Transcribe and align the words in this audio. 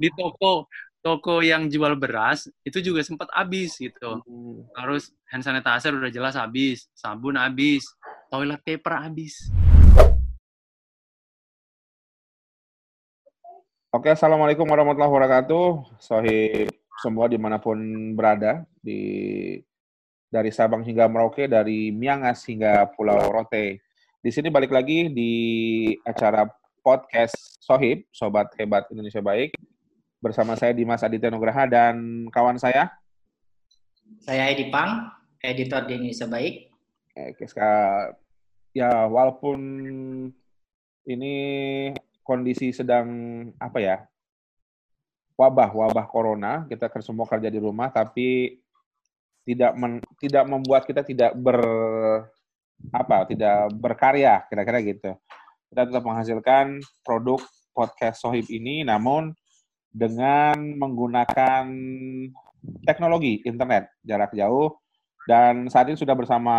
di 0.00 0.08
toko 0.16 0.64
toko 1.04 1.44
yang 1.44 1.68
jual 1.68 1.92
beras 2.00 2.48
itu 2.64 2.80
juga 2.80 3.04
sempat 3.04 3.28
habis 3.36 3.76
gitu. 3.76 4.24
Hmm. 4.24 4.64
Terus 4.72 5.12
hand 5.28 5.44
sanitizer 5.44 5.92
udah 5.92 6.08
jelas 6.08 6.40
habis, 6.40 6.88
sabun 6.96 7.36
habis, 7.36 7.84
toilet 8.32 8.64
paper 8.64 8.96
habis. 8.96 9.52
Oke, 13.92 14.08
assalamualaikum 14.08 14.64
warahmatullahi 14.64 15.12
wabarakatuh. 15.12 16.00
Sohib 16.00 16.72
semua 17.04 17.28
di 17.28 17.36
mana 17.36 17.60
pun 17.60 17.76
berada 18.16 18.64
di 18.80 19.60
dari 20.32 20.48
Sabang 20.48 20.80
hingga 20.80 21.12
Merauke, 21.12 21.44
dari 21.44 21.92
Miangas 21.92 22.48
hingga 22.48 22.88
Pulau 22.96 23.20
Rote. 23.28 23.84
Di 24.16 24.30
sini 24.32 24.48
balik 24.48 24.72
lagi 24.72 25.12
di 25.12 25.32
acara 26.08 26.48
podcast 26.80 27.60
Sohib, 27.60 28.08
Sobat 28.14 28.48
Hebat 28.56 28.88
Indonesia 28.94 29.20
Baik. 29.20 29.52
Bersama 30.20 30.52
saya 30.54 30.76
Dimas 30.76 31.00
Aditya 31.00 31.32
Nugraha 31.32 31.64
dan 31.64 32.28
kawan 32.28 32.60
saya. 32.60 32.92
Saya 34.20 34.52
Edi 34.52 34.68
Pang, 34.68 35.08
editor 35.40 35.88
di 35.88 35.96
Indonesia 35.96 36.28
Baik. 36.28 36.68
Oke, 37.16 37.48
ya 38.76 39.08
walaupun 39.08 39.58
ini 41.08 41.34
kondisi 42.22 42.70
sedang 42.70 43.08
apa 43.58 43.78
ya 43.82 43.96
wabah 45.34 45.72
wabah 45.72 46.06
corona 46.06 46.68
kita 46.70 46.86
semua 47.02 47.26
kerja 47.26 47.50
di 47.50 47.58
rumah 47.58 47.90
tapi 47.90 48.60
tidak 49.42 49.72
men- 49.74 50.04
tidak 50.20 50.44
membuat 50.46 50.86
kita 50.86 51.02
tidak 51.02 51.32
ber 51.34 51.58
apa 52.92 53.26
tidak 53.26 53.72
berkarya 53.74 54.44
kira-kira 54.46 54.78
gitu 54.84 55.10
kita 55.72 55.82
tetap 55.88 56.02
menghasilkan 56.04 56.78
produk 57.02 57.40
podcast 57.74 58.22
Sohib 58.22 58.46
ini 58.52 58.84
namun 58.84 59.34
dengan 59.90 60.56
menggunakan 60.78 61.66
teknologi 62.86 63.42
internet 63.42 63.90
jarak 64.06 64.30
jauh 64.32 64.80
dan 65.28 65.68
saat 65.68 65.86
ini 65.86 65.94
sudah 65.94 66.16
bersama 66.16 66.56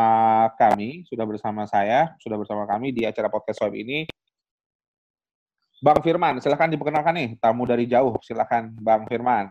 kami, 0.55 1.03
sudah 1.09 1.25
bersama 1.25 1.65
saya, 1.65 2.13
sudah 2.21 2.37
bersama 2.37 2.69
kami 2.69 2.93
di 2.93 3.03
acara 3.03 3.27
podcast 3.27 3.59
Sohib 3.59 3.73
ini. 3.75 4.05
Bang 5.81 5.97
Firman, 6.05 6.37
silahkan 6.37 6.69
diperkenalkan 6.69 7.13
nih, 7.17 7.29
tamu 7.41 7.65
dari 7.65 7.89
jauh, 7.89 8.13
silahkan 8.21 8.69
Bang 8.77 9.09
Firman. 9.09 9.49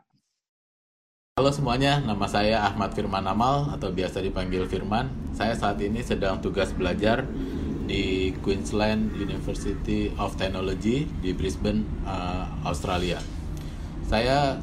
Halo 1.36 1.50
semuanya, 1.50 1.98
nama 1.98 2.30
saya 2.30 2.62
Ahmad 2.62 2.94
Firman 2.94 3.26
Amal 3.26 3.74
atau 3.74 3.90
biasa 3.90 4.22
dipanggil 4.22 4.64
Firman. 4.70 5.10
Saya 5.34 5.58
saat 5.58 5.82
ini 5.82 6.06
sedang 6.06 6.38
tugas 6.38 6.70
belajar 6.70 7.26
di 7.90 8.30
Queensland 8.46 9.10
University 9.18 10.14
of 10.22 10.38
Technology 10.38 11.10
di 11.18 11.34
Brisbane, 11.34 11.82
uh, 12.06 12.46
Australia. 12.62 13.39
Saya 14.10 14.58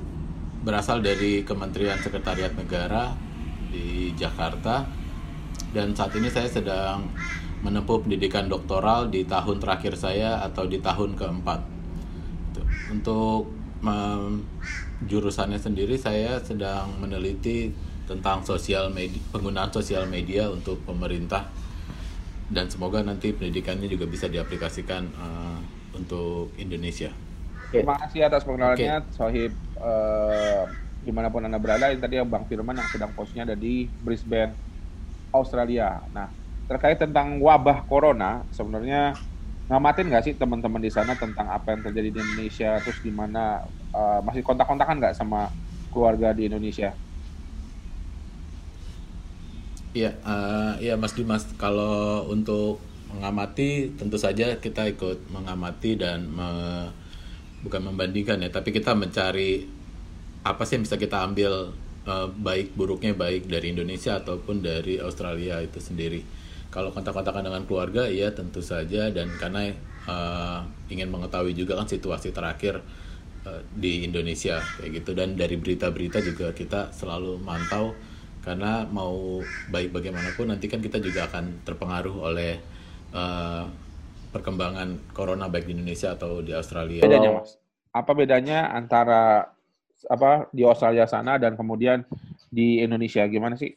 berasal 0.67 0.99
dari 0.99 1.39
Kementerian 1.47 1.95
Sekretariat 2.03 2.51
Negara 2.51 3.15
di 3.71 4.11
Jakarta 4.11 4.83
dan 5.71 5.95
saat 5.95 6.11
ini 6.19 6.27
saya 6.27 6.51
sedang 6.51 7.07
menempuh 7.63 8.03
pendidikan 8.03 8.51
doktoral 8.51 9.07
di 9.07 9.23
tahun 9.23 9.63
terakhir 9.63 9.95
saya 9.95 10.43
atau 10.43 10.67
di 10.67 10.83
tahun 10.83 11.15
keempat. 11.15 11.63
Gitu. 11.63 12.61
Untuk 12.91 13.47
mem- 13.79 14.43
jurusannya 15.07 15.55
sendiri 15.55 15.95
saya 15.95 16.43
sedang 16.43 16.99
meneliti 16.99 17.71
tentang 18.03 18.43
sosial 18.43 18.91
media, 18.91 19.23
penggunaan 19.31 19.71
sosial 19.71 20.11
media 20.11 20.51
untuk 20.51 20.83
pemerintah 20.83 21.47
dan 22.51 22.67
semoga 22.67 22.99
nanti 22.99 23.31
pendidikannya 23.31 23.87
juga 23.87 24.11
bisa 24.11 24.27
diaplikasikan 24.27 25.07
eh, 25.07 25.59
untuk 25.95 26.51
Indonesia. 26.59 27.26
Terima 27.75 27.95
kasih 28.01 28.25
atas 28.27 28.41
pengenalannya, 28.47 29.11
Sohib 29.13 29.51
eh, 29.77 30.63
di 31.03 31.11
mana 31.13 31.27
pun 31.29 31.43
Anda 31.45 31.59
berada. 31.61 31.91
Ini 31.93 31.99
tadi 32.01 32.15
Bang 32.25 32.47
Firman 32.49 32.79
yang 32.79 32.89
sedang 32.89 33.11
posnya 33.13 33.43
ada 33.47 33.55
di 33.59 33.91
Brisbane, 33.99 34.55
Australia. 35.35 36.01
Nah, 36.15 36.31
terkait 36.69 36.97
tentang 36.99 37.39
wabah 37.43 37.85
corona, 37.87 38.43
sebenarnya 38.51 39.19
ngamatin 39.69 40.07
nggak 40.09 40.23
sih 40.25 40.33
teman-teman 40.39 40.81
di 40.83 40.91
sana 40.91 41.13
tentang 41.19 41.47
apa 41.51 41.75
yang 41.75 41.81
terjadi 41.85 42.09
di 42.15 42.19
Indonesia, 42.23 42.79
terus 42.83 42.99
di 43.03 43.11
mana 43.13 43.61
eh, 43.95 44.19
masih 44.25 44.41
kontak-kontakan 44.47 44.97
nggak 45.01 45.15
sama 45.19 45.51
keluarga 45.93 46.31
di 46.37 46.47
Indonesia? 46.49 46.95
Iya, 49.97 50.09
eh, 50.31 50.71
iya 50.83 50.93
Mas 51.01 51.13
Dimas. 51.17 51.43
Kalau 51.61 52.27
untuk 52.35 52.79
mengamati, 53.11 53.95
tentu 53.99 54.17
saja 54.19 54.45
kita 54.65 54.81
ikut 54.93 55.17
mengamati 55.35 55.95
dan 56.03 56.19
me- 56.37 56.91
bukan 57.65 57.81
membandingkan 57.93 58.41
ya, 58.43 58.49
tapi 58.53 58.69
kita 58.75 58.93
mencari 58.93 59.65
apa 60.45 60.63
sih 60.63 60.79
yang 60.79 60.85
bisa 60.85 60.97
kita 60.99 61.23
ambil 61.25 61.73
eh, 62.07 62.27
baik 62.31 62.77
buruknya 62.77 63.17
baik 63.17 63.49
dari 63.49 63.73
Indonesia 63.73 64.19
ataupun 64.21 64.61
dari 64.63 65.01
Australia 65.01 65.59
itu 65.63 65.79
sendiri. 65.81 66.21
Kalau 66.67 66.91
kontak-kontakan 66.91 67.47
dengan 67.47 67.63
keluarga, 67.63 68.05
iya 68.11 68.35
tentu 68.35 68.59
saja 68.59 69.09
dan 69.09 69.31
karena 69.39 69.71
eh, 70.07 70.59
ingin 70.93 71.11
mengetahui 71.11 71.53
juga 71.53 71.75
kan 71.75 71.87
situasi 71.89 72.31
terakhir 72.31 72.79
eh, 73.43 73.61
di 73.75 74.07
Indonesia 74.07 74.61
kayak 74.79 75.03
gitu 75.03 75.11
dan 75.17 75.35
dari 75.35 75.59
berita-berita 75.59 76.23
juga 76.23 76.55
kita 76.55 76.95
selalu 76.95 77.39
mantau 77.43 77.91
karena 78.47 78.87
mau 78.87 79.43
baik 79.67 79.91
bagaimanapun 79.91 80.55
nanti 80.55 80.71
kan 80.71 80.79
kita 80.79 81.03
juga 81.03 81.27
akan 81.27 81.67
terpengaruh 81.67 82.15
oleh 82.15 82.55
eh, 83.11 83.65
perkembangan 84.31 85.13
corona 85.15 85.47
baik 85.47 85.67
di 85.67 85.73
Indonesia 85.77 86.13
atau 86.13 86.43
di 86.43 86.51
Australia. 86.51 87.03
Bedanya, 87.03 87.41
Mas? 87.41 87.57
Apa 87.91 88.11
bedanya 88.13 88.71
antara 88.71 89.53
apa 90.05 90.45
di 90.53 90.61
Australia 90.61 91.09
sana 91.09 91.41
dan 91.41 91.57
kemudian 91.57 92.05
di 92.51 92.83
Indonesia? 92.83 93.25
Gimana 93.25 93.57
sih? 93.57 93.73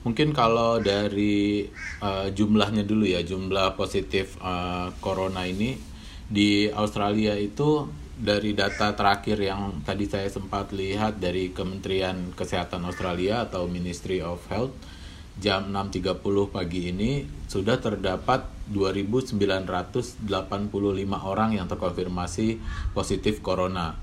Mungkin 0.00 0.32
kalau 0.32 0.80
dari 0.80 1.68
eh, 2.00 2.28
jumlahnya 2.32 2.88
dulu 2.88 3.04
ya, 3.04 3.20
jumlah 3.20 3.76
positif 3.76 4.40
eh, 4.40 4.88
corona 5.04 5.44
ini 5.44 5.76
di 6.24 6.72
Australia 6.72 7.36
itu 7.36 7.84
dari 8.20 8.52
data 8.52 8.92
terakhir 8.92 9.40
yang 9.40 9.80
tadi 9.80 10.04
saya 10.04 10.28
sempat 10.28 10.76
lihat 10.76 11.16
dari 11.20 11.56
Kementerian 11.56 12.36
Kesehatan 12.36 12.84
Australia 12.84 13.48
atau 13.48 13.64
Ministry 13.64 14.20
of 14.20 14.44
Health 14.52 14.76
jam 15.38 15.70
6.30 15.70 16.18
pagi 16.50 16.90
ini 16.90 17.22
sudah 17.46 17.78
terdapat 17.78 18.42
2.985 18.72 20.26
orang 21.22 21.50
yang 21.54 21.70
terkonfirmasi 21.70 22.58
positif 22.96 23.44
corona. 23.44 23.94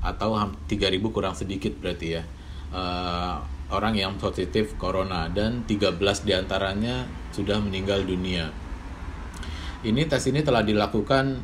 Atau 0.00 0.32
ham- 0.38 0.56
3.000 0.70 1.10
kurang 1.12 1.34
sedikit 1.34 1.74
berarti 1.76 2.08
ya. 2.16 2.22
Eh, 2.70 3.34
orang 3.74 3.94
yang 3.98 4.14
positif 4.16 4.78
corona. 4.78 5.26
Dan 5.28 5.66
13 5.66 6.22
di 6.22 6.32
antaranya 6.32 7.04
sudah 7.34 7.58
meninggal 7.58 8.06
dunia. 8.06 8.48
Ini 9.80 10.04
tes 10.08 10.28
ini 10.28 10.44
telah 10.44 10.60
dilakukan 10.60 11.40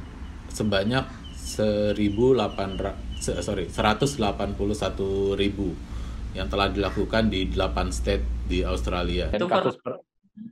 sebanyak 0.53 1.05
1.800 1.37 2.97
se- 3.21 3.41
sorry 3.41 3.69
181.000 3.69 5.96
yang 6.37 6.49
telah 6.53 6.69
dilakukan 6.69 7.33
di 7.33 7.49
8 7.49 7.89
state 7.89 8.25
di 8.45 8.61
Australia. 8.61 9.33
Itu 9.33 9.49
kasus 9.49 9.81
for- 9.81 10.05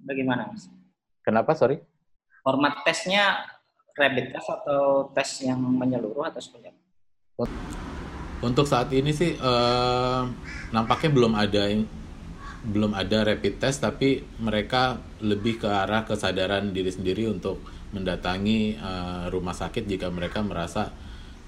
bagaimana, 0.08 0.48
Mas? 0.48 0.72
Kenapa, 1.20 1.52
sorry? 1.52 1.80
Format 2.40 2.80
tesnya 2.84 3.44
rapid 3.96 4.32
test 4.32 4.48
atau 4.48 5.12
tes 5.12 5.30
yang 5.44 5.60
menyeluruh 5.60 6.28
atau 6.28 6.40
seperti 6.40 6.72
apa? 6.72 6.80
Untuk 8.44 8.68
saat 8.68 8.92
ini 8.92 9.12
sih 9.14 9.36
eh, 9.38 10.22
nampaknya 10.74 11.10
belum 11.12 11.32
ada 11.32 11.64
belum 12.64 12.96
ada 12.96 13.28
rapid 13.28 13.60
test 13.60 13.84
tapi 13.84 14.24
mereka 14.40 14.96
lebih 15.20 15.60
ke 15.60 15.68
arah 15.68 16.04
kesadaran 16.08 16.72
diri 16.72 16.88
sendiri 16.92 17.28
untuk 17.28 17.60
mendatangi 17.96 18.76
eh, 18.76 19.24
rumah 19.32 19.56
sakit 19.56 19.88
jika 19.88 20.12
mereka 20.12 20.44
merasa 20.44 20.92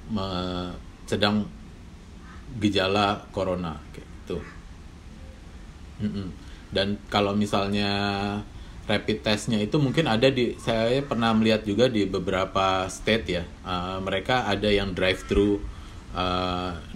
me- 0.08 0.72
sedang 1.05 1.44
gejala 2.56 3.26
corona 3.34 3.76
kayak 3.93 4.06
gitu. 4.26 4.43
Mm-mm. 6.02 6.28
Dan 6.69 7.00
kalau 7.08 7.32
misalnya 7.32 7.88
rapid 8.87 9.19
testnya 9.26 9.58
itu 9.58 9.76
mungkin 9.82 10.06
ada 10.06 10.28
di 10.31 10.55
saya 10.62 11.02
pernah 11.02 11.34
melihat 11.34 11.67
juga 11.67 11.90
di 11.90 12.06
beberapa 12.06 12.87
state 12.87 13.26
ya 13.26 13.43
eh, 13.67 13.99
mereka 13.99 14.46
ada 14.46 14.70
yang 14.70 14.94
drive 14.94 15.26
thru 15.26 15.58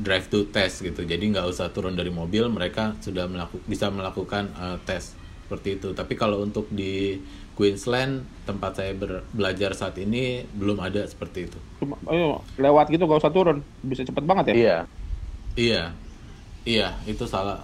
drive 0.00 0.26
to 0.32 0.48
test 0.54 0.82
gitu 0.82 1.02
jadi 1.04 1.20
nggak 1.20 1.46
usah 1.50 1.70
turun 1.74 1.94
dari 1.98 2.08
mobil 2.12 2.48
mereka 2.48 2.96
sudah 3.04 3.26
melakukan 3.28 3.64
bisa 3.66 3.86
melakukan 3.92 4.44
eh, 4.54 4.78
tes 4.86 5.14
seperti 5.46 5.82
itu 5.82 5.88
tapi 5.92 6.14
kalau 6.14 6.42
untuk 6.46 6.70
di 6.70 7.18
Queensland 7.58 8.24
tempat 8.48 8.80
saya 8.80 8.92
ber- 8.96 9.26
belajar 9.34 9.76
saat 9.76 9.98
ini 10.00 10.46
belum 10.56 10.80
ada 10.80 11.04
seperti 11.04 11.50
itu 11.50 11.58
Cuma, 11.80 11.96
ayo, 12.12 12.44
lewat 12.60 12.92
gitu 12.92 13.08
gak 13.08 13.20
usah 13.24 13.32
turun, 13.32 13.64
bisa 13.80 14.04
cepet 14.04 14.24
banget 14.28 14.52
ya? 14.52 14.54
Iya. 14.56 14.76
iya 15.56 15.82
iya 16.70 16.88
itu 17.10 17.24
salah 17.32 17.58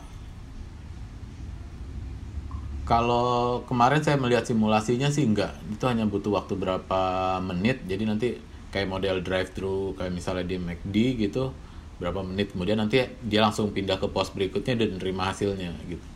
Kalau 2.86 3.66
kemarin 3.66 3.98
saya 3.98 4.14
melihat 4.14 4.46
simulasinya 4.46 5.10
sih 5.10 5.26
enggak, 5.26 5.58
itu 5.74 5.82
hanya 5.90 6.06
butuh 6.06 6.38
waktu 6.38 6.54
berapa 6.54 7.02
menit. 7.42 7.82
Jadi 7.82 8.02
nanti 8.06 8.28
kayak 8.70 8.86
model 8.86 9.16
drive 9.26 9.50
thru 9.50 9.90
kayak 9.98 10.14
misalnya 10.14 10.46
di 10.46 10.54
McD 10.54 10.94
gitu, 11.18 11.50
berapa 11.98 12.22
menit 12.22 12.54
kemudian 12.54 12.78
nanti 12.78 13.02
dia 13.26 13.40
langsung 13.42 13.74
pindah 13.74 13.98
ke 13.98 14.06
pos 14.06 14.30
berikutnya 14.30 14.78
dan 14.78 15.02
nerima 15.02 15.34
hasilnya 15.34 15.74
gitu. 15.90 16.06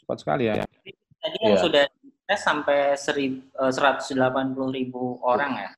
Cepat 0.00 0.16
sekali 0.24 0.48
ya. 0.48 0.64
Tadi 1.20 1.36
yang 1.44 1.52
Iya. 1.52 1.62
sudah 1.68 1.84
tes 2.24 2.40
sampai 2.40 2.96
serib, 2.96 3.44
eh, 3.60 3.72
180 3.76 4.72
ribu 4.72 5.20
orang 5.20 5.52
ya. 5.52 5.70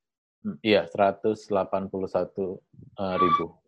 Hmm, 0.47 0.57
Iya, 0.63 0.87
181 0.87 2.63
eh, 2.95 3.17
ribu. 3.19 3.59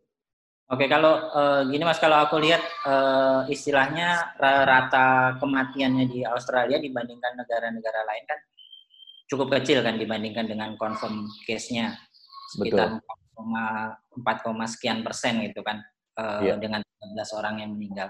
Oke, 0.65 0.89
kalau 0.89 1.29
eh, 1.29 1.63
gini 1.69 1.85
Mas, 1.85 2.01
kalau 2.01 2.17
aku 2.25 2.41
lihat 2.41 2.65
eh, 2.89 3.41
istilahnya 3.53 4.33
ra- 4.41 4.65
rata 4.65 5.07
kematiannya 5.37 6.09
di 6.09 6.25
Australia 6.25 6.81
dibandingkan 6.81 7.37
negara-negara 7.37 8.01
lain 8.09 8.25
kan 8.25 8.41
cukup 9.29 9.53
kecil 9.61 9.85
kan 9.85 10.01
dibandingkan 10.01 10.49
dengan 10.49 10.73
confirm 10.81 11.29
case-nya 11.45 11.93
sekitar 12.57 12.97
4,4 13.37 14.73
sekian 14.73 15.05
persen 15.05 15.45
gitu 15.45 15.61
kan 15.61 15.85
eh, 16.17 16.49
Iya. 16.49 16.57
dengan 16.57 16.81
13 16.81 17.39
orang 17.39 17.55
yang 17.61 17.71
meninggal. 17.77 18.09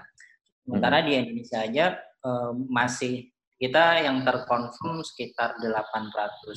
Sementara 0.63 1.03
di 1.03 1.11
Indonesia 1.11 1.59
aja 1.59 1.85
eh, 1.99 2.51
masih 2.71 3.13
kita 3.59 3.99
yang 3.99 4.23
terkonfirm 4.23 5.03
sekitar 5.03 5.59
800 5.59 6.55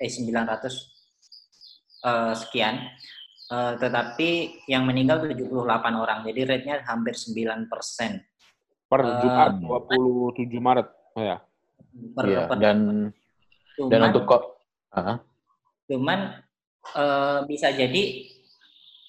eh 0.00 0.08
900 0.08 0.64
eh, 2.08 2.32
sekian. 2.40 2.88
Eh, 3.46 3.72
tetapi 3.78 4.30
yang 4.66 4.82
meninggal 4.82 5.22
78 5.22 5.94
orang. 5.94 6.18
Jadi 6.26 6.40
rate-nya 6.42 6.82
hampir 6.82 7.14
9 7.14 7.70
persen. 7.70 8.18
Per 8.90 9.00
Eh, 9.06 9.18
Jumat 9.22 9.50
27 9.62 10.58
Maret. 10.58 10.88
Oh, 11.14 11.22
ya. 11.22 11.38
Per, 11.94 12.24
Iya, 12.26 12.42
per- 12.50 12.58
dan 12.58 12.78
cuman, 13.78 13.90
dan 13.90 14.00
untuk 14.10 14.24
kok 14.28 14.42
Ah, 14.96 15.20
cuman 15.84 16.40
eh, 16.96 17.38
bisa 17.44 17.68
jadi 17.68 18.02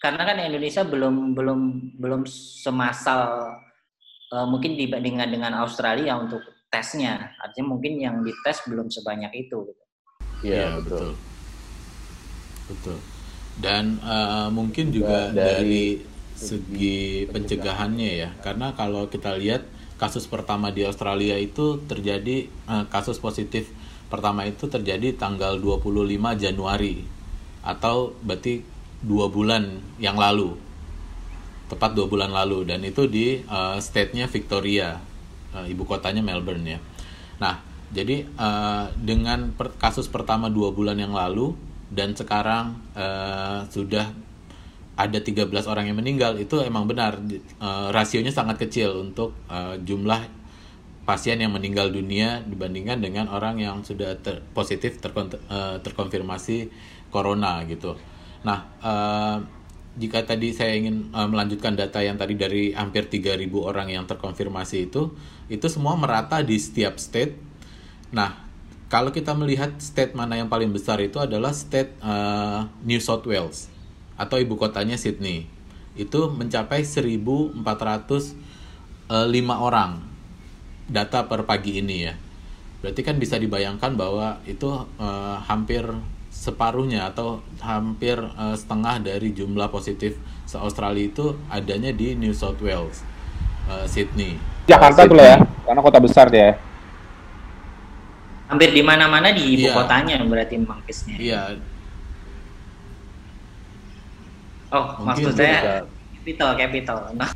karena 0.03 0.21
kan 0.27 0.37
Indonesia 0.43 0.83
belum 0.83 1.31
belum 1.31 1.59
belum 1.95 2.21
semassal 2.29 3.55
eh, 4.35 4.47
mungkin 4.47 4.75
dibandingkan 4.77 5.31
dengan 5.33 5.53
Australia 5.63 6.19
untuk 6.19 6.43
tesnya. 6.69 7.33
Artinya 7.41 7.73
mungkin 7.73 7.97
yang 7.97 8.21
dites 8.21 8.61
belum 8.69 8.91
sebanyak 8.91 9.31
itu. 9.33 9.57
gitu. 9.71 9.83
Iya, 10.45 10.53
Iya, 10.53 10.67
betul. 10.83 11.07
Betul. 12.67 12.97
Dan 13.57 13.97
eh, 14.01 14.49
mungkin 14.53 14.93
juga 14.93 15.33
Juga 15.33 15.37
dari 15.37 15.53
dari 15.53 15.85
segi 16.37 17.25
pencegahannya 17.25 18.11
ya. 18.13 18.29
Karena 18.45 18.77
kalau 18.77 19.09
kita 19.09 19.33
lihat 19.37 19.65
kasus 19.97 20.29
pertama 20.29 20.69
di 20.69 20.85
Australia 20.85 21.33
itu 21.41 21.81
terjadi 21.89 22.45
eh, 22.45 22.85
kasus 22.93 23.17
positif 23.17 23.73
pertama 24.07 24.47
itu 24.47 24.69
terjadi 24.69 25.17
tanggal 25.17 25.57
25 25.57 26.37
Januari. 26.37 27.01
Atau 27.65 28.15
berarti 28.23 28.61
dua 29.01 29.27
bulan 29.27 29.81
yang 29.97 30.15
lalu. 30.15 30.55
Tepat 31.67 31.97
dua 31.97 32.07
bulan 32.07 32.31
lalu. 32.31 32.63
Dan 32.63 32.85
itu 32.85 33.09
di 33.09 33.41
eh, 33.41 33.77
state-nya 33.81 34.29
Victoria 34.29 35.01
eh, 35.57 35.65
ibu 35.73 35.83
kotanya 35.83 36.21
Melbourne 36.21 36.77
ya. 36.77 36.79
Nah 37.41 37.65
jadi 37.89 38.27
eh, 38.27 38.85
dengan 38.99 39.55
per- 39.55 39.73
kasus 39.81 40.05
pertama 40.11 40.51
dua 40.51 40.69
bulan 40.69 40.99
yang 41.01 41.15
lalu 41.15 41.57
dan 41.91 42.13
sekarang 42.15 42.75
eh, 42.95 43.59
sudah 43.71 44.11
ada 44.97 45.19
13 45.21 45.53
orang 45.69 45.85
yang 45.93 45.97
meninggal 46.01 46.33
itu 46.41 46.57
emang 46.59 46.89
benar 46.89 47.21
eh, 47.21 47.87
rasionya 47.93 48.33
sangat 48.33 48.57
kecil 48.67 48.97
untuk 49.07 49.37
eh, 49.47 49.77
jumlah 49.83 50.37
pasien 51.07 51.39
yang 51.39 51.55
meninggal 51.55 51.87
dunia 51.87 52.43
dibandingkan 52.43 52.99
dengan 52.99 53.31
orang 53.31 53.63
yang 53.63 53.79
sudah 53.79 54.19
ter- 54.19 54.43
positif 54.51 54.99
terkon- 54.99 55.39
eh, 55.39 55.77
terkonfirmasi 55.79 56.67
corona 57.07 57.63
gitu. 57.63 57.95
Nah, 58.43 58.59
eh, 58.83 59.37
jika 59.97 60.27
tadi 60.27 60.51
saya 60.51 60.75
ingin 60.75 61.13
eh, 61.15 61.27
melanjutkan 61.29 61.79
data 61.79 62.03
yang 62.03 62.19
tadi 62.19 62.35
dari 62.35 62.75
hampir 62.75 63.07
3.000 63.07 63.63
orang 63.63 63.87
yang 63.87 64.03
terkonfirmasi 64.03 64.91
itu, 64.91 65.15
itu 65.47 65.67
semua 65.71 65.95
merata 65.95 66.43
di 66.43 66.59
setiap 66.59 66.99
state. 66.99 67.39
Nah, 68.11 68.46
kalau 68.87 69.11
kita 69.11 69.35
melihat 69.35 69.75
state 69.83 70.15
mana 70.15 70.39
yang 70.39 70.47
paling 70.47 70.71
besar 70.71 70.99
itu 71.03 71.19
adalah 71.19 71.51
state 71.51 71.91
eh, 71.99 72.59
New 72.87 72.99
South 73.03 73.27
Wales 73.27 73.67
atau 74.15 74.39
ibu 74.39 74.55
kotanya 74.55 74.95
Sydney. 74.95 75.45
Itu 75.93 76.31
mencapai 76.31 76.87
1.405 76.87 77.63
orang 79.51 79.91
data 80.87 81.19
per 81.27 81.43
pagi 81.43 81.83
ini 81.83 82.07
ya. 82.07 82.15
Berarti 82.79 83.01
kan 83.03 83.19
bisa 83.19 83.35
dibayangkan 83.35 83.99
bahwa 83.99 84.39
itu 84.47 84.71
eh, 84.97 85.37
hampir 85.45 85.83
separuhnya 86.31 87.11
atau 87.11 87.43
hampir 87.59 88.15
eh, 88.15 88.55
setengah 88.55 89.03
dari 89.03 89.35
jumlah 89.35 89.67
positif 89.67 90.15
se-Australia 90.47 91.11
itu 91.11 91.35
adanya 91.51 91.91
di 91.91 92.15
New 92.15 92.31
South 92.31 92.63
Wales, 92.63 93.03
eh, 93.67 93.83
Sydney. 93.83 94.39
Jakarta 94.67 95.07
tuh 95.07 95.15
lah 95.15 95.27
ya, 95.35 95.37
karena 95.67 95.81
kota 95.83 95.99
besar 95.99 96.31
dia. 96.31 96.66
Hampir 98.47 98.71
di 98.71 98.79
mana-mana 98.79 99.29
di 99.29 99.43
ibu 99.53 99.67
Iya. 99.67 99.75
kotanya 99.75 100.15
berarti 100.23 100.55
memang 100.55 100.79
case-nya. 100.83 101.15
Iya, 101.19 101.41
Oh, 104.67 104.83
Mungkin 104.99 105.31
maksud 105.31 105.39
saya 105.39 105.55
juga- 105.63 105.83
capital 106.13 106.49
capital. 106.55 106.97
Nah, 107.15 107.31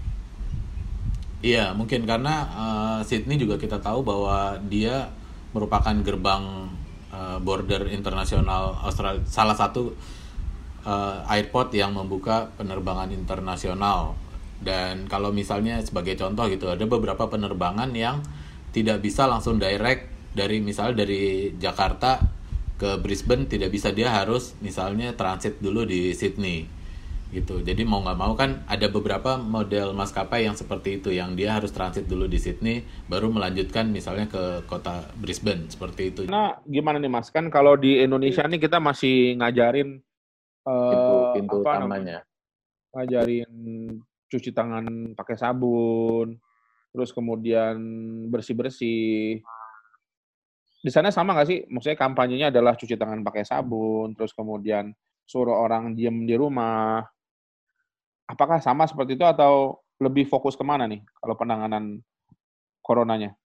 Iya, 1.42 1.74
mungkin 1.74 2.06
karena 2.06 2.36
eh, 2.46 3.00
Sydney 3.02 3.34
juga 3.34 3.58
kita 3.58 3.82
tahu 3.82 4.06
bahwa 4.06 4.62
dia 4.68 5.10
merupakan 5.52 5.96
gerbang 5.98 6.70
eh, 7.10 7.38
border 7.40 7.88
internasional 7.90 8.76
Australia, 8.84 9.24
salah 9.26 9.56
satu 9.56 9.96
eh, 10.84 11.18
airport 11.32 11.72
yang 11.74 11.96
membuka 11.96 12.52
penerbangan 12.56 13.10
internasional. 13.10 14.14
Dan 14.62 15.08
kalau 15.08 15.32
misalnya 15.32 15.82
sebagai 15.82 16.14
contoh 16.14 16.46
gitu, 16.46 16.70
ada 16.70 16.84
beberapa 16.84 17.26
penerbangan 17.26 17.90
yang 17.96 18.22
tidak 18.70 19.00
bisa 19.00 19.26
langsung 19.26 19.58
direct 19.58 20.11
dari 20.32 20.64
misalnya 20.64 21.04
dari 21.04 21.52
Jakarta 21.56 22.22
ke 22.82 22.98
Brisbane 22.98 23.46
tidak 23.46 23.70
bisa 23.70 23.94
dia 23.94 24.10
harus 24.10 24.58
misalnya 24.64 25.14
transit 25.14 25.62
dulu 25.62 25.86
di 25.86 26.18
Sydney 26.18 26.66
gitu. 27.32 27.64
Jadi 27.64 27.88
mau 27.88 28.04
nggak 28.04 28.20
mau 28.20 28.36
kan 28.36 28.66
ada 28.68 28.92
beberapa 28.92 29.40
model 29.40 29.96
maskapai 29.96 30.44
yang 30.44 30.58
seperti 30.60 31.00
itu 31.00 31.16
yang 31.16 31.34
dia 31.34 31.56
harus 31.56 31.72
transit 31.72 32.06
dulu 32.06 32.28
di 32.28 32.38
Sydney 32.42 32.84
baru 33.08 33.32
melanjutkan 33.32 33.88
misalnya 33.88 34.28
ke 34.28 34.68
kota 34.68 35.08
Brisbane 35.16 35.72
seperti 35.72 36.12
itu. 36.12 36.22
Nah, 36.28 36.60
gimana 36.68 37.00
nih 37.00 37.08
Mas? 37.08 37.32
Kan 37.32 37.48
kalau 37.48 37.80
di 37.80 38.04
Indonesia 38.04 38.44
nih 38.44 38.60
kita 38.60 38.84
masih 38.84 39.40
ngajarin 39.40 40.04
eh, 40.68 40.92
pintu 40.92 41.16
pintu 41.40 41.58
apa 41.64 41.80
namanya? 41.80 42.20
utamanya. 42.20 42.20
ngajarin 42.92 43.52
cuci 44.28 44.52
tangan 44.52 45.16
pakai 45.16 45.40
sabun, 45.40 46.36
terus 46.92 47.16
kemudian 47.16 47.80
bersih-bersih. 48.28 49.40
Di 50.82 50.90
sana 50.90 51.14
sama 51.14 51.38
nggak 51.38 51.48
sih? 51.48 51.60
Maksudnya 51.70 51.98
kampanyenya 51.98 52.48
adalah 52.50 52.74
cuci 52.74 52.98
tangan 52.98 53.22
pakai 53.22 53.46
sabun, 53.46 54.18
terus 54.18 54.34
kemudian 54.34 54.90
suruh 55.30 55.54
orang 55.54 55.94
diem 55.94 56.26
di 56.26 56.34
rumah. 56.34 57.06
Apakah 58.26 58.58
sama 58.58 58.90
seperti 58.90 59.14
itu 59.14 59.22
atau 59.22 59.78
lebih 60.02 60.26
fokus 60.26 60.58
ke 60.58 60.66
mana 60.66 60.90
nih 60.90 61.06
kalau 61.22 61.38
penanganan 61.38 62.02
coronanya? 62.82 63.38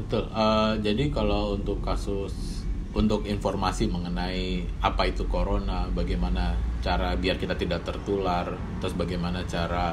Betul. 0.00 0.32
Eh, 0.32 0.72
jadi 0.80 1.12
kalau 1.12 1.60
untuk 1.60 1.84
kasus 1.84 2.64
untuk 2.96 3.28
informasi 3.28 3.92
mengenai 3.92 4.64
apa 4.80 5.12
itu 5.12 5.28
corona, 5.28 5.92
bagaimana 5.92 6.56
cara 6.80 7.12
biar 7.20 7.36
kita 7.36 7.52
tidak 7.52 7.84
tertular, 7.84 8.48
terus 8.80 8.96
bagaimana 8.96 9.44
cara 9.44 9.92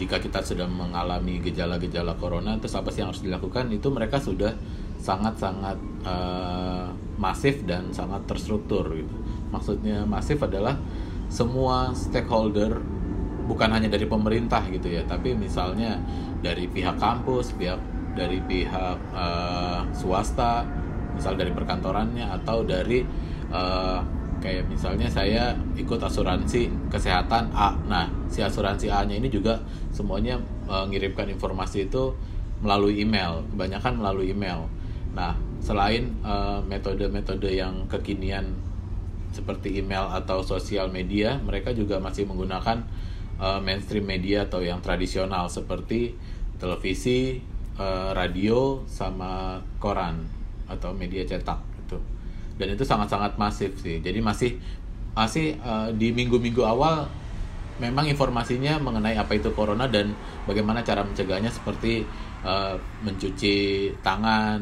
jika 0.00 0.16
kita 0.16 0.40
sudah 0.40 0.64
mengalami 0.64 1.44
gejala-gejala 1.44 2.16
corona, 2.16 2.56
terus 2.56 2.72
apa 2.72 2.88
sih 2.88 3.04
yang 3.04 3.12
harus 3.12 3.20
dilakukan? 3.20 3.68
Itu 3.68 3.92
mereka 3.92 4.16
sudah 4.16 4.56
sangat-sangat 5.00 5.78
eh, 6.04 6.86
masif 7.16 7.64
dan 7.64 7.88
sangat 7.90 8.24
terstruktur. 8.28 8.84
Gitu. 8.92 9.14
Maksudnya 9.48 10.04
masif 10.04 10.40
adalah 10.44 10.76
semua 11.32 11.96
stakeholder 11.96 12.78
bukan 13.48 13.70
hanya 13.72 13.90
dari 13.90 14.06
pemerintah 14.06 14.62
gitu 14.70 14.86
ya, 14.92 15.02
tapi 15.08 15.34
misalnya 15.34 15.98
dari 16.38 16.70
pihak 16.70 17.00
kampus, 17.00 17.56
pihak 17.56 17.80
dari 18.14 18.38
pihak 18.44 18.98
eh, 19.16 19.80
swasta, 19.96 20.62
misal 21.16 21.34
dari 21.34 21.50
perkantorannya 21.50 22.30
atau 22.40 22.62
dari 22.62 23.02
eh, 23.50 24.00
kayak 24.40 24.72
misalnya 24.72 25.06
saya 25.06 25.52
ikut 25.76 26.00
asuransi 26.00 26.88
kesehatan 26.88 27.52
A. 27.52 27.76
Nah, 27.84 28.08
si 28.32 28.40
asuransi 28.40 28.88
A-nya 28.88 29.20
ini 29.20 29.28
juga 29.28 29.60
semuanya 29.92 30.40
mengirimkan 30.64 31.28
informasi 31.28 31.92
itu 31.92 32.16
melalui 32.64 33.04
email, 33.04 33.44
kebanyakan 33.52 34.00
melalui 34.00 34.32
email. 34.32 34.64
Nah, 35.14 35.34
selain 35.58 36.10
eh, 36.22 36.60
metode-metode 36.66 37.50
yang 37.50 37.86
kekinian 37.90 38.70
seperti 39.30 39.78
email 39.78 40.10
atau 40.10 40.42
sosial 40.42 40.90
media, 40.90 41.38
mereka 41.42 41.70
juga 41.70 42.02
masih 42.02 42.26
menggunakan 42.26 42.82
uh, 43.38 43.62
mainstream 43.62 44.04
media 44.04 44.44
atau 44.46 44.60
yang 44.60 44.82
tradisional 44.82 45.46
seperti 45.46 46.18
televisi, 46.58 47.40
uh, 47.78 48.12
radio 48.12 48.82
sama 48.90 49.62
koran 49.78 50.26
atau 50.66 50.90
media 50.92 51.22
cetak 51.22 51.58
gitu. 51.82 51.98
Dan 52.60 52.76
itu 52.76 52.84
sangat-sangat 52.84 53.38
masif 53.40 53.72
sih. 53.80 54.02
Jadi 54.04 54.20
masih 54.20 54.58
masih 55.16 55.58
uh, 55.64 55.90
di 55.90 56.10
minggu-minggu 56.10 56.62
awal 56.62 57.08
memang 57.78 58.10
informasinya 58.10 58.80
mengenai 58.82 59.14
apa 59.14 59.38
itu 59.38 59.54
corona 59.54 59.86
dan 59.86 60.12
bagaimana 60.44 60.82
cara 60.82 61.06
mencegahnya 61.06 61.52
seperti 61.52 62.02
uh, 62.42 62.74
mencuci 63.04 63.88
tangan 64.02 64.60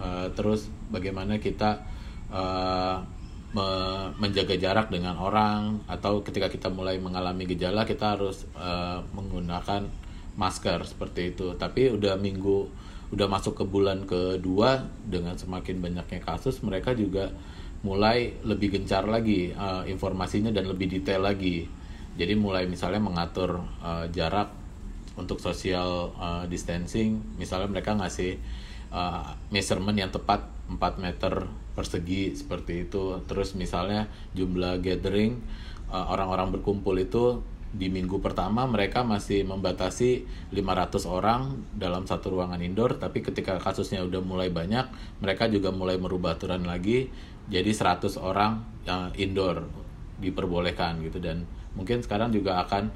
uh, 0.00 0.26
terus 0.32 0.72
bagaimana 0.88 1.36
kita 1.36 1.82
uh, 2.32 2.98
me 3.50 3.66
menjaga 4.22 4.54
jarak 4.54 4.94
dengan 4.94 5.18
orang 5.18 5.82
atau 5.90 6.22
ketika 6.22 6.46
kita 6.46 6.70
mulai 6.70 7.02
mengalami 7.02 7.50
gejala 7.50 7.82
kita 7.82 8.14
harus 8.14 8.46
uh, 8.54 9.02
menggunakan 9.10 9.90
masker 10.38 10.86
seperti 10.86 11.34
itu. 11.34 11.58
Tapi 11.58 11.90
udah 11.90 12.14
minggu 12.14 12.70
udah 13.10 13.26
masuk 13.26 13.58
ke 13.58 13.64
bulan 13.66 14.06
kedua 14.06 14.86
dengan 15.02 15.34
semakin 15.34 15.82
banyaknya 15.82 16.22
kasus 16.22 16.62
mereka 16.62 16.94
juga 16.94 17.34
mulai 17.82 18.38
lebih 18.46 18.78
gencar 18.78 19.02
lagi 19.10 19.50
uh, 19.50 19.82
informasinya 19.82 20.54
dan 20.54 20.70
lebih 20.70 20.86
detail 20.86 21.26
lagi 21.26 21.66
jadi 22.18 22.34
mulai 22.34 22.66
misalnya 22.66 23.02
mengatur 23.02 23.62
uh, 23.82 24.06
jarak 24.10 24.50
untuk 25.14 25.38
social 25.38 26.14
uh, 26.16 26.44
distancing 26.48 27.20
misalnya 27.36 27.68
mereka 27.70 27.94
ngasih 27.94 28.40
uh, 28.90 29.36
measurement 29.50 29.94
yang 29.94 30.10
tepat 30.10 30.46
4 30.70 31.02
meter 31.02 31.50
persegi 31.74 32.34
seperti 32.36 32.86
itu. 32.86 33.18
Terus 33.26 33.58
misalnya 33.58 34.06
jumlah 34.38 34.78
gathering 34.78 35.42
orang-orang 35.90 36.50
uh, 36.50 36.52
berkumpul 36.58 36.94
itu 36.94 37.42
di 37.70 37.86
minggu 37.86 38.18
pertama 38.18 38.66
mereka 38.66 39.06
masih 39.06 39.46
membatasi 39.46 40.26
500 40.50 41.06
orang 41.06 41.54
dalam 41.74 42.06
satu 42.06 42.34
ruangan 42.38 42.62
indoor. 42.62 42.98
Tapi 42.98 43.22
ketika 43.22 43.58
kasusnya 43.58 44.02
udah 44.06 44.22
mulai 44.22 44.50
banyak 44.50 44.86
mereka 45.22 45.50
juga 45.50 45.70
mulai 45.74 45.98
merubah 45.98 46.38
aturan 46.38 46.66
lagi 46.66 47.10
jadi 47.50 47.70
100 47.70 48.14
orang 48.18 48.62
yang 48.86 49.10
indoor 49.18 49.66
diperbolehkan 50.22 51.02
gitu. 51.06 51.18
Dan 51.18 51.46
mungkin 51.74 52.02
sekarang 52.02 52.34
juga 52.34 52.62
akan 52.66 52.90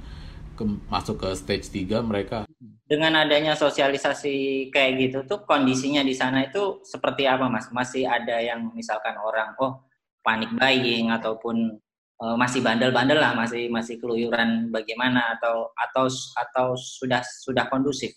ke, 0.54 0.64
masuk 0.88 1.16
ke 1.20 1.28
stage 1.34 1.66
3 1.70 2.00
mereka. 2.06 2.46
Dengan 2.84 3.26
adanya 3.26 3.58
sosialisasi 3.58 4.68
kayak 4.70 4.92
gitu 5.00 5.18
tuh 5.26 5.42
kondisinya 5.42 6.04
di 6.04 6.14
sana 6.14 6.46
itu 6.46 6.84
seperti 6.86 7.26
apa 7.26 7.50
Mas? 7.50 7.68
Masih 7.74 8.06
ada 8.06 8.38
yang 8.38 8.70
misalkan 8.72 9.18
orang 9.18 9.56
oh 9.58 9.82
panik 10.24 10.52
buying 10.56 11.12
ataupun 11.12 11.80
uh, 12.22 12.36
masih 12.38 12.62
bandel-bandel 12.64 13.18
lah, 13.18 13.36
masih 13.36 13.68
masih 13.68 13.98
keluyuran 13.98 14.70
bagaimana 14.70 15.36
atau 15.36 15.74
atau 15.74 16.06
atau 16.38 16.66
sudah 16.78 17.20
sudah 17.20 17.66
kondusif? 17.68 18.14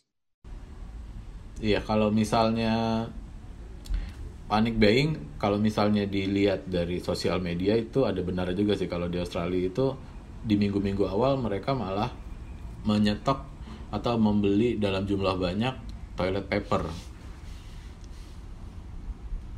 Iya, 1.58 1.82
kalau 1.82 2.14
misalnya 2.14 3.08
panic 4.48 4.78
buying, 4.78 5.36
kalau 5.42 5.58
misalnya 5.58 6.06
dilihat 6.06 6.70
dari 6.70 7.02
sosial 7.02 7.42
media 7.42 7.74
itu 7.76 8.06
ada 8.06 8.22
benar 8.22 8.54
juga 8.54 8.78
sih. 8.78 8.86
Kalau 8.86 9.10
di 9.10 9.18
Australia 9.18 9.68
itu 9.68 9.92
di 10.48 10.56
minggu-minggu 10.56 11.04
awal 11.04 11.36
mereka 11.36 11.76
malah 11.76 12.08
menyetok 12.88 13.44
atau 13.92 14.16
membeli 14.16 14.80
dalam 14.80 15.04
jumlah 15.04 15.36
banyak 15.36 15.76
toilet 16.16 16.48
paper. 16.48 16.88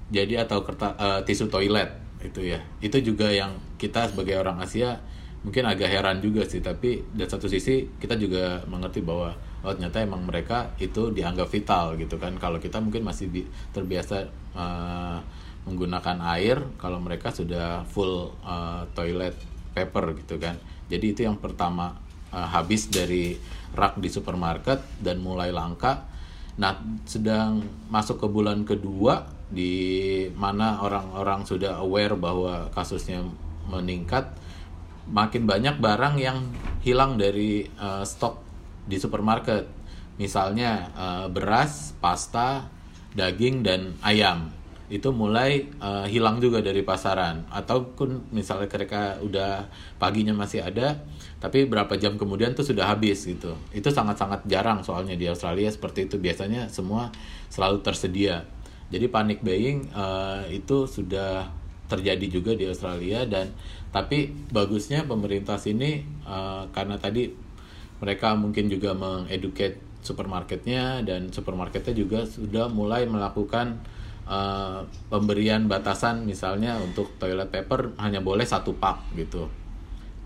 Jadi 0.10 0.34
atau 0.42 0.66
kertas 0.66 0.98
uh, 0.98 1.22
tisu 1.22 1.54
toilet 1.54 1.94
itu 2.26 2.42
ya. 2.42 2.60
Itu 2.82 2.98
juga 3.06 3.30
yang 3.30 3.54
kita 3.78 4.10
sebagai 4.10 4.42
orang 4.42 4.58
Asia 4.58 4.98
mungkin 5.46 5.70
agak 5.70 5.88
heran 5.88 6.20
juga 6.20 6.44
sih 6.44 6.60
tapi 6.60 7.00
dari 7.16 7.30
satu 7.30 7.48
sisi 7.48 7.88
kita 7.96 8.20
juga 8.20 8.60
mengerti 8.68 9.00
bahwa 9.00 9.32
oh 9.64 9.72
ternyata 9.72 10.04
emang 10.04 10.28
mereka 10.28 10.76
itu 10.82 11.14
dianggap 11.14 11.46
vital 11.54 11.94
gitu 12.02 12.18
kan. 12.18 12.34
Kalau 12.42 12.58
kita 12.58 12.82
mungkin 12.82 13.06
masih 13.06 13.30
terbiasa 13.70 14.26
uh, 14.58 15.22
menggunakan 15.70 16.18
air 16.34 16.58
kalau 16.82 16.98
mereka 16.98 17.30
sudah 17.30 17.86
full 17.86 18.34
uh, 18.42 18.82
toilet 18.98 19.38
paper 19.78 20.18
gitu 20.18 20.42
kan 20.42 20.58
jadi 20.90 21.06
itu 21.14 21.22
yang 21.24 21.38
pertama 21.38 21.96
uh, 22.34 22.48
habis 22.50 22.90
dari 22.90 23.38
rak 23.78 24.02
di 24.02 24.10
supermarket 24.10 24.82
dan 24.98 25.22
mulai 25.22 25.54
langka. 25.54 26.10
Nah 26.58 26.76
sedang 27.06 27.64
masuk 27.88 28.26
ke 28.26 28.28
bulan 28.28 28.66
kedua 28.66 29.30
di 29.50 30.26
mana 30.34 30.82
orang-orang 30.82 31.46
sudah 31.46 31.80
aware 31.80 32.18
bahwa 32.18 32.68
kasusnya 32.74 33.24
meningkat 33.70 34.34
makin 35.10 35.46
banyak 35.50 35.78
barang 35.78 36.22
yang 36.22 36.50
hilang 36.82 37.18
dari 37.18 37.66
uh, 37.78 38.06
stok 38.06 38.42
di 38.90 38.98
supermarket. 38.98 39.70
Misalnya 40.20 40.92
uh, 40.98 41.26
beras, 41.32 41.94
pasta, 42.02 42.68
daging 43.16 43.66
dan 43.66 43.96
ayam 44.04 44.52
itu 44.90 45.14
mulai 45.14 45.70
uh, 45.78 46.10
hilang 46.10 46.42
juga 46.42 46.66
dari 46.66 46.82
pasaran. 46.82 47.46
Ataupun 47.54 48.34
misalnya 48.34 48.66
ketika 48.66 49.22
udah 49.22 49.70
paginya 50.02 50.34
masih 50.34 50.66
ada 50.66 51.06
tapi 51.40 51.64
berapa 51.70 51.96
jam 51.96 52.20
kemudian 52.20 52.58
tuh 52.58 52.66
sudah 52.66 52.90
habis 52.90 53.24
gitu. 53.24 53.54
Itu 53.72 53.94
sangat-sangat 53.94 54.50
jarang 54.50 54.82
soalnya 54.82 55.14
di 55.14 55.30
Australia 55.30 55.70
seperti 55.70 56.10
itu. 56.10 56.18
Biasanya 56.18 56.68
semua 56.68 57.14
selalu 57.54 57.86
tersedia. 57.86 58.44
Jadi 58.90 59.06
panic 59.08 59.46
buying 59.46 59.94
uh, 59.94 60.44
itu 60.50 60.90
sudah 60.90 61.48
terjadi 61.90 62.26
juga 62.30 62.52
di 62.54 62.70
Australia 62.70 63.26
dan 63.26 63.50
tapi 63.90 64.30
bagusnya 64.54 65.10
pemerintah 65.10 65.58
sini 65.58 66.06
uh, 66.26 66.70
karena 66.70 67.02
tadi 67.02 67.34
mereka 67.98 68.38
mungkin 68.38 68.70
juga 68.70 68.94
mengeduket 68.94 69.82
supermarketnya 70.06 71.04
dan 71.04 71.34
supermarketnya 71.34 71.94
juga 71.98 72.24
sudah 72.24 72.72
mulai 72.72 73.10
melakukan 73.10 73.82
uh, 74.30 74.86
pemberian 75.10 75.66
batasan 75.66 76.24
misalnya 76.24 76.78
untuk 76.78 77.18
toilet 77.18 77.50
paper 77.50 77.98
hanya 77.98 78.22
boleh 78.22 78.46
satu 78.46 78.78
pak 78.78 79.02
gitu 79.18 79.50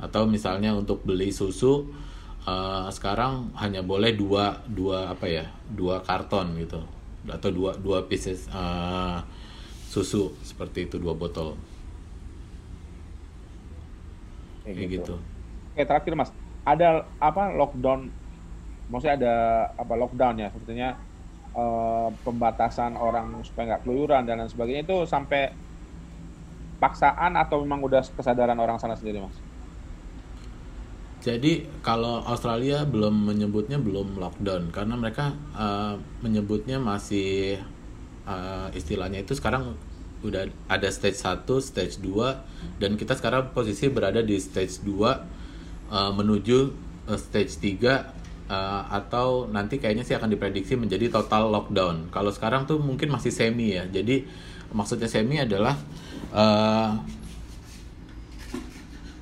atau 0.04 0.28
misalnya 0.28 0.76
untuk 0.76 1.00
beli 1.08 1.32
susu 1.32 1.88
uh, 2.44 2.92
sekarang 2.92 3.56
hanya 3.56 3.80
boleh 3.80 4.12
dua 4.14 4.60
dua 4.68 5.16
apa 5.16 5.26
ya 5.32 5.48
dua 5.72 6.04
karton 6.04 6.60
gitu 6.60 6.84
atau 7.24 7.50
dua 7.56 7.80
dua 7.80 8.04
pieces 8.04 8.52
uh, 8.52 9.24
susu 9.88 10.36
seperti 10.44 10.92
itu 10.92 11.00
dua 11.00 11.16
botol 11.16 11.56
kayak, 14.68 14.76
kayak 14.76 14.90
gitu. 14.92 15.16
gitu. 15.16 15.16
Oke 15.74 15.84
terakhir 15.90 16.14
mas, 16.14 16.30
ada 16.64 17.08
apa 17.20 17.44
lockdown? 17.56 18.12
Maksudnya 18.92 19.16
ada 19.20 19.36
apa 19.80 19.94
lockdown 19.96 20.36
ya? 20.40 20.48
Sepertinya 20.52 20.90
uh, 21.54 22.10
pembatasan 22.26 22.98
orang 22.98 23.42
supaya 23.46 23.74
nggak 23.74 23.82
keluyuran 23.88 24.26
dan 24.26 24.42
lain 24.42 24.52
sebagainya 24.52 24.84
itu 24.86 24.98
sampai 25.06 25.54
paksaan 26.82 27.40
atau 27.40 27.64
memang 27.64 27.80
udah 27.80 28.04
kesadaran 28.04 28.60
orang 28.60 28.76
sana 28.78 28.98
sendiri 28.98 29.24
mas? 29.24 29.38
Jadi 31.24 31.64
kalau 31.80 32.20
Australia 32.28 32.84
belum 32.84 33.32
menyebutnya 33.32 33.80
belum 33.80 34.20
lockdown 34.20 34.76
karena 34.76 35.00
mereka 35.00 35.32
uh, 35.56 35.96
menyebutnya 36.20 36.84
masih 36.84 37.64
uh, 38.28 38.68
istilahnya 38.76 39.24
itu 39.24 39.32
sekarang 39.32 39.80
udah 40.24 40.52
ada 40.68 40.88
stage 40.92 41.20
1, 41.20 41.48
stage 41.64 41.96
2 42.04 42.80
dan 42.80 43.00
kita 43.00 43.16
sekarang 43.16 43.56
posisi 43.56 43.88
berada 43.88 44.20
di 44.20 44.36
stage 44.40 44.84
2 44.84 44.92
uh, 44.92 45.16
eh, 45.92 46.12
menuju 46.16 46.72
stage 47.20 47.60
3 47.60 48.23
uh, 48.54 48.82
atau 48.94 49.50
nanti 49.50 49.82
kayaknya 49.82 50.06
sih 50.06 50.14
akan 50.14 50.30
diprediksi 50.30 50.78
menjadi 50.78 51.10
total 51.10 51.50
lockdown. 51.50 52.14
Kalau 52.14 52.30
sekarang 52.30 52.70
tuh 52.70 52.78
mungkin 52.78 53.10
masih 53.10 53.34
semi 53.34 53.74
ya. 53.74 53.90
Jadi 53.90 54.24
maksudnya 54.74 55.10
semi 55.10 55.42
adalah 55.42 55.74
uh, 56.30 56.94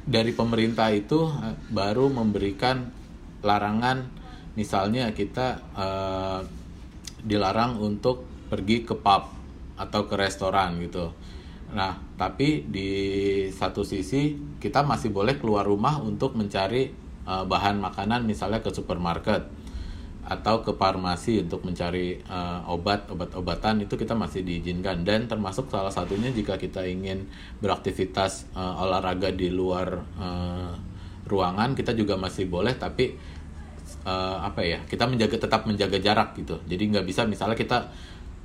dari 0.01 0.35
pemerintah 0.35 0.91
itu 0.91 1.29
eh, 1.29 1.55
baru 1.71 2.11
memberikan 2.11 2.89
larangan 3.45 4.09
misalnya 4.59 5.15
kita 5.15 5.63
uh, 5.71 6.41
dilarang 7.23 7.79
untuk 7.79 8.27
pergi 8.51 8.83
ke 8.83 8.97
pub 8.97 9.23
atau 9.79 10.01
ke 10.05 10.15
restoran 10.19 10.75
gitu. 10.83 11.15
Nah, 11.71 11.95
tapi 12.19 12.67
di 12.67 12.89
satu 13.47 13.87
sisi 13.87 14.35
kita 14.59 14.83
masih 14.83 15.07
boleh 15.15 15.39
keluar 15.39 15.63
rumah 15.63 16.03
untuk 16.03 16.35
mencari 16.35 16.91
uh, 17.31 17.43
bahan 17.47 17.79
makanan 17.79 18.27
misalnya 18.27 18.59
ke 18.59 18.75
supermarket 18.75 19.47
atau 20.21 20.61
ke 20.61 20.77
farmasi 20.77 21.41
untuk 21.41 21.65
mencari 21.65 22.21
uh, 22.29 22.61
obat 22.69 23.09
obat-obatan 23.09 23.87
itu 23.87 23.97
kita 23.97 24.13
masih 24.13 24.45
diizinkan. 24.45 25.01
Dan 25.01 25.25
termasuk 25.31 25.71
salah 25.71 25.89
satunya 25.89 26.29
jika 26.29 26.59
kita 26.59 26.85
ingin 26.85 27.25
beraktivitas 27.63 28.51
uh, 28.53 28.83
olahraga 28.83 29.33
di 29.33 29.49
luar 29.49 30.03
uh, 30.19 30.73
ruangan 31.25 31.73
kita 31.73 31.95
juga 31.95 32.19
masih 32.19 32.49
boleh 32.49 32.75
tapi 32.75 33.15
uh, 34.03 34.37
apa 34.43 34.61
ya 34.61 34.79
kita 34.85 35.07
menjaga 35.09 35.37
tetap 35.41 35.65
menjaga 35.65 35.97
jarak 35.97 36.37
gitu. 36.37 36.61
Jadi 36.69 36.83
nggak 36.91 37.05
bisa 37.07 37.25
misalnya 37.25 37.57
kita 37.57 37.89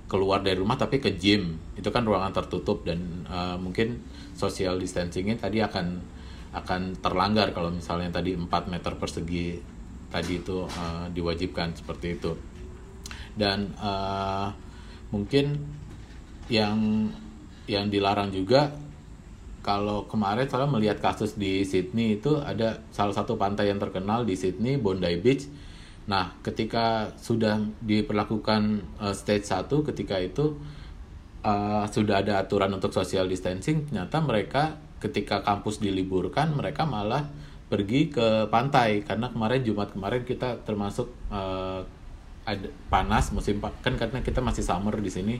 keluar 0.06 0.40
dari 0.40 0.56
rumah 0.56 0.80
tapi 0.80 1.02
ke 1.02 1.12
gym. 1.18 1.60
Itu 1.76 1.92
kan 1.92 2.08
ruangan 2.08 2.32
tertutup 2.32 2.88
dan 2.88 3.26
uh, 3.28 3.60
mungkin 3.60 4.00
social 4.32 4.80
distancingnya 4.80 5.36
tadi 5.36 5.60
akan 5.60 6.15
akan 6.56 6.96
terlanggar 7.04 7.52
kalau 7.52 7.68
misalnya 7.68 8.08
tadi 8.08 8.32
4 8.32 8.48
meter 8.72 8.96
persegi 8.96 9.60
tadi 10.08 10.40
itu 10.40 10.64
uh, 10.64 11.06
diwajibkan 11.12 11.76
seperti 11.76 12.16
itu. 12.16 12.32
dan 13.36 13.68
uh, 13.76 14.48
mungkin 15.12 15.60
yang 16.48 17.04
yang 17.68 17.92
dilarang 17.92 18.32
juga 18.32 18.72
kalau 19.60 20.06
kemarin 20.06 20.46
saya 20.46 20.64
melihat 20.64 21.02
kasus 21.02 21.34
di 21.34 21.66
Sydney 21.66 22.22
itu 22.22 22.38
ada 22.38 22.80
salah 22.94 23.12
satu 23.12 23.34
pantai 23.34 23.68
yang 23.68 23.82
terkenal 23.82 24.24
di 24.24 24.38
Sydney 24.38 24.80
Bondi 24.80 25.20
Beach 25.20 25.44
nah 26.06 26.32
ketika 26.40 27.12
sudah 27.18 27.60
diperlakukan 27.84 28.62
uh, 29.02 29.12
stage 29.12 29.44
1 29.44 29.68
ketika 29.92 30.16
itu 30.22 30.56
uh, 31.42 31.84
sudah 31.90 32.22
ada 32.22 32.38
aturan 32.40 32.70
untuk 32.72 32.94
social 32.94 33.26
distancing 33.26 33.90
ternyata 33.90 34.22
mereka 34.22 34.78
ketika 35.06 35.40
kampus 35.46 35.78
diliburkan 35.78 36.52
mereka 36.58 36.82
malah 36.82 37.30
pergi 37.66 38.10
ke 38.10 38.50
pantai. 38.50 39.02
Karena 39.02 39.30
kemarin 39.30 39.62
Jumat 39.62 39.94
kemarin 39.94 40.22
kita 40.22 40.62
termasuk 40.66 41.10
uh, 41.30 41.82
ada 42.46 42.68
panas 42.86 43.34
musim 43.34 43.58
kan 43.58 43.94
karena 43.98 44.22
kita 44.22 44.38
masih 44.38 44.62
summer 44.62 44.94
di 44.98 45.10
sini. 45.10 45.36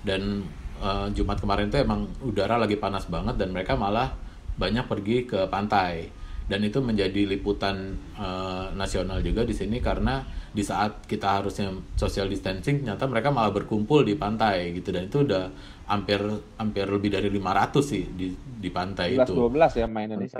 Dan 0.00 0.44
uh, 0.80 1.08
Jumat 1.12 1.40
kemarin 1.40 1.68
tuh 1.68 1.80
emang 1.80 2.08
udara 2.24 2.56
lagi 2.56 2.76
panas 2.80 3.08
banget 3.08 3.36
dan 3.36 3.52
mereka 3.52 3.76
malah 3.76 4.12
banyak 4.56 4.84
pergi 4.88 5.28
ke 5.28 5.48
pantai. 5.52 6.08
Dan 6.46 6.62
itu 6.62 6.78
menjadi 6.78 7.26
liputan 7.26 7.98
uh, 8.14 8.70
nasional 8.78 9.18
juga 9.18 9.42
di 9.42 9.50
sini 9.50 9.82
karena 9.82 10.22
di 10.54 10.62
saat 10.62 11.02
kita 11.10 11.42
harusnya 11.42 11.74
social 11.98 12.30
distancing 12.30 12.86
ternyata 12.86 13.04
mereka 13.10 13.34
malah 13.34 13.50
berkumpul 13.50 14.06
di 14.06 14.14
pantai 14.14 14.70
gitu. 14.78 14.94
Dan 14.94 15.10
itu 15.10 15.26
udah 15.26 15.50
hampir 15.86 16.18
hampir 16.58 16.86
lebih 16.90 17.14
dari 17.14 17.30
500 17.30 17.78
sih 17.82 18.02
di 18.10 18.34
di 18.34 18.68
pantai 18.74 19.14
11, 19.14 19.22
itu. 19.22 19.32
12 19.34 19.80
ya 19.80 19.86
main 19.86 20.08
Indonesia. 20.10 20.38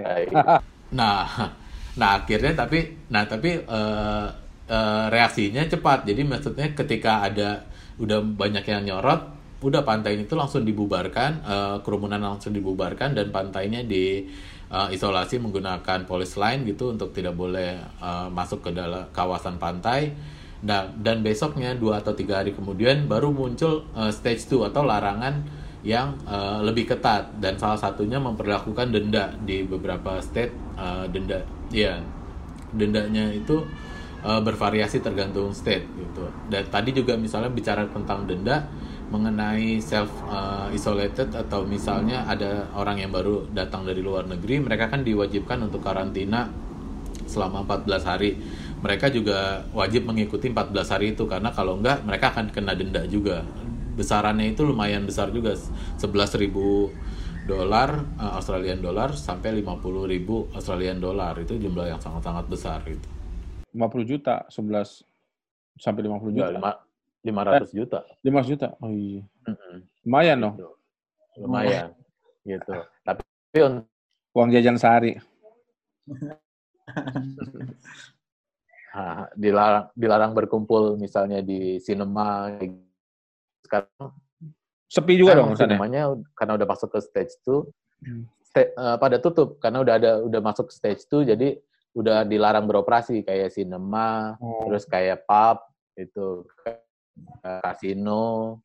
nah, 0.99 1.23
nah 2.01 2.11
akhirnya 2.19 2.53
tapi 2.53 3.07
nah 3.11 3.25
tapi 3.25 3.63
uh, 3.63 4.27
uh, 4.67 5.07
reaksinya 5.09 5.63
cepat. 5.67 6.07
Jadi 6.07 6.23
maksudnya 6.27 6.75
ketika 6.75 7.27
ada 7.27 7.65
udah 7.97 8.21
banyak 8.21 8.65
yang 8.67 8.83
nyorot, 8.85 9.23
udah 9.63 9.83
pantai 9.87 10.21
itu 10.21 10.35
langsung 10.37 10.67
dibubarkan, 10.67 11.31
uh, 11.47 11.77
kerumunan 11.81 12.21
langsung 12.21 12.53
dibubarkan 12.53 13.17
dan 13.17 13.33
pantainya 13.33 13.87
di 13.87 14.27
uh, 14.71 14.91
isolasi 14.91 15.39
menggunakan 15.39 16.05
polis 16.05 16.35
line 16.37 16.67
gitu 16.67 16.93
untuk 16.93 17.15
tidak 17.15 17.39
boleh 17.39 17.79
uh, 18.03 18.29
masuk 18.29 18.67
ke 18.67 18.71
dalam 18.75 19.09
kawasan 19.15 19.57
pantai. 19.57 20.13
Nah, 20.67 20.91
dan 20.99 21.23
besoknya 21.23 21.79
dua 21.79 22.03
atau 22.03 22.11
tiga 22.11 22.43
hari 22.43 22.51
kemudian 22.51 23.07
baru 23.07 23.31
muncul 23.31 23.87
uh, 23.95 24.11
stage 24.11 24.51
2 24.51 24.75
atau 24.75 24.83
larangan 24.83 25.47
yang 25.87 26.19
uh, 26.27 26.59
lebih 26.67 26.91
ketat. 26.91 27.39
Dan 27.39 27.55
salah 27.55 27.79
satunya 27.79 28.19
memperlakukan 28.19 28.91
denda 28.91 29.31
di 29.47 29.63
beberapa 29.63 30.19
state 30.19 30.51
uh, 30.75 31.07
denda 31.07 31.47
ya 31.71 32.03
dendanya 32.75 33.31
itu 33.31 33.63
uh, 34.27 34.43
bervariasi 34.43 34.99
tergantung 34.99 35.55
state 35.55 35.87
gitu. 35.87 36.27
Dan 36.51 36.67
tadi 36.67 36.91
juga 36.91 37.15
misalnya 37.15 37.55
bicara 37.55 37.87
tentang 37.87 38.27
denda 38.27 38.67
mengenai 39.07 39.79
self 39.79 40.11
uh, 40.27 40.67
isolated 40.75 41.31
atau 41.31 41.63
misalnya 41.63 42.27
ada 42.27 42.67
orang 42.75 43.07
yang 43.07 43.15
baru 43.15 43.47
datang 43.55 43.87
dari 43.87 44.03
luar 44.03 44.27
negeri 44.27 44.59
mereka 44.59 44.91
kan 44.91 45.07
diwajibkan 45.07 45.63
untuk 45.63 45.79
karantina 45.79 46.51
selama 47.31 47.63
14 47.63 48.03
hari 48.03 48.35
mereka 48.81 49.09
juga 49.09 49.65
wajib 49.73 50.09
mengikuti 50.09 50.53
14 50.53 50.93
hari 50.93 51.07
itu 51.17 51.25
karena 51.25 51.53
kalau 51.53 51.81
enggak 51.81 52.05
mereka 52.05 52.33
akan 52.37 52.53
kena 52.53 52.77
denda 52.77 53.05
juga 53.09 53.45
besarannya 53.97 54.53
itu 54.53 54.61
lumayan 54.65 55.09
besar 55.09 55.33
juga 55.33 55.57
11.000 55.97 57.49
dolar 57.49 58.05
uh, 58.21 58.37
Australian 58.37 58.85
dollar 58.85 59.17
sampai 59.17 59.65
50.000 59.65 60.53
Australian 60.53 60.99
dollar 61.01 61.33
itu 61.41 61.57
jumlah 61.57 61.89
yang 61.89 62.01
sangat-sangat 62.03 62.45
besar 62.51 62.85
itu 62.85 63.09
50 63.73 64.05
juta 64.05 64.45
11 64.53 65.81
sampai 65.81 66.01
50 66.05 66.37
juta 66.37 66.57
Enggak, 66.57 66.77
500 67.27 67.75
juta. 67.75 68.07
500 68.23 68.53
juta. 68.55 68.79
Oh 68.79 68.95
iya. 68.95 69.27
Lumayan 70.07 70.39
dong. 70.39 70.55
Gitu. 70.55 70.71
Lumayan. 71.43 71.91
gitu. 72.47 72.71
Tapi 73.03 73.23
uang 74.31 74.49
jajan 74.55 74.79
sehari. 74.79 75.19
nah, 78.97 79.29
dilarang 79.37 79.87
dilarang 79.93 80.33
berkumpul 80.33 80.97
misalnya 80.97 81.45
di 81.45 81.77
sinema 81.77 82.57
sekarang 83.61 84.17
sepi 84.89 85.21
juga 85.21 85.37
dong 85.37 85.53
sinemanya 85.53 86.17
karena 86.33 86.57
udah 86.57 86.67
masuk 86.73 86.89
ke 86.97 86.99
stage 87.05 87.37
2 87.45 87.61
hmm. 88.09 88.23
uh, 88.81 88.97
pada 88.97 89.21
tutup 89.21 89.61
karena 89.61 89.85
udah 89.85 89.95
ada 90.01 90.11
udah 90.25 90.41
masuk 90.41 90.73
ke 90.73 90.75
stage 90.81 91.05
2 91.13 91.37
jadi 91.37 91.61
udah 91.93 92.25
dilarang 92.25 92.65
beroperasi 92.65 93.21
kayak 93.21 93.53
sinema 93.53 94.41
oh. 94.41 94.65
terus 94.65 94.89
kayak 94.89 95.29
pub 95.29 95.61
itu 95.97 96.45
Eh, 97.17 97.61
kasino, 97.65 98.61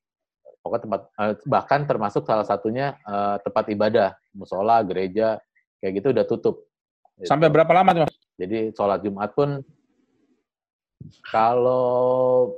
pokoknya 0.59 0.83
tempat 0.83 1.01
eh, 1.23 1.33
bahkan 1.47 1.81
termasuk 1.87 2.27
salah 2.27 2.43
satunya 2.43 2.99
uh, 3.07 3.39
tempat 3.39 3.65
ibadah, 3.71 4.09
musola, 4.35 4.83
gereja, 4.83 5.39
kayak 5.79 5.93
gitu 6.01 6.07
udah 6.11 6.25
tutup. 6.27 6.55
Sampai 7.23 7.47
berapa 7.47 7.71
lama 7.71 8.03
tuh? 8.03 8.11
Jadi 8.35 8.75
sholat 8.75 8.99
Jumat 9.05 9.31
pun 9.31 9.63
kalau 11.27 12.55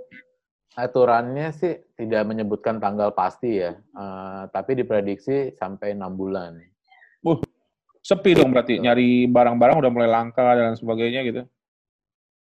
aturannya 0.73 1.53
sih 1.53 1.73
tidak 1.93 2.25
menyebutkan 2.25 2.81
tanggal 2.81 3.13
pasti 3.13 3.61
ya, 3.61 3.77
uh, 3.93 4.49
tapi 4.49 4.73
diprediksi 4.73 5.53
sampai 5.53 5.93
enam 5.93 6.17
bulan. 6.17 6.57
Uh, 7.21 7.37
sepi 8.03 8.35
dong 8.35 8.51
berarti 8.51 8.81
nyari 8.81 9.29
barang-barang 9.29 9.79
udah 9.79 9.91
mulai 9.93 10.09
langka 10.09 10.43
dan 10.57 10.73
sebagainya 10.75 11.21
gitu. 11.23 11.41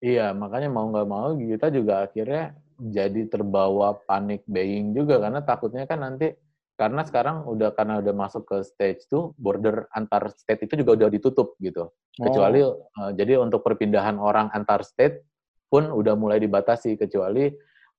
Iya, 0.02 0.35
makanya 0.35 0.66
mau 0.70 0.90
nggak 0.90 1.09
mau 1.09 1.35
kita 1.38 1.70
juga 1.70 2.11
akhirnya 2.11 2.59
jadi 2.83 3.31
terbawa 3.31 3.94
panik 4.02 4.42
buying 4.50 4.90
juga 4.90 5.22
karena 5.22 5.38
takutnya 5.46 5.87
kan 5.87 6.02
nanti 6.02 6.35
karena 6.74 7.07
sekarang 7.07 7.46
udah 7.46 7.70
karena 7.78 8.02
udah 8.02 8.11
masuk 8.11 8.42
ke 8.48 8.59
stage 8.66 9.07
tuh 9.07 9.31
border 9.38 9.87
antar 9.94 10.35
state 10.35 10.66
itu 10.66 10.83
juga 10.83 10.98
udah 10.98 11.09
ditutup 11.12 11.55
gitu. 11.62 11.94
Kecuali 12.18 12.64
oh. 12.66 12.90
uh, 12.98 13.14
jadi 13.14 13.38
untuk 13.38 13.62
perpindahan 13.62 14.18
orang 14.18 14.50
antar 14.50 14.83
state 14.83 15.22
pun 15.72 15.88
udah 15.88 16.12
mulai 16.12 16.37
dibatasi 16.37 17.00
kecuali 17.00 17.48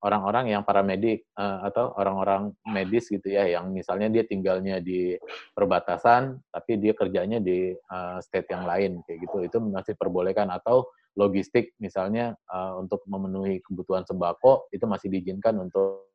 orang-orang 0.06 0.54
yang 0.54 0.62
paramedik 0.62 1.26
uh, 1.40 1.66
atau 1.66 1.96
orang-orang 1.98 2.54
medis 2.70 3.10
gitu 3.10 3.34
ya 3.34 3.50
yang 3.50 3.74
misalnya 3.74 4.12
dia 4.14 4.28
tinggalnya 4.28 4.78
di 4.84 5.18
perbatasan 5.56 6.38
tapi 6.54 6.78
dia 6.78 6.94
kerjanya 6.94 7.42
di 7.42 7.74
uh, 7.74 8.20
state 8.22 8.52
yang 8.54 8.68
lain 8.70 9.02
kayak 9.08 9.26
gitu. 9.26 9.38
Itu 9.48 9.58
masih 9.64 9.96
perbolehkan. 9.98 10.52
Atau 10.52 10.92
logistik 11.16 11.74
misalnya 11.80 12.36
uh, 12.52 12.78
untuk 12.78 13.02
memenuhi 13.08 13.64
kebutuhan 13.64 14.04
sembako 14.04 14.70
itu 14.76 14.84
masih 14.90 15.08
diizinkan 15.14 15.56
untuk 15.62 16.10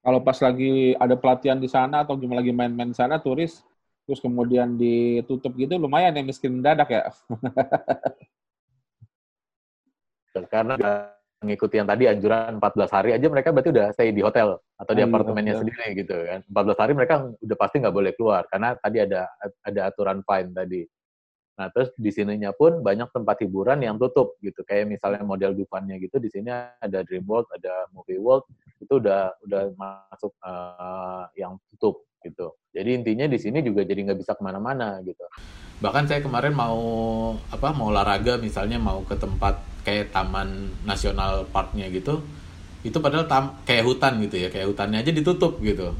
kalau 0.00 0.22
pas 0.22 0.38
lagi 0.40 0.96
ada 0.96 1.14
pelatihan 1.18 1.58
di 1.60 1.68
sana 1.68 2.06
atau 2.06 2.16
gimana 2.16 2.40
lagi 2.40 2.54
main-main 2.54 2.96
sana 2.96 3.20
turis 3.20 3.60
terus 4.06 4.22
kemudian 4.22 4.78
ditutup 4.78 5.50
gitu 5.58 5.74
lumayan 5.76 6.14
ya 6.14 6.22
miskin 6.22 6.62
mendadak 6.62 6.88
ya. 6.88 7.02
Karena 10.46 10.78
mengikuti 11.42 11.76
yang 11.76 11.88
tadi 11.90 12.08
anjuran 12.08 12.56
14 12.62 12.96
hari 12.96 13.10
aja 13.12 13.26
mereka 13.28 13.52
berarti 13.52 13.70
udah 13.74 13.92
stay 13.92 14.14
di 14.14 14.24
hotel 14.24 14.56
atau 14.80 14.92
di 14.96 15.04
iya, 15.04 15.08
apartemennya 15.10 15.54
sendiri 15.60 15.86
gitu 15.92 16.16
kan. 16.16 16.40
14 16.48 16.80
hari 16.80 16.92
mereka 16.96 17.14
udah 17.36 17.56
pasti 17.58 17.76
nggak 17.82 17.96
boleh 17.96 18.12
keluar 18.16 18.46
karena 18.48 18.78
tadi 18.78 18.98
ada 19.02 19.28
ada 19.66 19.80
aturan 19.90 20.22
fine 20.24 20.50
tadi. 20.54 20.82
Nah, 21.56 21.72
terus 21.72 21.88
di 21.96 22.12
sininya 22.12 22.52
pun 22.52 22.84
banyak 22.84 23.08
tempat 23.16 23.40
hiburan 23.40 23.80
yang 23.80 23.96
tutup 23.96 24.36
gitu. 24.44 24.60
Kayak 24.60 24.92
misalnya 24.92 25.24
model 25.24 25.56
Dufannya 25.56 25.96
gitu, 26.04 26.20
di 26.20 26.28
sini 26.28 26.52
ada 26.52 27.00
Dream 27.00 27.24
World, 27.24 27.48
ada 27.48 27.88
Movie 27.96 28.20
World, 28.20 28.44
itu 28.76 29.00
udah 29.00 29.32
udah 29.40 29.72
masuk 29.72 30.36
uh, 30.44 31.24
yang 31.32 31.56
tutup 31.72 32.04
gitu. 32.26 32.58
Jadi 32.74 32.90
intinya 32.98 33.30
di 33.30 33.38
sini 33.38 33.62
juga 33.62 33.86
jadi 33.86 34.02
nggak 34.02 34.18
bisa 34.18 34.34
ke 34.34 34.42
mana-mana 34.42 34.98
gitu. 35.06 35.22
Bahkan 35.78 36.10
saya 36.10 36.20
kemarin 36.24 36.56
mau 36.56 36.80
apa 37.52 37.70
mau 37.70 37.92
olahraga 37.92 38.40
misalnya 38.40 38.80
mau 38.80 39.04
ke 39.06 39.14
tempat 39.14 39.60
kayak 39.86 40.10
Taman 40.10 40.72
Nasional 40.82 41.46
Parknya 41.52 41.86
gitu, 41.92 42.24
itu 42.82 42.96
padahal 42.98 43.26
tam, 43.26 43.58
kayak 43.66 43.84
hutan 43.86 44.18
gitu 44.22 44.40
ya, 44.40 44.48
kayak 44.50 44.70
hutannya 44.72 45.02
aja 45.02 45.12
ditutup 45.12 45.58
gitu. 45.62 45.94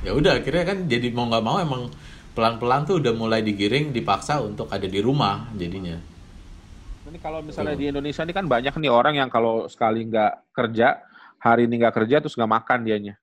Ya 0.00 0.16
udah 0.16 0.40
akhirnya 0.40 0.64
kan 0.64 0.78
jadi 0.88 1.12
mau 1.12 1.28
nggak 1.28 1.44
mau 1.44 1.56
emang 1.60 1.92
pelan-pelan 2.32 2.88
tuh 2.88 2.96
udah 3.04 3.12
mulai 3.12 3.44
digiring 3.44 3.92
dipaksa 3.92 4.40
untuk 4.40 4.72
ada 4.72 4.88
di 4.88 5.00
rumah 5.04 5.52
jadinya. 5.52 6.00
Ini 7.10 7.18
kalau 7.20 7.44
misalnya 7.44 7.76
di 7.76 7.92
Indonesia 7.92 8.24
ini 8.24 8.32
kan 8.32 8.48
banyak 8.48 8.72
nih 8.72 8.88
orang 8.88 9.20
yang 9.20 9.28
kalau 9.28 9.68
sekali 9.68 10.08
nggak 10.08 10.56
kerja, 10.56 11.04
hari 11.36 11.68
ini 11.68 11.84
nggak 11.84 11.94
kerja 12.00 12.16
terus 12.24 12.32
nggak 12.40 12.52
makan 12.56 12.88
dianya. 12.88 13.19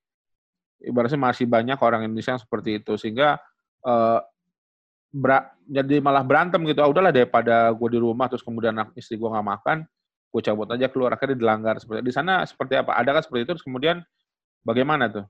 Ibaratnya 0.78 1.18
masih 1.18 1.50
banyak 1.50 1.78
orang 1.82 2.06
Indonesia 2.06 2.38
yang 2.38 2.44
seperti 2.44 2.82
itu 2.82 2.94
sehingga 2.96 3.42
uh, 3.86 4.22
jadi 5.66 5.98
malah 6.04 6.22
berantem 6.22 6.62
gitu. 6.68 6.80
Ah, 6.84 6.90
udahlah 6.92 7.10
daripada 7.10 7.72
gue 7.74 7.90
di 7.90 8.00
rumah 8.00 8.30
terus 8.30 8.46
kemudian 8.46 8.76
istri 8.94 9.18
gue 9.18 9.26
nggak 9.26 9.48
makan, 9.58 9.78
gue 10.30 10.42
cabut 10.44 10.70
aja 10.70 10.88
keluar 10.92 11.16
akhirnya 11.18 11.38
dilanggar 11.40 11.82
seperti 11.82 12.06
di 12.06 12.14
sana 12.14 12.46
seperti 12.46 12.78
apa? 12.78 12.94
Ada 12.94 13.18
kan 13.18 13.22
seperti 13.26 13.42
itu 13.48 13.52
terus 13.58 13.66
kemudian 13.66 14.06
bagaimana 14.62 15.10
tuh? 15.10 15.26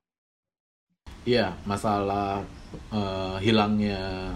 Iya, 1.27 1.55
masalah 1.67 2.43
uh, 2.91 3.35
hilangnya 3.43 4.31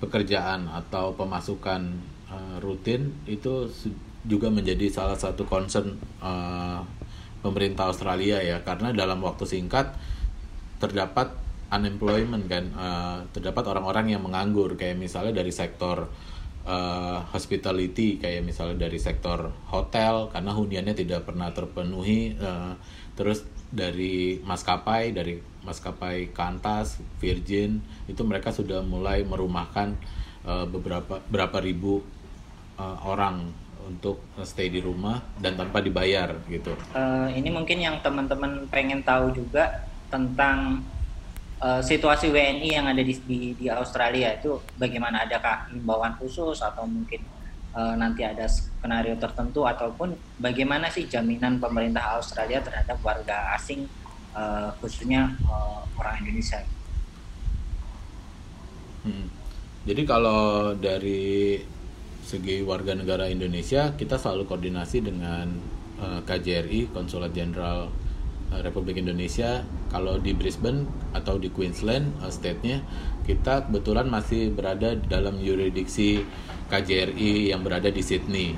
pekerjaan 0.00 0.68
atau 0.70 1.12
pemasukan 1.12 1.82
uh, 2.32 2.56
rutin 2.64 3.12
itu 3.28 3.68
juga 4.24 4.48
menjadi 4.52 4.88
salah 4.92 5.16
satu 5.16 5.44
concern 5.44 5.96
uh, 6.20 6.80
pemerintah 7.40 7.90
Australia 7.90 8.42
ya 8.42 8.60
karena 8.64 8.90
dalam 8.90 9.22
waktu 9.22 9.46
singkat 9.46 9.94
terdapat 10.78 11.34
unemployment 11.68 12.48
kan 12.48 12.64
uh, 12.74 13.18
terdapat 13.34 13.64
orang-orang 13.68 14.16
yang 14.16 14.22
menganggur 14.24 14.72
kayak 14.78 14.96
misalnya 14.96 15.44
dari 15.44 15.52
sektor 15.52 16.08
uh, 16.64 17.18
hospitality 17.28 18.16
kayak 18.16 18.46
misalnya 18.46 18.88
dari 18.88 18.96
sektor 18.96 19.52
hotel 19.68 20.32
karena 20.32 20.50
huniannya 20.56 20.94
tidak 20.96 21.28
pernah 21.28 21.52
terpenuhi 21.52 22.32
uh, 22.40 22.72
terus 23.12 23.44
dari 23.68 24.40
maskapai 24.40 25.12
dari 25.12 25.36
maskapai 25.60 26.32
Qantas 26.32 26.96
Virgin 27.20 27.84
itu 28.08 28.24
mereka 28.24 28.48
sudah 28.48 28.80
mulai 28.80 29.20
merumahkan 29.28 29.92
uh, 30.48 30.64
beberapa 30.64 31.20
berapa 31.28 31.58
ribu 31.60 32.00
uh, 32.80 32.96
orang 33.04 33.52
untuk 33.88 34.20
stay 34.44 34.68
di 34.68 34.84
rumah 34.84 35.16
dan 35.40 35.56
tanpa 35.56 35.80
dibayar 35.80 36.36
gitu. 36.52 36.76
Uh, 36.92 37.28
ini 37.32 37.48
mungkin 37.48 37.80
yang 37.80 37.96
teman-teman 38.04 38.68
pengen 38.68 39.00
tahu 39.00 39.32
juga 39.32 39.87
tentang 40.08 40.84
uh, 41.60 41.82
situasi 41.84 42.32
WNI 42.32 42.68
yang 42.68 42.86
ada 42.88 43.02
di, 43.04 43.14
di 43.28 43.38
di 43.54 43.66
Australia 43.68 44.34
itu 44.34 44.58
bagaimana 44.80 45.28
adakah 45.28 45.68
himbauan 45.70 46.16
khusus 46.16 46.62
atau 46.64 46.88
mungkin 46.88 47.20
uh, 47.76 47.94
nanti 47.98 48.24
ada 48.24 48.48
skenario 48.48 49.18
tertentu 49.20 49.68
ataupun 49.68 50.16
bagaimana 50.40 50.88
sih 50.88 51.06
jaminan 51.06 51.60
pemerintah 51.60 52.18
Australia 52.18 52.64
terhadap 52.64 52.98
warga 53.04 53.54
asing 53.58 53.86
uh, 54.32 54.72
khususnya 54.80 55.36
uh, 55.46 55.84
orang 56.00 56.24
Indonesia. 56.24 56.62
Hmm. 59.04 59.28
Jadi 59.88 60.02
kalau 60.04 60.74
dari 60.76 61.56
segi 62.20 62.60
warga 62.60 62.92
negara 62.92 63.24
Indonesia 63.32 63.96
kita 63.96 64.20
selalu 64.20 64.44
koordinasi 64.44 65.00
dengan 65.00 65.48
KJRI 65.98 66.92
Konsulat 66.92 67.32
Jenderal 67.32 67.88
Republik 68.50 69.00
Indonesia 69.00 69.64
kalau 69.92 70.16
di 70.20 70.32
Brisbane 70.32 70.88
atau 71.12 71.36
di 71.36 71.52
Queensland 71.52 72.16
uh, 72.24 72.32
state-nya 72.32 72.80
kita 73.28 73.68
kebetulan 73.68 74.08
masih 74.08 74.52
berada 74.56 74.96
dalam 74.96 75.36
yurisdiksi 75.36 76.24
KJRI 76.72 77.52
yang 77.52 77.60
berada 77.60 77.92
di 77.92 78.00
Sydney. 78.00 78.56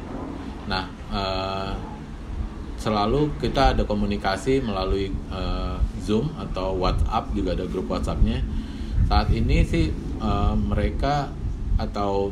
Nah, 0.70 0.86
uh, 1.10 1.74
selalu 2.78 3.34
kita 3.42 3.74
ada 3.74 3.82
komunikasi 3.82 4.62
melalui 4.62 5.10
uh, 5.34 5.78
Zoom 5.98 6.30
atau 6.38 6.78
WhatsApp 6.78 7.34
juga 7.34 7.58
ada 7.58 7.66
grup 7.66 7.90
WhatsApp-nya. 7.90 8.46
Saat 9.10 9.34
ini 9.34 9.66
sih 9.66 9.90
uh, 10.22 10.54
mereka 10.54 11.34
atau 11.74 12.30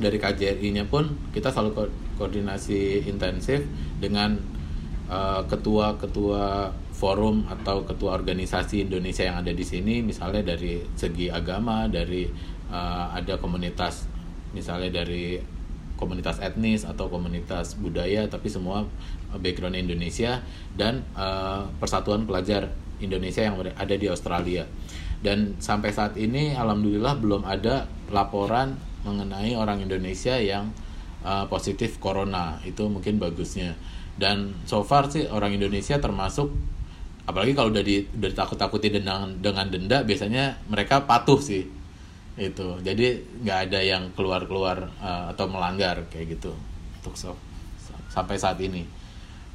dari 0.00 0.16
KJRI-nya 0.16 0.88
pun 0.88 1.12
kita 1.36 1.52
selalu 1.52 1.70
ko 1.74 1.82
koordinasi 2.18 3.06
intensif 3.06 3.62
dengan 4.02 4.57
uh, 5.08 5.42
ketua-ketua 5.48 6.72
forum 6.92 7.46
atau 7.48 7.82
ketua 7.82 8.14
organisasi 8.16 8.86
Indonesia 8.86 9.24
yang 9.24 9.40
ada 9.42 9.52
di 9.52 9.64
sini, 9.64 10.04
misalnya 10.04 10.54
dari 10.54 10.84
segi 10.94 11.32
agama, 11.32 11.88
dari 11.88 12.28
uh, 12.70 13.12
ada 13.12 13.40
komunitas, 13.40 14.06
misalnya 14.52 15.02
dari 15.02 15.40
komunitas 15.98 16.38
etnis 16.38 16.86
atau 16.86 17.10
komunitas 17.10 17.74
budaya, 17.74 18.30
tapi 18.30 18.46
semua 18.46 18.86
background 19.34 19.74
Indonesia 19.74 20.40
dan 20.78 21.02
uh, 21.18 21.66
Persatuan 21.82 22.24
Pelajar 22.24 22.70
Indonesia 23.02 23.42
yang 23.42 23.58
ada 23.58 23.94
di 23.98 24.06
Australia. 24.06 24.66
Dan 25.18 25.58
sampai 25.58 25.90
saat 25.90 26.14
ini, 26.14 26.54
alhamdulillah 26.54 27.18
belum 27.18 27.42
ada 27.42 27.90
laporan 28.14 28.78
mengenai 29.02 29.58
orang 29.58 29.82
Indonesia 29.82 30.38
yang 30.38 30.70
uh, 31.26 31.46
positif 31.50 31.98
corona 31.98 32.62
itu 32.62 32.86
mungkin 32.86 33.18
bagusnya 33.18 33.74
dan 34.18 34.58
so 34.66 34.82
far 34.82 35.06
sih 35.08 35.30
orang 35.30 35.54
Indonesia 35.54 35.96
termasuk 36.02 36.50
apalagi 37.28 37.54
kalau 37.54 37.70
udah 37.70 37.84
di 37.86 38.02
udah 38.02 38.34
takut-takuti 38.34 38.90
dengan 38.90 39.38
dengan 39.38 39.70
denda 39.70 40.02
biasanya 40.02 40.58
mereka 40.66 41.06
patuh 41.06 41.38
sih. 41.38 41.64
Itu. 42.38 42.78
Jadi 42.82 43.18
nggak 43.42 43.58
ada 43.70 43.80
yang 43.82 44.14
keluar-keluar 44.14 44.90
uh, 45.02 45.34
atau 45.34 45.46
melanggar 45.50 46.06
kayak 46.10 46.38
gitu 46.38 46.54
untuk 46.98 47.14
so, 47.14 47.34
sampai 48.10 48.38
saat 48.38 48.58
ini. 48.58 48.86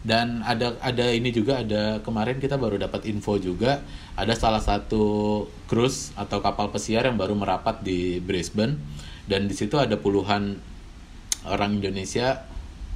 Dan 0.03 0.43
ada 0.43 0.75
ada 0.83 1.11
ini 1.15 1.31
juga 1.31 1.63
ada 1.63 2.03
kemarin 2.03 2.39
kita 2.39 2.59
baru 2.59 2.75
dapat 2.75 3.07
info 3.07 3.39
juga 3.39 3.79
ada 4.19 4.35
salah 4.35 4.59
satu 4.59 5.47
cruise 5.71 6.11
atau 6.19 6.43
kapal 6.43 6.75
pesiar 6.75 7.07
yang 7.07 7.15
baru 7.15 7.35
merapat 7.35 7.83
di 7.83 8.19
Brisbane. 8.19 8.79
Dan 9.23 9.47
di 9.47 9.55
situ 9.55 9.79
ada 9.79 9.95
puluhan 9.95 10.59
orang 11.47 11.79
Indonesia 11.79 12.52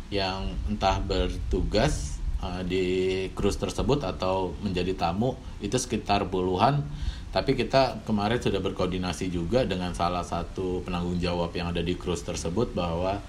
yang 0.07 0.55
entah 0.71 0.99
bertugas 1.03 2.17
uh, 2.39 2.63
di 2.63 3.27
cruise 3.33 3.59
tersebut 3.59 4.03
atau 4.07 4.55
menjadi 4.63 4.95
tamu 4.95 5.35
itu 5.59 5.75
sekitar 5.75 6.27
puluhan. 6.31 6.83
Tapi 7.27 7.53
kita 7.59 8.01
kemarin 8.07 8.39
sudah 8.39 8.63
berkoordinasi 8.63 9.29
juga 9.29 9.67
dengan 9.67 9.91
salah 9.93 10.23
satu 10.23 10.81
penanggung 10.81 11.19
jawab 11.19 11.51
yang 11.53 11.69
ada 11.69 11.83
di 11.83 11.93
cruise 11.99 12.23
tersebut 12.23 12.71
bahwa 12.71 13.19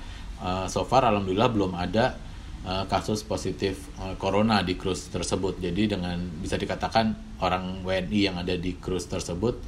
uh, 0.41 0.67
so 0.71 0.87
far 0.87 1.05
alhamdulillah 1.05 1.51
belum 1.51 1.75
ada 1.75 2.17
uh, 2.65 2.87
kasus 2.87 3.27
positif 3.27 3.91
uh, 4.01 4.15
corona 4.17 4.63
di 4.63 4.79
cruise 4.79 5.11
tersebut. 5.11 5.59
Jadi 5.59 5.99
dengan 5.99 6.17
bisa 6.41 6.55
dikatakan 6.55 7.37
orang 7.43 7.83
WNI 7.83 8.21
yang 8.23 8.37
ada 8.39 8.55
di 8.55 8.79
cruise 8.79 9.11
tersebut 9.11 9.59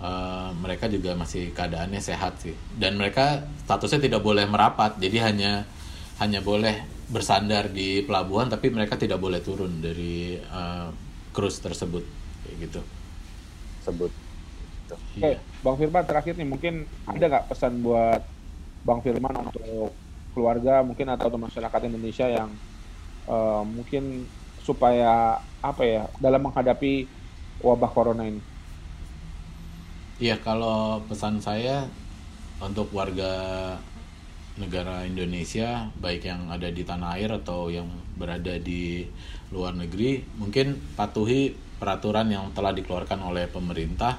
uh, 0.00 0.50
mereka 0.56 0.88
juga 0.88 1.12
masih 1.12 1.52
keadaannya 1.52 2.00
sehat 2.00 2.42
sih. 2.42 2.56
Dan 2.74 2.96
mereka 2.96 3.44
statusnya 3.68 4.08
tidak 4.08 4.24
boleh 4.24 4.48
merapat 4.48 4.96
jadi 4.98 5.30
hanya 5.30 5.52
hanya 6.22 6.40
boleh 6.40 6.84
bersandar 7.06 7.70
di 7.70 8.02
pelabuhan 8.02 8.50
tapi 8.50 8.72
mereka 8.72 8.98
tidak 8.98 9.20
boleh 9.22 9.38
turun 9.44 9.78
dari 9.78 10.40
uh, 10.40 10.90
cruise 11.30 11.60
tersebut 11.60 12.02
kayak 12.44 12.56
gitu 12.68 12.80
sebut 13.84 14.12
Oke, 14.86 15.18
okay, 15.18 15.34
iya. 15.34 15.38
Bang 15.66 15.76
Firman 15.82 16.06
terakhir 16.06 16.38
nih 16.38 16.46
mungkin 16.46 16.86
ada 17.10 17.24
nggak 17.26 17.46
pesan 17.50 17.82
buat 17.82 18.22
Bang 18.86 19.02
Firman 19.02 19.34
untuk 19.34 19.90
keluarga 20.30 20.86
mungkin 20.86 21.10
atau 21.10 21.26
masyarakat 21.34 21.80
Indonesia 21.90 22.30
yang 22.30 22.54
uh, 23.26 23.66
mungkin 23.66 24.30
supaya 24.62 25.42
apa 25.58 25.82
ya 25.82 26.02
dalam 26.22 26.38
menghadapi 26.46 27.10
wabah 27.64 27.90
corona 27.90 28.30
ini? 28.30 28.42
Iya, 30.22 30.38
kalau 30.40 31.02
pesan 31.10 31.42
saya 31.42 31.90
untuk 32.62 32.88
warga 32.94 33.74
negara 34.56 35.04
Indonesia, 35.04 35.92
baik 36.00 36.24
yang 36.24 36.48
ada 36.48 36.72
di 36.72 36.80
tanah 36.80 37.20
air 37.20 37.28
atau 37.28 37.68
yang 37.68 37.88
berada 38.16 38.56
di 38.56 39.04
luar 39.52 39.76
negeri, 39.76 40.24
mungkin 40.40 40.80
patuhi 40.96 41.52
peraturan 41.76 42.32
yang 42.32 42.48
telah 42.56 42.72
dikeluarkan 42.72 43.20
oleh 43.20 43.44
pemerintah, 43.52 44.16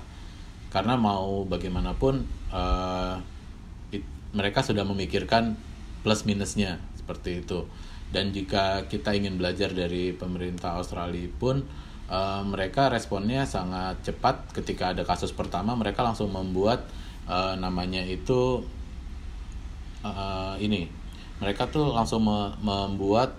karena 0.70 0.94
mau 0.94 1.42
bagaimanapun 1.50 2.22
uh, 2.54 3.18
it, 3.90 4.06
mereka 4.38 4.62
sudah 4.62 4.86
memikirkan 4.86 5.58
plus 6.06 6.22
minusnya 6.30 6.78
seperti 6.94 7.42
itu. 7.42 7.66
Dan 8.08 8.32
jika 8.32 8.88
kita 8.88 9.18
ingin 9.18 9.42
belajar 9.42 9.74
dari 9.74 10.14
pemerintah 10.14 10.78
Australia 10.78 11.28
pun, 11.34 11.66
uh, 12.14 12.46
mereka 12.46 12.94
responnya 12.94 13.44
sangat 13.50 14.06
cepat 14.06 14.54
ketika 14.54 14.94
ada 14.94 15.02
kasus 15.02 15.34
pertama 15.34 15.74
mereka 15.74 16.06
langsung 16.06 16.32
membuat 16.32 16.88
uh, 17.26 17.58
namanya 17.58 18.06
itu 18.06 18.64
uh, 20.04 20.56
ini. 20.60 20.90
Mereka 21.38 21.70
tuh 21.70 21.94
langsung 21.94 22.26
me 22.26 22.58
membuat 22.62 23.38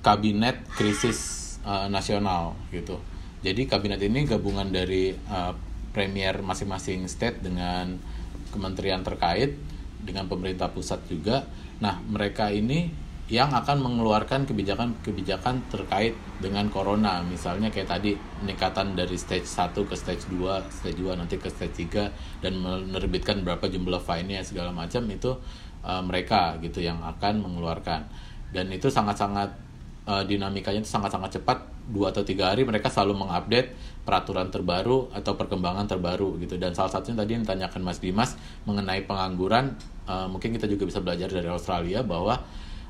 kabinet 0.00 0.64
krisis 0.72 1.56
uh, 1.64 1.86
nasional 1.92 2.56
gitu. 2.72 2.96
Jadi 3.44 3.68
kabinet 3.68 4.00
ini 4.00 4.24
gabungan 4.24 4.68
dari 4.68 5.12
uh, 5.28 5.52
premier 5.92 6.40
masing-masing 6.40 7.04
state 7.08 7.44
dengan 7.44 8.00
kementerian 8.52 9.04
terkait 9.04 9.56
dengan 10.00 10.24
pemerintah 10.28 10.72
pusat 10.72 11.04
juga. 11.08 11.44
Nah 11.80 12.00
mereka 12.08 12.48
ini 12.48 12.92
yang 13.30 13.54
akan 13.54 13.78
mengeluarkan 13.78 14.42
kebijakan-kebijakan 14.42 15.70
terkait 15.70 16.18
dengan 16.42 16.66
corona. 16.66 17.22
Misalnya 17.22 17.70
kayak 17.70 17.86
tadi 17.86 18.18
peningkatan 18.42 18.98
dari 18.98 19.14
stage 19.14 19.46
1 19.46 19.70
ke 19.86 19.94
stage 19.94 20.26
2, 20.34 20.66
stage 20.66 20.98
2 20.98 21.14
nanti 21.14 21.38
ke 21.38 21.46
stage 21.46 21.86
3 21.86 22.42
dan 22.42 22.58
menerbitkan 22.58 23.46
berapa 23.46 23.70
jumlah 23.70 24.02
fine-nya 24.02 24.42
segala 24.42 24.74
macam 24.74 25.06
itu 25.06 25.30
uh, 25.86 26.02
mereka 26.02 26.58
gitu 26.58 26.82
yang 26.82 26.98
akan 27.06 27.46
mengeluarkan. 27.46 28.10
Dan 28.50 28.66
itu 28.74 28.90
sangat-sangat 28.90 29.54
uh, 30.10 30.26
dinamikanya 30.26 30.82
itu 30.82 30.90
sangat-sangat 30.90 31.38
cepat. 31.38 31.70
Dua 31.90 32.14
atau 32.14 32.22
tiga 32.22 32.54
hari 32.54 32.62
mereka 32.62 32.86
selalu 32.86 33.18
mengupdate 33.18 33.74
peraturan 34.06 34.46
terbaru 34.46 35.10
atau 35.10 35.34
perkembangan 35.34 35.90
terbaru 35.90 36.38
gitu. 36.42 36.54
Dan 36.58 36.70
salah 36.74 36.90
satunya 36.90 37.22
tadi 37.22 37.34
yang 37.34 37.42
ditanyakan 37.42 37.82
Mas 37.82 37.98
Dimas 37.98 38.38
mengenai 38.62 39.06
pengangguran, 39.06 39.74
uh, 40.06 40.30
mungkin 40.30 40.54
kita 40.54 40.70
juga 40.70 40.86
bisa 40.86 41.02
belajar 41.02 41.30
dari 41.30 41.50
Australia 41.50 42.06
bahwa 42.06 42.42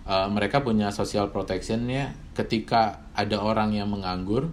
uh, 0.07 0.29
mereka 0.31 0.63
punya 0.65 0.93
social 0.95 1.33
protectionnya. 1.33 2.17
Ketika 2.37 3.05
ada 3.13 3.41
orang 3.43 3.77
yang 3.77 3.91
menganggur 3.93 4.49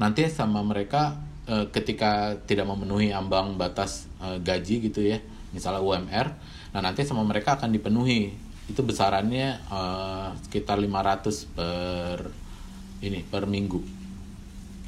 nanti 0.00 0.26
sama 0.26 0.66
mereka 0.66 1.20
uh, 1.46 1.70
ketika 1.70 2.34
tidak 2.48 2.66
memenuhi 2.66 3.14
ambang 3.14 3.54
batas 3.54 4.10
uh, 4.18 4.40
gaji 4.42 4.90
gitu 4.90 4.98
ya 4.98 5.22
misalnya 5.52 5.78
UMR 5.84 6.26
nah 6.72 6.80
nanti 6.80 7.04
sama 7.04 7.20
mereka 7.22 7.60
akan 7.60 7.68
dipenuhi. 7.68 8.32
Itu 8.64 8.80
besarannya 8.80 9.60
uh, 9.68 10.32
sekitar 10.48 10.80
500 10.80 11.52
per 11.52 12.18
ini 13.04 13.20
per 13.28 13.44
minggu. 13.44 13.80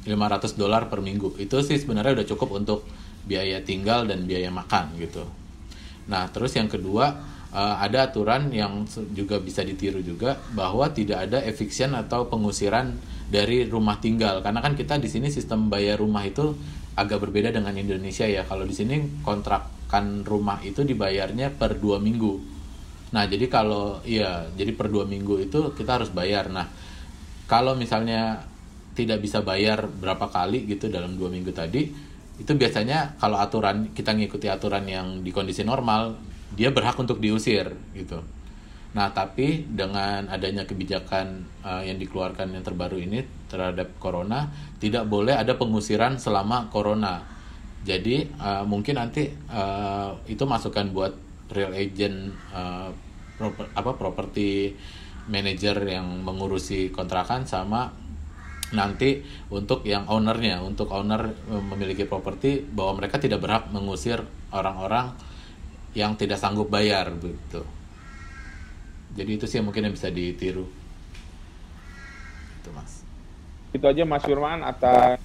500 0.09 0.57
dolar 0.57 0.89
per 0.89 1.05
minggu. 1.05 1.37
Itu 1.37 1.61
sih 1.61 1.77
sebenarnya 1.77 2.17
udah 2.17 2.27
cukup 2.33 2.57
untuk 2.57 2.89
biaya 3.29 3.61
tinggal 3.61 4.09
dan 4.09 4.25
biaya 4.25 4.49
makan 4.49 4.97
gitu. 4.97 5.29
Nah 6.09 6.25
terus 6.33 6.57
yang 6.57 6.65
kedua 6.65 7.13
uh, 7.55 7.79
ada 7.79 8.11
aturan 8.11 8.51
yang 8.51 8.83
juga 9.15 9.39
bisa 9.39 9.63
ditiru 9.63 10.03
juga 10.03 10.35
bahwa 10.51 10.91
tidak 10.91 11.31
ada 11.31 11.39
eviction 11.47 11.95
atau 11.95 12.27
pengusiran 12.27 12.91
dari 13.31 13.63
rumah 13.65 13.97
tinggal. 14.03 14.43
Karena 14.43 14.59
kan 14.59 14.75
kita 14.75 14.99
di 14.99 15.07
sini 15.07 15.31
sistem 15.31 15.71
bayar 15.71 16.03
rumah 16.03 16.27
itu 16.27 16.51
agak 16.99 17.23
berbeda 17.23 17.55
dengan 17.55 17.71
Indonesia 17.73 18.27
ya. 18.27 18.43
Kalau 18.43 18.67
di 18.67 18.75
sini 18.75 19.23
kontrakan 19.23 20.27
rumah 20.27 20.59
itu 20.61 20.83
dibayarnya 20.83 21.55
per 21.55 21.79
dua 21.79 21.97
minggu. 22.03 22.53
Nah, 23.15 23.23
jadi 23.31 23.47
kalau 23.47 24.03
iya, 24.03 24.51
jadi 24.51 24.75
per 24.75 24.91
dua 24.91 25.07
minggu 25.07 25.39
itu 25.39 25.71
kita 25.71 26.03
harus 26.03 26.11
bayar. 26.11 26.51
Nah, 26.51 26.67
kalau 27.47 27.73
misalnya 27.79 28.43
tidak 28.95 29.23
bisa 29.23 29.39
bayar 29.43 29.87
berapa 29.87 30.27
kali 30.27 30.67
gitu 30.67 30.91
dalam 30.91 31.15
dua 31.15 31.31
minggu 31.31 31.51
tadi, 31.51 31.87
itu 32.35 32.51
biasanya 32.51 33.15
kalau 33.15 33.39
aturan 33.39 33.95
kita 33.95 34.11
ngikuti 34.11 34.51
aturan 34.51 34.83
yang 34.87 35.23
di 35.23 35.31
kondisi 35.31 35.63
normal, 35.63 36.34
dia 36.53 36.69
berhak 36.69 36.95
untuk 37.01 37.17
diusir 37.17 37.73
gitu. 37.97 38.21
Nah, 38.95 39.11
tapi 39.11 39.67
dengan 39.67 40.31
adanya 40.31 40.63
kebijakan 40.63 41.43
uh, 41.67 41.83
yang 41.83 41.99
dikeluarkan 41.99 42.55
yang 42.55 42.63
terbaru 42.63 42.95
ini 42.95 43.27
terhadap 43.51 43.91
corona, 43.99 44.47
tidak 44.79 45.03
boleh 45.11 45.35
ada 45.35 45.59
pengusiran 45.59 46.15
selama 46.15 46.71
corona. 46.71 47.19
Jadi 47.83 48.23
uh, 48.39 48.63
mungkin 48.63 48.95
nanti 48.95 49.35
uh, 49.51 50.15
itu 50.31 50.47
masukan 50.47 50.95
buat 50.95 51.11
real 51.51 51.75
agent 51.75 52.33
uh, 52.55 52.89
proper, 53.35 53.67
apa 53.75 53.91
properti 53.99 54.73
manager 55.27 55.75
yang 55.83 56.23
mengurusi 56.23 56.89
kontrakan 56.89 57.43
sama 57.43 57.91
nanti 58.73 59.21
untuk 59.53 59.85
yang 59.85 60.09
ownernya 60.09 60.57
untuk 60.65 60.89
owner 60.89 61.29
memiliki 61.69 62.09
properti 62.09 62.65
bahwa 62.65 63.03
mereka 63.03 63.21
tidak 63.21 63.45
berhak 63.45 63.69
mengusir 63.69 64.25
orang-orang 64.49 65.13
yang 65.95 66.13
tidak 66.19 66.37
sanggup 66.37 66.67
bayar 66.67 67.07
begitu. 67.15 67.63
Jadi 69.15 69.31
itu 69.39 69.45
sih 69.47 69.63
mungkin 69.63 69.87
yang 69.87 69.95
bisa 69.95 70.11
ditiru. 70.11 70.67
Itu 72.59 72.69
mas. 72.75 73.01
Itu 73.71 73.87
aja 73.87 74.03
mas 74.03 74.27
Firman 74.27 74.59
atas 74.59 75.23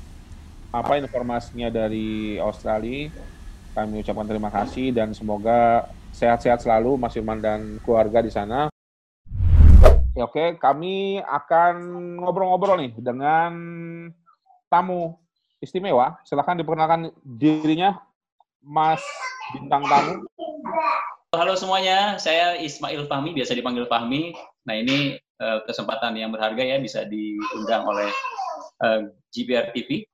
apa 0.70 1.02
informasinya 1.02 1.66
dari 1.68 2.38
Australia. 2.38 3.10
Kami 3.74 4.02
ucapkan 4.02 4.26
terima 4.26 4.50
kasih 4.50 4.94
dan 4.94 5.10
semoga 5.10 5.90
sehat-sehat 6.10 6.62
selalu 6.62 6.98
Mas 6.98 7.14
Firman 7.14 7.38
dan 7.38 7.78
keluarga 7.86 8.18
di 8.18 8.30
sana. 8.30 8.66
Ya, 10.18 10.26
oke, 10.26 10.58
kami 10.58 11.22
akan 11.22 11.74
ngobrol-ngobrol 12.18 12.82
nih 12.82 12.92
dengan 12.98 13.54
tamu 14.66 15.14
istimewa. 15.62 16.18
Silahkan 16.26 16.58
diperkenalkan 16.58 17.14
dirinya, 17.22 18.02
Mas 18.60 19.00
bintang 19.56 19.84
tamu. 19.88 20.20
Halo 21.32 21.54
semuanya, 21.56 22.20
saya 22.20 22.58
Ismail 22.60 23.08
Fahmi, 23.08 23.32
biasa 23.32 23.56
dipanggil 23.56 23.88
Fahmi. 23.88 24.36
Nah 24.68 24.74
ini 24.76 25.16
uh, 25.40 25.64
kesempatan 25.64 26.12
yang 26.18 26.34
berharga 26.34 26.60
ya 26.60 26.76
bisa 26.76 27.08
diundang 27.08 27.88
oleh 27.88 28.10
uh, 28.84 29.00
eh, 29.00 29.00
GBR 29.32 29.72
TV 29.72 30.04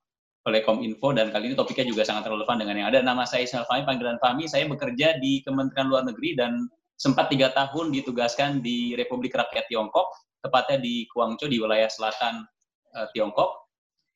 oleh 0.47 0.63
Kominfo 0.63 1.11
dan 1.11 1.27
kali 1.35 1.51
ini 1.51 1.55
topiknya 1.59 1.91
juga 1.91 2.07
sangat 2.07 2.31
relevan 2.31 2.55
dengan 2.55 2.79
yang 2.79 2.87
ada. 2.87 3.03
Nama 3.03 3.27
saya 3.27 3.43
Ismail 3.43 3.67
Fahmi, 3.67 3.83
panggilan 3.83 4.17
Fahmi. 4.23 4.47
Saya 4.47 4.63
bekerja 4.71 5.19
di 5.19 5.43
Kementerian 5.43 5.91
Luar 5.91 6.07
Negeri 6.07 6.39
dan 6.39 6.71
sempat 6.95 7.27
tiga 7.27 7.51
tahun 7.51 7.91
ditugaskan 7.91 8.63
di 8.63 8.95
Republik 8.95 9.35
Rakyat 9.35 9.67
Tiongkok, 9.67 10.07
tepatnya 10.39 10.79
di 10.79 11.03
Guangzhou 11.11 11.51
di 11.51 11.59
wilayah 11.59 11.91
selatan 11.91 12.47
uh, 12.95 13.11
Tiongkok. 13.11 13.66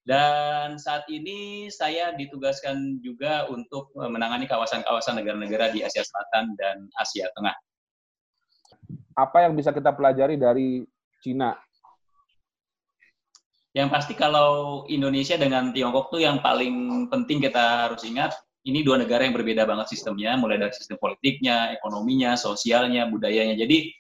Dan 0.02 0.82
saat 0.82 1.06
ini 1.14 1.70
saya 1.70 2.14
ditugaskan 2.18 3.02
juga 3.06 3.46
untuk 3.54 3.94
menangani 3.94 4.50
kawasan-kawasan 4.50 5.22
negara-negara 5.22 5.70
di 5.70 5.86
Asia 5.86 6.02
Selatan 6.02 6.58
dan 6.58 6.90
Asia 6.98 7.30
Tengah. 7.38 7.54
Apa 9.14 9.46
yang 9.46 9.54
bisa 9.54 9.70
kita 9.70 9.94
pelajari 9.94 10.42
dari 10.42 10.82
Cina 11.22 11.54
yang 13.72 13.88
pasti 13.88 14.12
kalau 14.20 14.84
Indonesia 14.92 15.40
dengan 15.40 15.72
Tiongkok 15.72 16.12
tuh 16.12 16.20
yang 16.20 16.44
paling 16.44 17.08
penting 17.08 17.40
kita 17.40 17.88
harus 17.88 18.04
ingat, 18.04 18.36
ini 18.68 18.84
dua 18.84 19.00
negara 19.00 19.24
yang 19.24 19.32
berbeda 19.32 19.64
banget 19.64 19.96
sistemnya, 19.96 20.36
mulai 20.36 20.60
dari 20.60 20.76
sistem 20.76 21.00
politiknya, 21.00 21.72
ekonominya, 21.80 22.36
sosialnya, 22.36 23.08
budayanya. 23.08 23.56
Jadi 23.56 23.96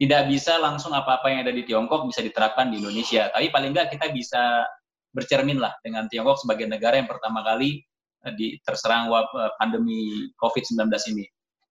tidak 0.00 0.32
bisa 0.32 0.58
langsung 0.58 0.90
apa-apa 0.90 1.30
yang 1.30 1.46
ada 1.46 1.54
di 1.54 1.62
Tiongkok 1.62 2.08
bisa 2.10 2.18
diterapkan 2.18 2.74
di 2.74 2.82
Indonesia. 2.82 3.30
Tapi 3.30 3.46
paling 3.54 3.70
nggak 3.70 3.94
kita 3.94 4.10
bisa 4.10 4.66
bercermin 5.10 5.58
lah 5.58 5.74
dengan 5.82 6.06
Tiongkok 6.06 6.42
sebagai 6.42 6.66
negara 6.70 6.98
yang 6.98 7.10
pertama 7.10 7.42
kali 7.42 7.82
eh, 8.26 8.32
di 8.34 8.56
terserang 8.62 9.10
eh, 9.10 9.52
pandemi 9.58 10.30
COVID-19 10.38 10.86
ini. 11.14 11.26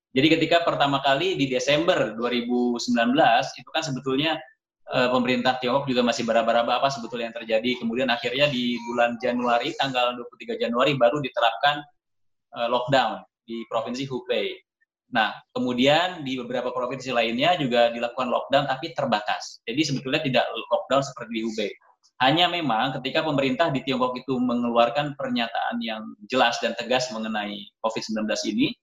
Jadi 0.10 0.28
ketika 0.39 0.65
pertama 0.65 0.99
kali 1.06 1.38
di 1.38 1.45
Desember 1.45 2.17
2019 2.17 2.82
itu 3.62 3.69
kan 3.69 3.86
sebetulnya 3.86 4.41
uh, 4.89 5.06
pemerintah 5.13 5.62
Tiongkok 5.62 5.86
juga 5.86 6.02
masih 6.02 6.25
beraba-raba 6.25 6.82
apa 6.82 6.89
sebetulnya 6.89 7.30
yang 7.30 7.38
terjadi. 7.38 7.78
Kemudian 7.78 8.10
akhirnya 8.10 8.49
di 8.49 8.73
bulan 8.89 9.21
Januari, 9.21 9.69
tanggal 9.78 10.17
23 10.17 10.58
Januari 10.65 10.97
baru 10.97 11.21
diterapkan 11.21 11.86
lockdown 12.73 13.21
di 13.45 13.62
Provinsi 13.69 14.10
Hubei. 14.10 14.58
Nah, 15.10 15.34
kemudian 15.58 16.21
di 16.21 16.38
beberapa 16.38 16.69
provinsi 16.69 17.10
lainnya 17.10 17.58
juga 17.58 17.89
dilakukan 17.89 18.30
lockdown 18.30 18.69
tapi 18.69 18.93
terbatas. 18.93 19.58
Jadi 19.65 19.82
sebetulnya 19.82 20.21
tidak 20.21 20.45
lockdown 20.69 21.02
seperti 21.02 21.32
di 21.34 21.41
Hubei. 21.49 21.71
Hanya 22.20 22.52
memang 22.52 23.00
ketika 23.00 23.24
pemerintah 23.24 23.72
di 23.72 23.80
Tiongkok 23.80 24.12
itu 24.20 24.36
mengeluarkan 24.36 25.16
pernyataan 25.16 25.80
yang 25.80 26.04
jelas 26.28 26.60
dan 26.60 26.76
tegas 26.76 27.08
mengenai 27.16 27.64
COVID-19 27.80 28.28
ini, 28.52 28.76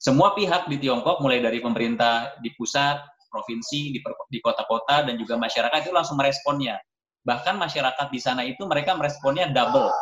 semua 0.00 0.32
pihak 0.32 0.72
di 0.72 0.80
Tiongkok 0.80 1.20
mulai 1.20 1.44
dari 1.44 1.60
pemerintah 1.60 2.38
di 2.40 2.48
pusat, 2.56 2.96
provinsi, 3.28 3.92
di, 3.92 4.38
kota-kota, 4.40 5.04
dan 5.04 5.20
juga 5.20 5.36
masyarakat 5.36 5.84
itu 5.84 5.92
langsung 5.92 6.16
meresponnya. 6.16 6.80
Bahkan 7.28 7.60
masyarakat 7.60 8.08
di 8.08 8.20
sana 8.22 8.40
itu 8.40 8.64
mereka 8.64 8.96
meresponnya 8.96 9.52
double, 9.52 9.92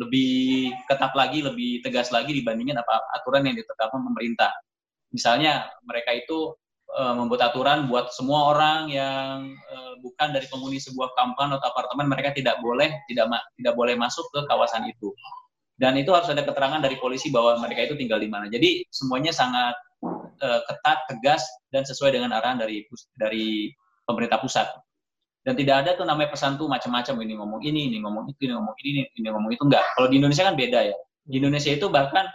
lebih 0.00 0.72
ketat 0.88 1.12
lagi, 1.12 1.44
lebih 1.44 1.84
tegas 1.84 2.08
lagi 2.08 2.32
dibandingin 2.32 2.80
apa 2.80 3.04
aturan 3.20 3.44
yang 3.44 3.58
ditetapkan 3.60 4.00
pemerintah. 4.00 4.48
Misalnya 5.12 5.68
mereka 5.84 6.16
itu 6.16 6.56
e, 6.96 7.02
membuat 7.14 7.52
aturan 7.52 7.86
buat 7.86 8.10
semua 8.10 8.54
orang 8.54 8.90
yang 8.90 9.54
e, 9.54 9.76
bukan 10.02 10.34
dari 10.34 10.46
penghuni 10.50 10.82
sebuah 10.82 11.14
kampan 11.14 11.54
atau 11.54 11.66
apartemen 11.70 12.10
mereka 12.10 12.34
tidak 12.34 12.58
boleh 12.64 12.90
tidak 13.06 13.30
tidak 13.58 13.74
boleh 13.74 13.94
masuk 13.94 14.26
ke 14.34 14.40
kawasan 14.50 14.88
itu. 14.88 15.14
Dan 15.80 15.96
itu 15.96 16.12
harus 16.12 16.28
ada 16.28 16.44
keterangan 16.44 16.84
dari 16.84 17.00
polisi 17.00 17.32
bahwa 17.32 17.56
mereka 17.56 17.88
itu 17.88 17.96
tinggal 17.96 18.20
di 18.20 18.28
mana. 18.28 18.52
Jadi 18.52 18.84
semuanya 18.92 19.32
sangat 19.32 19.72
uh, 20.44 20.60
ketat, 20.68 21.08
tegas 21.08 21.42
dan 21.72 21.88
sesuai 21.88 22.20
dengan 22.20 22.36
arahan 22.36 22.60
dari 22.60 22.84
dari 23.16 23.72
pemerintah 24.04 24.36
pusat. 24.44 24.68
Dan 25.40 25.56
tidak 25.56 25.88
ada 25.88 25.90
tuh 25.96 26.04
namanya 26.04 26.36
pesan 26.36 26.60
tuh 26.60 26.68
macam-macam 26.68 27.16
ini 27.24 27.32
ngomong 27.32 27.60
ini, 27.64 27.88
ini 27.88 27.96
ngomong 28.04 28.28
itu, 28.28 28.44
ini 28.44 28.52
ngomong 28.60 28.76
ini, 28.84 29.00
ini 29.08 29.26
ngomong 29.32 29.50
itu 29.56 29.64
enggak. 29.64 29.84
Kalau 29.96 30.12
di 30.12 30.20
Indonesia 30.20 30.44
kan 30.44 30.52
beda 30.52 30.80
ya. 30.92 30.96
Di 31.24 31.36
Indonesia 31.40 31.72
itu 31.72 31.86
bahkan 31.88 32.28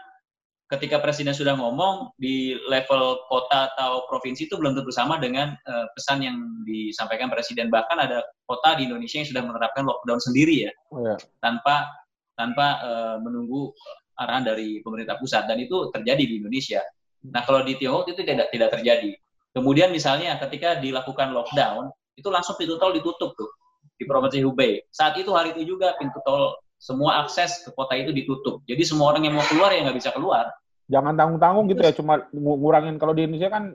ketika 0.65 0.97
presiden 0.97 1.38
sudah 1.38 1.54
ngomong 1.54 2.17
di 2.17 2.58
level 2.65 3.21
kota 3.30 3.69
atau 3.73 4.10
provinsi 4.10 4.49
itu 4.49 4.58
belum 4.58 4.73
tentu 4.73 4.89
sama 4.89 5.21
dengan 5.21 5.54
uh, 5.69 5.86
pesan 5.93 6.25
yang 6.25 6.38
disampaikan 6.65 7.30
presiden. 7.30 7.69
Bahkan 7.69 7.97
ada 8.01 8.25
kota 8.49 8.73
di 8.73 8.89
Indonesia 8.89 9.21
yang 9.21 9.30
sudah 9.30 9.43
menerapkan 9.45 9.86
lockdown 9.86 10.17
sendiri 10.17 10.65
ya, 10.65 10.71
oh, 10.89 11.06
ya. 11.06 11.15
tanpa 11.41 11.86
tanpa 12.34 12.67
uh, 12.82 13.17
menunggu 13.21 13.71
arahan 14.17 14.47
dari 14.47 14.82
pemerintah 14.82 15.21
pusat 15.21 15.45
dan 15.45 15.62
itu 15.62 15.93
terjadi 15.93 16.23
di 16.23 16.36
Indonesia. 16.41 16.82
Nah, 17.30 17.41
kalau 17.45 17.62
di 17.62 17.78
Tiongkok 17.78 18.13
itu 18.13 18.21
tidak 18.25 18.49
tidak 18.49 18.69
terjadi. 18.73 19.12
Kemudian 19.56 19.93
misalnya 19.93 20.36
ketika 20.41 20.82
dilakukan 20.82 21.32
lockdown, 21.32 21.93
itu 22.17 22.28
langsung 22.28 22.60
pintu 22.60 22.75
tol 22.75 22.91
ditutup 22.91 23.38
tuh 23.38 23.49
di 23.95 24.04
provinsi 24.04 24.43
Hubei. 24.43 24.84
Saat 24.91 25.15
itu 25.15 25.32
hari 25.32 25.56
itu 25.56 25.78
juga 25.78 25.95
pintu 25.95 26.19
tol 26.25 26.58
semua 26.86 27.26
akses 27.26 27.65
ke 27.65 27.74
kota 27.74 27.98
itu 27.98 28.13
ditutup. 28.13 28.62
Jadi 28.69 28.86
semua 28.86 29.10
orang 29.10 29.26
yang 29.26 29.34
mau 29.34 29.45
keluar 29.50 29.74
ya 29.74 29.82
nggak 29.82 29.98
bisa 29.98 30.13
keluar. 30.13 30.54
Jangan 30.86 31.17
tanggung-tanggung 31.17 31.65
gitu 31.74 31.82
ya, 31.82 31.93
cuma 31.98 32.30
ngurangin 32.30 33.02
kalau 33.02 33.17
di 33.17 33.26
Indonesia 33.26 33.50
kan 33.50 33.74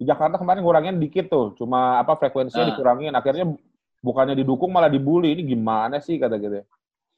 di 0.00 0.08
Jakarta 0.08 0.40
kemarin 0.40 0.64
ngurangin 0.64 0.96
dikit 0.96 1.28
tuh, 1.28 1.52
cuma 1.60 2.00
apa 2.00 2.16
frekuensinya 2.16 2.64
nah. 2.64 2.70
dikurangin, 2.72 3.12
akhirnya 3.12 3.52
bukannya 4.00 4.32
didukung 4.32 4.72
malah 4.72 4.88
dibully. 4.88 5.36
Ini 5.36 5.44
gimana 5.44 6.00
sih 6.00 6.16
kata 6.16 6.40
gitu. 6.40 6.64
Ya. 6.64 6.64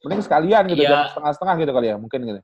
Mending 0.03 0.25
sekalian 0.27 0.63
gitu, 0.67 0.83
ya. 0.83 1.07
setengah-setengah 1.15 1.55
gitu 1.63 1.71
kali 1.71 1.87
ya, 1.87 1.95
mungkin 1.95 2.19
gitu. 2.27 2.41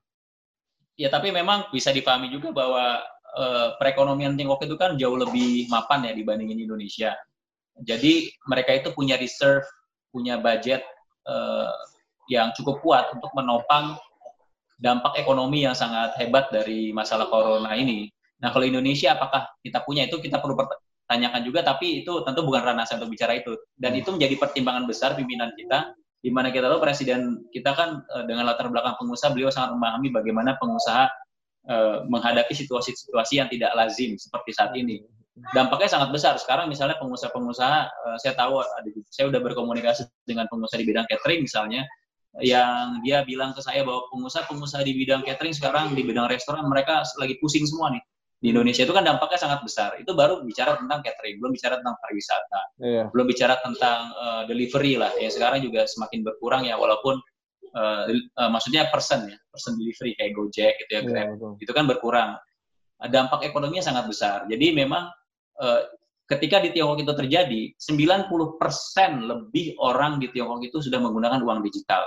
Ya 0.96 1.10
tapi 1.12 1.36
memang 1.36 1.68
bisa 1.76 1.92
dipahami 1.92 2.32
juga 2.32 2.56
bahwa 2.56 3.04
uh, 3.36 3.76
perekonomian 3.76 4.40
Tiongkok 4.40 4.64
itu 4.64 4.76
kan 4.80 4.96
jauh 4.96 5.20
lebih 5.20 5.68
mapan 5.68 6.08
ya 6.08 6.16
dibandingin 6.16 6.64
Indonesia. 6.64 7.20
Jadi 7.84 8.32
mereka 8.48 8.72
itu 8.80 8.96
punya 8.96 9.20
reserve, 9.20 9.68
punya 10.10 10.40
budget 10.40 10.88
uh, 11.28 11.74
yang 12.28 12.52
cukup 12.56 12.84
kuat 12.84 13.12
untuk 13.16 13.32
menopang 13.34 13.96
dampak 14.78 15.18
ekonomi 15.18 15.66
yang 15.66 15.74
sangat 15.74 16.14
hebat 16.22 16.54
dari 16.54 16.94
masalah 16.94 17.28
corona 17.28 17.74
ini. 17.74 18.08
Nah 18.38 18.54
kalau 18.54 18.70
Indonesia 18.70 19.18
apakah 19.18 19.50
kita 19.66 19.82
punya 19.82 20.06
itu 20.06 20.22
kita 20.22 20.38
perlu 20.38 20.54
tanyakan 21.08 21.42
juga, 21.42 21.64
tapi 21.66 22.04
itu 22.06 22.22
tentu 22.22 22.44
bukan 22.44 22.62
ranah 22.62 22.86
saya 22.86 23.02
untuk 23.02 23.16
bicara 23.16 23.40
itu. 23.40 23.56
Dan 23.74 23.98
itu 23.98 24.14
menjadi 24.14 24.38
pertimbangan 24.38 24.86
besar 24.86 25.16
pimpinan 25.18 25.56
kita, 25.58 25.96
di 26.22 26.30
mana 26.30 26.52
kita 26.52 26.68
tahu 26.68 26.84
presiden 26.84 27.48
kita 27.50 27.74
kan 27.74 28.04
uh, 28.14 28.24
dengan 28.28 28.46
latar 28.46 28.68
belakang 28.68 29.00
pengusaha, 29.00 29.32
beliau 29.34 29.50
sangat 29.50 29.74
memahami 29.74 30.12
bagaimana 30.12 30.60
pengusaha 30.60 31.10
uh, 31.72 31.98
menghadapi 32.06 32.54
situasi-situasi 32.54 33.40
yang 33.42 33.50
tidak 33.50 33.72
lazim 33.74 34.20
seperti 34.20 34.52
saat 34.54 34.76
ini. 34.76 35.02
Dampaknya 35.54 35.90
sangat 35.90 36.10
besar. 36.10 36.34
Sekarang 36.42 36.66
misalnya 36.68 36.98
pengusaha-pengusaha, 37.00 37.80
uh, 37.88 38.18
saya 38.20 38.34
tahu, 38.36 38.60
ada, 38.62 38.90
saya 39.10 39.32
sudah 39.32 39.42
berkomunikasi 39.42 40.06
dengan 40.28 40.46
pengusaha 40.52 40.78
di 40.78 40.86
bidang 40.86 41.08
catering 41.08 41.46
misalnya, 41.48 41.88
yang 42.42 43.02
dia 43.02 43.26
bilang 43.26 43.54
ke 43.54 43.62
saya 43.66 43.82
bahwa 43.82 44.06
pengusaha-pengusaha 44.14 44.86
di 44.86 44.94
bidang 44.94 45.26
catering 45.26 45.56
sekarang 45.58 45.98
di 45.98 46.06
bidang 46.06 46.30
restoran 46.30 46.70
mereka 46.70 47.02
lagi 47.18 47.38
pusing 47.42 47.66
semua 47.66 47.90
nih 47.90 48.04
di 48.38 48.54
Indonesia 48.54 48.86
itu 48.86 48.94
kan 48.94 49.02
dampaknya 49.02 49.40
sangat 49.42 49.60
besar. 49.66 49.98
Itu 49.98 50.14
baru 50.14 50.46
bicara 50.46 50.78
tentang 50.78 51.02
catering, 51.02 51.42
belum 51.42 51.52
bicara 51.58 51.82
tentang 51.82 51.98
pariwisata, 51.98 52.62
iya. 52.86 53.04
belum 53.10 53.26
bicara 53.26 53.58
tentang 53.66 54.14
uh, 54.14 54.44
delivery 54.46 54.94
lah. 54.94 55.10
Yang 55.18 55.42
sekarang 55.42 55.66
juga 55.66 55.90
semakin 55.90 56.22
berkurang 56.22 56.70
ya, 56.70 56.78
walaupun 56.78 57.18
uh, 57.74 58.06
uh, 58.14 58.50
maksudnya 58.54 58.94
person 58.94 59.26
ya, 59.26 59.38
person 59.50 59.74
delivery 59.82 60.14
kayak 60.22 60.38
Gojek 60.38 60.74
gitu 60.86 60.92
ya, 60.94 61.02
iya, 61.02 61.10
Grab, 61.10 61.28
iya, 61.34 61.50
itu 61.58 61.72
kan 61.74 61.86
berkurang. 61.90 62.30
Dampak 62.98 63.46
ekonominya 63.46 63.86
sangat 63.86 64.06
besar. 64.06 64.46
Jadi 64.46 64.74
memang 64.74 65.10
uh, 65.58 65.82
ketika 66.30 66.62
di 66.62 66.78
Tiongkok 66.78 67.02
itu 67.02 67.14
terjadi, 67.18 67.62
90% 67.74 68.30
lebih 69.26 69.82
orang 69.82 70.22
di 70.22 70.30
Tiongkok 70.30 70.62
itu 70.62 70.78
sudah 70.78 71.02
menggunakan 71.02 71.42
uang 71.42 71.66
digital. 71.66 72.06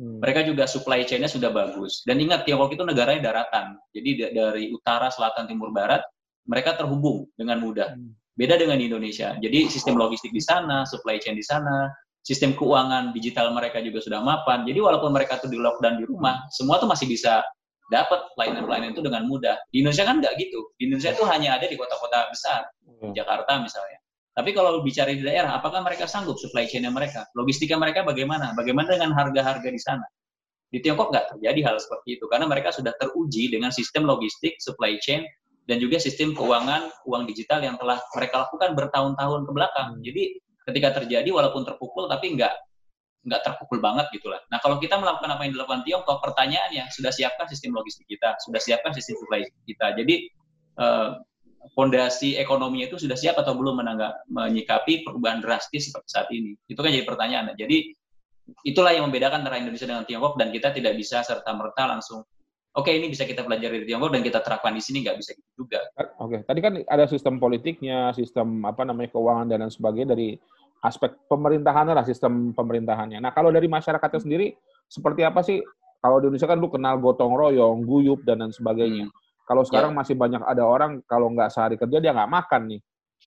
Hmm. 0.00 0.16
Mereka 0.24 0.48
juga 0.48 0.64
supply 0.64 1.04
chain-nya 1.04 1.28
sudah 1.28 1.52
bagus. 1.52 2.00
Dan 2.08 2.24
ingat, 2.24 2.48
Tiongkok 2.48 2.72
itu 2.72 2.80
negaranya 2.88 3.20
daratan. 3.28 3.76
Jadi 3.92 4.32
dari 4.32 4.64
utara, 4.72 5.12
selatan, 5.12 5.44
timur, 5.44 5.68
barat, 5.76 6.00
mereka 6.48 6.80
terhubung 6.80 7.28
dengan 7.36 7.60
mudah. 7.60 7.92
Hmm. 7.92 8.16
Beda 8.32 8.56
dengan 8.56 8.80
Indonesia. 8.80 9.36
Jadi 9.36 9.68
sistem 9.68 10.00
logistik 10.00 10.32
di 10.32 10.40
sana, 10.40 10.88
supply 10.88 11.20
chain 11.20 11.36
di 11.36 11.44
sana, 11.44 11.92
sistem 12.24 12.56
keuangan 12.56 13.12
digital 13.12 13.52
mereka 13.52 13.84
juga 13.84 14.00
sudah 14.00 14.24
mapan. 14.24 14.64
Jadi 14.64 14.80
walaupun 14.80 15.12
mereka 15.12 15.36
tuh 15.36 15.52
di 15.52 15.60
lockdown 15.60 16.00
di 16.00 16.08
rumah, 16.08 16.48
semua 16.48 16.80
tuh 16.80 16.88
masih 16.88 17.04
bisa 17.04 17.44
dapat 17.92 18.32
pelayanan-pelayanan 18.38 18.96
itu 18.96 19.04
dengan 19.04 19.28
mudah. 19.28 19.60
Di 19.68 19.84
Indonesia 19.84 20.08
kan 20.08 20.24
nggak 20.24 20.34
gitu. 20.40 20.72
Di 20.80 20.88
Indonesia 20.88 21.12
itu 21.12 21.24
hanya 21.28 21.60
ada 21.60 21.66
di 21.68 21.76
kota-kota 21.76 22.32
besar, 22.32 22.64
hmm. 22.88 23.12
Jakarta 23.12 23.60
misalnya. 23.60 23.98
Tapi 24.30 24.50
kalau 24.54 24.80
bicara 24.86 25.10
di 25.10 25.26
daerah, 25.26 25.58
apakah 25.58 25.82
mereka 25.82 26.06
sanggup 26.06 26.38
supply 26.38 26.64
chain-nya 26.70 26.94
mereka? 26.94 27.26
Logistika 27.34 27.74
mereka 27.74 28.06
bagaimana? 28.06 28.54
Bagaimana 28.54 28.94
dengan 28.94 29.10
harga-harga 29.12 29.68
di 29.68 29.80
sana? 29.80 30.06
Di 30.70 30.78
Tiongkok 30.78 31.10
nggak 31.10 31.34
terjadi 31.34 31.60
hal 31.66 31.76
seperti 31.82 32.14
itu, 32.14 32.30
karena 32.30 32.46
mereka 32.46 32.70
sudah 32.70 32.94
teruji 32.94 33.50
dengan 33.50 33.74
sistem 33.74 34.06
logistik, 34.06 34.54
supply 34.62 34.94
chain, 35.02 35.26
dan 35.66 35.82
juga 35.82 35.98
sistem 35.98 36.30
keuangan, 36.30 36.94
uang 37.10 37.26
digital 37.26 37.58
yang 37.62 37.74
telah 37.74 37.98
mereka 38.14 38.46
lakukan 38.46 38.78
bertahun-tahun 38.78 39.40
ke 39.46 39.52
belakang. 39.54 39.88
Hmm. 39.98 40.02
Jadi 40.06 40.22
ketika 40.70 40.88
terjadi, 41.02 41.30
walaupun 41.34 41.66
terpukul, 41.66 42.06
tapi 42.06 42.38
nggak 42.38 42.54
nggak 43.20 43.40
terpukul 43.44 43.84
banget 43.84 44.08
gitu 44.16 44.32
lah. 44.32 44.40
Nah 44.48 44.62
kalau 44.64 44.80
kita 44.80 44.96
melakukan 44.96 45.28
apa 45.28 45.44
yang 45.44 45.52
dilakukan 45.52 45.82
Tiongkok, 45.84 46.24
pertanyaannya 46.24 46.88
sudah 46.88 47.12
siapkah 47.12 47.44
sistem 47.50 47.76
logistik 47.76 48.08
kita, 48.08 48.38
sudah 48.40 48.56
siapkah 48.62 48.96
sistem 48.96 49.20
supply 49.20 49.44
kita. 49.68 49.92
Jadi 49.92 50.14
eh, 50.80 51.10
fondasi 51.76 52.40
ekonominya 52.40 52.88
itu 52.90 52.96
sudah 52.96 53.16
siap 53.16 53.36
atau 53.36 53.52
belum 53.56 53.80
menanggap 53.84 54.24
menyikapi 54.32 55.04
perubahan 55.04 55.44
drastis 55.44 55.92
seperti 55.92 56.08
saat 56.08 56.28
ini? 56.32 56.56
Itu 56.66 56.80
kan 56.80 56.90
jadi 56.92 57.04
pertanyaan. 57.04 57.52
Jadi 57.56 57.92
itulah 58.66 58.90
yang 58.90 59.06
membedakan 59.08 59.46
antara 59.46 59.60
Indonesia 59.60 59.86
dengan 59.86 60.04
Tiongkok 60.04 60.34
dan 60.40 60.50
kita 60.50 60.74
tidak 60.74 60.98
bisa 60.98 61.22
serta 61.22 61.54
merta 61.54 61.86
langsung 61.86 62.26
oke 62.70 62.86
okay, 62.86 62.98
ini 63.02 63.10
bisa 63.10 63.26
kita 63.26 63.42
pelajari 63.42 63.82
di 63.82 63.86
Tiongkok 63.90 64.14
dan 64.14 64.22
kita 64.22 64.38
terapkan 64.42 64.74
di 64.74 64.82
sini 64.82 65.02
nggak 65.02 65.16
bisa 65.18 65.34
gitu 65.34 65.66
juga. 65.66 65.80
Oke, 66.22 66.38
okay. 66.38 66.40
tadi 66.46 66.60
kan 66.62 66.72
ada 66.86 67.04
sistem 67.10 67.42
politiknya, 67.42 68.14
sistem 68.14 68.62
apa 68.66 68.86
namanya 68.86 69.10
keuangan 69.14 69.46
dan 69.50 69.66
lain 69.66 69.72
sebagainya 69.72 70.14
dari 70.14 70.28
aspek 70.80 71.12
pemerintahannya 71.28 71.92
lah 71.92 72.06
sistem 72.06 72.56
pemerintahannya. 72.56 73.20
Nah 73.20 73.34
kalau 73.34 73.52
dari 73.52 73.68
masyarakatnya 73.68 74.20
sendiri 74.22 74.46
seperti 74.86 75.22
apa 75.26 75.42
sih? 75.44 75.60
Kalau 76.00 76.16
di 76.16 76.32
Indonesia 76.32 76.48
kan 76.48 76.56
lu 76.56 76.72
kenal 76.72 76.96
gotong 76.96 77.36
royong, 77.36 77.84
guyup 77.84 78.24
dan 78.24 78.40
lain 78.40 78.56
sebagainya. 78.56 79.04
Hmm. 79.04 79.16
Kalau 79.50 79.66
sekarang 79.66 79.90
ya. 79.90 79.96
masih 79.98 80.14
banyak 80.14 80.46
ada 80.46 80.62
orang 80.62 81.02
kalau 81.10 81.26
nggak 81.34 81.50
sehari 81.50 81.74
kerja 81.74 81.98
dia 81.98 82.14
nggak 82.14 82.30
makan 82.30 82.70
nih. 82.70 82.80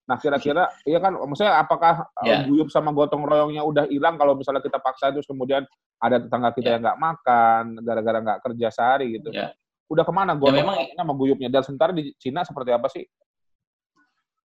Nah 0.07 0.15
kira-kira 0.15 0.71
iya 0.87 1.03
kan, 1.03 1.19
maksudnya 1.19 1.59
apakah 1.59 2.07
ya. 2.23 2.47
guyup 2.47 2.71
sama 2.71 2.95
gotong 2.95 3.27
royongnya 3.27 3.59
udah 3.59 3.91
hilang 3.91 4.15
kalau 4.15 4.31
misalnya 4.31 4.63
kita 4.63 4.79
paksa 4.79 5.11
terus 5.11 5.27
kemudian 5.27 5.67
ada 5.99 6.23
tetangga 6.23 6.55
kita 6.55 6.71
ya. 6.71 6.73
yang 6.79 6.81
nggak 6.87 6.99
makan 7.03 7.63
gara-gara 7.83 8.17
nggak 8.23 8.39
kerja 8.39 8.67
sehari 8.71 9.19
gitu. 9.19 9.35
Ya. 9.35 9.51
Udah 9.91 10.07
ke 10.07 10.15
mana 10.15 10.31
ya, 10.31 10.39
gotong 10.39 10.55
ya, 10.55 10.59
memang, 10.63 10.75
royongnya 10.79 10.97
sama 11.03 11.13
guyupnya? 11.19 11.49
Dan 11.51 11.61
sementara 11.67 11.91
di 11.91 12.15
Cina 12.15 12.47
seperti 12.47 12.71
apa 12.71 12.87
sih? 12.87 13.03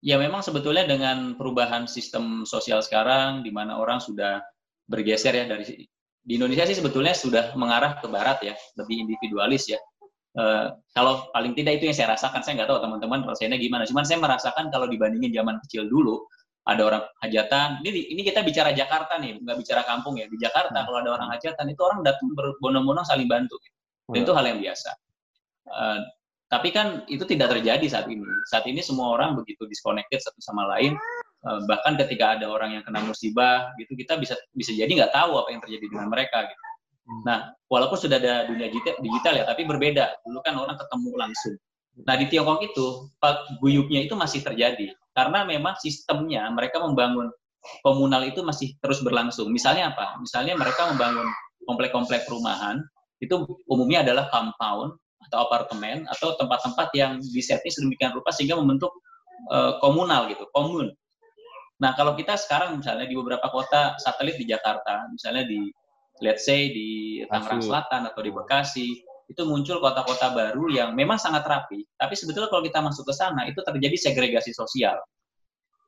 Ya 0.03 0.19
memang 0.19 0.43
sebetulnya 0.43 0.83
dengan 0.83 1.39
perubahan 1.39 1.87
sistem 1.87 2.43
sosial 2.43 2.83
sekarang 2.83 3.47
di 3.47 3.55
mana 3.55 3.79
orang 3.79 4.03
sudah 4.03 4.43
bergeser 4.91 5.35
ya 5.35 5.47
dari 5.47 5.87
di 6.27 6.33
Indonesia 6.35 6.67
sih 6.67 6.75
sebetulnya 6.75 7.15
sudah 7.15 7.55
mengarah 7.55 8.03
ke 8.03 8.11
barat 8.11 8.43
ya, 8.43 8.55
lebih 8.75 9.07
individualis 9.07 9.71
ya. 9.71 9.79
Uh, 10.39 10.71
kalau 10.95 11.27
paling 11.35 11.51
tidak 11.59 11.83
itu 11.83 11.91
yang 11.91 11.97
saya 11.99 12.15
rasakan, 12.15 12.47
saya 12.47 12.63
nggak 12.63 12.71
tahu 12.71 12.79
teman-teman 12.79 13.27
rasanya 13.27 13.59
gimana. 13.59 13.83
Cuman 13.91 14.07
saya 14.07 14.23
merasakan 14.23 14.71
kalau 14.71 14.87
dibandingin 14.87 15.35
zaman 15.35 15.59
kecil 15.67 15.91
dulu, 15.91 16.23
ada 16.63 16.83
orang 16.87 17.03
hajatan. 17.27 17.83
Ini 17.83 18.15
ini 18.15 18.23
kita 18.23 18.47
bicara 18.47 18.71
Jakarta 18.71 19.19
nih, 19.19 19.43
nggak 19.43 19.57
bicara 19.59 19.83
kampung 19.83 20.15
ya. 20.21 20.31
Di 20.31 20.39
Jakarta 20.39 20.79
hmm. 20.79 20.87
kalau 20.87 20.99
ada 21.03 21.11
orang 21.19 21.29
hajatan 21.35 21.67
itu 21.75 21.81
orang 21.83 22.07
datang 22.07 22.31
berbondong-bondong 22.39 23.03
saling 23.03 23.27
bantu. 23.27 23.59
Dan 24.09 24.23
itu 24.23 24.33
hal 24.33 24.45
yang 24.47 24.63
biasa. 24.63 24.91
Uh, 25.69 26.01
tapi 26.49 26.69
kan 26.73 27.05
itu 27.11 27.27
tidak 27.27 27.59
terjadi 27.59 27.85
saat 27.91 28.07
ini. 28.07 28.25
Saat 28.47 28.65
ini 28.71 28.79
semua 28.81 29.19
orang 29.19 29.35
begitu 29.37 29.67
disconnected 29.67 30.23
satu 30.23 30.39
sama 30.39 30.71
lain. 30.77 30.95
Uh, 31.43 31.67
bahkan 31.67 31.99
ketika 31.99 32.39
ada 32.39 32.47
orang 32.47 32.79
yang 32.79 32.85
kena 32.87 33.03
musibah, 33.03 33.75
gitu 33.75 33.99
kita 33.99 34.15
bisa 34.23 34.39
bisa 34.55 34.71
jadi 34.71 34.89
nggak 34.89 35.13
tahu 35.13 35.35
apa 35.35 35.51
yang 35.51 35.61
terjadi 35.67 35.87
dengan 35.91 36.09
mereka. 36.13 36.47
Gitu. 36.47 36.63
Hmm. 37.09 37.23
Nah, 37.25 37.39
walaupun 37.73 37.97
sudah 37.97 38.21
ada 38.21 38.45
dunia 38.45 38.69
digital 39.01 39.35
ya, 39.41 39.45
tapi 39.49 39.65
berbeda. 39.65 40.21
Dulu 40.29 40.45
kan 40.45 40.55
orang 40.61 40.77
ketemu 40.77 41.11
langsung. 41.17 41.57
Nah, 42.05 42.15
di 42.15 42.29
Tiongkok 42.29 42.61
itu, 42.63 42.87
guyupnya 43.59 44.05
itu 44.05 44.15
masih 44.15 44.45
terjadi. 44.45 44.93
Karena 45.17 45.43
memang 45.49 45.75
sistemnya, 45.81 46.47
mereka 46.53 46.79
membangun 46.79 47.33
komunal 47.83 48.23
itu 48.29 48.45
masih 48.45 48.77
terus 48.79 49.03
berlangsung. 49.03 49.51
Misalnya 49.51 49.97
apa? 49.97 50.21
Misalnya 50.21 50.55
mereka 50.55 50.87
membangun 50.95 51.27
komplek-komplek 51.67 52.29
perumahan, 52.29 52.85
itu 53.19 53.35
umumnya 53.67 54.07
adalah 54.07 54.31
compound 54.31 54.95
atau 55.27 55.39
apartemen 55.43 56.07
atau 56.07 56.39
tempat-tempat 56.39 56.89
yang 56.95 57.19
disetting 57.35 57.75
sedemikian 57.75 58.15
rupa 58.15 58.31
sehingga 58.31 58.55
membentuk 58.55 58.95
uh, 59.51 59.83
komunal 59.83 60.31
gitu, 60.31 60.47
komun. 60.55 60.95
Nah, 61.83 61.95
kalau 61.99 62.15
kita 62.15 62.39
sekarang 62.39 62.79
misalnya 62.79 63.11
di 63.11 63.19
beberapa 63.19 63.51
kota 63.51 63.99
satelit 63.99 64.39
di 64.39 64.47
Jakarta, 64.47 65.11
misalnya 65.11 65.47
di 65.47 65.67
let's 66.25 66.45
say 66.47 66.71
di 66.71 67.23
Tangerang 67.29 67.63
Selatan 67.63 68.09
atau 68.09 68.21
di 68.23 68.33
Bekasi, 68.33 68.89
itu 69.29 69.43
muncul 69.45 69.79
kota-kota 69.79 70.33
baru 70.33 70.73
yang 70.73 70.97
memang 70.97 71.21
sangat 71.21 71.45
rapi. 71.45 71.85
Tapi 72.01 72.15
sebetulnya 72.17 72.49
kalau 72.49 72.65
kita 72.65 72.81
masuk 72.81 73.05
ke 73.05 73.15
sana, 73.15 73.45
itu 73.45 73.61
terjadi 73.61 73.97
segregasi 73.97 74.57
sosial. 74.57 74.97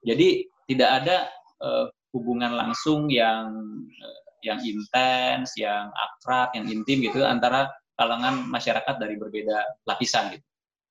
Jadi 0.04 0.44
tidak 0.68 0.90
ada 1.04 1.16
uh, 1.64 1.88
hubungan 2.12 2.52
langsung 2.52 3.08
yang 3.08 3.48
uh, 3.88 4.20
yang 4.40 4.60
intens, 4.64 5.52
yang 5.56 5.88
akrab, 5.92 6.52
yang 6.56 6.68
intim 6.68 7.04
gitu 7.04 7.24
antara 7.24 7.68
kalangan 7.96 8.48
masyarakat 8.48 8.96
dari 8.96 9.20
berbeda 9.20 9.84
lapisan 9.84 10.32
gitu. 10.32 10.46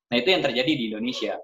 Nah 0.10 0.16
itu 0.22 0.30
yang 0.34 0.42
terjadi 0.46 0.72
di 0.74 0.84
Indonesia. 0.94 1.38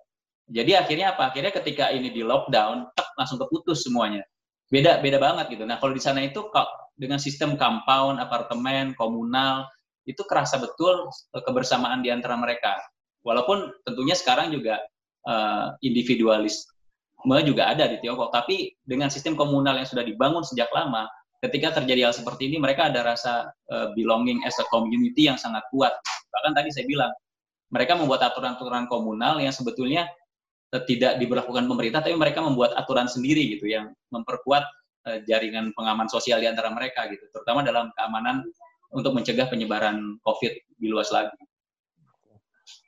Jadi 0.45 0.77
akhirnya 0.77 1.17
apa? 1.17 1.33
Akhirnya 1.33 1.49
ketika 1.49 1.89
ini 1.89 2.13
di 2.13 2.21
lockdown, 2.21 2.93
tek, 2.93 3.07
langsung 3.17 3.41
keputus 3.41 3.81
semuanya. 3.81 4.21
Beda 4.69 4.99
beda 4.99 5.17
banget 5.21 5.57
gitu. 5.57 5.63
Nah 5.63 5.77
kalau 5.77 5.93
di 5.93 6.01
sana 6.01 6.25
itu 6.25 6.49
dengan 6.97 7.19
sistem 7.21 7.59
compound, 7.59 8.17
apartemen, 8.17 8.97
komunal, 8.97 9.67
itu 10.05 10.21
kerasa 10.25 10.61
betul 10.61 11.09
kebersamaan 11.33 12.01
di 12.01 12.09
antara 12.09 12.37
mereka. 12.37 12.77
Walaupun 13.25 13.73
tentunya 13.85 14.13
sekarang 14.13 14.53
juga 14.53 14.77
uh, 15.25 15.73
individualisme 15.81 16.69
juga 17.41 17.73
ada 17.73 17.89
di 17.89 17.97
Tiongkok, 17.97 18.29
tapi 18.29 18.77
dengan 18.85 19.09
sistem 19.09 19.33
komunal 19.33 19.81
yang 19.81 19.89
sudah 19.89 20.05
dibangun 20.05 20.45
sejak 20.45 20.69
lama, 20.69 21.09
ketika 21.41 21.81
terjadi 21.81 22.05
hal 22.09 22.13
seperti 22.13 22.53
ini, 22.53 22.61
mereka 22.61 22.93
ada 22.93 23.01
rasa 23.01 23.49
uh, 23.73 23.89
belonging 23.97 24.45
as 24.45 24.53
a 24.61 24.65
community 24.69 25.25
yang 25.25 25.33
sangat 25.33 25.65
kuat. 25.73 25.93
Bahkan 26.29 26.53
tadi 26.53 26.69
saya 26.69 26.85
bilang, 26.85 27.09
mereka 27.73 27.97
membuat 27.97 28.21
aturan-aturan 28.29 28.85
komunal 28.85 29.41
yang 29.41 29.49
sebetulnya 29.49 30.05
tidak 30.83 31.15
diberlakukan 31.21 31.63
pemerintah, 31.69 32.03
tapi 32.03 32.19
mereka 32.19 32.43
membuat 32.43 32.75
aturan 32.75 33.07
sendiri 33.07 33.55
gitu 33.55 33.71
yang 33.71 33.95
memperkuat 34.11 34.67
Eh, 35.05 35.21
jaringan 35.29 35.69
pengaman 35.77 36.09
sosial 36.09 36.41
di 36.41 36.49
antara 36.49 36.73
mereka 36.73 37.05
gitu, 37.05 37.29
terutama 37.29 37.61
dalam 37.61 37.93
keamanan 37.93 38.41
untuk 38.89 39.13
mencegah 39.13 39.45
penyebaran 39.45 40.17
COVID 40.25 40.81
di 40.81 40.87
luas 40.89 41.13
lagi. 41.13 41.37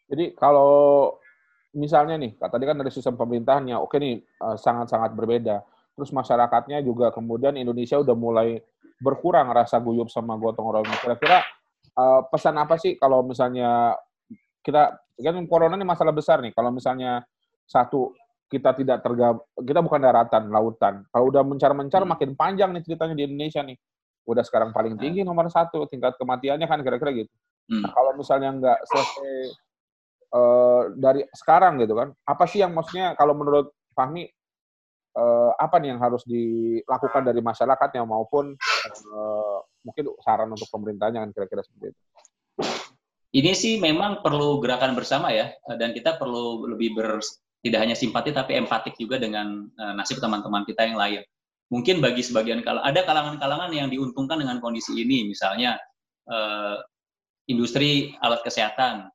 Jadi 0.09 0.33
kalau 0.33 1.13
misalnya 1.77 2.17
nih, 2.17 2.33
tadi 2.41 2.63
kan 2.65 2.81
dari 2.81 2.89
sistem 2.89 3.21
pemerintahannya, 3.21 3.77
oke 3.77 4.01
nih 4.01 4.17
eh, 4.17 4.57
sangat-sangat 4.57 5.13
berbeda. 5.13 5.61
Terus 5.93 6.09
masyarakatnya 6.09 6.81
juga 6.81 7.13
kemudian 7.13 7.53
Indonesia 7.53 8.01
udah 8.01 8.17
mulai 8.17 8.65
berkurang 8.97 9.53
rasa 9.53 9.77
guyup 9.77 10.09
sama 10.09 10.41
gotong 10.41 10.73
royong. 10.73 10.97
Kira-kira 10.97 11.45
pesan 12.29 12.57
apa 12.61 12.77
sih 12.77 12.93
kalau 12.97 13.25
misalnya 13.25 13.97
kita 14.61 15.01
kan 15.17 15.45
corona 15.49 15.77
ini 15.77 15.85
masalah 15.85 16.13
besar 16.13 16.41
nih. 16.41 16.53
Kalau 16.53 16.69
misalnya 16.69 17.25
satu 17.67 18.15
kita 18.47 18.71
tidak 18.79 19.03
tergab 19.03 19.43
kita 19.59 19.83
bukan 19.83 19.99
daratan, 19.99 20.47
lautan. 20.47 21.03
Kalau 21.11 21.27
udah 21.27 21.43
mencar-mencar 21.43 22.07
Hmm. 22.07 22.11
makin 22.15 22.31
panjang 22.33 22.71
nih 22.71 22.83
ceritanya 22.87 23.15
di 23.19 23.27
Indonesia 23.27 23.59
nih. 23.59 23.75
Udah 24.23 24.43
sekarang 24.43 24.71
paling 24.71 24.95
tinggi 24.95 25.27
nomor 25.27 25.51
satu 25.51 25.83
tingkat 25.91 26.15
kematiannya 26.15 26.67
kan 26.67 26.79
kira-kira 26.79 27.11
gitu. 27.11 27.31
Hmm. 27.67 27.83
Nah, 27.83 27.91
kalau 27.91 28.11
misalnya 28.15 28.49
nggak 28.55 28.79
selesai 28.87 29.31
eh, 30.27 30.83
dari 30.95 31.21
sekarang 31.35 31.79
gitu 31.83 31.95
kan, 31.95 32.15
apa 32.23 32.43
sih 32.47 32.63
yang 32.63 32.71
maksudnya 32.71 33.15
kalau 33.19 33.35
menurut 33.35 33.71
Fahmi 33.91 34.23
eh, 35.17 35.51
apa 35.59 35.75
nih 35.83 35.95
yang 35.95 35.99
harus 35.99 36.23
dilakukan 36.23 37.27
dari 37.27 37.43
masyarakatnya 37.43 38.03
maupun 38.07 38.55
eh, 38.55 39.57
mungkin 39.83 40.03
saran 40.23 40.51
untuk 40.51 40.71
pemerintahnya 40.71 41.23
kan 41.27 41.31
kira-kira 41.35 41.63
seperti 41.63 41.91
itu. 41.91 42.01
Ini 43.27 43.51
sih 43.51 43.75
memang 43.83 44.23
perlu 44.23 44.63
gerakan 44.63 44.95
bersama 44.95 45.35
ya, 45.35 45.51
dan 45.75 45.91
kita 45.91 46.15
perlu 46.15 46.63
lebih 46.63 46.95
ber, 46.95 47.19
tidak 47.61 47.79
hanya 47.83 47.95
simpati 47.97 48.29
tapi 48.31 48.55
empatik 48.55 48.95
juga 48.97 49.17
dengan 49.17 49.65
eh, 49.67 49.93
nasib 49.97 50.21
teman-teman 50.21 50.63
kita 50.63 50.85
yang 50.85 50.97
lain. 50.97 51.21
Mungkin 51.67 51.99
bagi 51.99 52.23
sebagian 52.23 52.63
kalau 52.63 52.79
ada 52.79 53.03
kalangan-kalangan 53.03 53.71
yang 53.75 53.91
diuntungkan 53.91 54.39
dengan 54.39 54.63
kondisi 54.63 54.95
ini, 54.95 55.27
misalnya 55.27 55.75
eh, 56.29 56.77
industri 57.51 58.15
alat 58.23 58.43
kesehatan, 58.43 59.07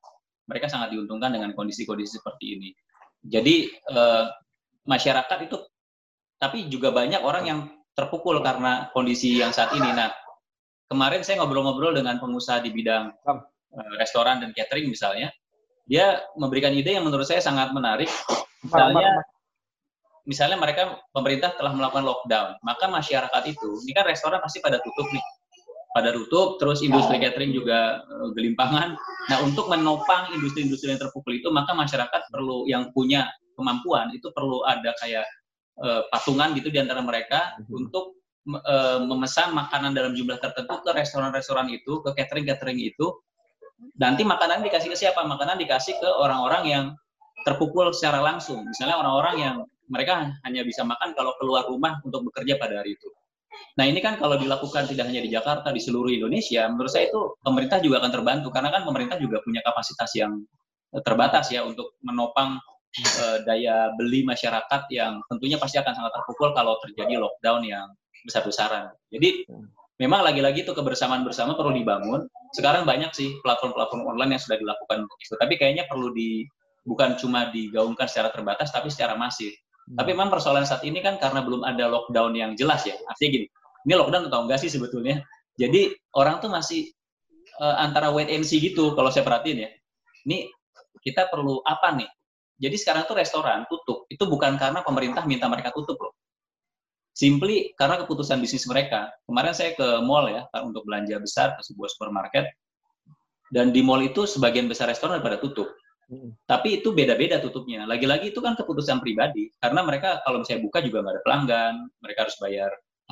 mereka 0.49 0.67
sangat 0.67 0.91
diuntungkan 0.91 1.31
dengan 1.31 1.55
kondisi-kondisi 1.55 2.19
seperti 2.19 2.45
ini. 2.59 2.69
Jadi 3.23 3.71
eh, 3.71 4.25
masyarakat 4.83 5.37
itu, 5.47 5.57
tapi 6.37 6.67
juga 6.67 6.91
banyak 6.91 7.21
orang 7.23 7.43
yang 7.47 7.59
terpukul 7.95 8.41
karena 8.43 8.91
kondisi 8.91 9.39
yang 9.39 9.53
saat 9.53 9.71
ini. 9.77 9.89
Nah, 9.93 10.11
kemarin 10.89 11.23
saya 11.23 11.39
ngobrol-ngobrol 11.41 11.95
dengan 11.95 12.19
pengusaha 12.19 12.59
di 12.59 12.73
bidang 12.73 13.13
eh, 13.23 13.93
restoran 13.97 14.43
dan 14.43 14.51
catering 14.51 14.91
misalnya, 14.91 15.31
dia 15.83 16.23
memberikan 16.39 16.71
ide 16.71 16.95
yang 16.95 17.03
menurut 17.03 17.27
saya 17.27 17.43
sangat 17.43 17.75
menarik. 17.75 18.07
Misalnya, 18.63 19.19
misalnya 20.23 20.55
mereka 20.55 21.03
pemerintah 21.11 21.51
telah 21.59 21.75
melakukan 21.75 22.07
lockdown, 22.07 22.49
maka 22.63 22.87
masyarakat 22.87 23.43
itu, 23.51 23.69
ini 23.83 23.91
kan 23.91 24.07
restoran 24.07 24.39
pasti 24.39 24.63
pada 24.63 24.79
tutup 24.79 25.03
nih, 25.11 25.23
pada 25.91 26.15
tutup, 26.15 26.57
terus 26.63 26.79
industri 26.79 27.19
catering 27.19 27.51
juga 27.51 27.99
eh, 28.07 28.29
gelimpangan. 28.31 28.95
Nah, 29.29 29.37
untuk 29.43 29.67
menopang 29.67 30.31
industri-industri 30.31 30.95
yang 30.95 31.01
terpukul 31.03 31.35
itu, 31.35 31.51
maka 31.51 31.75
masyarakat 31.75 32.31
perlu 32.31 32.65
yang 32.71 32.89
punya 32.95 33.27
kemampuan 33.59 34.09
itu 34.15 34.31
perlu 34.31 34.63
ada 34.63 34.95
kayak 35.03 35.27
eh, 35.83 36.01
patungan 36.09 36.55
gitu 36.55 36.69
di 36.71 36.79
antara 36.79 37.03
mereka 37.03 37.59
Mhm. 37.59 37.69
untuk 37.69 38.05
eh, 38.43 38.99
memesan 39.03 39.55
makanan 39.55 39.95
dalam 39.95 40.11
jumlah 40.15 40.35
tertentu 40.39 40.79
ke 40.83 40.91
restoran-restoran 40.91 41.67
itu, 41.71 42.03
ke 42.03 42.11
catering-catering 42.15 42.79
itu. 42.79 43.11
Nanti 43.99 44.21
makanan 44.25 44.65
dikasih 44.65 44.89
ke 44.91 44.97
siapa? 44.97 45.23
Makanan 45.23 45.59
dikasih 45.59 45.97
ke 45.99 46.09
orang-orang 46.09 46.63
yang 46.65 46.85
terpukul 47.43 47.91
secara 47.91 48.23
langsung. 48.23 48.63
Misalnya 48.65 48.97
orang-orang 48.99 49.35
yang 49.39 49.55
mereka 49.91 50.31
hanya 50.47 50.61
bisa 50.63 50.81
makan 50.87 51.11
kalau 51.13 51.35
keluar 51.37 51.67
rumah 51.67 51.99
untuk 52.07 52.23
bekerja 52.31 52.55
pada 52.57 52.81
hari 52.81 52.95
itu. 52.95 53.09
Nah 53.77 53.85
ini 53.89 53.99
kan 54.01 54.17
kalau 54.17 54.37
dilakukan 54.37 54.85
tidak 54.89 55.09
hanya 55.09 55.21
di 55.21 55.29
Jakarta, 55.29 55.69
di 55.73 55.81
seluruh 55.81 56.09
Indonesia, 56.09 56.65
menurut 56.69 56.89
saya 56.89 57.09
itu 57.09 57.37
pemerintah 57.41 57.81
juga 57.81 58.01
akan 58.01 58.11
terbantu 58.13 58.47
karena 58.53 58.69
kan 58.69 58.81
pemerintah 58.85 59.17
juga 59.17 59.41
punya 59.41 59.61
kapasitas 59.65 60.09
yang 60.13 60.41
eh, 60.93 61.01
terbatas 61.01 61.49
ya 61.49 61.65
untuk 61.65 61.97
menopang 62.05 62.57
eh, 62.97 63.37
daya 63.45 63.93
beli 63.97 64.25
masyarakat 64.25 64.81
yang 64.93 65.21
tentunya 65.29 65.57
pasti 65.57 65.81
akan 65.81 65.93
sangat 65.93 66.11
terpukul 66.13 66.53
kalau 66.53 66.77
terjadi 66.81 67.17
lockdown 67.17 67.61
yang 67.65 67.87
besar-besaran. 68.25 68.93
Jadi 69.09 69.45
memang 69.97 70.21
lagi-lagi 70.21 70.65
itu 70.65 70.73
kebersamaan 70.73 71.25
bersama 71.25 71.57
perlu 71.57 71.73
dibangun. 71.73 72.25
Sekarang 72.53 72.85
banyak 72.85 73.11
sih 73.17 73.41
platform-platform 73.41 74.05
online 74.05 74.37
yang 74.37 74.41
sudah 74.41 74.57
dilakukan 74.61 75.09
untuk 75.09 75.17
itu, 75.17 75.33
tapi 75.41 75.57
kayaknya 75.57 75.89
perlu 75.89 76.13
di 76.13 76.45
bukan 76.85 77.17
cuma 77.17 77.49
digaungkan 77.49 78.05
secara 78.05 78.29
terbatas 78.29 78.69
tapi 78.69 78.93
secara 78.93 79.17
masif. 79.17 79.51
Tapi 79.83 80.15
memang 80.15 80.31
persoalan 80.31 80.63
saat 80.63 80.85
ini 80.87 81.03
kan 81.03 81.19
karena 81.19 81.43
belum 81.43 81.65
ada 81.67 81.91
lockdown 81.91 82.31
yang 82.39 82.51
jelas 82.55 82.87
ya. 82.87 82.95
Artinya 83.09 83.41
gini, 83.41 83.47
ini 83.83 83.93
lockdown 83.99 84.31
atau 84.31 84.47
enggak 84.47 84.63
sih 84.63 84.71
sebetulnya? 84.71 85.19
Jadi 85.59 85.91
orang 86.15 86.39
tuh 86.39 86.47
masih 86.47 86.87
eh, 87.59 87.75
antara 87.81 88.13
wait 88.15 88.31
and 88.31 88.47
see 88.47 88.63
gitu 88.63 88.95
kalau 88.95 89.11
saya 89.11 89.27
perhatiin 89.27 89.67
ya. 89.67 89.69
Ini 90.23 90.47
kita 91.03 91.27
perlu 91.27 91.59
apa 91.67 91.99
nih? 91.99 92.07
Jadi 92.63 92.75
sekarang 92.79 93.03
tuh 93.09 93.19
restoran 93.19 93.67
tutup 93.67 94.07
itu 94.07 94.23
bukan 94.23 94.55
karena 94.55 94.79
pemerintah 94.85 95.27
minta 95.27 95.51
mereka 95.51 95.75
tutup 95.75 95.99
loh. 95.99 96.15
Simply 97.13 97.77
karena 97.77 98.01
keputusan 98.01 98.41
bisnis 98.41 98.65
mereka. 98.65 99.13
Kemarin 99.29 99.53
saya 99.53 99.77
ke 99.77 100.01
mall 100.01 100.25
ya 100.33 100.49
untuk 100.65 100.81
belanja 100.89 101.21
besar 101.21 101.53
ke 101.53 101.61
sebuah 101.61 101.93
supermarket 101.93 102.49
dan 103.53 103.69
di 103.69 103.85
mall 103.85 104.01
itu 104.01 104.25
sebagian 104.25 104.65
besar 104.65 104.89
restoran 104.89 105.21
pada 105.21 105.37
tutup. 105.37 105.69
Mm. 106.09 106.33
Tapi 106.49 106.81
itu 106.81 106.89
beda-beda 106.89 107.37
tutupnya. 107.37 107.85
Lagi-lagi 107.85 108.33
itu 108.33 108.41
kan 108.41 108.57
keputusan 108.57 108.97
pribadi. 108.97 109.53
Karena 109.61 109.85
mereka 109.85 110.25
kalau 110.25 110.41
misalnya 110.41 110.65
buka 110.65 110.81
juga 110.81 111.05
nggak 111.05 111.13
ada 111.13 111.23
pelanggan, 111.23 111.73
mereka 112.01 112.19
harus 112.25 112.37
bayar 112.41 112.71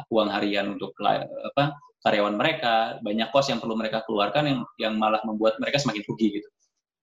uang 0.10 0.30
harian 0.34 0.66
untuk 0.74 0.98
apa 0.98 1.78
karyawan 2.02 2.34
mereka, 2.34 2.98
banyak 3.06 3.30
kos 3.30 3.54
yang 3.54 3.62
perlu 3.62 3.78
mereka 3.78 4.02
keluarkan 4.10 4.44
yang 4.50 4.60
yang 4.82 4.94
malah 4.98 5.22
membuat 5.30 5.62
mereka 5.62 5.78
semakin 5.78 6.02
rugi 6.10 6.42
gitu. 6.42 6.50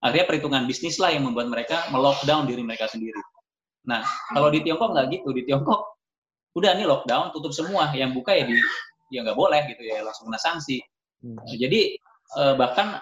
Akhirnya 0.03 0.27
perhitungan 0.27 0.63
bisnis 0.67 0.99
lah 0.99 1.15
yang 1.15 1.27
membuat 1.27 1.47
mereka 1.47 1.87
melockdown 1.95 2.51
diri 2.51 2.63
mereka 2.67 2.91
sendiri. 2.91 3.19
Nah, 3.87 4.03
kalau 4.35 4.51
di 4.51 4.67
Tiongkok 4.67 4.95
nggak 4.95 5.07
gitu. 5.15 5.31
Di 5.31 5.43
Tiongkok 5.47 5.98
udah 6.57 6.71
nih 6.77 6.87
lockdown, 6.89 7.35
tutup 7.35 7.53
semua. 7.53 7.91
Yang 7.93 8.23
buka 8.23 8.33
ya 8.37 8.45
di 8.49 8.57
ya 9.09 9.25
nggak 9.25 9.39
boleh 9.39 9.63
gitu 9.73 9.83
ya, 9.85 10.05
langsung 10.05 10.29
kena 10.33 10.41
sanksi. 10.41 10.79
Hmm. 11.25 11.41
Jadi 11.49 11.97
eh, 12.39 12.55
bahkan 12.55 13.01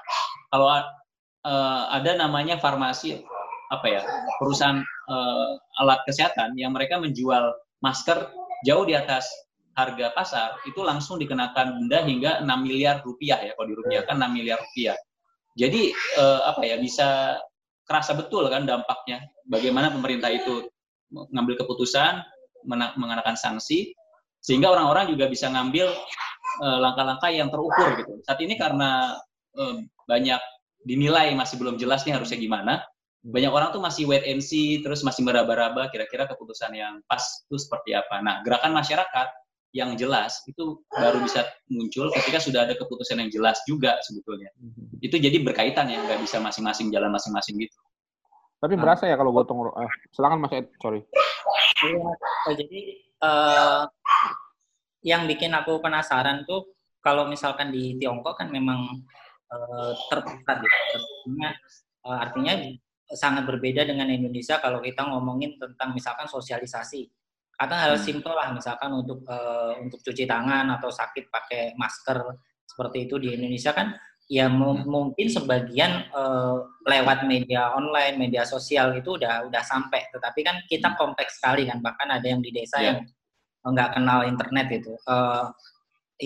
kalau 0.51 0.71
eh, 1.45 1.83
ada 1.93 2.11
namanya 2.17 2.57
farmasi 2.59 3.23
apa 3.67 3.87
ya 3.91 4.03
perusahaan 4.39 4.79
eh, 4.85 5.51
alat 5.83 6.01
kesehatan 6.07 6.55
yang 6.55 6.71
mereka 6.71 7.03
menjual 7.03 7.51
masker 7.83 8.31
jauh 8.63 8.87
di 8.87 8.95
atas 8.95 9.27
harga 9.77 10.09
pasar 10.17 10.49
itu 10.65 10.81
langsung 10.81 11.21
dikenakan 11.21 11.85
denda 11.85 12.01
hingga 12.09 12.41
6 12.41 12.49
miliar 12.65 13.05
rupiah 13.05 13.37
ya 13.45 13.53
kalau 13.53 13.69
dirupiahkan 13.77 14.17
6 14.17 14.37
miliar 14.37 14.57
rupiah. 14.57 14.97
Jadi 15.57 15.93
eh, 15.93 16.41
apa 16.49 16.63
ya 16.65 16.81
bisa 16.81 17.37
kerasa 17.87 18.17
betul 18.17 18.49
kan 18.51 18.67
dampaknya 18.67 19.29
bagaimana 19.47 19.93
pemerintah 19.93 20.33
itu 20.33 20.67
mengambil 21.13 21.63
keputusan 21.63 22.19
mengenakan 22.67 23.39
sanksi 23.39 23.95
sehingga 24.43 24.71
orang-orang 24.71 25.11
juga 25.11 25.27
bisa 25.27 25.51
ngambil 25.51 25.91
eh, 26.63 26.79
langkah-langkah 26.83 27.31
yang 27.35 27.49
terukur 27.51 27.99
gitu. 27.99 28.23
Saat 28.23 28.39
ini 28.43 28.55
karena 28.55 29.17
eh, 29.59 29.87
banyak 30.07 30.41
dinilai 30.87 31.35
masih 31.35 31.59
belum 31.59 31.75
jelas 31.81 32.07
nih 32.07 32.15
harusnya 32.15 32.39
gimana. 32.39 32.83
Banyak 33.27 33.51
orang 33.51 33.75
tuh 33.75 33.83
masih 33.83 34.07
wait 34.07 34.23
and 34.23 34.39
see, 34.39 34.79
terus 34.87 35.03
masih 35.03 35.27
meraba-raba 35.27 35.91
kira-kira 35.91 36.31
keputusan 36.31 36.71
yang 36.79 37.03
pas 37.11 37.19
itu 37.19 37.59
seperti 37.59 37.91
apa. 37.99 38.23
Nah, 38.23 38.39
gerakan 38.47 38.71
masyarakat 38.71 39.29
yang 39.75 39.99
jelas 39.99 40.47
itu 40.47 40.79
baru 40.89 41.19
bisa 41.27 41.43
muncul 41.67 42.09
ketika 42.15 42.39
sudah 42.39 42.71
ada 42.71 42.79
keputusan 42.79 43.19
yang 43.19 43.31
jelas 43.35 43.59
juga 43.67 43.99
sebetulnya. 44.07 44.55
Itu 45.03 45.19
jadi 45.19 45.43
berkaitan 45.43 45.91
ya, 45.91 45.99
nggak 46.07 46.23
bisa 46.23 46.39
masing-masing 46.39 46.95
jalan 46.95 47.11
masing-masing 47.11 47.59
gitu. 47.59 47.77
Tapi 48.67 48.75
berasa 48.75 49.07
ya 49.07 49.15
kalau 49.15 49.31
gotong 49.31 49.71
eh, 49.79 49.93
silakan 50.11 50.43
Mas 50.43 50.59
Ed, 50.59 50.67
sorry. 50.83 50.99
Iya, 51.87 52.03
oh, 52.03 52.55
jadi 52.59 52.81
eh, 52.99 53.83
yang 55.07 55.31
bikin 55.31 55.55
aku 55.55 55.79
penasaran 55.79 56.43
tuh 56.51 56.75
kalau 56.99 57.31
misalkan 57.31 57.71
di 57.71 57.95
Tiongkok 57.95 58.35
kan 58.35 58.51
memang 58.51 59.07
eh, 59.55 59.93
terpusat 60.11 60.59
ya, 60.67 60.75
artinya, 60.99 61.49
eh, 62.11 62.19
artinya 62.27 62.55
sangat 63.15 63.47
berbeda 63.47 63.87
dengan 63.87 64.11
Indonesia 64.11 64.59
kalau 64.59 64.83
kita 64.83 65.07
ngomongin 65.07 65.55
tentang 65.63 65.95
misalkan 65.95 66.27
sosialisasi. 66.27 67.07
Kadang 67.55 67.79
hal 67.79 67.95
Hmm. 67.95 68.03
simpel 68.03 68.35
lah 68.35 68.51
misalkan 68.51 68.91
untuk 68.91 69.23
eh, 69.31 69.73
untuk 69.79 70.03
cuci 70.03 70.27
tangan 70.27 70.67
atau 70.75 70.91
sakit 70.91 71.31
pakai 71.31 71.79
masker 71.79 72.19
seperti 72.67 73.07
itu 73.07 73.15
di 73.23 73.31
Indonesia 73.31 73.71
kan 73.71 73.95
ya 74.27 74.51
Hmm. 74.51 74.83
mungkin 74.87 75.27
sebagian 75.31 76.11
eh, 76.11 76.57
lewat 76.87 77.27
media 77.31 77.71
online, 77.75 78.19
media 78.19 78.43
sosial 78.43 78.95
itu 78.99 79.15
udah 79.19 79.47
udah 79.47 79.63
sampai. 79.63 80.07
Tetapi 80.11 80.41
kan 80.43 80.57
kita 80.67 80.99
kompleks 80.99 81.39
sekali 81.39 81.67
kan, 81.67 81.79
bahkan 81.83 82.11
ada 82.11 82.27
yang 82.27 82.43
di 82.43 82.51
desa 82.51 82.79
Iya. 82.83 82.87
yang 82.91 82.99
nggak 83.67 83.91
kenal 83.99 84.27
internet 84.27 84.69
itu. 84.83 84.93
Eh, 84.95 85.45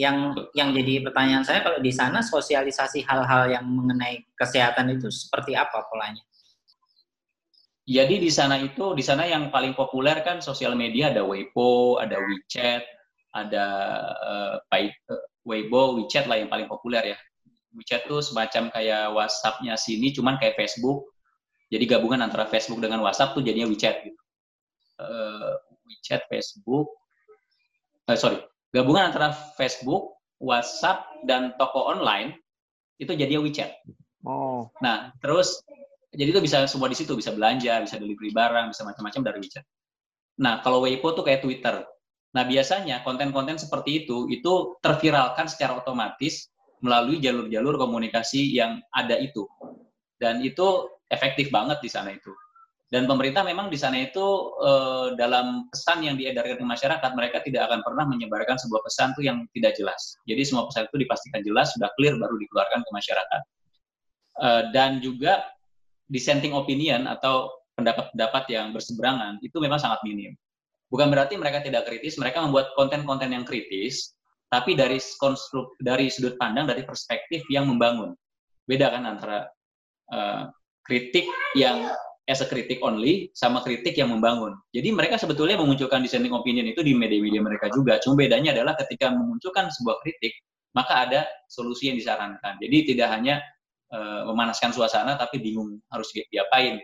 yang 0.01 0.39
yang 0.55 0.71
jadi 0.71 1.03
pertanyaan 1.03 1.43
saya 1.43 1.67
kalau 1.67 1.83
di 1.83 1.91
sana 1.91 2.23
sosialisasi 2.23 3.03
hal-hal 3.11 3.51
yang 3.51 3.67
mengenai 3.67 4.23
kesehatan 4.39 4.87
itu 4.95 5.11
seperti 5.11 5.59
apa 5.59 5.83
polanya? 5.91 6.23
Jadi 7.91 8.23
di 8.23 8.31
sana 8.31 8.55
itu, 8.63 8.95
di 8.95 9.03
sana 9.03 9.27
yang 9.27 9.51
paling 9.51 9.75
populer 9.75 10.23
kan 10.23 10.39
sosial 10.39 10.79
media 10.79 11.11
ada 11.11 11.27
Weibo, 11.27 11.99
ada 11.99 12.23
WeChat, 12.23 12.87
ada 13.35 13.67
eh, 14.71 14.95
Weibo, 15.43 15.99
WeChat 15.99 16.31
lah 16.31 16.39
yang 16.39 16.47
paling 16.47 16.71
populer 16.71 17.17
ya. 17.17 17.19
WeChat 17.75 18.11
tuh 18.11 18.19
semacam 18.19 18.71
kayak 18.75 19.15
WhatsApp-nya 19.15 19.79
sini, 19.79 20.11
cuman 20.11 20.37
kayak 20.43 20.59
Facebook. 20.59 21.11
Jadi 21.71 21.87
gabungan 21.87 22.19
antara 22.19 22.51
Facebook 22.51 22.83
dengan 22.83 22.99
WhatsApp 23.07 23.39
tuh 23.39 23.47
jadinya 23.47 23.71
WeChat 23.71 24.03
gitu. 24.03 24.21
Eh, 25.01 25.55
WeChat, 25.87 26.27
Facebook, 26.27 26.91
eh, 28.11 28.19
sorry, 28.19 28.43
gabungan 28.75 29.15
antara 29.15 29.31
Facebook, 29.55 30.19
WhatsApp, 30.43 31.07
dan 31.25 31.55
toko 31.57 31.87
online 31.87 32.35
itu 32.99 33.15
jadinya 33.15 33.43
WeChat. 33.43 33.71
Oh, 34.27 34.69
Nah, 34.85 35.15
terus 35.23 35.63
jadi 36.11 36.35
itu 36.35 36.43
bisa 36.43 36.67
semua 36.67 36.91
di 36.91 36.99
situ, 36.99 37.15
bisa 37.15 37.31
belanja, 37.31 37.81
bisa 37.87 37.97
delivery 37.97 38.35
barang, 38.35 38.75
bisa 38.75 38.83
macam-macam 38.83 39.21
dari 39.31 39.39
WeChat. 39.47 39.65
Nah, 40.43 40.59
kalau 40.61 40.83
Weibo 40.83 41.15
tuh 41.15 41.23
kayak 41.23 41.47
Twitter. 41.47 41.87
Nah, 42.31 42.45
biasanya 42.47 43.03
konten-konten 43.07 43.59
seperti 43.59 44.05
itu 44.05 44.27
itu 44.31 44.79
terviralkan 44.83 45.47
secara 45.47 45.79
otomatis 45.79 46.51
melalui 46.81 47.21
jalur-jalur 47.21 47.77
komunikasi 47.77 48.57
yang 48.57 48.81
ada 48.93 49.17
itu. 49.21 49.45
Dan 50.21 50.45
itu 50.45 50.89
efektif 51.09 51.49
banget 51.49 51.81
di 51.81 51.89
sana 51.89 52.13
itu. 52.13 52.33
Dan 52.91 53.07
pemerintah 53.07 53.47
memang 53.47 53.71
di 53.71 53.79
sana 53.79 54.03
itu 54.03 54.51
eh, 54.59 55.15
dalam 55.15 55.71
pesan 55.71 56.03
yang 56.03 56.19
diedarkan 56.19 56.59
ke 56.59 56.67
masyarakat, 56.67 57.11
mereka 57.15 57.39
tidak 57.47 57.71
akan 57.71 57.87
pernah 57.87 58.05
menyebarkan 58.11 58.59
sebuah 58.59 58.83
pesan 58.83 59.15
tuh 59.15 59.23
yang 59.23 59.47
tidak 59.55 59.79
jelas. 59.79 60.19
Jadi 60.27 60.43
semua 60.43 60.67
pesan 60.67 60.91
itu 60.91 61.07
dipastikan 61.07 61.41
jelas, 61.47 61.71
sudah 61.79 61.87
clear, 61.95 62.19
baru 62.19 62.35
dikeluarkan 62.35 62.83
ke 62.83 62.91
masyarakat. 62.91 63.43
Eh, 64.43 64.63
dan 64.75 64.99
juga 64.99 65.47
dissenting 66.11 66.51
opinion 66.51 67.07
atau 67.07 67.55
pendapat-pendapat 67.79 68.45
yang 68.51 68.75
berseberangan 68.75 69.39
itu 69.39 69.57
memang 69.63 69.79
sangat 69.79 70.03
minim. 70.03 70.35
Bukan 70.91 71.07
berarti 71.07 71.39
mereka 71.39 71.63
tidak 71.63 71.87
kritis, 71.87 72.19
mereka 72.19 72.43
membuat 72.43 72.75
konten-konten 72.75 73.31
yang 73.31 73.47
kritis, 73.47 74.19
tapi 74.51 74.75
dari 74.75 74.99
konstruk 75.23 75.79
dari 75.79 76.11
sudut 76.11 76.35
pandang 76.35 76.67
dari 76.67 76.83
perspektif 76.83 77.47
yang 77.49 77.71
membangun. 77.71 78.13
Beda 78.67 78.91
kan 78.91 79.07
antara 79.07 79.47
uh, 80.11 80.51
kritik 80.83 81.31
yang 81.55 81.87
as 82.27 82.43
a 82.43 82.47
kritik 82.47 82.83
only 82.83 83.31
sama 83.35 83.63
kritik 83.63 83.95
yang 83.95 84.11
membangun. 84.11 84.55
Jadi 84.75 84.91
mereka 84.91 85.19
sebetulnya 85.19 85.59
memunculkan 85.59 86.03
dissenting 86.03 86.35
opinion 86.35 86.67
itu 86.67 86.83
di 86.83 86.95
media-media 86.95 87.43
mereka 87.43 87.71
juga. 87.71 88.03
Cuma 88.03 88.19
bedanya 88.19 88.55
adalah 88.55 88.75
ketika 88.79 89.11
memunculkan 89.11 89.71
sebuah 89.71 90.03
kritik, 90.03 90.35
maka 90.75 91.07
ada 91.07 91.21
solusi 91.51 91.91
yang 91.91 91.99
disarankan. 91.99 92.59
Jadi 92.59 92.95
tidak 92.95 93.09
hanya 93.11 93.43
uh, 93.95 94.27
memanaskan 94.31 94.71
suasana 94.71 95.19
tapi 95.19 95.43
bingung 95.43 95.79
harus 95.91 96.11
diapain. 96.31 96.79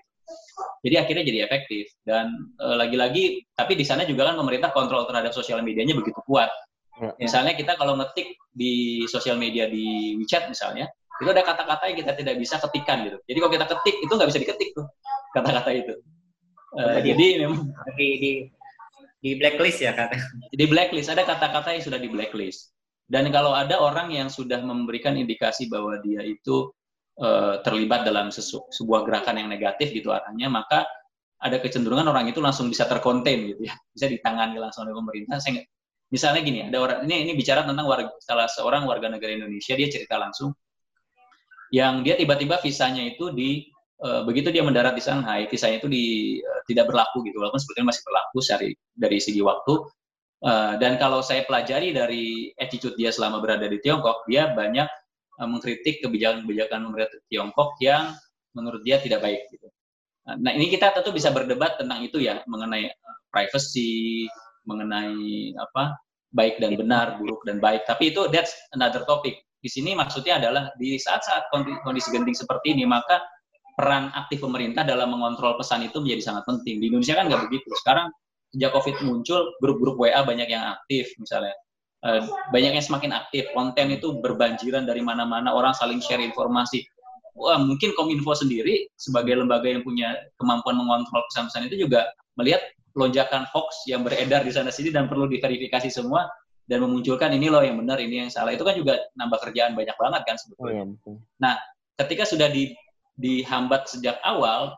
Jadi 0.82 0.94
akhirnya 0.98 1.24
jadi 1.26 1.38
efektif 1.46 1.90
dan 2.02 2.30
lagi 2.58 2.66
eh, 2.66 2.76
lagi-lagi 2.78 3.24
tapi 3.54 3.78
di 3.78 3.86
sana 3.86 4.02
juga 4.02 4.26
kan 4.26 4.34
pemerintah 4.34 4.74
kontrol 4.74 5.06
terhadap 5.06 5.30
sosial 5.30 5.62
medianya 5.62 5.94
begitu 5.94 6.18
kuat. 6.26 6.50
Ya. 6.96 7.12
Misalnya 7.20 7.52
kita 7.52 7.76
kalau 7.76 7.96
ngetik 8.00 8.40
di 8.56 9.04
sosial 9.04 9.36
media 9.36 9.68
di 9.68 10.16
WeChat 10.16 10.48
misalnya, 10.48 10.88
itu 11.20 11.28
ada 11.28 11.44
kata-kata 11.44 11.92
yang 11.92 11.98
kita 12.00 12.12
tidak 12.16 12.36
bisa 12.40 12.56
ketikan 12.68 13.04
gitu. 13.08 13.18
Jadi 13.24 13.38
kalau 13.40 13.52
kita 13.52 13.66
ketik 13.68 13.96
itu 14.04 14.12
nggak 14.12 14.28
bisa 14.32 14.40
diketik 14.40 14.70
tuh 14.76 14.86
kata-kata 15.32 15.70
itu. 15.72 15.94
Uh, 16.76 17.00
jadi 17.00 17.26
memang 17.44 17.72
di, 17.96 18.08
di 18.20 18.30
di 19.20 19.30
blacklist 19.40 19.80
ya 19.80 19.96
kata. 19.96 20.16
Di 20.52 20.64
blacklist 20.68 21.08
ada 21.08 21.24
kata-kata 21.24 21.72
yang 21.72 21.84
sudah 21.84 22.00
di 22.00 22.08
blacklist. 22.08 22.76
Dan 23.06 23.30
kalau 23.30 23.54
ada 23.54 23.78
orang 23.78 24.10
yang 24.10 24.28
sudah 24.28 24.60
memberikan 24.60 25.14
indikasi 25.14 25.70
bahwa 25.70 25.96
dia 26.02 26.26
itu 26.26 26.74
uh, 27.22 27.62
terlibat 27.62 28.02
dalam 28.02 28.34
sesu, 28.34 28.66
sebuah 28.74 29.06
gerakan 29.06 29.40
yang 29.40 29.48
negatif 29.48 29.94
gitu 29.94 30.10
arahnya, 30.10 30.50
maka 30.50 30.84
ada 31.38 31.60
kecenderungan 31.62 32.08
orang 32.08 32.26
itu 32.28 32.42
langsung 32.42 32.66
bisa 32.66 32.88
terkonten 32.88 33.52
gitu 33.54 33.62
ya, 33.68 33.74
bisa 33.94 34.10
ditangani 34.10 34.58
langsung 34.58 34.88
oleh 34.88 34.96
pemerintah. 34.96 35.38
Saya, 35.38 35.62
misalnya 36.12 36.40
gini, 36.42 36.60
ada 36.66 36.78
orang 36.78 36.98
ini 37.06 37.28
ini 37.28 37.32
bicara 37.34 37.66
tentang 37.66 37.86
warga, 37.86 38.10
salah 38.22 38.46
seorang 38.46 38.86
warga 38.86 39.10
negara 39.10 39.34
Indonesia, 39.34 39.74
dia 39.74 39.88
cerita 39.90 40.16
langsung 40.18 40.54
yang 41.74 42.06
dia 42.06 42.14
tiba-tiba 42.14 42.62
visanya 42.62 43.02
itu 43.02 43.34
di 43.34 43.66
uh, 44.06 44.22
begitu 44.22 44.54
dia 44.54 44.62
mendarat 44.62 44.94
di 44.94 45.02
Shanghai, 45.02 45.50
visanya 45.50 45.82
itu 45.82 45.90
di 45.90 46.38
uh, 46.40 46.62
tidak 46.70 46.90
berlaku 46.90 47.26
gitu, 47.26 47.42
walaupun 47.42 47.58
sebetulnya 47.58 47.90
masih 47.90 48.02
berlaku 48.06 48.38
dari 48.42 48.70
dari 48.94 49.18
segi 49.18 49.42
waktu. 49.42 49.74
Uh, 50.46 50.76
dan 50.78 51.00
kalau 51.00 51.24
saya 51.24 51.48
pelajari 51.48 51.96
dari 51.96 52.52
attitude 52.60 52.94
dia 52.94 53.08
selama 53.08 53.40
berada 53.40 53.66
di 53.66 53.80
Tiongkok, 53.80 54.28
dia 54.28 54.52
banyak 54.52 54.86
Eh, 55.36 55.44
mengkritik 55.44 56.00
kebijakan-kebijakan 56.00 56.80
pemerintah 56.88 57.20
Tiongkok 57.28 57.76
yang 57.84 58.16
menurut 58.56 58.80
dia 58.80 58.96
tidak 58.96 59.20
baik 59.20 59.44
gitu. 59.52 59.68
Nah, 60.26 60.50
ini 60.56 60.72
kita 60.72 60.96
tentu 60.96 61.12
bisa 61.12 61.28
berdebat 61.28 61.76
tentang 61.76 62.00
itu 62.00 62.16
ya, 62.18 62.40
mengenai 62.48 62.88
privacy, 63.28 64.24
mengenai 64.66 65.54
apa 65.56 65.96
baik 66.34 66.60
dan 66.60 66.76
benar, 66.76 67.16
buruk 67.16 67.40
dan 67.48 67.62
baik. 67.62 67.86
Tapi 67.88 68.12
itu 68.12 68.28
that's 68.28 68.52
another 68.76 69.06
topic. 69.08 69.40
Di 69.62 69.72
sini 69.72 69.96
maksudnya 69.96 70.38
adalah 70.38 70.70
di 70.76 71.00
saat-saat 71.00 71.48
kondisi 71.82 72.12
genting 72.12 72.36
seperti 72.36 72.76
ini, 72.76 72.84
maka 72.84 73.18
peran 73.76 74.12
aktif 74.12 74.44
pemerintah 74.44 74.84
dalam 74.84 75.12
mengontrol 75.12 75.56
pesan 75.56 75.84
itu 75.84 76.00
menjadi 76.00 76.32
sangat 76.32 76.44
penting. 76.48 76.80
Di 76.80 76.92
Indonesia 76.92 77.16
kan 77.16 77.26
nggak 77.28 77.42
begitu. 77.48 77.68
Sekarang 77.80 78.12
sejak 78.52 78.72
COVID 78.72 78.96
muncul, 79.04 79.52
grup-grup 79.60 79.96
WA 80.00 80.20
banyak 80.22 80.48
yang 80.48 80.64
aktif 80.76 81.12
misalnya. 81.20 81.56
Eh, 82.06 82.22
banyak 82.52 82.76
yang 82.76 82.84
semakin 82.84 83.10
aktif, 83.16 83.50
konten 83.56 83.90
itu 83.90 84.20
berbanjiran 84.20 84.86
dari 84.86 85.02
mana-mana, 85.02 85.50
orang 85.50 85.74
saling 85.74 85.98
share 85.98 86.22
informasi. 86.22 86.84
Wah, 87.36 87.60
mungkin 87.60 87.92
Kominfo 87.92 88.32
sendiri 88.32 88.88
sebagai 88.96 89.36
lembaga 89.36 89.68
yang 89.68 89.84
punya 89.84 90.16
kemampuan 90.40 90.80
mengontrol 90.80 91.20
pesan-pesan 91.28 91.68
itu 91.68 91.84
juga 91.84 92.08
melihat 92.40 92.64
lonjakan 92.96 93.44
hoax 93.52 93.84
yang 93.84 94.00
beredar 94.00 94.42
di 94.42 94.50
sana 94.50 94.72
sini 94.72 94.88
dan 94.88 95.06
perlu 95.06 95.28
diverifikasi 95.28 95.92
semua 95.92 96.24
dan 96.66 96.82
memunculkan 96.82 97.30
ini 97.30 97.46
loh 97.46 97.62
yang 97.62 97.78
benar, 97.78 98.02
ini 98.02 98.26
yang 98.26 98.30
salah. 98.32 98.50
Itu 98.50 98.66
kan 98.66 98.74
juga 98.74 98.98
nambah 99.14 99.38
kerjaan 99.38 99.78
banyak 99.78 99.94
banget 99.94 100.22
kan 100.26 100.36
sebetulnya. 100.40 100.82
Oh, 100.82 101.14
iya, 101.14 101.14
Nah, 101.38 101.54
ketika 101.94 102.26
sudah 102.26 102.50
di, 102.50 102.74
dihambat 103.14 103.86
sejak 103.86 104.18
awal, 104.26 104.74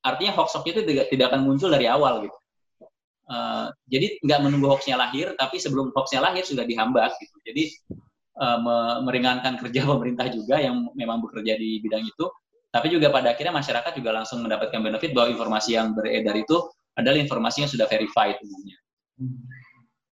artinya 0.00 0.32
hoax-hoax 0.32 0.64
itu 0.64 0.80
tidak, 0.88 1.12
tidak 1.12 1.26
akan 1.28 1.44
muncul 1.44 1.68
dari 1.68 1.84
awal 1.84 2.24
gitu. 2.24 2.38
Uh, 3.30 3.70
jadi 3.86 4.18
nggak 4.26 4.40
menunggu 4.42 4.66
hoaxnya 4.66 4.98
lahir, 4.98 5.36
tapi 5.38 5.60
sebelum 5.60 5.92
hoaxnya 5.94 6.24
lahir 6.24 6.42
sudah 6.42 6.64
dihambat 6.64 7.14
gitu. 7.20 7.36
Jadi 7.46 7.64
uh, 8.40 9.04
meringankan 9.04 9.60
kerja 9.60 9.84
pemerintah 9.90 10.32
juga 10.32 10.58
yang 10.58 10.88
memang 10.96 11.20
bekerja 11.20 11.54
di 11.54 11.84
bidang 11.84 12.02
itu, 12.08 12.26
tapi 12.72 12.88
juga 12.88 13.12
pada 13.12 13.36
akhirnya 13.36 13.54
masyarakat 13.54 13.92
juga 13.98 14.10
langsung 14.16 14.40
mendapatkan 14.40 14.80
benefit 14.80 15.12
bahwa 15.12 15.28
informasi 15.36 15.76
yang 15.76 15.92
beredar 15.92 16.34
itu 16.38 16.58
adalah 16.98 17.18
informasi 17.18 17.66
yang 17.66 17.70
sudah 17.70 17.86
verified 17.86 18.38
umumnya. 18.42 18.78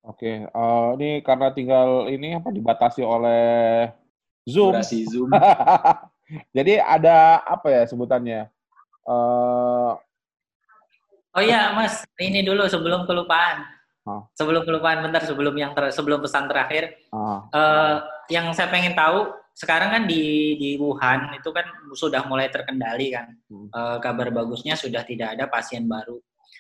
Oke, 0.07 0.47
uh, 0.53 0.97
ini 0.97 1.21
karena 1.21 1.53
tinggal 1.53 2.09
ini 2.09 2.37
apa 2.37 2.49
dibatasi 2.49 3.05
oleh 3.05 3.89
Zoom. 4.49 4.73
Durasi 4.73 5.05
Zoom. 5.05 5.29
Jadi 6.57 6.77
ada 6.81 7.41
apa 7.45 7.69
ya 7.73 7.83
sebutannya? 7.89 8.49
Uh, 9.09 9.97
Oh 11.37 11.45
iya, 11.45 11.71
Mas, 11.71 12.03
ini 12.19 12.43
dulu 12.43 12.67
sebelum 12.67 13.07
kelupaan. 13.07 13.63
Oh. 14.03 14.27
Sebelum 14.35 14.67
kelupaan 14.67 15.07
bentar 15.07 15.23
sebelum 15.23 15.55
yang 15.55 15.71
ter, 15.71 15.95
sebelum 15.95 16.19
pesan 16.19 16.51
terakhir. 16.51 16.99
Oh. 17.15 17.47
Uh, 17.55 18.03
yang 18.27 18.51
saya 18.57 18.67
pengen 18.73 18.99
tahu 18.99 19.31
sekarang 19.55 19.95
kan 19.95 20.03
di 20.11 20.55
di 20.59 20.71
Wuhan 20.83 21.31
itu 21.39 21.51
kan 21.55 21.63
sudah 21.95 22.27
mulai 22.27 22.51
terkendali 22.51 23.15
kan. 23.15 23.31
Hmm. 23.47 23.71
Uh, 23.71 23.97
kabar 24.03 24.35
bagusnya 24.35 24.75
sudah 24.75 25.07
tidak 25.07 25.39
ada 25.39 25.47
pasien 25.47 25.87
baru. 25.87 26.19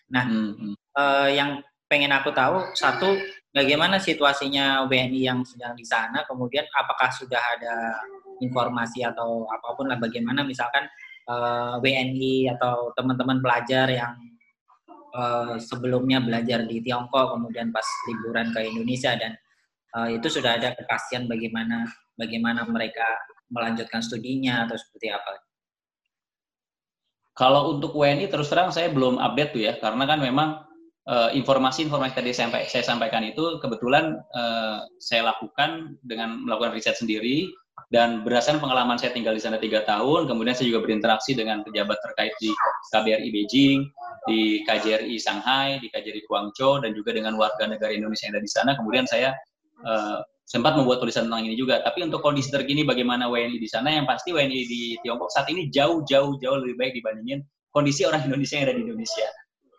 Nah, 0.09 0.25
hmm. 0.25 0.75
uh, 0.97 1.29
yang 1.29 1.61
pengen 1.89 2.13
aku 2.13 2.33
tahu 2.33 2.73
satu 2.77 3.17
bagaimana 3.53 3.97
situasinya 3.97 4.85
WNI 4.89 5.21
yang 5.21 5.41
sedang 5.45 5.73
di 5.77 5.85
sana, 5.85 6.25
kemudian 6.29 6.65
apakah 6.77 7.09
sudah 7.13 7.41
ada 7.57 7.97
informasi 8.39 9.03
atau 9.03 9.49
apa 9.51 9.75
pun 9.75 9.91
lah 9.91 9.99
bagaimana 9.99 10.45
misalkan 10.47 10.87
uh, 11.27 11.81
WNI 11.83 12.55
atau 12.57 12.93
teman-teman 12.95 13.43
pelajar 13.43 13.89
yang 13.91 14.15
uh, 15.17 15.57
sebelumnya 15.59 16.23
belajar 16.23 16.65
di 16.65 16.81
Tiongkok, 16.85 17.37
kemudian 17.37 17.73
pas 17.73 17.85
liburan 18.09 18.53
ke 18.53 18.61
Indonesia 18.69 19.17
dan 19.17 19.33
uh, 19.97 20.09
itu 20.13 20.29
sudah 20.29 20.61
ada 20.61 20.77
kepastian 20.77 21.27
bagaimana 21.27 21.89
bagaimana 22.15 22.65
mereka 22.69 23.07
melanjutkan 23.49 24.05
studinya 24.05 24.69
atau 24.69 24.77
seperti 24.77 25.09
apa? 25.09 25.48
Kalau 27.39 27.79
untuk 27.79 27.95
WNI 27.95 28.27
terus 28.27 28.51
terang 28.51 28.75
saya 28.75 28.91
belum 28.91 29.23
update 29.23 29.55
tuh 29.55 29.63
ya, 29.63 29.79
karena 29.79 30.05
kan 30.11 30.19
memang 30.19 30.69
informasi-informasi 31.09 32.13
tadi 32.13 32.37
sampai 32.37 32.69
saya 32.69 32.85
sampaikan 32.85 33.25
itu 33.25 33.57
kebetulan 33.65 34.21
uh, 34.37 34.85
saya 35.01 35.33
lakukan 35.33 35.97
dengan 36.05 36.45
melakukan 36.45 36.77
riset 36.77 37.01
sendiri 37.01 37.49
dan 37.89 38.21
berdasarkan 38.27 38.61
pengalaman 38.61 39.01
saya 39.01 39.17
tinggal 39.17 39.33
di 39.33 39.41
sana 39.41 39.57
tiga 39.57 39.87
tahun, 39.89 40.29
kemudian 40.29 40.53
saya 40.53 40.69
juga 40.69 40.85
berinteraksi 40.85 41.33
dengan 41.33 41.65
pejabat 41.65 41.97
terkait 42.05 42.35
di 42.43 42.53
KBRI 42.93 43.29
Beijing, 43.33 43.81
di 44.29 44.61
KJRI 44.69 45.17
Shanghai, 45.17 45.81
di 45.81 45.89
KJRI 45.89 46.27
Guangzhou, 46.29 46.85
dan 46.85 46.93
juga 46.93 47.17
dengan 47.17 47.39
warga 47.41 47.65
negara 47.65 47.95
Indonesia 47.95 48.29
yang 48.29 48.37
ada 48.37 48.43
di 48.45 48.51
sana. 48.53 48.71
Kemudian 48.77 49.07
saya 49.09 49.33
uh, 49.87 50.21
sempat 50.49 50.81
membuat 50.81 51.05
tulisan 51.05 51.29
tentang 51.29 51.45
ini 51.45 51.61
juga. 51.61 51.85
Tapi 51.85 52.09
untuk 52.09 52.25
kondisi 52.25 52.49
terkini 52.49 52.81
bagaimana 52.81 53.29
WNI 53.29 53.61
di 53.61 53.69
sana, 53.69 53.93
yang 53.93 54.09
pasti 54.09 54.33
WNI 54.33 54.61
di 54.65 54.97
Tiongkok 55.05 55.29
saat 55.29 55.45
ini 55.53 55.69
jauh-jauh 55.69 56.41
jauh 56.41 56.57
lebih 56.65 56.81
baik 56.81 56.93
dibandingin 56.97 57.45
kondisi 57.69 58.09
orang 58.09 58.25
Indonesia 58.25 58.57
yang 58.57 58.67
ada 58.73 58.75
di 58.75 58.83
Indonesia. 58.89 59.29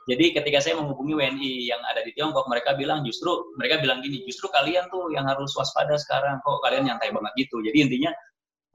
Jadi 0.10 0.26
ketika 0.34 0.58
saya 0.62 0.78
menghubungi 0.78 1.14
WNI 1.18 1.52
yang 1.70 1.82
ada 1.86 2.06
di 2.06 2.14
Tiongkok, 2.14 2.46
mereka 2.50 2.78
bilang 2.78 3.02
justru 3.02 3.34
mereka 3.58 3.82
bilang 3.82 4.02
gini, 4.06 4.22
justru 4.30 4.50
kalian 4.54 4.90
tuh 4.94 5.10
yang 5.10 5.26
harus 5.26 5.54
waspada 5.58 5.98
sekarang, 5.98 6.38
kok 6.46 6.62
kalian 6.62 6.86
nyantai 6.86 7.14
banget 7.14 7.34
gitu. 7.46 7.62
Jadi 7.66 7.78
intinya 7.90 8.12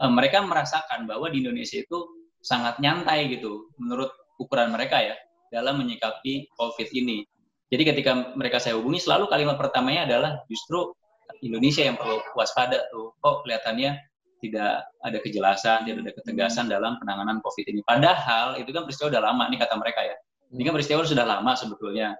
eh, 0.02 0.10
mereka 0.10 0.42
merasakan 0.42 1.06
bahwa 1.06 1.30
di 1.30 1.46
Indonesia 1.46 1.78
itu 1.78 2.26
sangat 2.42 2.82
nyantai 2.82 3.30
gitu, 3.38 3.70
menurut 3.78 4.10
ukuran 4.42 4.74
mereka 4.74 4.98
ya, 4.98 5.14
dalam 5.54 5.78
menyikapi 5.78 6.50
COVID 6.58 6.90
ini. 6.90 7.22
Jadi 7.70 7.82
ketika 7.82 8.34
mereka 8.34 8.62
saya 8.62 8.78
hubungi, 8.78 9.02
selalu 9.02 9.26
kalimat 9.30 9.58
pertamanya 9.58 10.06
adalah 10.06 10.32
justru 10.46 10.94
Indonesia 11.42 11.82
yang 11.82 11.96
perlu 11.98 12.20
waspada 12.38 12.86
tuh. 12.92 13.16
Kok 13.18 13.42
kelihatannya 13.46 13.98
tidak 14.44 14.84
ada 15.00 15.18
kejelasan, 15.24 15.88
tidak 15.88 16.00
ada 16.04 16.12
ketegasan 16.20 16.68
dalam 16.68 17.00
penanganan 17.00 17.40
COVID 17.40 17.64
ini. 17.72 17.80
Padahal 17.82 18.60
itu 18.60 18.70
kan 18.70 18.84
peristiwa 18.84 19.08
udah 19.08 19.22
lama 19.24 19.44
nih 19.48 19.58
kata 19.58 19.74
mereka 19.80 20.00
ya. 20.04 20.16
Ini 20.52 20.62
kan 20.68 20.72
peristiwa 20.76 21.00
sudah 21.02 21.24
lama 21.24 21.52
sebetulnya. 21.56 22.12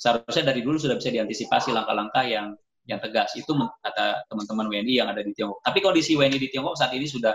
Seharusnya 0.00 0.50
dari 0.50 0.60
dulu 0.66 0.80
sudah 0.80 0.98
bisa 0.98 1.12
diantisipasi 1.14 1.70
langkah-langkah 1.70 2.24
yang 2.26 2.58
yang 2.90 2.98
tegas. 2.98 3.38
Itu 3.38 3.54
kata 3.54 4.26
teman-teman 4.26 4.66
WNI 4.66 4.94
yang 4.98 5.08
ada 5.08 5.22
di 5.22 5.30
Tiongkok. 5.30 5.62
Tapi 5.62 5.78
kondisi 5.78 6.18
WNI 6.18 6.38
di 6.40 6.48
Tiongkok 6.50 6.74
saat 6.74 6.90
ini 6.96 7.06
sudah 7.06 7.32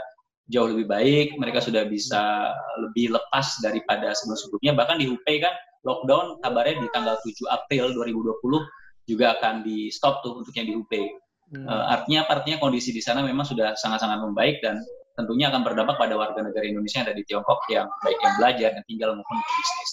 jauh 0.51 0.69
lebih 0.69 0.85
baik, 0.85 1.27
mereka 1.41 1.63
sudah 1.63 1.87
bisa 1.89 2.53
lebih 2.83 3.15
lepas 3.15 3.57
daripada 3.65 4.13
sebelum-sebelumnya. 4.13 4.77
Bahkan 4.77 4.95
di 5.01 5.05
Hubei 5.09 5.41
kan 5.41 5.53
lockdown 5.85 6.41
kabarnya 6.41 6.81
di 6.81 6.89
tanggal 6.93 7.15
7 7.21 7.45
April 7.49 7.93
2020 7.93 8.61
juga 9.05 9.37
akan 9.37 9.61
di 9.61 9.89
stop 9.93 10.25
tuh 10.25 10.41
untuk 10.41 10.53
yang 10.57 10.67
di 10.69 10.75
Hubei. 10.75 11.05
Hmm. 11.53 11.65
Uh, 11.69 11.85
artinya 11.93 12.25
artinya 12.25 12.57
kondisi 12.57 12.89
di 12.89 13.01
sana 13.01 13.21
memang 13.21 13.45
sudah 13.45 13.77
sangat-sangat 13.77 14.17
membaik 14.17 14.59
dan 14.65 14.81
tentunya 15.15 15.47
akan 15.53 15.61
berdampak 15.63 15.95
pada 15.95 16.17
warga 16.17 16.41
negara 16.41 16.65
Indonesia 16.65 16.99
yang 17.01 17.07
ada 17.07 17.15
di 17.15 17.23
Tiongkok 17.23 17.61
yang 17.71 17.87
baik 18.03 18.19
yang 18.19 18.33
belajar, 18.41 18.69
yang 18.75 18.85
tinggal 18.89 19.09
maupun 19.15 19.37
bisnis. 19.39 19.91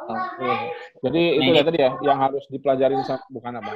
Oke. 0.00 0.50
Jadi 1.04 1.22
itu 1.36 1.50
ya 1.52 1.62
tadi 1.66 1.78
ya 1.82 1.90
yang 2.00 2.18
harus 2.18 2.44
dipelajari 2.48 2.96
bukan 3.28 3.52
apa? 3.60 3.70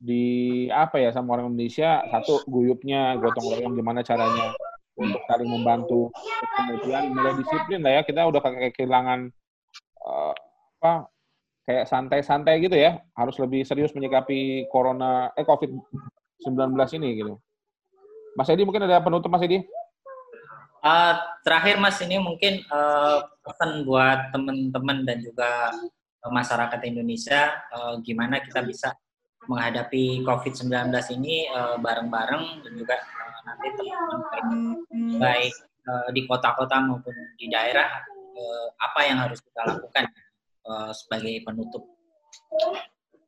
Di 0.00 0.24
apa 0.68 0.96
ya 1.00 1.14
sama 1.14 1.40
orang 1.40 1.56
Indonesia 1.56 2.04
satu 2.12 2.44
guyupnya 2.44 3.16
gotong 3.16 3.56
royong 3.56 3.74
gimana 3.78 4.04
caranya 4.04 4.52
untuk 5.00 5.22
saling 5.24 5.48
membantu 5.48 6.12
kemudian 6.60 7.16
mulai 7.16 7.32
disiplin 7.40 7.80
lah 7.80 8.00
ya 8.00 8.02
kita 8.04 8.20
udah 8.28 8.40
kayak 8.44 8.76
kehilangan 8.76 9.32
uh, 10.04 10.36
apa 10.80 11.08
kayak 11.70 11.86
santai-santai 11.86 12.58
gitu 12.66 12.74
ya, 12.74 12.98
harus 13.14 13.38
lebih 13.38 13.62
serius 13.62 13.94
menyikapi 13.94 14.66
corona 14.66 15.30
eh 15.38 15.46
COVID-19 15.46 16.74
ini 16.98 17.08
gitu. 17.22 17.38
Mas 18.34 18.50
Edi 18.50 18.66
mungkin 18.66 18.90
ada 18.90 18.98
penutup 18.98 19.30
Mas 19.30 19.46
Edi? 19.46 19.62
Uh, 20.82 21.14
terakhir 21.46 21.78
Mas 21.78 22.02
ini 22.02 22.18
mungkin 22.18 22.66
uh, 22.74 23.22
pesan 23.46 23.86
buat 23.86 24.34
teman-teman 24.34 25.06
dan 25.06 25.22
juga 25.22 25.70
masyarakat 26.26 26.80
Indonesia 26.90 27.54
uh, 27.70 28.02
gimana 28.02 28.42
kita 28.42 28.66
bisa 28.66 28.90
menghadapi 29.46 30.26
COVID-19 30.26 30.90
ini 31.22 31.46
bareng-bareng 31.80 32.44
uh, 32.44 32.60
dan 32.66 32.72
juga 32.74 32.96
uh, 32.98 33.40
nanti 33.46 33.66
teman-teman 33.78 34.58
baik 35.22 35.54
uh, 35.86 36.08
di 36.10 36.26
kota-kota 36.26 36.82
maupun 36.82 37.14
di 37.38 37.46
daerah 37.46 37.88
uh, 38.34 38.66
apa 38.80 39.00
yang 39.06 39.20
harus 39.20 39.38
kita 39.40 39.64
lakukan 39.64 40.08
uh, 40.66 40.92
sebagai 40.92 41.44
penutup? 41.46 41.86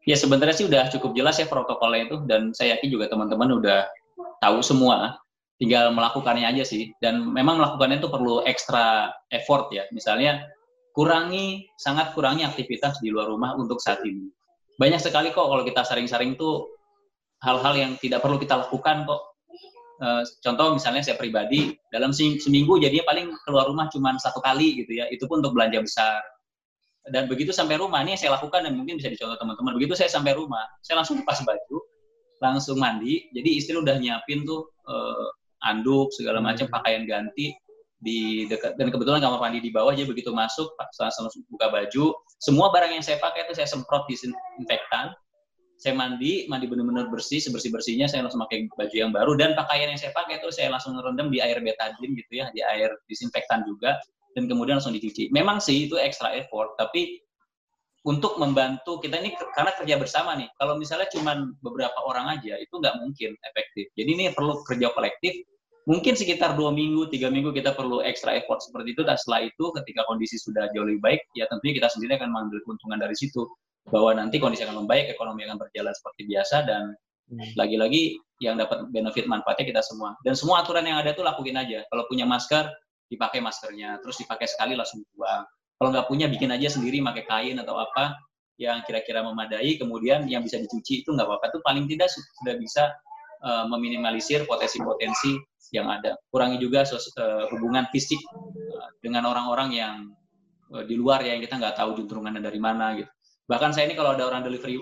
Ya 0.02 0.18
sebenarnya 0.18 0.54
sih 0.58 0.66
udah 0.66 0.90
cukup 0.90 1.14
jelas 1.14 1.38
ya 1.38 1.46
protokolnya 1.46 2.10
itu 2.10 2.16
dan 2.26 2.50
saya 2.50 2.74
yakin 2.78 2.88
juga 2.90 3.06
teman-teman 3.06 3.62
udah 3.62 3.86
tahu 4.42 4.58
semua. 4.60 5.18
Tinggal 5.62 5.94
melakukannya 5.94 6.42
aja 6.42 6.66
sih 6.66 6.90
dan 6.98 7.22
memang 7.22 7.54
melakukannya 7.62 8.02
itu 8.02 8.10
perlu 8.10 8.42
ekstra 8.42 9.14
effort 9.30 9.70
ya. 9.70 9.86
Misalnya 9.94 10.42
kurangi 10.90 11.70
sangat 11.78 12.18
kurangi 12.18 12.42
aktivitas 12.42 12.98
di 12.98 13.14
luar 13.14 13.30
rumah 13.30 13.54
untuk 13.54 13.78
saat 13.78 14.02
ini. 14.02 14.26
Banyak 14.82 14.98
sekali 14.98 15.30
kok 15.30 15.46
kalau 15.46 15.62
kita 15.62 15.86
sering-sering 15.86 16.34
tuh 16.34 16.66
hal-hal 17.46 17.78
yang 17.78 17.92
tidak 18.02 18.26
perlu 18.26 18.42
kita 18.42 18.58
lakukan 18.58 19.06
kok. 19.06 19.22
Uh, 20.02 20.26
contoh 20.42 20.74
misalnya 20.74 20.98
saya 20.98 21.14
pribadi 21.14 21.78
dalam 21.94 22.10
seminggu 22.10 22.82
jadinya 22.82 23.06
paling 23.06 23.30
keluar 23.46 23.70
rumah 23.70 23.86
cuma 23.86 24.18
satu 24.18 24.42
kali 24.42 24.82
gitu 24.82 24.98
ya. 24.98 25.06
Itu 25.14 25.30
pun 25.30 25.46
untuk 25.46 25.54
belanja 25.54 25.78
besar 25.78 26.18
dan 27.10 27.26
begitu 27.26 27.50
sampai 27.50 27.82
rumah 27.82 27.98
ini 28.06 28.14
yang 28.14 28.20
saya 28.22 28.32
lakukan 28.38 28.62
dan 28.62 28.78
mungkin 28.78 28.94
bisa 28.94 29.10
dicontoh 29.10 29.34
teman-teman. 29.34 29.74
Begitu 29.74 29.98
saya 29.98 30.06
sampai 30.06 30.38
rumah 30.38 30.62
saya 30.86 31.02
langsung 31.02 31.18
lepas 31.18 31.42
baju 31.42 31.78
langsung 32.38 32.78
mandi. 32.78 33.26
Jadi 33.34 33.58
istri 33.58 33.74
udah 33.74 33.98
nyiapin 33.98 34.46
tuh 34.46 34.70
uh, 34.86 35.28
anduk 35.66 36.14
segala 36.14 36.38
hmm. 36.38 36.46
macam 36.46 36.66
pakaian 36.70 37.02
ganti 37.06 37.50
di 38.02 38.50
dekat 38.50 38.74
dan 38.78 38.90
kebetulan 38.90 39.22
kamar 39.22 39.38
mandi 39.38 39.62
di 39.62 39.70
bawah 39.70 39.94
jadi 39.94 40.10
begitu 40.10 40.34
masuk 40.34 40.74
langsung 40.98 41.30
buka 41.54 41.70
baju 41.70 42.10
semua 42.42 42.74
barang 42.74 42.98
yang 42.98 43.04
saya 43.06 43.22
pakai 43.22 43.46
itu 43.46 43.54
saya 43.58 43.66
semprot 43.66 44.06
disinfektan. 44.06 45.14
Saya 45.82 45.98
mandi 45.98 46.46
mandi 46.46 46.70
benar-benar 46.70 47.10
bersih 47.10 47.42
sebersih 47.42 47.74
bersihnya 47.74 48.06
saya 48.06 48.22
langsung 48.22 48.42
pakai 48.46 48.70
baju 48.78 48.94
yang 48.94 49.10
baru. 49.10 49.34
Dan 49.34 49.58
pakaian 49.58 49.90
yang 49.90 49.98
saya 49.98 50.14
pakai 50.14 50.38
itu 50.38 50.54
saya 50.54 50.70
langsung 50.70 50.94
rendam 50.94 51.34
di 51.34 51.42
air 51.42 51.58
betadine 51.58 52.14
gitu 52.14 52.38
ya 52.38 52.46
di 52.54 52.62
air 52.62 52.94
disinfektan 53.10 53.66
juga 53.66 53.98
dan 54.34 54.48
kemudian 54.48 54.80
langsung 54.80 54.96
dicuci. 54.96 55.28
Memang 55.32 55.60
sih 55.60 55.88
itu 55.88 55.96
extra 56.00 56.32
effort, 56.32 56.76
tapi 56.80 57.22
untuk 58.02 58.34
membantu 58.42 58.98
kita 58.98 59.22
ini 59.22 59.30
karena 59.54 59.72
kerja 59.78 59.94
bersama 59.98 60.34
nih. 60.34 60.50
Kalau 60.58 60.74
misalnya 60.74 61.06
cuma 61.14 61.38
beberapa 61.62 61.94
orang 62.02 62.38
aja 62.38 62.58
itu 62.58 62.74
nggak 62.74 62.98
mungkin 62.98 63.38
efektif. 63.46 63.86
Jadi 63.94 64.10
ini 64.10 64.24
perlu 64.34 64.58
kerja 64.66 64.90
kolektif. 64.90 65.46
Mungkin 65.82 66.14
sekitar 66.14 66.54
dua 66.54 66.70
minggu, 66.70 67.10
tiga 67.10 67.26
minggu 67.26 67.50
kita 67.50 67.74
perlu 67.74 68.06
extra 68.06 68.38
effort 68.38 68.62
seperti 68.62 68.94
itu. 68.94 69.02
Dan 69.02 69.18
setelah 69.18 69.50
itu 69.50 69.64
ketika 69.82 70.06
kondisi 70.06 70.38
sudah 70.38 70.70
jauh 70.74 70.86
lebih 70.86 71.02
baik, 71.02 71.20
ya 71.34 71.46
tentunya 71.50 71.74
kita 71.78 71.90
sendiri 71.90 72.18
akan 72.18 72.30
mengambil 72.30 72.58
keuntungan 72.66 72.98
dari 73.02 73.14
situ. 73.18 73.46
Bahwa 73.90 74.14
nanti 74.14 74.38
kondisi 74.38 74.62
akan 74.62 74.86
membaik, 74.86 75.10
ekonomi 75.10 75.42
akan 75.42 75.58
berjalan 75.58 75.90
seperti 75.90 76.30
biasa 76.30 76.56
dan 76.70 76.94
hmm. 77.34 77.58
lagi-lagi 77.58 78.14
yang 78.38 78.58
dapat 78.58 78.90
benefit 78.94 79.26
manfaatnya 79.26 79.74
kita 79.74 79.82
semua. 79.82 80.14
Dan 80.22 80.38
semua 80.38 80.62
aturan 80.62 80.86
yang 80.86 81.02
ada 81.02 81.14
tuh 81.14 81.26
lakuin 81.26 81.58
aja. 81.58 81.82
Kalau 81.90 82.06
punya 82.06 82.26
masker, 82.26 82.66
dipakai 83.12 83.44
maskernya, 83.44 84.00
terus 84.00 84.16
dipakai 84.16 84.48
sekali 84.48 84.72
langsung 84.72 85.04
buang. 85.12 85.44
Kalau 85.76 85.88
nggak 85.92 86.08
punya, 86.08 86.26
bikin 86.32 86.48
aja 86.48 86.72
sendiri 86.72 87.04
pakai 87.04 87.24
kain 87.28 87.56
atau 87.60 87.76
apa 87.76 88.16
yang 88.56 88.80
kira-kira 88.88 89.20
memadai, 89.20 89.76
kemudian 89.76 90.24
yang 90.30 90.40
bisa 90.40 90.56
dicuci 90.56 91.04
itu 91.04 91.12
nggak 91.12 91.28
apa-apa. 91.28 91.52
Itu 91.52 91.58
paling 91.60 91.84
tidak 91.90 92.08
sudah 92.08 92.54
bisa 92.56 92.88
uh, 93.44 93.68
meminimalisir 93.68 94.48
potensi-potensi 94.48 95.36
yang 95.74 95.90
ada. 95.90 96.16
Kurangi 96.30 96.62
juga 96.62 96.86
uh, 96.86 97.50
hubungan 97.52 97.84
fisik 97.90 98.20
uh, 98.22 98.88
dengan 99.02 99.26
orang-orang 99.26 99.68
yang 99.74 99.94
uh, 100.70 100.84
di 100.86 100.94
luar 100.94 101.20
ya, 101.26 101.34
yang 101.36 101.42
kita 101.42 101.58
nggak 101.58 101.76
tahu 101.76 101.98
juntrungannya 101.98 102.40
dari 102.40 102.60
mana 102.62 102.96
gitu. 102.96 103.10
Bahkan 103.50 103.74
saya 103.74 103.90
ini 103.90 103.98
kalau 103.98 104.14
ada 104.14 104.24
orang 104.24 104.46
delivery 104.46 104.78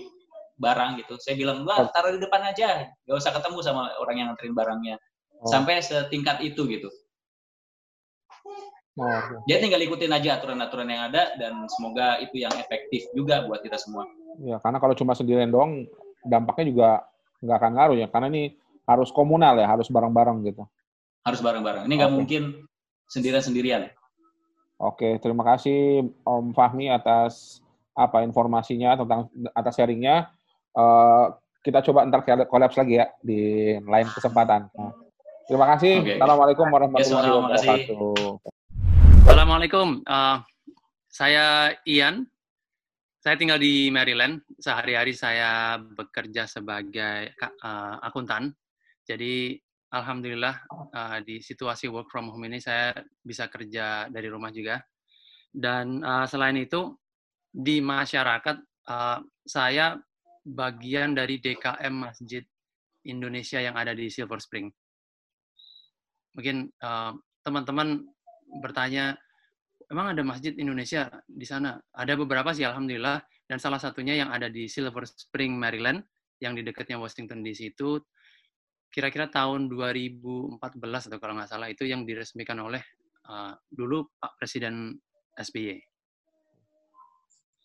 barang 0.61 1.01
gitu, 1.01 1.17
saya 1.17 1.41
bilang, 1.41 1.65
wah 1.65 1.89
taruh 1.89 2.13
di 2.13 2.21
depan 2.21 2.45
aja, 2.45 2.85
nggak 3.09 3.17
usah 3.17 3.33
ketemu 3.33 3.59
sama 3.65 3.89
orang 3.97 4.15
yang 4.21 4.27
nganterin 4.29 4.53
barangnya. 4.53 4.97
Oh. 5.41 5.49
Sampai 5.49 5.81
setingkat 5.81 6.45
itu 6.45 6.69
gitu. 6.69 6.93
Dia 9.49 9.57
tinggal 9.63 9.81
ikutin 9.81 10.13
aja 10.13 10.37
aturan-aturan 10.37 10.89
yang 10.91 11.09
ada 11.09 11.33
dan 11.41 11.65
semoga 11.73 12.21
itu 12.21 12.43
yang 12.43 12.53
efektif 12.59 13.09
juga 13.17 13.47
buat 13.49 13.65
kita 13.65 13.81
semua. 13.81 14.05
Ya, 14.45 14.61
karena 14.61 14.77
kalau 14.83 14.93
cuma 14.93 15.17
sendirian 15.17 15.49
doang, 15.49 15.89
dampaknya 16.27 16.65
juga 16.69 16.89
nggak 17.41 17.57
akan 17.57 17.73
ngaruh 17.77 17.97
ya. 17.97 18.07
Karena 18.13 18.27
ini 18.29 18.43
harus 18.85 19.09
komunal 19.15 19.57
ya, 19.57 19.67
harus 19.71 19.89
bareng-bareng 19.89 20.45
gitu. 20.45 20.63
Harus 21.25 21.41
bareng-bareng. 21.41 21.89
Ini 21.89 21.95
nggak 21.97 22.13
okay. 22.13 22.19
mungkin 22.19 22.43
sendirian-sendirian. 23.09 23.89
Oke, 24.81 25.21
terima 25.21 25.45
kasih 25.45 26.09
Om 26.25 26.57
Fahmi 26.57 26.89
atas 26.89 27.61
apa 27.93 28.25
informasinya 28.25 28.97
tentang 28.97 29.29
atas 29.53 29.77
sharingnya. 29.77 30.33
Uh, 30.73 31.37
kita 31.61 31.85
coba 31.85 32.09
ntar 32.09 32.25
kolaps 32.49 32.81
lagi 32.81 32.97
ya 32.97 33.13
di 33.21 33.77
lain 33.77 34.09
kesempatan. 34.09 34.73
Terima 35.51 35.67
kasih. 35.75 36.07
Okay. 36.07 36.15
Assalamualaikum 36.23 36.67
warahmatullahi 36.71 37.27
ya, 37.27 37.35
wabarakatuh. 37.35 38.39
Assalamualaikum. 39.27 39.99
Uh, 40.07 40.39
saya 41.11 41.75
Ian. 41.91 42.23
Saya 43.19 43.35
tinggal 43.35 43.59
di 43.59 43.91
Maryland. 43.91 44.47
Sehari-hari 44.63 45.11
saya 45.11 45.75
bekerja 45.83 46.47
sebagai 46.47 47.35
uh, 47.67 47.99
akuntan. 47.99 48.55
Jadi 49.03 49.59
alhamdulillah 49.91 50.55
uh, 50.71 51.19
di 51.27 51.43
situasi 51.43 51.91
work 51.91 52.15
from 52.15 52.31
home 52.31 52.47
ini 52.47 52.63
saya 52.63 52.95
bisa 53.19 53.51
kerja 53.51 54.07
dari 54.07 54.31
rumah 54.31 54.55
juga. 54.55 54.79
Dan 55.51 55.99
uh, 56.07 56.31
selain 56.31 56.63
itu 56.63 56.95
di 57.51 57.83
masyarakat 57.83 58.55
uh, 58.87 59.19
saya 59.43 59.99
bagian 60.47 61.19
dari 61.19 61.43
DKM 61.43 61.91
Masjid 61.91 62.47
Indonesia 63.03 63.59
yang 63.59 63.75
ada 63.75 63.91
di 63.99 64.07
Silver 64.07 64.39
Spring. 64.39 64.71
Mungkin 66.37 66.71
teman-teman 67.43 68.07
bertanya, 68.63 69.19
emang 69.91 70.15
ada 70.15 70.23
masjid 70.23 70.55
Indonesia 70.55 71.11
di 71.27 71.47
sana? 71.47 71.79
Ada 71.95 72.15
beberapa 72.15 72.55
sih, 72.55 72.67
alhamdulillah. 72.67 73.23
Dan 73.51 73.59
salah 73.59 73.83
satunya 73.83 74.15
yang 74.15 74.31
ada 74.31 74.47
di 74.47 74.71
Silver 74.71 75.03
Spring, 75.11 75.59
Maryland, 75.59 76.07
yang 76.39 76.55
di 76.55 76.63
dekatnya 76.63 76.97
Washington 76.97 77.43
DC 77.43 77.77
itu 77.77 77.99
kira-kira 78.91 79.31
tahun 79.31 79.71
2014 79.71 80.59
atau 80.83 81.19
kalau 81.23 81.39
nggak 81.39 81.51
salah 81.51 81.71
itu 81.71 81.87
yang 81.87 82.03
diresmikan 82.03 82.59
oleh 82.59 82.83
uh, 83.31 83.55
dulu 83.71 84.11
Pak 84.19 84.35
Presiden 84.41 84.99
SBY. 85.39 85.79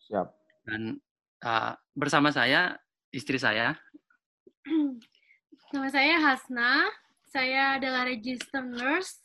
Siap. 0.06 0.28
Dan 0.70 1.02
uh, 1.42 1.74
bersama 1.98 2.30
saya 2.30 2.78
istri 3.10 3.42
saya. 3.42 3.74
Nama 5.74 5.90
saya 5.90 6.16
Hasna. 6.22 7.05
Saya 7.30 7.78
adalah 7.78 8.08
register 8.08 8.64
nurse 8.64 9.20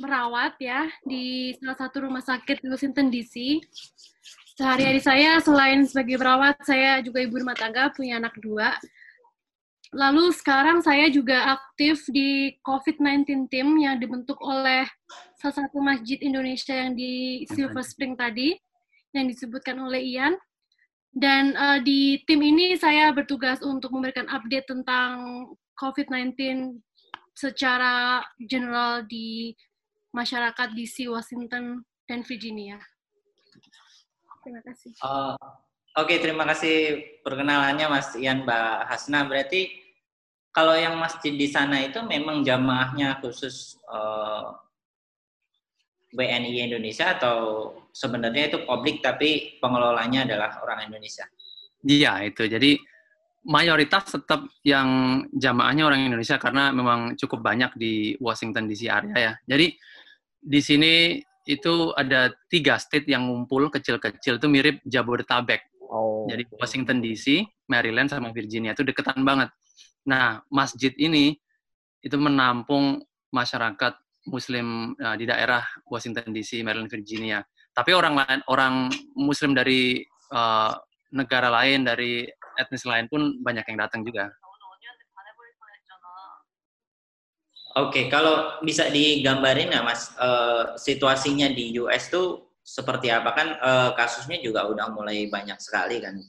merawat 0.00 0.56
ya 0.56 0.88
di 1.04 1.52
salah 1.60 1.76
satu 1.76 2.08
rumah 2.08 2.24
sakit 2.24 2.64
di 2.64 2.68
Washington 2.68 3.12
DC. 3.12 3.60
Sehari-hari 4.56 5.00
saya 5.00 5.40
selain 5.40 5.84
sebagai 5.88 6.20
perawat, 6.20 6.60
saya 6.64 7.00
juga 7.00 7.24
ibu 7.24 7.40
rumah 7.40 7.56
tangga, 7.56 7.88
punya 7.92 8.20
anak 8.20 8.36
dua. 8.40 8.76
Lalu 9.92 10.32
sekarang 10.32 10.80
saya 10.80 11.08
juga 11.12 11.56
aktif 11.56 12.04
di 12.08 12.56
COVID-19 12.64 13.48
team 13.52 13.76
yang 13.80 14.00
dibentuk 14.00 14.40
oleh 14.40 14.88
salah 15.36 15.56
satu 15.64 15.80
masjid 15.80 16.16
Indonesia 16.24 16.72
yang 16.72 16.96
di 16.96 17.44
Silver 17.48 17.84
Spring 17.84 18.16
tadi, 18.16 18.56
yang 19.12 19.28
disebutkan 19.28 19.76
oleh 19.80 20.00
Ian. 20.16 20.36
Dan 21.12 21.52
uh, 21.52 21.76
di 21.84 22.24
tim 22.24 22.40
ini 22.40 22.72
saya 22.80 23.12
bertugas 23.12 23.60
untuk 23.60 23.92
memberikan 23.92 24.24
update 24.32 24.64
tentang 24.64 25.44
COVID-19 25.76 26.32
secara 27.42 28.22
general 28.38 29.02
di 29.02 29.50
masyarakat 30.14 30.70
DC, 30.78 31.10
Washington, 31.10 31.82
dan 32.06 32.22
Virginia. 32.22 32.78
Terima 34.46 34.62
kasih. 34.62 34.94
Uh, 35.02 35.34
Oke, 35.92 36.16
okay, 36.16 36.18
terima 36.24 36.48
kasih 36.48 37.04
perkenalannya 37.20 37.84
Mas 37.90 38.16
Ian 38.16 38.48
Mbak 38.48 38.88
Hasna. 38.88 39.28
Berarti 39.28 39.68
kalau 40.54 40.72
yang 40.72 40.96
masjid 40.96 41.36
di 41.36 41.48
sana 41.50 41.84
itu 41.84 42.00
memang 42.00 42.40
jamaahnya 42.40 43.20
khusus 43.20 43.76
uh, 43.92 44.56
eh, 46.16 46.16
WNI 46.16 46.72
Indonesia 46.72 47.12
atau 47.12 47.36
sebenarnya 47.92 48.52
itu 48.52 48.64
publik 48.64 49.04
tapi 49.04 49.60
pengelolanya 49.60 50.24
adalah 50.24 50.64
orang 50.64 50.88
Indonesia? 50.88 51.28
Iya 51.84 52.24
itu. 52.24 52.48
Jadi 52.48 52.80
mayoritas 53.42 54.06
tetap 54.06 54.46
yang 54.62 55.22
jamaahnya 55.34 55.82
orang 55.82 56.06
Indonesia 56.06 56.38
karena 56.38 56.70
memang 56.70 57.18
cukup 57.18 57.42
banyak 57.42 57.74
di 57.74 58.14
Washington 58.22 58.70
DC 58.70 58.86
area 58.86 59.16
ya. 59.18 59.32
Jadi 59.46 59.74
di 60.42 60.60
sini 60.62 61.18
itu 61.46 61.90
ada 61.98 62.30
tiga 62.46 62.78
state 62.78 63.10
yang 63.10 63.26
ngumpul 63.26 63.66
kecil-kecil 63.66 64.38
itu 64.38 64.46
mirip 64.46 64.78
Jabodetabek. 64.86 65.66
Oh. 65.90 66.30
Jadi 66.30 66.46
Washington 66.54 67.02
DC, 67.02 67.42
Maryland 67.66 68.14
sama 68.14 68.30
Virginia 68.30 68.72
itu 68.74 68.86
deketan 68.86 69.26
banget. 69.26 69.50
Nah, 70.06 70.42
masjid 70.50 70.94
ini 70.98 71.34
itu 72.02 72.14
menampung 72.18 73.02
masyarakat 73.34 73.98
Muslim 74.30 74.94
uh, 75.02 75.18
di 75.18 75.26
daerah 75.26 75.66
Washington 75.90 76.30
DC, 76.30 76.62
Maryland, 76.62 76.90
Virginia. 76.90 77.42
Tapi 77.74 77.90
orang 77.90 78.22
lain, 78.22 78.40
orang 78.46 78.74
Muslim 79.18 79.50
dari 79.50 79.98
uh, 80.30 80.78
negara 81.10 81.50
lain, 81.50 81.82
dari 81.82 82.22
etnis 82.58 82.84
lain 82.84 83.06
pun 83.08 83.40
banyak 83.40 83.64
yang 83.68 83.78
datang 83.80 84.02
juga. 84.04 84.32
Oke, 87.72 87.88
okay, 87.88 88.04
kalau 88.12 88.60
bisa 88.60 88.92
digambarin 88.92 89.72
ya 89.72 89.80
Mas, 89.80 90.12
uh, 90.20 90.76
situasinya 90.76 91.48
di 91.48 91.72
US 91.80 92.12
tuh 92.12 92.52
seperti 92.60 93.08
apa 93.08 93.32
kan 93.32 93.48
uh, 93.58 93.90
kasusnya 93.96 94.44
juga 94.44 94.68
udah 94.68 94.92
mulai 94.92 95.32
banyak 95.32 95.56
sekali 95.56 95.96
kan. 96.04 96.20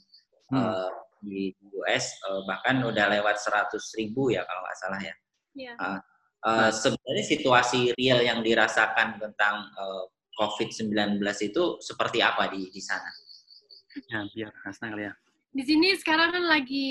Hmm. 0.47 0.55
Uh, 0.55 0.89
di 1.19 1.51
US 1.75 2.15
uh, 2.31 2.47
bahkan 2.47 2.79
udah 2.79 3.11
lewat 3.11 3.43
100 3.43 3.75
ribu 3.99 4.31
ya 4.31 4.47
kalau 4.47 4.61
nggak 4.63 4.79
salah 4.79 5.01
ya. 5.03 5.15
Yeah. 5.51 5.75
Uh, 5.83 5.99
uh, 6.47 6.69
sebenarnya 6.71 7.25
situasi 7.27 7.91
real 7.99 8.23
yang 8.23 8.39
dirasakan 8.39 9.19
tentang 9.19 9.67
uh, 9.75 10.07
COVID-19 10.39 11.19
itu 11.43 11.63
seperti 11.83 12.23
apa 12.23 12.47
di 12.55 12.71
di 12.71 12.79
sana? 12.79 13.11
Ya, 14.09 14.25
biar 14.31 14.51
Hasna 14.65 14.89
kali 14.95 15.05
ya. 15.05 15.13
Di 15.53 15.61
sini 15.61 15.93
sekarang 15.93 16.33
kan 16.33 16.45
lagi 16.49 16.89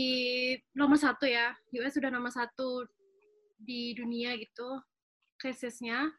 nomor 0.78 0.94
satu 0.94 1.26
ya, 1.26 1.50
US 1.82 1.98
sudah 1.98 2.14
nomor 2.14 2.30
satu 2.30 2.86
di 3.58 3.90
dunia 3.98 4.38
gitu, 4.38 4.78
krisisnya 5.34 6.14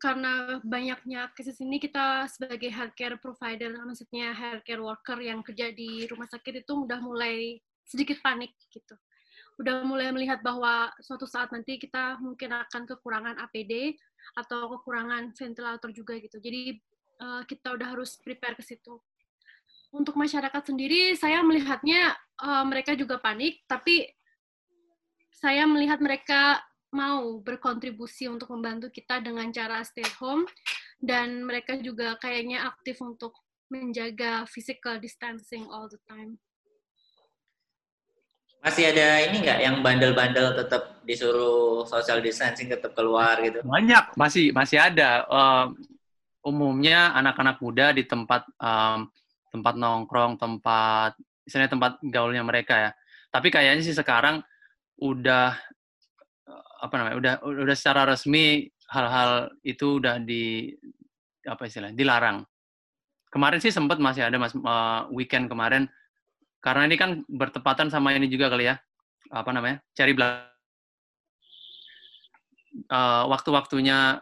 karena 0.00 0.56
banyaknya 0.64 1.28
kasus 1.36 1.60
ini 1.60 1.76
kita 1.76 2.24
sebagai 2.32 2.72
healthcare 2.72 3.20
provider, 3.20 3.76
maksudnya 3.84 4.32
healthcare 4.32 4.80
worker 4.80 5.20
yang 5.20 5.44
kerja 5.44 5.76
di 5.76 6.08
rumah 6.08 6.24
sakit 6.24 6.64
itu 6.64 6.88
udah 6.88 6.96
mulai 7.04 7.60
sedikit 7.84 8.16
panik 8.24 8.56
gitu. 8.72 8.96
Udah 9.60 9.84
mulai 9.84 10.08
melihat 10.08 10.40
bahwa 10.40 10.88
suatu 11.04 11.28
saat 11.28 11.52
nanti 11.52 11.76
kita 11.76 12.16
mungkin 12.16 12.48
akan 12.48 12.88
kekurangan 12.88 13.36
APD 13.44 13.92
atau 14.40 14.72
kekurangan 14.80 15.36
ventilator 15.36 15.92
juga 15.92 16.16
gitu. 16.16 16.40
Jadi 16.40 16.80
uh, 17.20 17.44
kita 17.44 17.76
udah 17.76 17.92
harus 17.92 18.16
prepare 18.24 18.56
ke 18.56 18.64
situ. 18.64 18.96
Untuk 19.90 20.14
masyarakat 20.14 20.62
sendiri, 20.70 21.18
saya 21.18 21.42
melihatnya 21.42 22.14
uh, 22.38 22.62
mereka 22.62 22.94
juga 22.94 23.18
panik, 23.18 23.66
tapi 23.66 24.06
saya 25.34 25.66
melihat 25.66 25.98
mereka 25.98 26.62
mau 26.94 27.38
berkontribusi 27.42 28.26
untuk 28.30 28.50
membantu 28.54 28.90
kita 28.90 29.22
dengan 29.22 29.50
cara 29.50 29.82
stay 29.86 30.06
home 30.18 30.46
dan 30.98 31.42
mereka 31.42 31.78
juga 31.78 32.18
kayaknya 32.18 32.66
aktif 32.66 32.98
untuk 33.02 33.34
menjaga 33.70 34.44
physical 34.50 34.98
distancing 34.98 35.64
all 35.70 35.86
the 35.86 35.98
time. 36.10 36.38
Masih 38.60 38.92
ada 38.92 39.24
ini 39.24 39.40
nggak 39.40 39.58
yang 39.64 39.76
bandel-bandel 39.80 40.52
tetap 40.52 41.00
disuruh 41.08 41.88
social 41.88 42.20
distancing 42.20 42.68
tetap 42.68 42.92
keluar 42.92 43.40
gitu? 43.40 43.64
Banyak, 43.64 44.12
masih 44.20 44.52
masih 44.52 44.76
ada. 44.76 45.24
Um, 45.32 45.80
umumnya 46.44 47.16
anak-anak 47.16 47.56
muda 47.64 47.96
di 47.96 48.04
tempat 48.04 48.44
um, 48.60 49.08
tempat 49.50 49.74
nongkrong, 49.76 50.38
tempat 50.38 51.18
misalnya 51.44 51.70
tempat 51.70 51.92
gaulnya 52.02 52.42
mereka 52.46 52.74
ya. 52.78 52.90
Tapi 53.30 53.50
kayaknya 53.50 53.82
sih 53.82 53.94
sekarang 53.94 54.42
udah 55.02 55.54
apa 56.80 56.94
namanya 56.96 57.16
udah 57.20 57.34
udah 57.44 57.76
secara 57.76 58.08
resmi 58.08 58.66
hal-hal 58.90 59.52
itu 59.62 60.00
udah 60.00 60.18
di 60.22 60.72
apa 61.46 61.66
istilahnya 61.68 61.98
dilarang. 61.98 62.46
Kemarin 63.30 63.62
sih 63.62 63.70
sempat 63.70 64.02
masih 64.02 64.26
ada 64.26 64.38
mas 64.42 64.54
uh, 64.56 65.06
weekend 65.14 65.46
kemarin 65.46 65.86
karena 66.60 66.90
ini 66.90 66.96
kan 66.98 67.22
bertepatan 67.30 67.88
sama 67.88 68.12
ini 68.12 68.26
juga 68.26 68.50
kali 68.50 68.68
ya 68.68 68.76
apa 69.30 69.54
namanya 69.54 69.78
cari 69.94 70.12
uh, 72.90 73.24
waktu-waktunya 73.30 74.18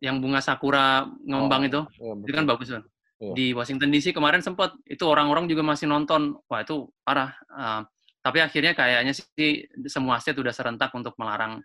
yang 0.00 0.20
bunga 0.22 0.40
sakura 0.44 1.08
ngembang 1.24 1.66
oh, 1.66 1.68
itu 1.68 1.80
iya, 1.98 2.12
itu 2.22 2.32
kan 2.36 2.46
bagus 2.46 2.68
kan. 2.70 2.84
Iya. 3.16 3.32
Di 3.32 3.46
Washington 3.56 3.88
DC 3.88 4.12
kemarin 4.12 4.44
sempat 4.44 4.76
itu 4.84 5.00
orang-orang 5.08 5.48
juga 5.48 5.64
masih 5.64 5.88
nonton 5.88 6.36
wah 6.48 6.60
itu 6.60 6.88
parah. 7.00 7.32
Uh, 7.48 7.80
tapi 8.20 8.42
akhirnya 8.42 8.74
kayaknya 8.74 9.14
sih 9.14 9.70
semua 9.86 10.18
state 10.18 10.42
udah 10.42 10.50
serentak 10.50 10.90
untuk 10.92 11.14
melarang 11.16 11.62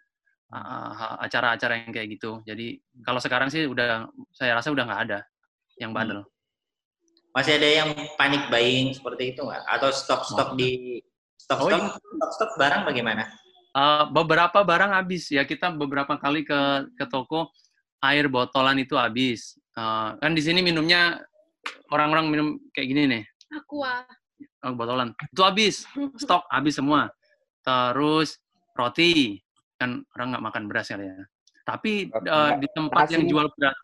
acara-acara 1.22 1.88
yang 1.88 1.92
kayak 1.96 2.20
gitu. 2.20 2.44
Jadi 2.44 2.76
kalau 3.08 3.24
sekarang 3.24 3.48
sih 3.48 3.64
udah 3.64 4.12
saya 4.36 4.60
rasa 4.60 4.68
udah 4.76 4.84
nggak 4.84 5.02
ada 5.08 5.20
yang 5.80 5.96
bandel. 5.96 6.28
Hmm. 6.28 6.30
Masih 7.32 7.56
ada 7.56 7.70
yang 7.72 7.90
panik 8.20 8.52
buying 8.52 8.92
seperti 8.92 9.32
itu 9.32 9.48
nggak? 9.48 9.64
Atau 9.64 9.96
stok-stok 9.96 10.60
di 10.60 11.00
stok-stok 11.40 11.72
oh, 11.72 11.88
iya. 11.88 11.96
stok-stok 11.96 12.52
barang 12.60 12.84
bagaimana? 12.84 13.24
Uh, 13.72 14.12
beberapa 14.12 14.68
barang 14.68 14.92
habis 14.92 15.32
ya 15.32 15.48
kita 15.48 15.72
beberapa 15.72 16.20
kali 16.20 16.44
ke 16.44 16.92
ke 17.00 17.08
toko 17.08 17.56
air 18.04 18.28
botolan 18.28 18.76
itu 18.76 19.00
habis. 19.00 19.56
Uh, 19.72 20.20
kan 20.20 20.36
di 20.36 20.44
sini 20.44 20.60
minumnya 20.60 21.24
orang-orang 21.92 22.26
minum 22.32 22.48
kayak 22.72 22.88
gini 22.88 23.02
nih. 23.08 23.24
Aqua. 23.52 24.06
Oh, 24.66 24.74
botolan. 24.74 25.14
Itu 25.30 25.42
habis. 25.44 25.86
Stok 26.18 26.48
habis 26.50 26.78
semua. 26.78 27.12
Terus 27.62 28.42
roti 28.74 29.38
kan 29.78 30.02
orang 30.18 30.38
nggak 30.38 30.46
makan 30.46 30.64
beras 30.70 30.90
kali 30.94 31.10
ya. 31.10 31.18
Tapi 31.66 32.10
uh, 32.10 32.58
di 32.58 32.68
tempat 32.74 33.10
nasi. 33.10 33.14
yang 33.18 33.24
jual 33.30 33.48
beras, 33.54 33.78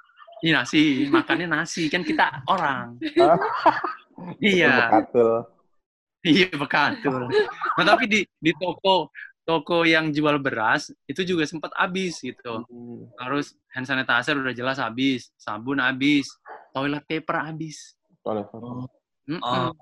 ini 0.45 0.51
nasi, 0.53 0.83
makannya 1.09 1.47
nasi 1.49 1.89
kan 1.89 2.01
kita 2.05 2.45
orang. 2.49 2.97
iya. 4.41 4.89
Bekatul. 4.89 5.33
Iya 6.25 6.49
bekatul. 6.53 7.29
Nah 7.77 7.85
tapi 7.85 8.03
di 8.09 8.19
di 8.41 8.51
toko 8.57 9.13
toko 9.47 9.87
yang 9.87 10.11
jual 10.11 10.43
beras 10.43 10.91
itu 11.07 11.23
juga 11.23 11.47
sempat 11.47 11.71
habis 11.77 12.19
gitu. 12.19 12.67
Hmm. 12.67 13.07
Terus 13.15 13.55
hand 13.71 13.87
sanitizer 13.87 14.35
udah 14.35 14.51
jelas 14.51 14.77
habis, 14.81 15.31
sabun 15.39 15.79
habis, 15.79 16.27
toilet 16.77 17.03
paper 17.09 17.35
habis. 17.41 17.97
Toilet 18.21 18.45
paper. 18.53 18.61
Oh. 18.61 18.85
Oh. 19.41 19.73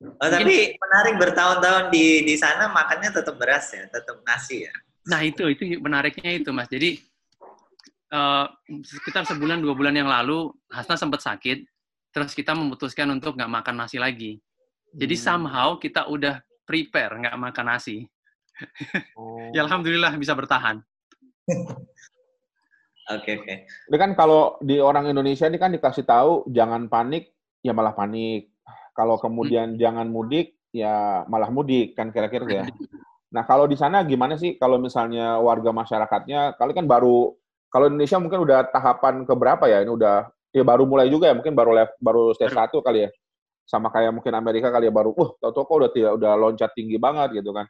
Oh, 0.00 0.28
tapi 0.32 0.80
menarik 0.80 1.20
bertahun-tahun 1.20 1.92
di 1.92 2.24
di 2.24 2.32
sana 2.40 2.72
makannya 2.72 3.12
tetap 3.12 3.36
beras 3.36 3.68
ya, 3.76 3.84
tetap 3.92 4.24
nasi 4.24 4.64
ya. 4.64 4.72
Nah 5.12 5.20
itu 5.20 5.44
itu 5.52 5.76
menariknya 5.76 6.40
itu 6.40 6.48
mas. 6.56 6.72
Jadi 6.72 6.96
uh, 8.08 8.48
sekitar 8.80 9.28
sebulan 9.28 9.60
dua 9.60 9.76
bulan 9.76 9.92
yang 9.92 10.08
lalu 10.08 10.48
Hasna 10.72 10.96
sempat 10.96 11.20
sakit, 11.20 11.68
terus 12.16 12.32
kita 12.32 12.56
memutuskan 12.56 13.12
untuk 13.12 13.36
nggak 13.36 13.52
makan 13.60 13.76
nasi 13.84 14.00
lagi. 14.00 14.40
Jadi 14.96 15.20
hmm. 15.20 15.22
somehow 15.22 15.76
kita 15.76 16.08
udah 16.08 16.40
prepare 16.64 17.20
nggak 17.20 17.36
makan 17.36 17.66
nasi. 17.68 18.08
Oh. 19.20 19.52
ya 19.56 19.68
alhamdulillah 19.68 20.16
bisa 20.16 20.32
bertahan. 20.32 20.80
Oke 23.10 23.42
oke. 23.42 23.44
Okay, 23.44 23.56
Ini 23.66 23.96
kan 23.98 24.10
kalau 24.14 24.54
di 24.62 24.78
orang 24.78 25.10
Indonesia 25.10 25.50
ini 25.50 25.58
kan 25.58 25.74
dikasih 25.74 26.06
tahu 26.06 26.46
jangan 26.46 26.86
panik, 26.86 27.34
ya 27.58 27.74
malah 27.74 27.90
panik. 27.90 28.54
Kalau 28.94 29.18
kemudian 29.18 29.74
hmm. 29.74 29.80
jangan 29.82 30.06
mudik, 30.06 30.54
ya 30.70 31.26
malah 31.26 31.50
mudik 31.50 31.98
kan 31.98 32.14
kira-kira 32.14 32.46
ya. 32.46 32.64
Nah, 33.30 33.46
kalau 33.46 33.66
di 33.70 33.78
sana 33.78 34.02
gimana 34.02 34.34
sih 34.34 34.58
kalau 34.58 34.78
misalnya 34.78 35.38
warga 35.42 35.70
masyarakatnya, 35.70 36.58
kali 36.58 36.72
kan 36.74 36.86
baru 36.86 37.34
kalau 37.70 37.86
Indonesia 37.86 38.18
mungkin 38.18 38.42
udah 38.42 38.70
tahapan 38.70 39.22
ke 39.26 39.34
berapa 39.34 39.64
ya? 39.66 39.82
Ini 39.82 39.90
udah 39.90 40.30
ya 40.50 40.62
baru 40.66 40.86
mulai 40.86 41.10
juga 41.10 41.30
ya, 41.30 41.34
mungkin 41.34 41.54
baru 41.54 41.70
level, 41.74 41.94
baru 42.02 42.22
stage 42.34 42.54
satu 42.54 42.82
kali 42.82 43.06
ya. 43.06 43.10
Sama 43.66 43.90
kayak 43.90 44.10
mungkin 44.10 44.34
Amerika 44.34 44.70
kali 44.70 44.90
ya 44.90 44.94
baru, 44.94 45.14
uh, 45.14 45.30
tau-tau 45.38 45.62
kok 45.66 45.76
udah 45.78 45.90
tidak 45.94 46.12
udah 46.18 46.32
loncat 46.34 46.70
tinggi 46.74 46.98
banget 46.98 47.38
gitu 47.38 47.54
kan. 47.54 47.66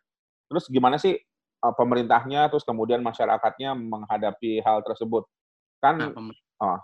Terus 0.48 0.64
gimana 0.72 0.96
sih 0.96 1.16
uh, 1.60 1.74
pemerintahnya, 1.76 2.48
terus 2.48 2.64
kemudian 2.64 3.04
masyarakatnya 3.04 3.76
menghadapi 3.76 4.64
hal 4.64 4.80
tersebut? 4.84 5.24
Kan, 5.80 5.96
Nah, 5.96 6.12
pem- 6.12 6.36
oh, 6.60 6.78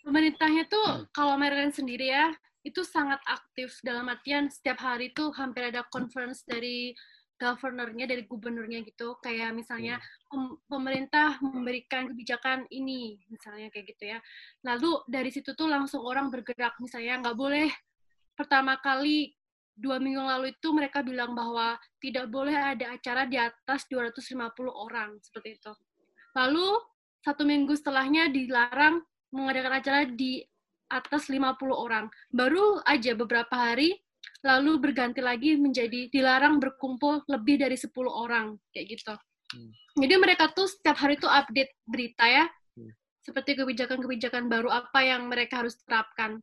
Pemerintahnya 0.00 0.64
tuh 0.64 1.04
kalau 1.12 1.36
Maryland 1.36 1.76
sendiri 1.76 2.08
ya, 2.08 2.32
itu 2.64 2.84
sangat 2.84 3.20
aktif 3.28 3.76
dalam 3.84 4.08
artian 4.08 4.48
setiap 4.48 4.80
hari 4.80 5.12
tuh 5.12 5.32
hampir 5.36 5.68
ada 5.68 5.84
conference 5.88 6.44
dari 6.44 6.92
governornya, 7.40 8.04
dari 8.04 8.28
gubernurnya 8.28 8.84
gitu. 8.84 9.16
Kayak 9.20 9.56
misalnya 9.56 9.96
pem- 10.28 10.60
pemerintah 10.68 11.40
memberikan 11.40 12.08
kebijakan 12.12 12.68
ini, 12.68 13.20
misalnya 13.32 13.72
kayak 13.72 13.96
gitu 13.96 14.04
ya. 14.16 14.18
Lalu 14.64 15.04
dari 15.08 15.32
situ 15.32 15.56
tuh 15.56 15.68
langsung 15.68 16.04
orang 16.04 16.28
bergerak, 16.28 16.76
misalnya 16.80 17.20
nggak 17.20 17.36
boleh 17.36 17.68
pertama 18.36 18.76
kali 18.80 19.36
dua 19.80 19.96
minggu 19.96 20.20
lalu 20.20 20.52
itu 20.52 20.68
mereka 20.76 21.00
bilang 21.00 21.32
bahwa 21.32 21.80
tidak 21.98 22.28
boleh 22.28 22.52
ada 22.52 22.92
acara 22.92 23.24
di 23.24 23.40
atas 23.40 23.88
250 23.88 24.36
orang 24.68 25.16
seperti 25.24 25.56
itu. 25.56 25.72
Lalu 26.36 26.68
satu 27.24 27.42
minggu 27.48 27.72
setelahnya 27.74 28.28
dilarang 28.28 29.00
mengadakan 29.32 29.80
acara 29.80 30.00
di 30.04 30.44
atas 30.92 31.32
50 31.32 31.56
orang. 31.72 32.12
Baru 32.28 32.82
aja 32.84 33.16
beberapa 33.16 33.56
hari 33.56 33.96
lalu 34.44 34.80
berganti 34.80 35.20
lagi 35.20 35.56
menjadi 35.56 36.08
dilarang 36.12 36.60
berkumpul 36.60 37.24
lebih 37.28 37.60
dari 37.60 37.76
10 37.76 37.92
orang 38.08 38.56
kayak 38.72 38.86
gitu. 39.00 39.14
Hmm. 39.52 39.72
Jadi 40.00 40.14
mereka 40.16 40.52
tuh 40.52 40.68
setiap 40.68 40.96
hari 41.00 41.16
tuh 41.16 41.28
update 41.28 41.72
berita 41.84 42.24
ya. 42.24 42.44
Hmm. 42.76 42.92
Seperti 43.20 43.56
kebijakan-kebijakan 43.56 44.48
baru 44.48 44.72
apa 44.72 45.00
yang 45.04 45.28
mereka 45.28 45.64
harus 45.64 45.76
terapkan. 45.84 46.40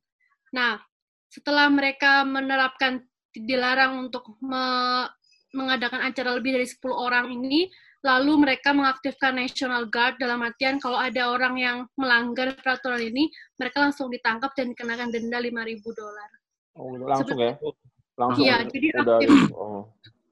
Nah, 0.53 0.79
setelah 1.27 1.67
mereka 1.67 2.23
menerapkan 2.23 3.03
dilarang 3.43 4.09
untuk 4.09 4.37
me- 4.41 5.09
mengadakan 5.55 6.03
acara 6.03 6.35
lebih 6.35 6.59
dari 6.59 6.67
10 6.67 6.91
orang 6.93 7.31
ini, 7.31 7.71
lalu 8.03 8.35
mereka 8.45 8.75
mengaktifkan 8.75 9.37
National 9.39 9.87
Guard 9.89 10.19
dalam 10.19 10.43
artian 10.43 10.77
kalau 10.77 10.99
ada 10.99 11.31
orang 11.31 11.55
yang 11.57 11.77
melanggar 11.97 12.53
peraturan 12.59 13.01
ini, 13.01 13.31
mereka 13.57 13.81
langsung 13.81 14.11
ditangkap 14.11 14.53
dan 14.53 14.75
dikenakan 14.75 15.09
denda 15.09 15.39
5.000 15.39 15.81
dolar. 15.95 16.29
oh, 16.77 16.93
langsung 17.09 17.39
ya? 17.41 17.57
Langsung 18.17 18.45
Iya, 18.45 18.65
jadi 18.69 18.87
udah 19.01 19.17
aktif. 19.17 19.29
oh. 19.53 19.81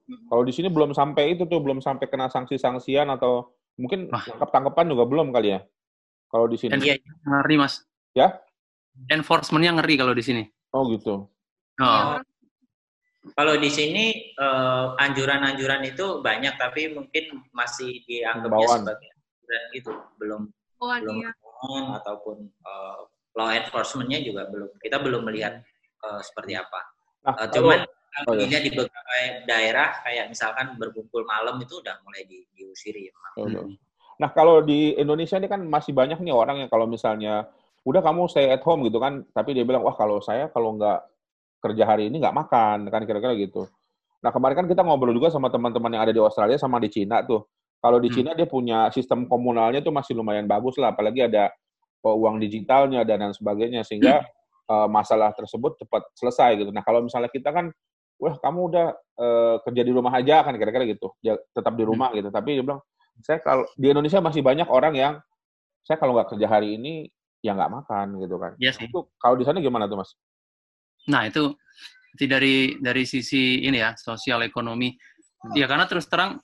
Kalau 0.06 0.42
di 0.46 0.52
sini 0.54 0.70
belum 0.70 0.94
sampai 0.94 1.34
itu 1.34 1.42
tuh, 1.50 1.58
belum 1.58 1.82
sampai 1.82 2.06
kena 2.06 2.30
sanksi-sanksian 2.30 3.10
atau 3.10 3.50
mungkin 3.74 4.06
tangkap-tangkapan 4.10 4.94
juga 4.94 5.04
belum 5.06 5.34
kali 5.34 5.58
ya? 5.58 5.60
Kalau 6.30 6.46
di 6.46 6.54
sini. 6.58 6.78
Iya, 6.78 7.02
ngeri 7.26 7.56
mas. 7.58 7.82
Ya? 8.14 8.38
Enforcementnya 9.10 9.74
ngeri 9.78 9.94
kalau 9.98 10.14
di 10.14 10.22
sini. 10.22 10.42
Oh 10.70 10.86
gitu. 10.94 11.26
Oh, 11.76 11.82
Iya, 11.82 12.22
Kalau 13.34 13.54
di 13.58 13.70
sini 13.72 14.34
eh, 14.36 14.86
anjuran-anjuran 15.02 15.82
itu 15.88 16.20
banyak, 16.22 16.54
tapi 16.60 16.92
mungkin 16.94 17.42
masih 17.50 18.04
dianggapnya 18.06 18.66
sebagai 18.70 19.08
anjuran 19.10 19.62
gitu, 19.74 19.92
belum 20.20 20.42
Bawaan, 20.76 21.00
belum 21.02 21.16
iya. 21.24 21.32
ataupun 21.98 22.36
eh, 22.46 22.98
law 23.34 23.50
enforcement-nya 23.50 24.22
juga 24.22 24.46
belum. 24.46 24.70
Kita 24.78 25.02
belum 25.02 25.26
melihat 25.26 25.58
eh, 26.04 26.20
seperti 26.22 26.54
apa. 26.54 26.80
Nah, 27.26 27.34
kalau- 27.34 27.50
cuman 27.50 27.80
Oh, 28.24 28.32
iya. 28.32 28.64
di 28.64 28.72
beberapa 28.72 29.12
daerah 29.44 30.00
kayak 30.00 30.32
misalkan 30.32 30.72
berkumpul 30.80 31.28
malam 31.28 31.60
itu 31.60 31.84
udah 31.84 32.00
mulai 32.00 32.24
di, 32.24 32.48
diusiri. 32.56 33.12
emang. 33.12 33.32
Oh. 33.36 33.44
Hmm. 33.44 33.76
Nah, 34.16 34.32
kalau 34.32 34.64
di 34.64 34.96
Indonesia 34.96 35.36
ini 35.36 35.44
kan 35.44 35.60
masih 35.60 35.92
banyak 35.92 36.24
nih 36.24 36.32
orang 36.32 36.64
yang 36.64 36.70
kalau 36.72 36.88
misalnya 36.88 37.44
udah 37.84 38.00
kamu 38.00 38.24
stay 38.32 38.48
at 38.48 38.64
home 38.64 38.88
gitu 38.88 38.96
kan, 38.96 39.20
tapi 39.36 39.52
dia 39.52 39.68
bilang, 39.68 39.84
wah 39.84 39.92
kalau 39.92 40.24
saya 40.24 40.48
kalau 40.48 40.80
nggak 40.80 41.04
kerja 41.66 41.82
hari 41.82 42.06
ini 42.06 42.22
nggak 42.22 42.36
makan, 42.46 42.86
kan 42.86 43.02
kira-kira 43.02 43.34
gitu. 43.34 43.66
Nah, 44.22 44.30
kemarin 44.30 44.64
kan 44.64 44.66
kita 44.70 44.86
ngobrol 44.86 45.12
juga 45.12 45.34
sama 45.34 45.50
teman-teman 45.50 45.90
yang 45.92 46.02
ada 46.06 46.14
di 46.14 46.22
Australia 46.22 46.56
sama 46.58 46.78
di 46.78 46.88
Cina 46.90 47.26
tuh. 47.26 47.42
Kalau 47.82 47.98
di 48.00 48.08
Hmm. 48.08 48.16
Cina 48.16 48.30
dia 48.32 48.48
punya 48.48 48.88
sistem 48.90 49.28
komunalnya 49.28 49.84
tuh 49.84 49.92
masih 49.92 50.16
lumayan 50.16 50.48
bagus 50.48 50.78
lah, 50.80 50.94
apalagi 50.94 51.26
ada 51.26 51.52
uh, 52.02 52.16
uang 52.16 52.40
digitalnya 52.40 53.04
dan 53.04 53.22
lain 53.22 53.34
sebagainya, 53.36 53.84
sehingga 53.84 54.24
uh, 54.70 54.88
masalah 54.88 55.30
tersebut 55.36 55.76
cepat 55.82 56.02
selesai 56.16 56.56
gitu. 56.62 56.70
Nah, 56.72 56.82
kalau 56.82 57.04
misalnya 57.04 57.28
kita 57.28 57.52
kan, 57.52 57.70
wah 58.16 58.34
kamu 58.40 58.60
udah 58.72 58.86
uh, 59.20 59.56
kerja 59.62 59.82
di 59.84 59.92
rumah 59.92 60.10
aja 60.16 60.40
kan 60.40 60.56
kira-kira 60.56 60.88
gitu, 60.88 61.12
ya, 61.20 61.36
tetap 61.52 61.76
di 61.76 61.84
rumah 61.84 62.10
gitu. 62.16 62.32
Tapi 62.32 62.58
dia 62.58 62.64
bilang, 62.64 62.80
saya 63.20 63.38
kalau 63.44 63.68
di 63.76 63.86
Indonesia 63.92 64.18
masih 64.24 64.40
banyak 64.40 64.68
orang 64.72 64.94
yang 64.96 65.14
saya 65.86 66.00
kalau 66.00 66.16
nggak 66.18 66.34
kerja 66.34 66.46
hari 66.50 66.80
ini 66.80 67.06
ya 67.44 67.54
nggak 67.54 67.70
makan 67.70 68.18
gitu 68.18 68.36
kan. 68.42 68.52
Iya 68.58 68.74
sih. 68.74 68.90
Itu 68.90 69.06
kalau 69.20 69.38
di 69.38 69.44
sana 69.46 69.62
gimana 69.62 69.86
tuh 69.86 70.02
mas? 70.02 70.16
Nah 71.10 71.26
itu 71.28 71.54
dari 72.16 72.80
dari 72.80 73.04
sisi 73.04 73.62
ini 73.66 73.78
ya 73.78 73.92
sosial 73.94 74.42
ekonomi. 74.42 74.94
Ya 75.54 75.68
karena 75.68 75.84
terus 75.86 76.08
terang 76.10 76.40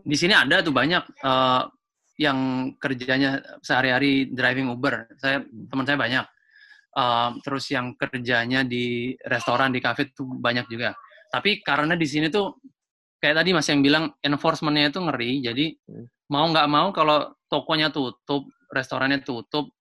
di 0.00 0.16
sini 0.16 0.32
ada 0.32 0.62
tuh 0.64 0.72
banyak 0.72 1.02
eh, 1.20 1.62
yang 2.20 2.38
kerjanya 2.76 3.40
sehari-hari 3.64 4.28
driving 4.32 4.68
Uber. 4.70 5.08
Saya 5.20 5.44
teman 5.44 5.84
saya 5.84 5.98
banyak. 5.98 6.24
Eh, 6.90 7.30
terus 7.44 7.64
yang 7.70 7.94
kerjanya 7.98 8.64
di 8.64 9.12
restoran 9.26 9.74
di 9.74 9.80
kafe 9.82 10.10
tuh 10.14 10.26
banyak 10.40 10.66
juga. 10.70 10.94
Tapi 11.30 11.62
karena 11.62 11.94
di 11.94 12.06
sini 12.08 12.26
tuh 12.32 12.58
kayak 13.20 13.44
tadi 13.44 13.50
mas 13.52 13.68
yang 13.68 13.84
bilang 13.84 14.10
enforcementnya 14.24 14.90
itu 14.90 15.00
ngeri. 15.04 15.30
Jadi 15.44 15.66
Hmm. 15.86 16.06
mau 16.32 16.46
nggak 16.48 16.68
mau 16.70 16.88
kalau 16.94 17.34
tokonya 17.50 17.90
tutup, 17.90 18.46
restorannya 18.70 19.20
tutup, 19.26 19.74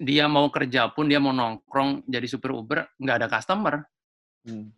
dia 0.00 0.24
mau 0.26 0.48
kerja 0.48 0.88
pun 0.90 1.06
dia 1.06 1.20
mau 1.20 1.30
nongkrong 1.30 2.08
jadi 2.08 2.26
supir 2.26 2.56
Uber 2.56 2.88
nggak 2.96 3.16
ada 3.20 3.28
customer 3.28 3.84
Hmm. 4.40 4.72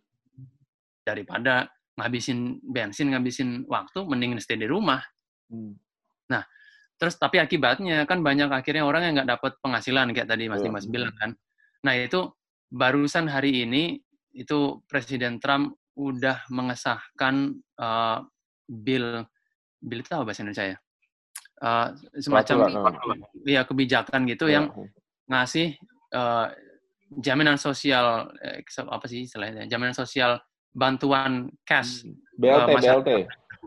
daripada 1.07 1.71
ngabisin 1.95 2.59
bensin 2.59 3.15
ngabisin 3.15 3.63
waktu 3.71 4.03
mending 4.03 4.35
stay 4.43 4.59
di 4.59 4.67
rumah 4.67 4.99
Hmm. 5.47 5.79
terus 6.99 7.15
tapi 7.19 7.35
akibatnya 7.39 8.03
kan 8.07 8.23
banyak 8.23 8.47
akhirnya 8.47 8.83
orang 8.87 9.03
yang 9.07 9.13
nggak 9.19 9.31
dapat 9.35 9.51
penghasilan 9.59 10.11
kayak 10.15 10.29
tadi 10.29 10.47
Mas 10.47 10.63
Iya. 10.63 10.71
Dimas 10.71 10.85
bilang 10.87 11.11
kan 11.15 11.31
nah 11.83 11.95
itu 11.95 12.31
barusan 12.71 13.27
hari 13.27 13.63
ini 13.67 13.99
itu 14.31 14.79
Presiden 14.87 15.39
Trump 15.39 15.75
udah 15.99 16.47
mengesahkan 16.47 17.53
uh, 17.79 18.23
bill 18.67 19.23
bill 19.83 19.99
itu 19.99 20.09
apa 20.11 20.23
bahasa 20.27 20.43
Indonesia 20.43 20.75
ya 20.75 20.77
Uh, 21.63 21.95
semacam 22.19 22.55
Peraturan, 22.67 23.17
ya 23.47 23.63
kebijakan 23.63 24.27
gitu 24.27 24.51
Ya. 24.51 24.59
yang 24.59 24.65
ngasih 25.25 25.77
eh, 26.11 26.47
jaminan 27.17 27.55
sosial 27.55 28.31
eh, 28.39 28.59
apa 28.83 29.05
sih 29.05 29.23
istilahnya 29.23 29.65
jaminan 29.65 29.93
sosial 29.93 30.41
bantuan 30.71 31.47
cash 31.63 32.01
BLT, 32.33 32.65
Eh, 32.65 32.75
masyarakat. 32.75 33.03
BLT. 33.05 33.09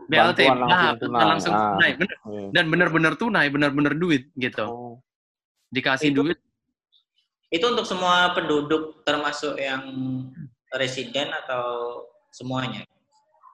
BLT 0.07 0.41
Bantuan 0.43 0.59
nah, 0.61 0.83
langsung 0.91 0.99
tunai. 1.01 1.25
langsung 1.27 1.55
Ah. 1.55 1.63
tunai 1.73 1.91
bener. 1.95 2.17
Iya. 2.27 2.47
dan 2.53 2.65
benar-benar 2.67 3.13
tunai 3.15 3.47
benar-benar 3.49 3.95
duit 3.95 4.29
gitu 4.35 4.67
Oh. 4.67 4.95
dikasih 5.69 6.11
Itu- 6.11 6.23
duit 6.25 6.39
Itu 7.47 7.63
untuk 7.71 7.87
semua 7.87 8.35
penduduk 8.35 9.03
termasuk 9.03 9.55
yang 9.57 9.87
residen 10.73 11.31
atau 11.33 12.03
semuanya? 12.29 12.83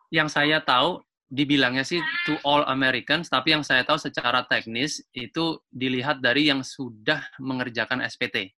yang 0.09 0.27
saya 0.27 0.61
tahu 0.61 1.01
dibilangnya 1.33 1.81
sih 1.81 1.97
to 2.29 2.37
all 2.45 2.61
Americans 2.69 3.33
tapi 3.33 3.57
yang 3.57 3.65
saya 3.65 3.89
tahu 3.89 3.97
secara 3.97 4.45
teknis 4.45 5.01
itu 5.17 5.57
dilihat 5.73 6.21
dari 6.21 6.53
yang 6.53 6.61
sudah 6.61 7.25
mengerjakan 7.41 8.05
SPT 8.05 8.53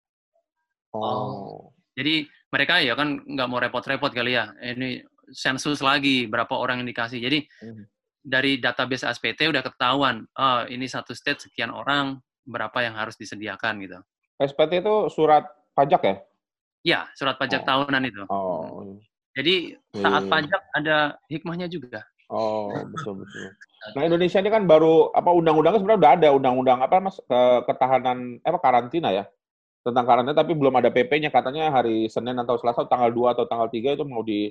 Oh. 0.94 1.74
Jadi 1.98 2.26
mereka 2.50 2.78
ya 2.78 2.94
kan 2.94 3.18
nggak 3.18 3.48
mau 3.50 3.58
repot-repot 3.58 4.14
kali 4.14 4.38
ya. 4.38 4.54
Ini 4.62 5.02
sensus 5.34 5.82
lagi 5.82 6.30
berapa 6.30 6.54
orang 6.54 6.82
yang 6.82 6.88
dikasih. 6.90 7.18
Jadi 7.18 7.42
Mhm. 7.62 7.82
dari 8.22 8.62
database 8.62 9.02
SPT 9.02 9.50
udah 9.50 9.62
ketahuan, 9.62 10.22
oh 10.38 10.62
ini 10.70 10.86
satu 10.86 11.10
state 11.10 11.42
sekian 11.42 11.74
orang, 11.74 12.22
berapa 12.46 12.78
yang 12.78 12.94
harus 12.94 13.18
disediakan 13.18 13.82
gitu. 13.82 13.98
SPT 14.38 14.86
itu 14.86 14.94
surat 15.10 15.44
pajak 15.74 16.02
ya? 16.06 16.14
Ya, 16.86 17.00
surat 17.18 17.42
pajak 17.42 17.62
Oh. 17.62 17.66
tahunan 17.66 18.02
itu. 18.06 18.22
Oh. 18.30 18.94
Jadi 19.34 19.74
Iya. 19.98 20.22
pajak 20.30 20.62
ada 20.78 20.96
hikmahnya 21.26 21.66
juga. 21.66 22.06
Oh, 22.30 22.72
betul 22.92 23.24
betul. 23.24 23.52
Nah, 23.94 24.02
Indonesia 24.08 24.40
ini 24.40 24.48
kan 24.48 24.64
baru 24.64 25.12
apa 25.12 25.28
undang-undangnya 25.28 25.80
sebenarnya 25.84 26.00
udah 26.00 26.12
ada 26.16 26.28
undang-undang 26.32 26.78
apa 26.80 26.96
Mas 27.04 27.20
ke- 27.20 27.60
ketahanan 27.68 28.40
eh, 28.40 28.48
apa 28.48 28.60
karantina 28.60 29.12
ya. 29.12 29.28
Tentang 29.84 30.08
karantina 30.08 30.32
tapi 30.32 30.56
belum 30.56 30.72
ada 30.80 30.88
PP-nya 30.88 31.28
katanya 31.28 31.68
hari 31.68 32.08
Senin 32.08 32.40
atau 32.40 32.56
Selasa 32.56 32.88
tanggal 32.88 33.12
2 33.12 33.36
atau 33.36 33.44
tanggal 33.44 33.68
3 33.68 33.92
itu 33.92 34.04
mau 34.08 34.24
di 34.24 34.48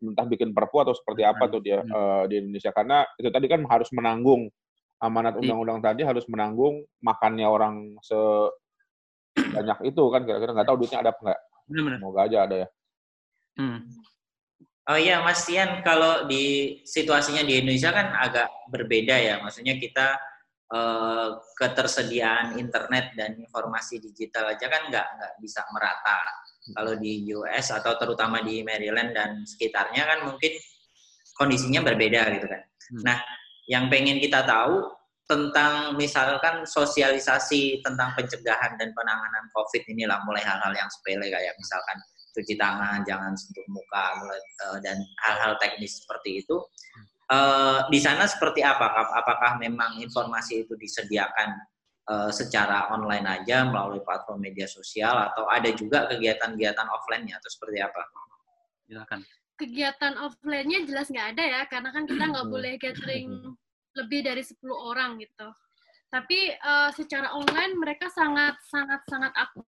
entah 0.00 0.24
bikin 0.24 0.52
perpu 0.52 0.80
atau 0.80 0.92
seperti 0.92 1.24
apa 1.24 1.48
tuh 1.48 1.60
dia 1.60 1.80
Hmm. 1.80 1.92
eh, 1.92 2.24
di 2.28 2.34
Indonesia 2.40 2.72
karena 2.72 3.04
itu 3.16 3.28
tadi 3.32 3.46
kan 3.48 3.60
harus 3.64 3.88
menanggung 3.92 4.48
amanat 5.00 5.36
Iya. 5.36 5.40
undang-undang 5.40 5.80
tadi 5.80 6.04
harus 6.04 6.28
menanggung 6.28 6.84
makannya 7.00 7.48
orang 7.48 7.96
sebanyak 8.00 9.78
itu 9.88 10.02
kan 10.12 10.20
kira-kira 10.24 10.52
nggak 10.52 10.68
tahu 10.68 10.76
duitnya 10.80 11.00
ada 11.00 11.10
apa 11.12 11.20
nggak 11.20 11.40
semoga 11.96 12.20
aja 12.28 12.38
ada 12.44 12.56
ya 12.64 12.68
Hmm. 13.56 13.80
Oh 14.88 14.96
iya, 14.96 15.20
Mas 15.20 15.44
Tian, 15.44 15.84
kalau 15.84 16.24
di 16.24 16.80
situasinya 16.88 17.44
di 17.44 17.60
Indonesia 17.60 17.92
kan 17.92 18.16
agak 18.16 18.48
berbeda 18.72 19.16
ya. 19.20 19.34
Maksudnya 19.44 19.76
kita 19.76 20.16
eh, 20.72 21.28
ketersediaan 21.60 22.56
internet 22.56 23.12
dan 23.14 23.36
informasi 23.36 24.00
digital 24.00 24.56
aja 24.56 24.66
kan 24.72 24.88
nggak 24.88 25.06
nggak 25.20 25.32
bisa 25.44 25.60
merata. 25.70 26.18
Kalau 26.70 26.96
di 26.96 27.28
US 27.34 27.72
atau 27.74 27.96
terutama 28.00 28.40
di 28.40 28.62
Maryland 28.64 29.12
dan 29.12 29.30
sekitarnya 29.44 30.06
kan 30.06 30.18
mungkin 30.32 30.52
kondisinya 31.36 31.80
berbeda 31.84 32.20
gitu 32.40 32.46
kan. 32.48 32.62
Hmm. 32.64 33.02
Nah, 33.04 33.18
yang 33.68 33.88
pengen 33.88 34.20
kita 34.20 34.44
tahu 34.44 35.00
tentang 35.30 35.94
misalkan 35.94 36.66
sosialisasi 36.66 37.86
tentang 37.86 38.10
pencegahan 38.18 38.74
dan 38.74 38.90
penanganan 38.90 39.46
COVID 39.54 39.86
inilah 39.86 40.18
mulai 40.26 40.42
hal-hal 40.42 40.74
yang 40.74 40.90
sepele 40.90 41.30
kayak 41.30 41.54
misalkan 41.54 42.02
cuci 42.34 42.54
tangan, 42.54 43.02
jangan 43.06 43.34
sentuh 43.34 43.64
muka, 43.70 44.06
uh, 44.66 44.78
dan 44.82 45.02
hal-hal 45.26 45.58
teknis 45.58 46.02
seperti 46.02 46.42
itu. 46.42 46.56
Uh, 47.30 47.86
di 47.90 48.02
sana 48.02 48.26
seperti 48.26 48.62
apa? 48.66 48.90
Apakah 49.14 49.58
memang 49.62 50.02
informasi 50.02 50.66
itu 50.66 50.74
disediakan 50.74 51.54
uh, 52.10 52.30
secara 52.34 52.90
online 52.90 53.26
aja 53.26 53.62
melalui 53.62 54.02
platform 54.02 54.42
media 54.42 54.66
sosial 54.66 55.14
atau 55.30 55.46
ada 55.46 55.70
juga 55.70 56.10
kegiatan-kegiatan 56.10 56.86
offline-nya 56.90 57.38
atau 57.38 57.50
seperti 57.50 57.78
apa? 57.78 58.02
Silakan. 58.90 59.20
Kegiatan 59.54 60.18
offline-nya 60.18 60.88
jelas 60.90 61.06
nggak 61.06 61.38
ada 61.38 61.44
ya, 61.44 61.62
karena 61.70 61.94
kan 61.94 62.02
kita 62.08 62.24
nggak 62.34 62.48
boleh 62.50 62.74
gathering 62.82 63.54
lebih 63.94 64.26
dari 64.26 64.42
10 64.42 64.58
orang 64.74 65.22
gitu. 65.22 65.46
Tapi 66.10 66.58
uh, 66.58 66.90
secara 66.90 67.30
online 67.30 67.78
mereka 67.78 68.10
sangat 68.10 68.58
sangat 68.66 69.06
sangat 69.06 69.30
aktif 69.38 69.69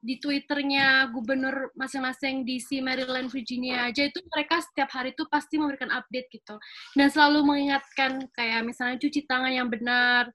di 0.00 0.16
Twitternya 0.16 1.12
gubernur 1.12 1.76
masing-masing 1.76 2.48
DC, 2.48 2.80
Maryland, 2.80 3.28
Virginia 3.28 3.92
aja 3.92 4.08
itu 4.08 4.16
mereka 4.32 4.64
setiap 4.64 4.88
hari 4.96 5.12
itu 5.12 5.28
pasti 5.28 5.60
memberikan 5.60 5.92
update 5.92 6.28
gitu. 6.32 6.56
Dan 6.96 7.12
selalu 7.12 7.44
mengingatkan 7.44 8.24
kayak 8.32 8.64
misalnya 8.64 8.96
cuci 8.96 9.28
tangan 9.28 9.52
yang 9.52 9.68
benar, 9.68 10.32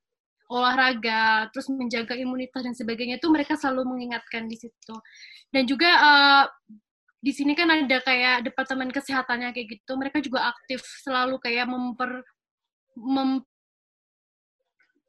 olahraga, 0.54 1.50
terus 1.50 1.66
menjaga 1.74 2.14
imunitas 2.14 2.62
dan 2.62 2.78
sebagainya 2.78 3.18
itu 3.18 3.28
mereka 3.34 3.58
selalu 3.58 3.98
mengingatkan 3.98 4.46
di 4.46 4.54
situ. 4.54 4.96
Dan 5.50 5.66
juga 5.66 5.90
uh, 5.98 6.46
di 7.26 7.34
sini 7.34 7.58
kan 7.58 7.66
ada 7.74 7.98
kayak 8.06 8.46
departemen 8.46 8.94
kesehatannya 8.94 9.50
kayak 9.50 9.82
gitu 9.82 9.98
mereka 9.98 10.22
juga 10.22 10.54
aktif 10.54 10.86
selalu 11.02 11.42
kayak 11.42 11.66
memper 11.66 12.22
mem 12.94 13.42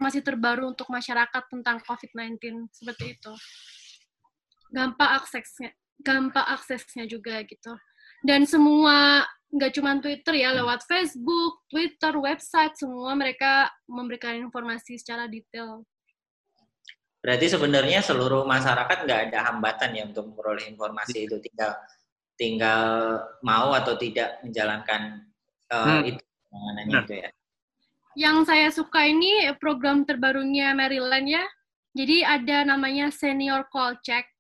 masih 0.00 0.24
terbaru 0.24 0.72
untuk 0.72 0.88
masyarakat 0.88 1.44
tentang 1.52 1.76
COVID-19 1.84 2.72
seperti 2.72 3.20
itu 3.20 3.32
gampang 4.72 5.10
aksesnya 5.22 5.70
gampang 6.00 6.46
aksesnya 6.54 7.08
juga 7.08 7.40
gitu 7.46 7.72
dan 8.26 8.48
semua 8.48 9.26
nggak 9.52 9.72
cuma 9.78 9.94
Twitter 10.02 10.34
ya 10.42 10.50
lewat 10.58 10.82
Facebook, 10.90 11.62
Twitter, 11.70 12.12
website 12.18 12.74
semua 12.74 13.14
mereka 13.14 13.70
memberikan 13.86 14.34
informasi 14.34 14.98
secara 14.98 15.30
detail. 15.30 15.86
Berarti 17.22 17.46
sebenarnya 17.50 18.02
seluruh 18.02 18.46
masyarakat 18.46 19.06
nggak 19.06 19.20
ada 19.30 19.38
hambatan 19.50 19.90
ya 19.94 20.02
untuk 20.06 20.30
memperoleh 20.30 20.66
informasi 20.70 21.26
itu 21.26 21.36
tinggal 21.42 21.74
tinggal 22.36 22.82
mau 23.40 23.72
atau 23.72 23.96
tidak 23.96 24.38
menjalankan 24.44 25.24
uh, 25.72 26.02
hmm. 26.02 26.10
itu 26.14 26.22
penanganannya 26.22 26.94
itu 27.02 27.14
ya. 27.16 27.30
Yang 28.16 28.36
saya 28.48 28.68
suka 28.72 29.00
ini 29.08 29.50
program 29.60 30.04
terbarunya 30.08 30.72
Maryland 30.72 31.28
ya. 31.28 31.44
Jadi 31.96 32.20
ada 32.20 32.76
namanya 32.76 33.08
Senior 33.08 33.72
Call 33.72 33.96
Check 34.04 34.36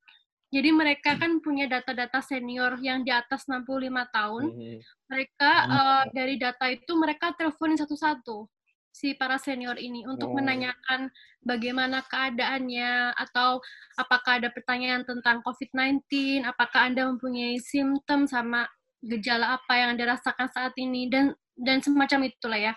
jadi 0.46 0.70
mereka 0.70 1.18
kan 1.18 1.42
punya 1.42 1.66
data-data 1.66 2.22
senior 2.22 2.78
yang 2.78 3.02
di 3.02 3.10
atas 3.10 3.50
65 3.50 3.66
tahun. 4.14 4.44
Hmm. 4.54 4.78
Mereka 5.10 5.52
uh, 5.66 6.04
dari 6.14 6.38
data 6.38 6.70
itu 6.70 6.92
mereka 6.94 7.34
teleponin 7.34 7.74
satu-satu 7.74 8.46
si 8.96 9.12
para 9.12 9.36
senior 9.36 9.76
ini 9.76 10.08
untuk 10.08 10.32
oh. 10.32 10.34
menanyakan 10.40 11.12
bagaimana 11.44 12.00
keadaannya 12.08 13.12
atau 13.12 13.60
apakah 14.00 14.40
ada 14.40 14.48
pertanyaan 14.48 15.04
tentang 15.04 15.44
COVID-19, 15.44 16.00
apakah 16.48 16.88
Anda 16.88 17.04
mempunyai 17.12 17.60
simptom 17.60 18.24
sama 18.24 18.64
gejala 19.04 19.60
apa 19.60 19.72
yang 19.76 19.88
Anda 19.98 20.16
rasakan 20.16 20.48
saat 20.48 20.72
ini 20.80 21.12
dan 21.12 21.36
dan 21.60 21.84
semacam 21.84 22.24
itulah 22.24 22.72
ya. 22.72 22.74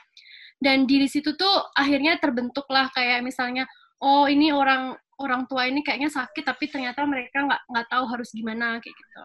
Dan 0.59 0.83
di 0.83 1.07
situ 1.07 1.39
tuh 1.39 1.71
akhirnya 1.71 2.19
terbentuklah 2.19 2.91
kayak 2.91 3.23
misalnya 3.23 3.63
oh 4.03 4.27
ini 4.27 4.51
orang 4.51 4.99
orang 5.19 5.43
tua 5.45 5.67
ini 5.67 5.83
kayaknya 5.83 6.07
sakit 6.09 6.43
tapi 6.47 6.71
ternyata 6.71 7.03
mereka 7.03 7.43
nggak 7.43 7.61
nggak 7.67 7.87
tahu 7.91 8.03
harus 8.07 8.31
gimana 8.31 8.79
kayak 8.79 8.95
gitu. 8.95 9.19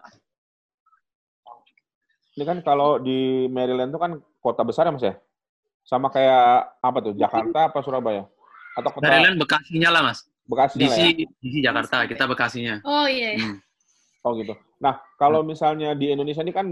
Ini 2.35 2.43
kan 2.43 2.57
kalau 2.67 2.99
di 2.99 3.47
Maryland 3.47 3.95
itu 3.95 3.99
kan 3.99 4.19
kota 4.43 4.61
besar 4.67 4.91
ya 4.91 4.91
mas 4.91 5.05
ya? 5.07 5.15
Sama 5.87 6.11
kayak 6.11 6.75
apa 6.83 6.97
tuh 6.99 7.13
Jakarta 7.15 7.71
apa 7.71 7.79
Surabaya? 7.79 8.27
Atau 8.75 8.91
kota 8.91 9.07
Maryland 9.07 9.39
Bekasinya 9.39 9.89
lah 9.89 10.01
mas. 10.03 10.27
Bekasinya 10.45 10.91
DC, 10.91 10.99
ya? 10.99 11.27
DC 11.39 11.55
Jakarta 11.63 11.95
kita 12.11 12.23
Bekasinya. 12.27 12.75
Oh 12.83 13.07
iya. 13.07 13.39
iya. 13.39 13.47
Hmm. 13.47 13.57
Oh 14.27 14.35
gitu. 14.35 14.51
Nah 14.83 14.99
kalau 15.15 15.47
misalnya 15.47 15.95
di 15.95 16.11
Indonesia 16.11 16.43
ini 16.43 16.51
kan 16.51 16.67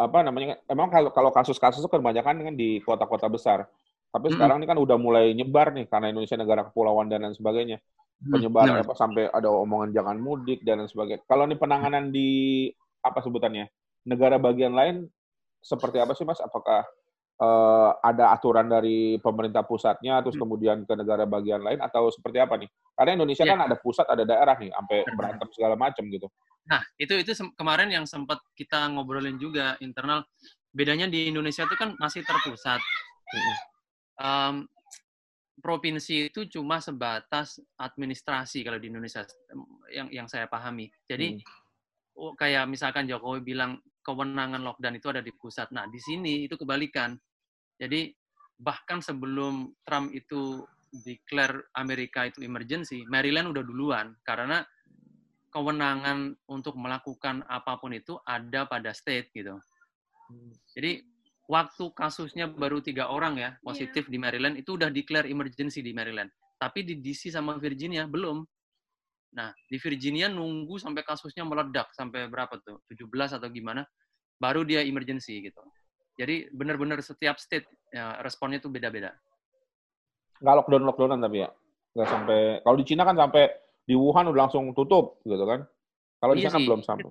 apa 0.00 0.24
namanya? 0.24 0.56
Emang 0.64 0.88
kalau 0.88 1.12
kalau 1.12 1.28
kasus-kasus 1.36 1.84
itu 1.84 1.90
kebanyakan 1.92 2.40
kan 2.40 2.54
di 2.56 2.80
kota-kota 2.80 3.28
besar. 3.28 3.68
Tapi 4.08 4.32
hmm. 4.32 4.34
sekarang 4.40 4.56
ini 4.62 4.66
kan 4.72 4.78
udah 4.80 4.96
mulai 4.96 5.36
nyebar 5.36 5.76
nih 5.76 5.84
karena 5.84 6.08
Indonesia 6.08 6.40
negara 6.40 6.64
kepulauan 6.64 7.12
dan 7.12 7.28
lain 7.28 7.36
sebagainya. 7.36 7.76
Hmm, 8.22 8.38
penyebaran 8.38 8.80
apa 8.80 8.94
sampai 8.94 9.26
ada 9.28 9.50
omongan 9.50 9.90
jangan 9.90 10.16
mudik 10.16 10.62
dan 10.62 10.82
lain 10.82 10.90
sebagainya. 10.90 11.22
Kalau 11.26 11.44
ini 11.50 11.56
penanganan 11.58 12.14
di 12.14 12.70
apa 13.04 13.20
sebutannya 13.20 13.68
negara 14.08 14.40
bagian 14.40 14.72
lain 14.72 15.04
seperti 15.60 15.98
apa 16.00 16.12
sih 16.16 16.24
mas? 16.24 16.40
Apakah 16.40 16.86
uh, 17.42 17.90
ada 18.00 18.32
aturan 18.32 18.70
dari 18.70 19.18
pemerintah 19.18 19.66
pusatnya 19.66 20.22
terus 20.22 20.38
hmm. 20.38 20.44
kemudian 20.44 20.76
ke 20.86 20.94
negara 20.94 21.26
bagian 21.26 21.60
lain 21.60 21.82
atau 21.82 22.08
seperti 22.08 22.38
apa 22.40 22.54
nih? 22.60 22.70
Karena 22.94 23.10
Indonesia 23.18 23.44
ya. 23.44 23.50
kan 23.56 23.60
ada 23.66 23.76
pusat 23.76 24.06
ada 24.06 24.22
daerah 24.22 24.56
nih 24.56 24.70
sampai 24.70 24.98
berantem 25.18 25.48
segala 25.52 25.74
macam 25.74 26.04
gitu. 26.08 26.28
Nah 26.70 26.80
itu 26.96 27.14
itu 27.20 27.32
kemarin 27.58 27.92
yang 27.92 28.06
sempat 28.08 28.40
kita 28.56 28.88
ngobrolin 28.94 29.36
juga 29.36 29.76
internal 29.84 30.24
bedanya 30.74 31.06
di 31.06 31.30
Indonesia 31.30 31.66
itu 31.66 31.76
kan 31.76 31.92
masih 32.00 32.26
terpusat. 32.26 32.80
Um, 34.14 34.66
provinsi 35.60 36.32
itu 36.32 36.46
cuma 36.50 36.82
sebatas 36.82 37.62
administrasi 37.78 38.66
kalau 38.66 38.78
di 38.78 38.90
Indonesia 38.90 39.22
yang 39.92 40.10
yang 40.10 40.26
saya 40.26 40.50
pahami. 40.50 40.90
Jadi 41.06 41.38
hmm. 41.38 42.34
kayak 42.34 42.66
misalkan 42.66 43.06
Jokowi 43.06 43.42
bilang 43.42 43.78
kewenangan 44.04 44.60
lockdown 44.60 44.98
itu 44.98 45.08
ada 45.10 45.22
di 45.22 45.32
pusat. 45.32 45.70
Nah, 45.70 45.86
di 45.88 45.98
sini 46.02 46.44
itu 46.44 46.58
kebalikan. 46.58 47.16
Jadi 47.78 48.12
bahkan 48.58 49.02
sebelum 49.02 49.72
Trump 49.82 50.14
itu 50.14 50.62
declare 50.94 51.74
Amerika 51.74 52.26
itu 52.28 52.42
emergency, 52.46 53.02
Maryland 53.10 53.50
udah 53.50 53.64
duluan 53.66 54.14
karena 54.22 54.62
kewenangan 55.50 56.34
untuk 56.50 56.74
melakukan 56.78 57.46
apa 57.46 57.78
pun 57.78 57.94
itu 57.94 58.18
ada 58.26 58.66
pada 58.66 58.90
state 58.90 59.30
gitu. 59.34 59.58
Hmm. 60.30 60.52
Jadi 60.74 61.13
waktu 61.44 61.84
kasusnya 61.92 62.48
baru 62.48 62.80
tiga 62.80 63.12
orang 63.12 63.36
ya 63.36 63.50
positif 63.60 64.08
yeah. 64.08 64.12
di 64.12 64.18
Maryland 64.20 64.54
itu 64.56 64.76
udah 64.76 64.88
declare 64.88 65.28
emergency 65.28 65.84
di 65.84 65.92
Maryland. 65.92 66.32
Tapi 66.56 66.86
di 66.86 67.00
DC 67.00 67.34
sama 67.34 67.60
Virginia 67.60 68.08
belum. 68.08 68.40
Nah, 69.34 69.50
di 69.66 69.76
Virginia 69.82 70.30
nunggu 70.30 70.78
sampai 70.78 71.02
kasusnya 71.02 71.42
meledak 71.42 71.90
sampai 71.92 72.30
berapa 72.30 72.54
tuh? 72.62 72.80
17 72.86 73.36
atau 73.36 73.48
gimana 73.50 73.82
baru 74.38 74.62
dia 74.62 74.80
emergency 74.86 75.42
gitu. 75.42 75.60
Jadi 76.14 76.46
benar-benar 76.54 77.02
setiap 77.02 77.36
state 77.42 77.66
ya, 77.90 78.22
responnya 78.22 78.62
tuh 78.62 78.70
beda-beda. 78.70 79.10
Nggak 80.38 80.54
lockdown 80.62 80.84
lockdownan 80.86 81.18
tapi 81.18 81.42
ya. 81.42 81.50
Nggak 81.94 82.08
sampai 82.08 82.38
kalau 82.62 82.76
di 82.78 82.84
Cina 82.86 83.02
kan 83.02 83.16
sampai 83.18 83.44
di 83.84 83.94
Wuhan 83.98 84.30
udah 84.30 84.46
langsung 84.46 84.70
tutup 84.72 85.20
gitu 85.26 85.44
kan. 85.44 85.66
Kalau 86.22 86.32
di 86.32 86.46
iya 86.46 86.50
sana 86.54 86.62
belum 86.62 86.80
sampai. 86.86 87.10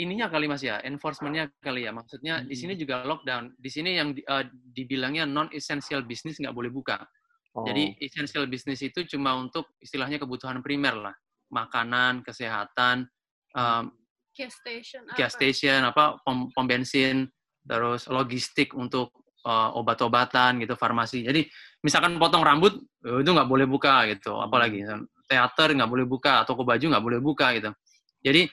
Ininya 0.00 0.32
kali 0.32 0.48
mas 0.48 0.64
ya, 0.64 0.80
enforcementnya 0.80 1.52
kali 1.60 1.84
ya. 1.84 1.92
Maksudnya 1.92 2.40
hmm. 2.40 2.48
di 2.48 2.56
sini 2.56 2.72
hmm. 2.74 2.80
juga 2.80 2.94
lockdown. 3.04 3.44
Di 3.60 3.70
sini 3.70 3.90
yang 4.00 4.16
di, 4.16 4.24
uh, 4.24 4.44
dibilangnya 4.50 5.28
non 5.28 5.52
essential 5.52 6.02
business 6.08 6.40
nggak 6.40 6.56
boleh 6.56 6.72
buka. 6.72 7.04
Oh. 7.52 7.66
Jadi 7.66 7.98
essential 7.98 8.46
business 8.46 8.80
itu 8.80 9.02
cuma 9.10 9.34
untuk 9.34 9.74
istilahnya 9.82 10.22
kebutuhan 10.22 10.62
primer 10.62 10.94
lah, 10.94 11.14
makanan, 11.50 12.22
kesehatan, 12.22 13.10
um, 13.58 13.90
gas 14.30 14.54
station, 14.54 15.02
gas 15.18 15.34
station 15.34 15.82
apa, 15.82 16.16
pom, 16.22 16.46
pom 16.54 16.64
bensin, 16.64 17.26
terus 17.66 18.06
logistik 18.06 18.70
untuk 18.72 19.10
uh, 19.42 19.74
obat-obatan 19.74 20.62
gitu, 20.62 20.78
farmasi. 20.78 21.26
Jadi 21.26 21.50
misalkan 21.82 22.14
potong 22.22 22.46
rambut 22.46 22.78
itu 23.02 23.30
nggak 23.34 23.50
boleh 23.50 23.66
buka 23.66 24.06
gitu, 24.14 24.38
apalagi 24.38 24.86
hmm. 24.86 25.26
teater 25.26 25.74
nggak 25.74 25.90
boleh 25.90 26.06
buka, 26.06 26.46
toko 26.46 26.62
baju 26.62 26.86
nggak 26.86 27.04
boleh 27.04 27.18
buka 27.18 27.50
gitu. 27.58 27.74
Jadi 28.22 28.46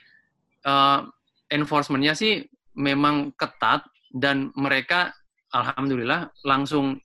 uh, 0.67 1.07
enforcementnya 1.47 2.13
sih 2.13 2.43
memang 2.75 3.31
ketat 3.39 3.87
dan 4.11 4.51
mereka 4.53 5.15
alhamdulillah 5.55 6.29
langsung 6.43 6.99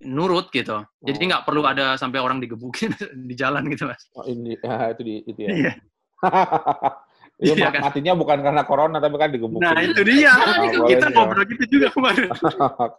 nurut 0.00 0.48
gitu. 0.54 0.80
Jadi 1.04 1.24
oh. 1.26 1.28
nggak 1.28 1.44
perlu 1.44 1.62
ada 1.68 1.98
sampai 2.00 2.22
orang 2.22 2.40
digebukin 2.40 2.94
di 3.28 3.34
jalan 3.36 3.68
gitu 3.68 3.90
mas. 3.90 4.08
Oh 4.16 4.24
ini 4.24 4.56
ya, 4.56 4.94
itu 4.96 5.02
di 5.04 5.14
itu 5.26 5.40
ya. 5.44 5.50
Iya. 5.50 5.72
Ya, 7.40 7.56
iya, 7.56 7.72
kan? 7.72 7.88
matinya 7.88 8.12
bukan 8.12 8.44
karena 8.44 8.68
corona 8.68 9.00
tapi 9.00 9.16
kan 9.16 9.32
digebukin. 9.32 9.64
Nah 9.64 9.80
itu 9.80 10.04
dia. 10.04 10.28
Oh, 10.76 10.84
kita 10.92 11.08
ngobrol 11.08 11.48
gitu 11.48 11.80
juga 11.80 11.88
kemarin. 11.88 12.28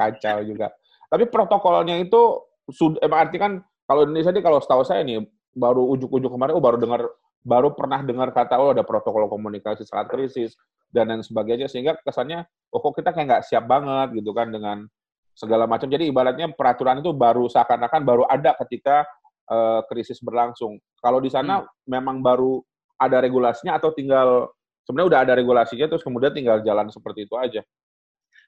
Kacau 0.02 0.42
juga. 0.42 0.74
Tapi 1.14 1.30
protokolnya 1.30 2.02
itu 2.02 2.42
sudah 2.66 3.06
emang 3.06 3.30
arti 3.30 3.38
kan 3.38 3.62
kalau 3.86 4.10
Indonesia 4.10 4.34
ini 4.34 4.42
kalau 4.42 4.58
setahu 4.58 4.82
saya 4.82 5.06
nih 5.06 5.22
baru 5.54 5.94
ujuk-ujuk 5.94 6.34
kemarin 6.34 6.58
oh 6.58 6.64
baru 6.64 6.82
dengar 6.82 7.06
baru 7.42 7.74
pernah 7.74 8.02
dengar 8.06 8.30
kata 8.30 8.62
oh 8.62 8.74
ada 8.74 8.86
protokol 8.86 9.26
komunikasi 9.26 9.86
saat 9.86 10.08
krisis, 10.10 10.54
dan 10.92 11.08
lain 11.08 11.24
sebagainya 11.24 11.72
sehingga 11.72 11.96
kesannya 12.04 12.44
oh 12.76 12.80
kok 12.84 13.00
kita 13.00 13.16
kayak 13.16 13.28
nggak 13.32 13.44
siap 13.48 13.66
banget 13.66 14.22
gitu 14.22 14.36
kan 14.36 14.52
dengan 14.52 14.86
segala 15.34 15.66
macam. 15.66 15.88
Jadi 15.88 16.12
ibaratnya 16.12 16.52
peraturan 16.52 17.00
itu 17.00 17.16
baru 17.16 17.48
seakan-akan 17.48 18.02
baru 18.04 18.24
ada 18.28 18.54
ketika 18.68 19.08
uh, 19.48 19.82
krisis 19.88 20.20
berlangsung. 20.20 20.78
Kalau 21.00 21.24
di 21.24 21.32
sana 21.32 21.64
hmm. 21.64 21.88
memang 21.88 22.20
baru 22.20 22.60
ada 23.00 23.18
regulasinya 23.24 23.80
atau 23.80 23.96
tinggal 23.96 24.52
sebenarnya 24.86 25.10
udah 25.16 25.22
ada 25.26 25.34
regulasinya 25.34 25.88
terus 25.90 26.06
kemudian 26.06 26.36
tinggal 26.36 26.60
jalan 26.62 26.92
seperti 26.92 27.26
itu 27.26 27.40
aja. 27.40 27.64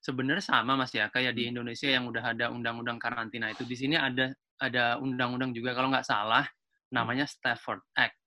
Sebenarnya 0.04 0.44
sama 0.44 0.76
Mas 0.76 0.92
ya, 0.92 1.08
kayak 1.08 1.32
di 1.32 1.48
hmm. 1.48 1.52
Indonesia 1.56 1.88
yang 1.88 2.12
udah 2.12 2.36
ada 2.36 2.52
undang-undang 2.52 3.00
karantina 3.00 3.48
itu 3.50 3.64
di 3.64 3.80
sini 3.80 3.96
ada 3.96 4.36
ada 4.60 5.00
undang-undang 5.00 5.56
juga 5.56 5.72
kalau 5.72 5.90
nggak 5.90 6.06
salah 6.06 6.44
namanya 6.92 7.24
Stafford 7.26 7.82
Act. 7.96 8.20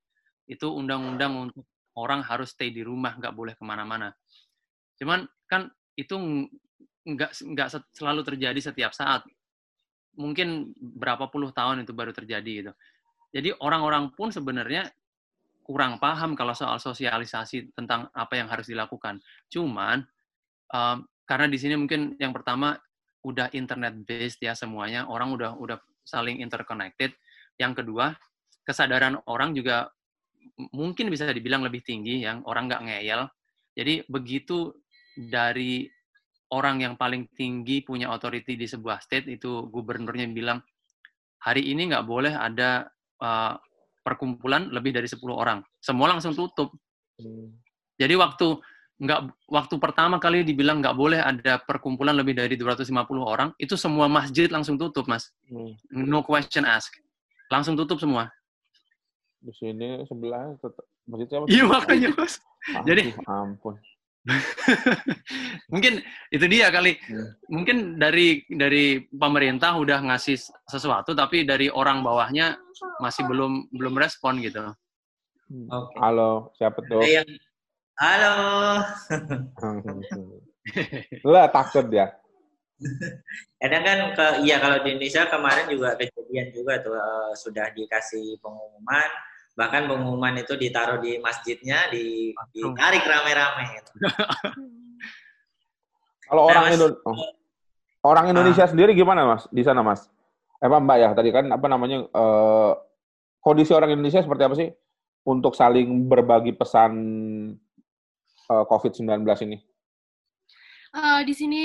Itu 0.47 0.73
undang-undang 0.73 1.51
untuk 1.51 1.67
orang 1.99 2.23
harus 2.23 2.55
stay 2.55 2.71
di 2.71 2.87
rumah, 2.87 3.15
nggak 3.19 3.35
boleh 3.35 3.55
ke 3.59 3.65
mana-mana. 3.67 4.15
Cuman 4.97 5.27
kan 5.51 5.69
itu 5.99 6.17
nggak 7.07 7.31
nggak 7.55 7.69
selalu 7.95 8.23
terjadi 8.27 8.61
setiap 8.73 8.93
saat. 8.95 9.23
Mungkin 10.17 10.73
berapa 10.79 11.29
puluh 11.29 11.53
tahun 11.53 11.85
itu 11.85 11.93
baru 11.93 12.11
terjadi 12.11 12.53
gitu. 12.65 12.73
Jadi 13.37 13.53
orang-orang 13.61 14.15
pun 14.17 14.33
sebenarnya 14.33 14.89
kurang 15.67 15.99
paham 15.99 16.39
kalau 16.39 16.55
soal 16.55 16.79
sosialisasi 16.79 17.75
tentang 17.75 18.07
apa 18.15 18.39
yang 18.39 18.47
harus 18.47 18.71
dilakukan. 18.71 19.19
Cuman 19.51 20.07
um, 20.71 21.05
karena 21.27 21.47
di 21.51 21.59
sini 21.59 21.75
mungkin 21.75 22.15
yang 22.23 22.31
pertama 22.31 22.79
udah 23.27 23.51
internet 23.51 24.07
based 24.07 24.39
ya 24.39 24.55
semuanya, 24.55 25.11
orang 25.11 25.35
udah 25.35 25.59
udah 25.59 25.79
saling 26.07 26.39
interconnected. 26.39 27.11
Yang 27.59 27.83
kedua, 27.83 28.15
kesadaran 28.63 29.19
orang 29.27 29.59
juga 29.59 29.91
mungkin 30.75 31.11
bisa 31.11 31.29
dibilang 31.31 31.65
lebih 31.67 31.83
tinggi 31.83 32.23
yang 32.23 32.43
orang 32.47 32.71
nggak 32.71 32.85
ngeyel. 32.87 33.29
Jadi 33.77 34.09
begitu 34.09 34.73
dari 35.17 35.85
orang 36.53 36.85
yang 36.85 36.95
paling 36.95 37.27
tinggi 37.35 37.83
punya 37.83 38.13
authority 38.13 38.55
di 38.55 38.67
sebuah 38.69 39.03
state 39.03 39.27
itu 39.27 39.67
gubernurnya 39.67 40.31
bilang 40.31 40.63
hari 41.43 41.67
ini 41.67 41.91
nggak 41.91 42.07
boleh 42.07 42.33
ada 42.35 42.87
uh, 43.23 43.55
perkumpulan 44.07 44.71
lebih 44.71 44.95
dari 44.95 45.11
10 45.11 45.19
orang. 45.35 45.59
Semua 45.83 46.15
langsung 46.15 46.31
tutup. 46.35 46.71
Hmm. 47.19 47.51
Jadi 47.99 48.15
waktu 48.15 48.55
nggak 48.97 49.21
waktu 49.53 49.75
pertama 49.77 50.17
kali 50.17 50.41
dibilang 50.41 50.81
nggak 50.81 50.97
boleh 50.97 51.21
ada 51.21 51.61
perkumpulan 51.61 52.17
lebih 52.17 52.33
dari 52.39 52.55
250 52.55 52.95
orang, 53.21 53.51
itu 53.59 53.75
semua 53.75 54.07
masjid 54.07 54.47
langsung 54.47 54.79
tutup, 54.79 55.11
Mas. 55.11 55.35
Hmm. 55.51 55.75
No 55.91 56.23
question 56.23 56.63
ask. 56.63 56.95
Langsung 57.51 57.75
tutup 57.75 57.99
semua. 57.99 58.31
Di 59.47 59.53
sini 59.55 60.03
sebelah 60.11 60.59
masjidnya 61.07 61.47
Iya 61.47 61.65
makanya, 61.71 62.11
Mas. 62.19 62.43
Jadi 62.83 63.15
ampun. 63.31 63.79
mungkin 65.73 66.03
itu 66.35 66.47
dia 66.51 66.67
kali. 66.75 66.99
Yeah. 67.07 67.31
Mungkin 67.47 68.03
dari 68.03 68.43
dari 68.51 69.07
pemerintah 69.07 69.79
udah 69.79 70.03
ngasih 70.03 70.35
sesuatu 70.67 71.15
tapi 71.15 71.47
dari 71.47 71.71
orang 71.71 72.03
bawahnya 72.03 72.59
masih 72.99 73.23
belum 73.31 73.71
belum 73.71 73.95
respon 73.95 74.43
gitu. 74.43 74.67
Hmm. 75.47 75.71
Okay. 75.71 75.99
Halo, 76.03 76.51
siapa 76.59 76.83
tuh? 76.91 77.07
Halo. 78.03 78.35
Lah 81.31 81.47
takut 81.55 81.87
ya. 81.95 82.11
Kadang 83.63 83.83
kan 83.87 83.99
ke 84.13 84.27
iya 84.45 84.59
kalau 84.59 84.83
di 84.83 84.99
Indonesia 84.99 85.25
kemarin 85.31 85.71
juga 85.71 85.95
kejadian 85.97 86.51
juga 86.53 86.83
tuh 86.83 86.99
uh, 86.99 87.33
sudah 87.33 87.73
dikasih 87.73 88.37
pengumuman 88.43 89.09
bahkan 89.57 89.89
pengumuman 89.89 90.37
itu 90.37 90.53
ditaruh 90.53 91.01
di 91.01 91.17
masjidnya 91.17 91.89
di 91.89 92.37
ditarik 92.53 93.03
rame-rame 93.03 93.65
gitu. 93.81 93.93
Kalau 96.29 96.43
nah, 96.45 96.51
orang 96.53 96.65
mas, 96.69 96.75
Indo 96.77 96.87
oh. 97.09 97.17
orang 98.05 98.25
Indonesia 98.31 98.65
uh, 98.67 98.71
sendiri 98.71 98.93
gimana 98.93 99.25
mas 99.25 99.49
di 99.49 99.63
sana 99.65 99.81
mas? 99.81 100.05
Eh 100.61 100.69
mbak 100.69 100.97
ya 101.01 101.09
tadi 101.17 101.33
kan 101.33 101.49
apa 101.49 101.67
namanya 101.73 102.05
uh, 102.13 102.77
kondisi 103.41 103.73
orang 103.73 103.97
Indonesia 103.97 104.21
seperti 104.21 104.43
apa 104.45 104.55
sih 104.61 104.69
untuk 105.27 105.57
saling 105.57 106.07
berbagi 106.07 106.53
pesan 106.55 106.93
uh, 108.51 108.55
eh, 108.55 108.65
COVID-19 108.69 109.27
ini? 109.49 109.59
Uh, 110.95 111.21
di 111.25 111.35
sini 111.35 111.63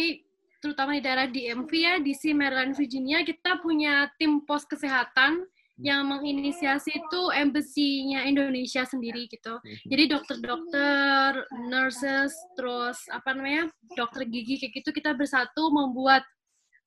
terutama 0.61 0.93
di 0.93 1.01
daerah 1.01 1.25
DMV 1.25 1.71
ya, 1.73 1.97
DC, 1.97 2.37
Maryland, 2.37 2.77
Virginia, 2.77 3.25
kita 3.25 3.57
punya 3.61 4.09
tim 4.21 4.45
pos 4.45 4.65
kesehatan 4.65 5.45
yang 5.79 6.09
menginisiasi 6.09 6.99
itu 6.99 7.21
embassy-nya 7.31 8.27
Indonesia 8.27 8.83
sendiri 8.83 9.25
gitu. 9.31 9.57
Mhm. 9.61 9.87
Jadi 9.87 10.03
dokter-dokter, 10.11 11.29
nurses, 11.71 12.35
terus 12.59 12.99
apa 13.09 13.31
namanya, 13.31 13.71
dokter 13.95 14.27
gigi 14.27 14.59
kayak 14.59 14.83
gitu 14.83 14.89
kita 14.91 15.15
bersatu 15.15 15.71
membuat 15.71 16.27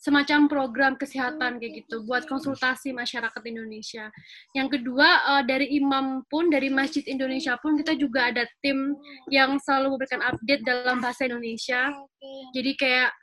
semacam 0.05 0.53
program 0.53 0.93
kesehatan 1.01 1.57
kayak 1.57 1.80
gitu 1.80 2.05
buat 2.05 2.28
konsultasi 2.28 2.93
masyarakat 2.93 3.41
Indonesia. 3.49 4.12
Yang 4.53 4.76
kedua 4.76 5.09
uh, 5.24 5.43
dari 5.49 5.72
imam 5.80 6.20
pun 6.28 6.53
dari 6.53 6.68
Masjid 6.68 7.01
Indonesia 7.09 7.57
pun 7.57 7.80
kita 7.80 7.97
juga 7.97 8.28
ada 8.28 8.45
tim 8.61 8.93
yang 9.32 9.57
selalu 9.57 9.97
memberikan 9.97 10.20
update 10.20 10.61
dalam 10.68 11.01
bahasa 11.01 11.24
Indonesia. 11.24 11.89
Jadi 12.53 12.76
kayak 12.76 13.16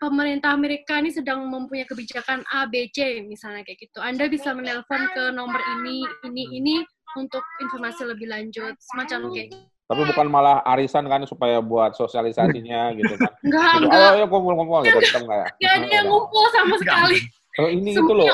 pemerintah 0.00 0.54
Amerika 0.54 1.02
ini 1.02 1.10
sedang 1.10 1.44
mempunyai 1.50 1.84
kebijakan 1.84 2.46
A, 2.52 2.64
B, 2.70 2.88
C 2.94 3.20
misalnya 3.26 3.66
kayak 3.66 3.82
gitu. 3.82 3.98
Anda 4.00 4.30
bisa 4.30 4.54
menelpon 4.54 5.10
ke 5.12 5.34
nomor 5.34 5.60
ini, 5.80 6.06
ini, 6.24 6.44
ini 6.54 6.74
untuk 7.18 7.42
informasi 7.60 8.06
lebih 8.08 8.30
lanjut, 8.30 8.74
semacam 8.80 9.30
kayak 9.34 9.52
gitu. 9.52 9.66
Tapi 9.84 10.00
bukan 10.08 10.26
malah 10.32 10.64
arisan 10.64 11.04
kan 11.12 11.28
supaya 11.28 11.60
buat 11.60 11.92
sosialisasinya 11.92 12.96
gitu 12.96 13.14
kan. 13.20 13.32
Enggak, 13.44 13.72
gitu, 13.76 13.84
enggak. 13.84 14.00
Ayo, 14.00 14.08
ayo 14.16 14.24
kumpul-kumpul 14.32 14.80
gitu. 14.88 14.98
Enggak, 15.20 15.52
enggak 15.60 15.72
ada 15.76 15.86
yang 15.92 16.06
ngumpul 16.08 16.44
sama 16.56 16.74
sekali. 16.80 17.18
Kalau 17.54 17.70
ini 17.70 17.90
itu 17.94 18.12
loh, 18.16 18.32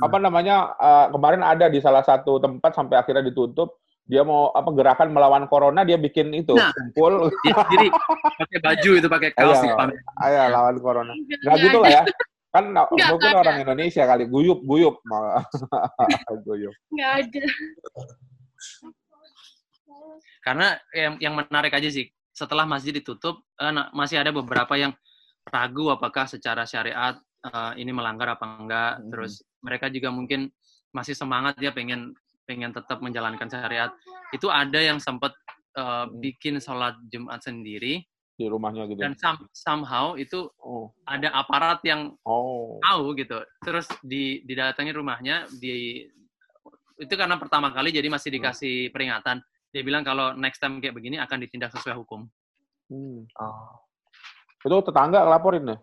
apa 0.00 0.16
namanya, 0.22 0.72
uh, 0.78 1.06
kemarin 1.12 1.42
ada 1.42 1.66
di 1.66 1.82
salah 1.82 2.00
satu 2.06 2.38
tempat 2.40 2.72
sampai 2.78 2.96
akhirnya 2.96 3.26
ditutup, 3.26 3.82
dia 4.08 4.24
mau 4.24 4.48
apa 4.56 4.72
gerakan 4.72 5.12
melawan 5.12 5.44
corona 5.52 5.84
dia 5.84 6.00
bikin 6.00 6.32
itu 6.32 6.56
nah, 6.56 6.72
kumpul. 6.72 7.28
Jadi 7.44 7.86
pakai 8.40 8.58
baju 8.64 8.90
itu 8.96 9.08
pakai 9.08 9.30
kaos 9.36 9.60
ayo, 9.60 9.76
ayo 10.24 10.38
lawan 10.48 10.76
corona. 10.80 11.12
Nggak 11.12 11.56
gitu 11.60 11.78
lah 11.84 11.90
ya. 11.92 12.02
Kan 12.48 12.72
nggak, 12.72 12.86
mungkin 12.88 13.36
orang 13.36 13.56
Indonesia 13.60 14.02
kali 14.08 14.24
guyup 14.24 14.64
guyup. 14.64 14.96
Guyup. 16.48 16.72
Nggak 16.88 17.12
ada. 17.20 17.44
Karena 20.40 20.66
yang 20.96 21.14
yang 21.20 21.34
menarik 21.36 21.76
aja 21.76 21.92
sih 21.92 22.08
setelah 22.32 22.64
masjid 22.64 22.96
ditutup 22.96 23.44
eh, 23.60 23.72
masih 23.92 24.24
ada 24.24 24.32
beberapa 24.32 24.72
yang 24.80 24.96
ragu 25.52 25.92
apakah 25.92 26.24
secara 26.28 26.64
syariat 26.68 27.16
uh, 27.44 27.72
ini 27.76 27.92
melanggar 27.92 28.36
apa 28.36 28.44
enggak. 28.44 28.92
Hmm. 29.00 29.08
terus 29.12 29.32
mereka 29.64 29.86
juga 29.92 30.12
mungkin 30.12 30.52
masih 30.92 31.12
semangat 31.12 31.58
ya 31.60 31.72
pengen 31.72 32.16
pengen 32.48 32.72
tetap 32.72 33.04
menjalankan 33.04 33.44
syariat 33.52 33.92
itu 34.32 34.48
ada 34.48 34.80
yang 34.80 34.96
sempat 34.96 35.36
uh, 35.76 36.08
bikin 36.08 36.56
sholat 36.64 36.96
Jumat 37.12 37.44
sendiri 37.44 38.00
di 38.38 38.46
rumahnya 38.46 38.86
gitu 38.86 39.02
dan 39.02 39.18
some, 39.18 39.50
somehow 39.50 40.14
itu 40.14 40.46
oh. 40.62 40.94
ada 41.04 41.28
aparat 41.34 41.82
yang 41.82 42.14
oh. 42.22 42.78
tahu 42.80 43.12
gitu 43.18 43.42
terus 43.66 43.84
di 44.00 44.40
didatangi 44.46 44.94
rumahnya 44.94 45.50
di 45.58 46.06
itu 46.98 47.14
karena 47.18 47.34
pertama 47.34 47.74
kali 47.74 47.90
jadi 47.90 48.06
masih 48.06 48.30
hmm. 48.30 48.36
dikasih 48.38 48.76
peringatan 48.94 49.42
dia 49.74 49.82
bilang 49.82 50.06
kalau 50.06 50.32
next 50.38 50.62
time 50.62 50.78
kayak 50.78 50.94
begini 50.94 51.18
akan 51.18 51.42
ditindak 51.42 51.74
sesuai 51.74 51.98
hukum 51.98 52.30
hmm. 52.94 53.26
oh. 53.42 53.74
itu 54.62 54.76
tetangga 54.86 55.26
laporin 55.26 55.74
ya 55.74 55.76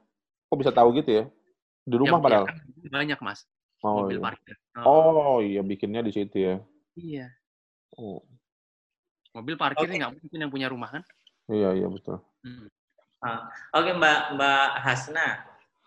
kok 0.47 0.57
bisa 0.57 0.71
tahu 0.71 0.95
gitu 0.95 1.11
ya 1.11 1.23
di 1.85 1.95
rumah 1.99 2.17
ya, 2.17 2.23
padahal 2.23 2.45
banyak 2.87 3.19
mas 3.19 3.43
Oh, 3.85 4.01
mobil 4.01 4.17
iya. 4.17 4.25
parkir. 4.25 4.55
Oh. 4.81 4.89
oh 4.89 5.37
iya 5.45 5.61
bikinnya 5.61 6.01
di 6.01 6.11
situ 6.11 6.37
ya. 6.41 6.55
Iya. 6.97 7.27
Oh. 8.01 8.25
Mobil 9.37 9.55
parkir 9.55 9.85
okay. 9.85 9.97
nggak 10.01 10.13
mungkin 10.17 10.39
yang 10.41 10.51
punya 10.51 10.67
rumah 10.73 10.89
kan? 10.89 11.03
Iya 11.45 11.77
iya 11.77 11.87
betul. 11.87 12.17
Hmm. 12.41 12.65
Ah. 13.21 13.45
Oke 13.77 13.93
okay, 13.93 13.93
Mbak 13.93 14.19
Mbak 14.37 14.69
Hasna, 14.81 15.27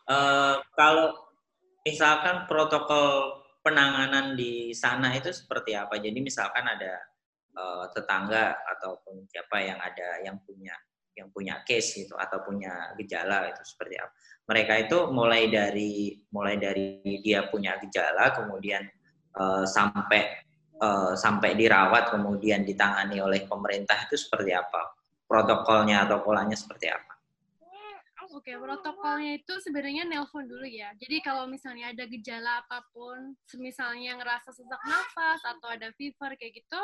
uh, 0.06 0.56
kalau 0.78 1.16
misalkan 1.82 2.46
protokol 2.46 3.42
penanganan 3.66 4.38
di 4.38 4.70
sana 4.72 5.12
itu 5.18 5.34
seperti 5.34 5.74
apa? 5.74 5.98
Jadi 5.98 6.18
misalkan 6.22 6.64
ada 6.64 7.02
uh, 7.58 7.84
tetangga 7.90 8.54
ataupun 8.78 9.26
siapa 9.26 9.58
yang 9.58 9.78
ada 9.82 10.22
yang 10.22 10.38
punya 10.46 10.74
yang 11.18 11.28
punya 11.34 11.66
case 11.66 12.06
itu 12.06 12.14
atau 12.14 12.38
punya 12.46 12.94
gejala 12.94 13.50
itu 13.50 13.62
seperti 13.66 13.98
apa. 13.98 14.14
Mereka 14.48 14.88
itu 14.88 14.98
mulai 15.12 15.52
dari 15.52 16.16
mulai 16.32 16.56
dari 16.56 17.04
dia 17.20 17.44
punya 17.52 17.76
gejala 17.84 18.32
kemudian 18.32 18.80
uh, 19.36 19.68
sampai 19.68 20.40
uh, 20.80 21.12
sampai 21.12 21.52
dirawat 21.52 22.08
kemudian 22.08 22.64
ditangani 22.64 23.20
oleh 23.20 23.44
pemerintah 23.44 24.08
itu 24.08 24.16
seperti 24.16 24.56
apa? 24.56 24.96
Protokolnya 25.28 26.08
atau 26.08 26.24
polanya 26.24 26.56
seperti 26.56 26.88
apa? 26.88 27.18
Oke, 28.28 28.52
protokolnya 28.60 29.40
itu 29.40 29.56
sebenarnya 29.64 30.04
nelpon 30.04 30.44
dulu 30.44 30.68
ya. 30.68 30.92
Jadi 31.00 31.24
kalau 31.24 31.48
misalnya 31.48 31.96
ada 31.96 32.04
gejala 32.04 32.60
apa 32.60 32.84
pun, 32.92 33.32
misalnya 33.56 34.20
ngerasa 34.20 34.52
sesak 34.52 34.82
nafas 34.84 35.40
atau 35.48 35.68
ada 35.72 35.88
fever 35.96 36.36
kayak 36.36 36.60
gitu, 36.60 36.80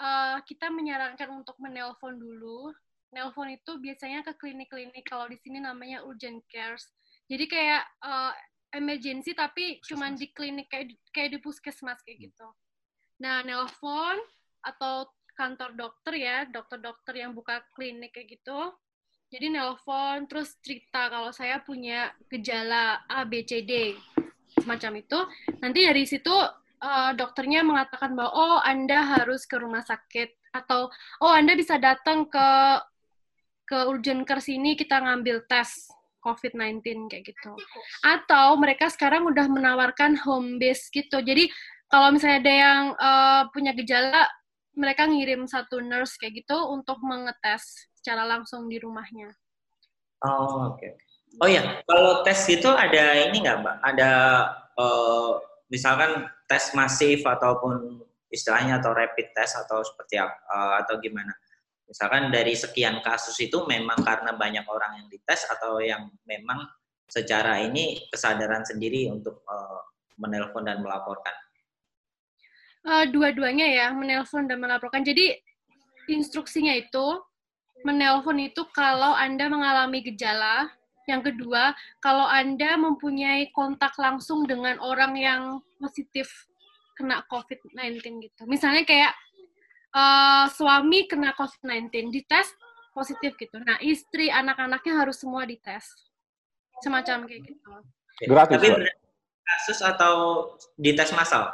uh, 0.00 0.40
kita 0.48 0.72
menyarankan 0.72 1.28
untuk 1.36 1.54
menelpon 1.60 2.16
dulu. 2.16 2.72
Nelpon 3.12 3.52
itu 3.52 3.76
biasanya 3.76 4.24
ke 4.24 4.32
klinik-klinik 4.40 5.04
kalau 5.04 5.28
di 5.28 5.36
sini 5.36 5.60
namanya 5.60 6.00
urgent 6.08 6.40
cares. 6.48 6.88
Jadi 7.28 7.44
kayak 7.44 7.84
uh, 8.00 8.32
emergency 8.72 9.36
tapi 9.36 9.84
cuma 9.84 10.08
di 10.16 10.32
klinik 10.32 10.72
kayak 10.72 10.96
kayak 11.12 11.36
di 11.36 11.38
puskesmas 11.44 12.00
kayak 12.08 12.32
gitu. 12.32 12.48
Nah, 13.20 13.44
nelpon 13.44 14.16
atau 14.64 15.12
kantor 15.36 15.76
dokter 15.76 16.14
ya, 16.16 16.48
dokter-dokter 16.48 17.20
yang 17.20 17.36
buka 17.36 17.60
klinik 17.76 18.16
kayak 18.16 18.40
gitu. 18.40 18.72
Jadi 19.28 19.48
nelpon 19.48 20.24
terus 20.24 20.56
cerita 20.64 21.12
kalau 21.12 21.32
saya 21.36 21.60
punya 21.60 22.16
gejala 22.32 23.04
A 23.08 23.28
B 23.28 23.44
C 23.44 23.60
D 23.60 23.96
semacam 24.56 25.04
itu. 25.04 25.18
Nanti 25.60 25.80
dari 25.84 26.04
situ 26.08 26.32
uh, 26.32 27.12
dokternya 27.12 27.60
mengatakan 27.60 28.16
bahwa 28.16 28.32
oh 28.32 28.58
Anda 28.60 29.20
harus 29.20 29.44
ke 29.44 29.60
rumah 29.60 29.84
sakit 29.84 30.52
atau 30.52 30.92
oh 31.24 31.32
Anda 31.32 31.56
bisa 31.56 31.80
datang 31.80 32.28
ke 32.28 32.48
ke 33.72 33.78
urgent 33.88 34.28
care 34.28 34.44
sini 34.44 34.76
kita 34.76 35.00
ngambil 35.00 35.48
tes 35.48 35.88
COVID-19 36.20 37.08
kayak 37.08 37.24
gitu. 37.24 37.56
Atau 38.04 38.60
mereka 38.60 38.92
sekarang 38.92 39.24
udah 39.24 39.48
menawarkan 39.48 40.20
home 40.20 40.60
base 40.60 40.92
gitu. 40.92 41.24
Jadi 41.24 41.48
kalau 41.88 42.12
misalnya 42.12 42.38
ada 42.44 42.52
yang 42.52 42.82
uh, 43.00 43.42
punya 43.48 43.72
gejala 43.72 44.28
mereka 44.76 45.08
ngirim 45.08 45.48
satu 45.48 45.80
nurse 45.80 46.20
kayak 46.20 46.44
gitu 46.44 46.56
untuk 46.68 47.00
mengetes 47.00 47.88
secara 47.96 48.28
langsung 48.28 48.68
di 48.68 48.76
rumahnya. 48.76 49.32
Oh, 50.22 50.72
oke. 50.72 50.78
Okay. 50.78 50.92
Oh 51.40 51.48
ya, 51.48 51.80
kalau 51.88 52.20
tes 52.20 52.44
itu 52.52 52.68
ada 52.68 53.16
ini 53.16 53.40
nggak, 53.40 53.64
Mbak? 53.64 53.76
Ada 53.88 54.10
uh, 54.76 55.40
misalkan 55.72 56.28
tes 56.44 56.76
masif 56.76 57.24
ataupun 57.24 58.04
istilahnya 58.28 58.80
atau 58.80 58.92
rapid 58.92 59.32
test 59.32 59.56
atau 59.56 59.80
seperti 59.80 60.20
apa 60.20 60.36
uh, 60.52 60.74
atau 60.84 61.00
gimana? 61.00 61.32
Misalkan 61.92 62.32
dari 62.32 62.56
sekian 62.56 63.04
kasus 63.04 63.36
itu 63.36 63.68
memang 63.68 64.00
karena 64.00 64.32
banyak 64.32 64.64
orang 64.64 65.04
yang 65.04 65.06
dites 65.12 65.44
atau 65.44 65.76
yang 65.76 66.08
memang 66.24 66.64
secara 67.04 67.60
ini 67.60 68.08
kesadaran 68.08 68.64
sendiri 68.64 69.12
untuk 69.12 69.44
uh, 69.44 69.84
menelpon 70.16 70.64
dan 70.64 70.80
melaporkan? 70.80 71.36
Uh, 72.80 73.04
dua-duanya 73.12 73.68
ya, 73.68 73.86
menelpon 73.92 74.48
dan 74.48 74.56
melaporkan. 74.64 75.04
Jadi 75.04 75.36
instruksinya 76.08 76.72
itu 76.72 77.20
menelpon 77.84 78.40
itu 78.40 78.64
kalau 78.72 79.12
Anda 79.12 79.52
mengalami 79.52 80.00
gejala. 80.00 80.72
Yang 81.04 81.36
kedua, 81.36 81.76
kalau 82.00 82.24
Anda 82.24 82.80
mempunyai 82.80 83.52
kontak 83.52 83.92
langsung 84.00 84.48
dengan 84.48 84.80
orang 84.80 85.12
yang 85.20 85.60
positif 85.76 86.48
kena 86.96 87.20
COVID-19 87.28 88.00
gitu. 88.00 88.48
Misalnya 88.48 88.88
kayak 88.88 89.12
uh, 89.92 90.46
suami 90.52 91.06
kena 91.06 91.36
COVID-19, 91.36 92.12
dites 92.12 92.48
positif 92.92 93.36
gitu. 93.40 93.56
Nah, 93.62 93.80
istri, 93.80 94.28
anak-anaknya 94.28 95.04
harus 95.04 95.20
semua 95.20 95.48
dites. 95.48 95.92
Semacam 96.84 97.24
kayak 97.24 97.42
gitu. 97.46 97.70
Gratis, 98.28 98.60
Tapi 98.60 98.68
kasus 99.42 99.78
atau 99.80 100.14
dites 100.76 101.12
massal? 101.16 101.48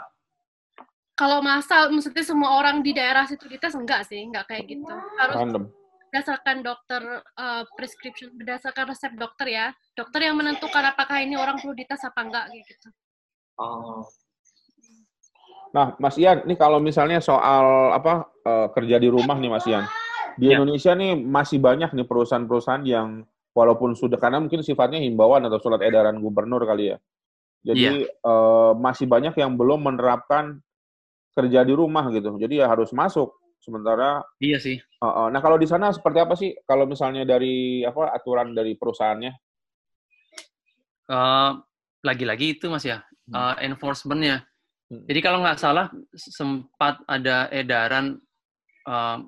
Kalau 1.18 1.42
massal, 1.42 1.90
maksudnya 1.90 2.22
semua 2.22 2.62
orang 2.62 2.82
di 2.82 2.94
daerah 2.94 3.26
situ 3.26 3.46
dites, 3.50 3.74
enggak 3.74 4.06
sih, 4.06 4.22
enggak 4.22 4.46
kayak 4.46 4.70
gitu. 4.70 4.94
Harus 5.18 5.34
Random 5.34 5.64
berdasarkan 6.08 6.64
dokter 6.64 7.02
uh, 7.36 7.68
prescription 7.76 8.32
berdasarkan 8.32 8.88
resep 8.88 9.12
dokter 9.20 9.46
ya 9.52 9.66
dokter 9.92 10.24
yang 10.24 10.40
menentukan 10.40 10.80
apakah 10.88 11.20
ini 11.20 11.36
orang 11.36 11.60
perlu 11.60 11.76
dites 11.76 12.00
apa 12.00 12.20
enggak 12.24 12.48
gitu 12.64 12.88
oh 13.60 14.08
nah 15.74 15.94
Mas 16.00 16.16
Ian 16.16 16.44
ini 16.48 16.54
kalau 16.56 16.80
misalnya 16.80 17.20
soal 17.20 17.92
apa 17.92 18.28
uh, 18.44 18.68
kerja 18.72 18.96
di 18.96 19.08
rumah 19.12 19.36
nih 19.36 19.50
Mas 19.52 19.66
Ian 19.68 19.84
di 20.38 20.48
ya. 20.48 20.56
Indonesia 20.56 20.92
nih 20.96 21.18
masih 21.18 21.58
banyak 21.60 21.92
nih 21.92 22.06
perusahaan-perusahaan 22.08 22.84
yang 22.86 23.22
walaupun 23.52 23.92
sudah 23.92 24.16
karena 24.16 24.40
mungkin 24.40 24.64
sifatnya 24.64 25.02
himbauan 25.02 25.44
atau 25.44 25.58
surat 25.60 25.82
edaran 25.84 26.22
gubernur 26.22 26.64
kali 26.64 26.94
ya 26.94 26.96
jadi 27.66 28.06
ya. 28.06 28.10
uh, 28.24 28.72
masih 28.78 29.04
banyak 29.10 29.34
yang 29.36 29.58
belum 29.58 29.82
menerapkan 29.84 30.62
kerja 31.36 31.66
di 31.66 31.74
rumah 31.76 32.08
gitu 32.14 32.38
jadi 32.40 32.64
ya 32.64 32.66
harus 32.70 32.94
masuk 32.94 33.38
Sementara 33.58 34.22
Iya 34.38 34.58
sih. 34.62 34.76
Uh, 35.02 35.06
uh, 35.06 35.26
nah 35.28 35.42
kalau 35.42 35.58
di 35.58 35.66
sana 35.66 35.90
seperti 35.90 36.18
apa 36.22 36.34
sih 36.38 36.54
kalau 36.64 36.86
misalnya 36.86 37.26
dari 37.26 37.82
apa 37.82 38.14
aturan 38.14 38.54
dari 38.54 38.78
perusahaannya? 38.78 39.32
Uh, 41.08 41.60
lagi-lagi 42.00 42.56
itu 42.56 42.70
mas 42.70 42.86
ya 42.86 43.02
uh, 43.34 43.54
enforcementnya. 43.60 44.46
Hmm. 44.88 45.04
Jadi 45.04 45.20
kalau 45.20 45.44
nggak 45.44 45.60
salah 45.60 45.92
sempat 46.16 47.00
ada 47.04 47.52
edaran 47.52 48.16
uh, 48.88 49.18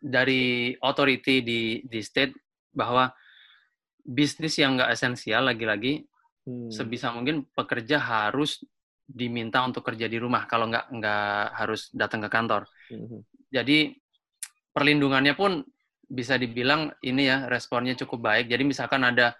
dari 0.00 0.76
authority 0.80 1.40
di 1.40 1.60
di 1.84 2.00
state 2.00 2.36
bahwa 2.72 3.08
bisnis 4.00 4.56
yang 4.60 4.76
nggak 4.76 4.92
esensial 4.92 5.48
lagi-lagi 5.48 6.04
hmm. 6.44 6.72
sebisa 6.72 7.12
mungkin 7.12 7.48
pekerja 7.52 8.00
harus 8.00 8.60
diminta 9.10 9.58
untuk 9.66 9.82
kerja 9.82 10.06
di 10.06 10.22
rumah 10.22 10.46
kalau 10.46 10.70
nggak 10.70 10.86
nggak 10.94 11.42
harus 11.58 11.90
datang 11.90 12.22
ke 12.22 12.30
kantor. 12.30 12.62
Mm-hmm. 12.94 13.20
Jadi 13.50 13.78
perlindungannya 14.70 15.34
pun 15.34 15.66
bisa 16.06 16.38
dibilang 16.38 16.94
ini 17.02 17.26
ya 17.26 17.50
responnya 17.50 17.98
cukup 17.98 18.30
baik. 18.30 18.46
Jadi 18.46 18.62
misalkan 18.62 19.02
ada 19.02 19.34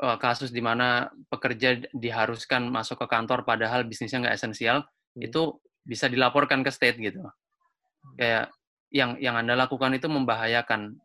uh, 0.00 0.16
kasus 0.16 0.48
di 0.54 0.64
mana 0.64 1.12
pekerja 1.28 1.76
diharuskan 1.92 2.70
masuk 2.72 3.04
ke 3.04 3.06
kantor 3.10 3.44
padahal 3.44 3.84
bisnisnya 3.84 4.24
nggak 4.28 4.36
esensial, 4.38 4.80
mm-hmm. 4.80 5.28
itu 5.28 5.58
bisa 5.84 6.08
dilaporkan 6.08 6.64
ke 6.64 6.70
state 6.72 6.96
gitu. 7.02 7.20
Kayak 8.16 8.54
yang 8.92 9.20
yang 9.20 9.36
anda 9.36 9.52
lakukan 9.52 9.92
itu 9.92 10.08
membahayakan 10.08 10.96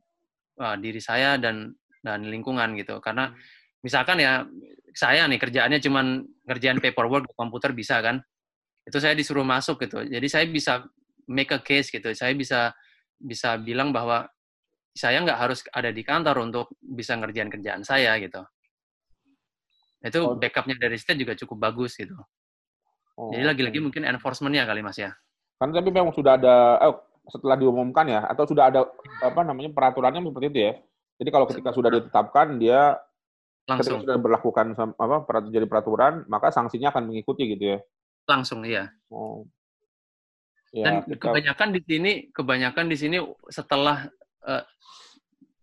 uh, 0.61 0.75
diri 0.79 1.01
saya 1.03 1.35
dan 1.35 1.75
dan 2.05 2.23
lingkungan 2.23 2.77
gitu. 2.79 3.01
Karena 3.03 3.33
mm-hmm 3.33 3.57
misalkan 3.85 4.17
ya 4.19 4.45
saya 4.91 5.29
nih 5.29 5.37
kerjaannya 5.37 5.79
cuma 5.79 6.01
ngerjain 6.49 6.81
paperwork 6.81 7.29
di 7.29 7.35
komputer 7.37 7.71
bisa 7.71 8.01
kan 8.01 8.17
itu 8.87 8.97
saya 8.97 9.13
disuruh 9.13 9.45
masuk 9.45 9.85
gitu 9.85 10.01
jadi 10.03 10.27
saya 10.27 10.45
bisa 10.49 10.83
make 11.29 11.53
a 11.53 11.61
case 11.61 11.93
gitu 11.93 12.09
saya 12.11 12.33
bisa 12.33 12.73
bisa 13.15 13.55
bilang 13.61 13.93
bahwa 13.93 14.25
saya 14.97 15.21
nggak 15.21 15.37
harus 15.37 15.61
ada 15.69 15.93
di 15.93 16.01
kantor 16.01 16.49
untuk 16.49 16.73
bisa 16.81 17.13
ngerjain 17.15 17.47
kerjaan 17.53 17.85
saya 17.85 18.17
gitu 18.17 18.41
itu 20.03 20.19
oh. 20.21 20.37
backupnya 20.37 20.77
dari 20.77 20.97
state 20.97 21.21
juga 21.21 21.33
cukup 21.33 21.57
bagus 21.69 21.97
gitu. 21.97 22.13
Oh, 23.17 23.33
jadi 23.33 23.49
lagi-lagi 23.49 23.81
mungkin 23.81 24.05
enforcementnya 24.05 24.69
kali 24.69 24.85
mas 24.85 24.97
ya. 25.01 25.09
Kan 25.57 25.73
tapi 25.73 25.89
memang 25.89 26.13
sudah 26.13 26.37
ada 26.37 26.77
eh, 26.85 26.95
setelah 27.27 27.57
diumumkan 27.57 28.05
ya 28.05 28.21
atau 28.29 28.45
sudah 28.45 28.69
ada 28.69 28.85
apa 29.25 29.41
namanya 29.41 29.73
peraturannya 29.73 30.21
seperti 30.21 30.47
itu 30.53 30.59
ya. 30.61 30.73
Jadi 31.17 31.29
kalau 31.33 31.45
ketika 31.49 31.69
sudah 31.73 31.89
ditetapkan 31.89 32.61
dia 32.61 33.01
langsung. 33.65 33.97
ketika 33.97 34.05
sudah 34.05 34.17
berlakukan 34.21 34.65
apa 34.77 35.15
jadi 35.49 35.65
peraturan 35.65 36.29
maka 36.29 36.53
sanksinya 36.53 36.93
akan 36.93 37.09
mengikuti 37.09 37.57
gitu 37.57 37.77
ya. 37.77 37.79
Langsung 38.29 38.61
iya. 38.63 38.93
Oh. 39.09 39.49
ya, 40.69 40.83
dan 40.85 40.93
kita... 41.09 41.25
kebanyakan 41.25 41.69
di 41.73 41.81
sini 41.81 42.11
kebanyakan 42.29 42.85
di 42.85 42.97
sini 42.99 43.17
setelah 43.49 44.05
uh, 44.45 44.63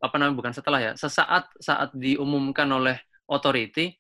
apa 0.03 0.15
namanya 0.19 0.37
bukan 0.37 0.53
setelah 0.53 0.81
ya 0.83 0.93
sesaat 0.99 1.55
saat 1.63 1.95
diumumkan 1.95 2.67
oleh 2.67 2.99
authority 3.31 3.95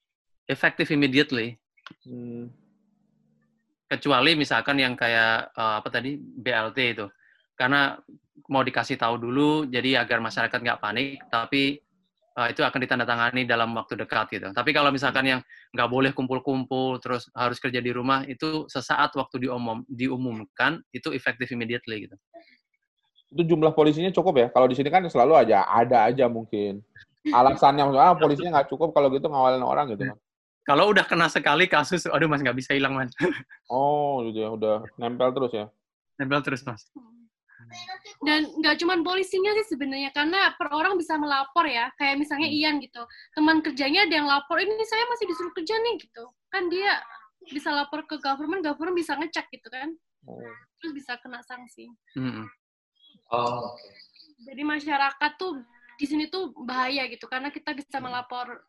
effective 0.48 0.88
immediately 0.92 1.56
hmm. 2.04 2.48
kecuali 3.88 4.36
misalkan 4.36 4.80
yang 4.80 4.94
kayak 4.96 5.52
uh, 5.56 5.80
apa 5.80 5.88
tadi 5.88 6.16
BLT 6.18 6.78
itu 6.98 7.06
karena 7.54 7.96
mau 8.50 8.60
dikasih 8.66 8.98
tahu 8.98 9.16
dulu 9.16 9.64
jadi 9.70 10.04
agar 10.04 10.18
masyarakat 10.20 10.58
nggak 10.58 10.82
panik 10.82 11.22
tapi 11.30 11.84
uh, 12.38 12.48
itu 12.50 12.60
akan 12.60 12.80
ditandatangani 12.82 13.46
dalam 13.46 13.72
waktu 13.78 13.94
dekat 13.98 14.26
gitu. 14.34 14.48
Tapi 14.50 14.70
kalau 14.74 14.90
misalkan 14.90 15.24
yang 15.24 15.40
nggak 15.74 15.88
boleh 15.90 16.10
kumpul-kumpul 16.12 16.98
terus 16.98 17.30
harus 17.34 17.58
kerja 17.62 17.78
di 17.78 17.90
rumah 17.94 18.26
itu 18.26 18.66
sesaat 18.66 19.14
waktu 19.14 19.48
diumum 19.48 19.86
diumumkan 19.86 20.82
itu 20.90 21.14
efektif 21.14 21.50
immediately 21.54 22.10
gitu. 22.10 22.16
Itu 23.34 23.42
jumlah 23.54 23.74
polisinya 23.74 24.10
cukup 24.14 24.34
ya? 24.38 24.46
Kalau 24.50 24.66
di 24.70 24.76
sini 24.78 24.90
kan 24.90 25.06
selalu 25.06 25.34
aja 25.38 25.66
ada 25.66 26.06
aja 26.10 26.26
mungkin 26.30 26.82
alasannya 27.24 27.88
ah 27.96 28.12
polisinya 28.12 28.60
nggak 28.60 28.68
cukup 28.68 28.92
kalau 28.92 29.08
gitu 29.08 29.30
ngawalin 29.30 29.64
orang 29.64 29.96
gitu 29.96 30.12
kan. 30.12 30.18
Kalau 30.64 30.88
udah 30.90 31.04
kena 31.04 31.28
sekali 31.28 31.68
kasus, 31.68 32.08
aduh 32.08 32.24
mas 32.24 32.40
nggak 32.40 32.56
bisa 32.56 32.72
hilang 32.72 32.96
mas. 32.96 33.12
oh, 33.72 34.24
gitu 34.24 34.44
ya, 34.44 34.48
udah 34.48 34.76
nempel 34.96 35.28
terus 35.36 35.52
ya? 35.52 35.66
Nempel 36.16 36.40
terus 36.40 36.64
mas 36.64 36.88
dan 38.24 38.48
nggak 38.60 38.80
cuma 38.80 38.96
polisinya 39.04 39.52
sih 39.60 39.76
sebenarnya 39.76 40.10
karena 40.14 40.52
per 40.56 40.72
orang 40.72 40.96
bisa 40.96 41.16
melapor 41.16 41.68
ya 41.68 41.92
kayak 42.00 42.20
misalnya 42.20 42.48
hmm. 42.48 42.58
Ian 42.60 42.74
gitu 42.80 43.02
teman 43.36 43.60
kerjanya 43.60 44.08
ada 44.08 44.14
yang 44.14 44.28
lapor 44.28 44.60
ini 44.60 44.72
saya 44.86 45.04
masih 45.12 45.24
disuruh 45.28 45.52
kerja 45.52 45.74
nih 45.76 45.94
gitu 46.00 46.24
kan 46.48 46.68
dia 46.72 47.00
bisa 47.52 47.68
lapor 47.72 48.08
ke 48.08 48.16
government 48.20 48.64
government 48.64 48.96
bisa 48.96 49.16
ngecek 49.18 49.48
gitu 49.52 49.68
kan 49.68 49.92
oh. 50.24 50.40
terus 50.80 50.92
bisa 50.96 51.20
kena 51.20 51.44
sanksi 51.44 51.90
hmm. 52.16 52.48
oh 53.32 53.74
okay. 53.76 53.92
jadi 54.48 54.62
masyarakat 54.64 55.30
tuh 55.36 55.60
di 55.94 56.06
sini 56.08 56.26
tuh 56.26 56.50
bahaya 56.64 57.06
gitu 57.06 57.28
karena 57.28 57.52
kita 57.52 57.76
bisa 57.76 58.00
hmm. 58.00 58.08
melapor 58.08 58.64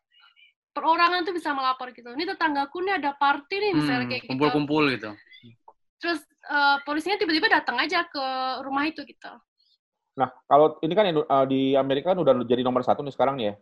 perorangan 0.76 1.24
tuh 1.24 1.32
bisa 1.32 1.56
melapor 1.56 1.96
gitu 1.96 2.12
ini 2.12 2.28
tetanggaku 2.28 2.84
nih 2.84 3.00
ada 3.00 3.16
party 3.16 3.56
nih 3.56 3.72
misalnya 3.72 4.04
hmm, 4.04 4.12
kayak 4.12 4.22
kumpul-kumpul 4.28 4.84
gitu. 4.92 5.10
gitu 5.16 5.56
terus 5.96 6.20
uh, 6.50 6.76
polisinya 6.84 7.16
tiba-tiba 7.16 7.48
datang 7.48 7.80
aja 7.80 8.04
ke 8.06 8.24
rumah 8.62 8.84
itu 8.86 9.02
gitu. 9.08 9.32
Nah, 10.16 10.32
kalau 10.48 10.80
ini 10.80 10.92
kan 10.96 11.04
uh, 11.12 11.46
di 11.48 11.76
Amerika 11.76 12.12
kan 12.12 12.20
udah 12.20 12.44
jadi 12.44 12.64
nomor 12.64 12.84
satu 12.84 13.04
nih 13.04 13.14
sekarang 13.14 13.36
nih 13.36 13.46
ya. 13.52 13.54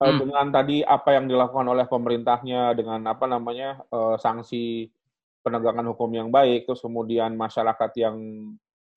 Uh, 0.00 0.16
hmm. 0.16 0.18
Dengan 0.24 0.46
tadi 0.48 0.76
apa 0.80 1.12
yang 1.12 1.28
dilakukan 1.28 1.66
oleh 1.68 1.84
pemerintahnya 1.84 2.72
dengan 2.72 3.04
apa 3.04 3.28
namanya 3.28 3.84
uh, 3.92 4.16
sanksi 4.16 4.88
penegakan 5.44 5.92
hukum 5.92 6.08
yang 6.12 6.28
baik, 6.32 6.64
terus 6.64 6.80
kemudian 6.80 7.36
masyarakat 7.36 7.90
yang 8.00 8.16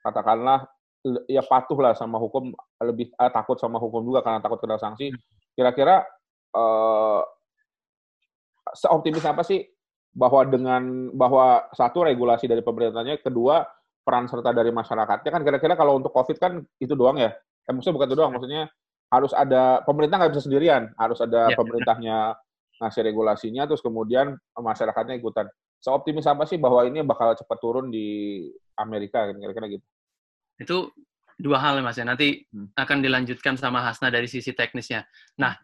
katakanlah 0.04 0.68
ya 1.28 1.44
patuh 1.44 1.76
lah 1.84 1.92
sama 1.96 2.16
hukum 2.16 2.56
lebih 2.80 3.12
eh, 3.12 3.32
takut 3.32 3.60
sama 3.60 3.76
hukum 3.76 4.00
juga 4.04 4.24
karena 4.24 4.40
takut 4.40 4.60
kena 4.64 4.80
sanksi. 4.80 5.12
Kira-kira 5.56 6.08
uh, 6.56 7.20
seoptimis 8.72 9.26
apa 9.28 9.44
sih 9.44 9.68
bahwa 10.14 10.46
dengan 10.48 11.12
bahwa 11.12 11.68
satu 11.74 12.06
regulasi 12.08 12.48
dari 12.48 12.64
pemerintahnya, 12.64 13.20
kedua 13.20 13.66
peran 14.04 14.28
serta 14.28 14.52
dari 14.52 14.70
masyarakatnya 14.70 15.32
kan 15.32 15.42
kira-kira 15.42 15.74
kalau 15.80 15.98
untuk 16.00 16.12
COVID 16.12 16.38
kan 16.40 16.62
itu 16.80 16.94
doang 16.94 17.20
ya? 17.20 17.34
Eh, 17.68 17.72
maksudnya 17.72 17.96
bukan 17.96 18.08
itu 18.12 18.18
doang, 18.20 18.32
maksudnya 18.36 18.64
harus 19.10 19.32
ada 19.32 19.82
pemerintah 19.88 20.16
nggak 20.20 20.32
bisa 20.36 20.44
sendirian, 20.46 20.92
harus 20.98 21.20
ada 21.24 21.52
ya, 21.52 21.58
pemerintahnya 21.58 22.18
ngasih 22.82 23.02
regulasinya, 23.06 23.64
terus 23.70 23.80
kemudian 23.80 24.36
masyarakatnya 24.58 25.16
ikutan. 25.18 25.48
Seoptimis 25.84 26.28
apa 26.28 26.48
sih 26.48 26.56
bahwa 26.60 26.84
ini 26.88 27.04
bakal 27.04 27.36
cepat 27.36 27.58
turun 27.60 27.92
di 27.92 28.48
Amerika 28.80 29.28
kira-kira 29.32 29.68
gitu? 29.68 29.86
Itu 30.60 30.78
dua 31.38 31.60
hal 31.60 31.80
ya 31.80 31.84
Mas 31.84 31.98
ya. 32.00 32.06
Nanti 32.08 32.44
hmm. 32.48 32.76
akan 32.76 32.98
dilanjutkan 33.04 33.56
sama 33.60 33.84
Hasna 33.84 34.08
dari 34.10 34.28
sisi 34.32 34.56
teknisnya. 34.56 35.04
Nah, 35.40 35.56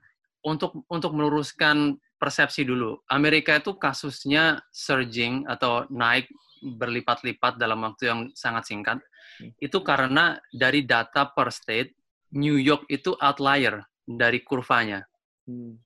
untuk 0.44 0.84
untuk 0.92 1.16
meluruskan 1.16 1.96
persepsi 2.20 2.68
dulu. 2.68 3.00
Amerika 3.08 3.56
itu 3.56 3.80
kasusnya 3.80 4.60
surging 4.70 5.48
atau 5.48 5.88
naik 5.88 6.28
berlipat-lipat 6.60 7.56
dalam 7.56 7.88
waktu 7.88 8.12
yang 8.12 8.20
sangat 8.36 8.68
singkat. 8.68 9.00
Hmm. 9.40 9.56
Itu 9.58 9.80
karena 9.82 10.36
dari 10.52 10.84
data 10.84 11.32
per 11.32 11.50
state, 11.56 11.96
New 12.36 12.60
York 12.60 12.86
itu 12.92 13.16
outlier 13.18 13.80
dari 14.04 14.44
kurvanya. 14.44 15.02
Hmm. 15.48 15.80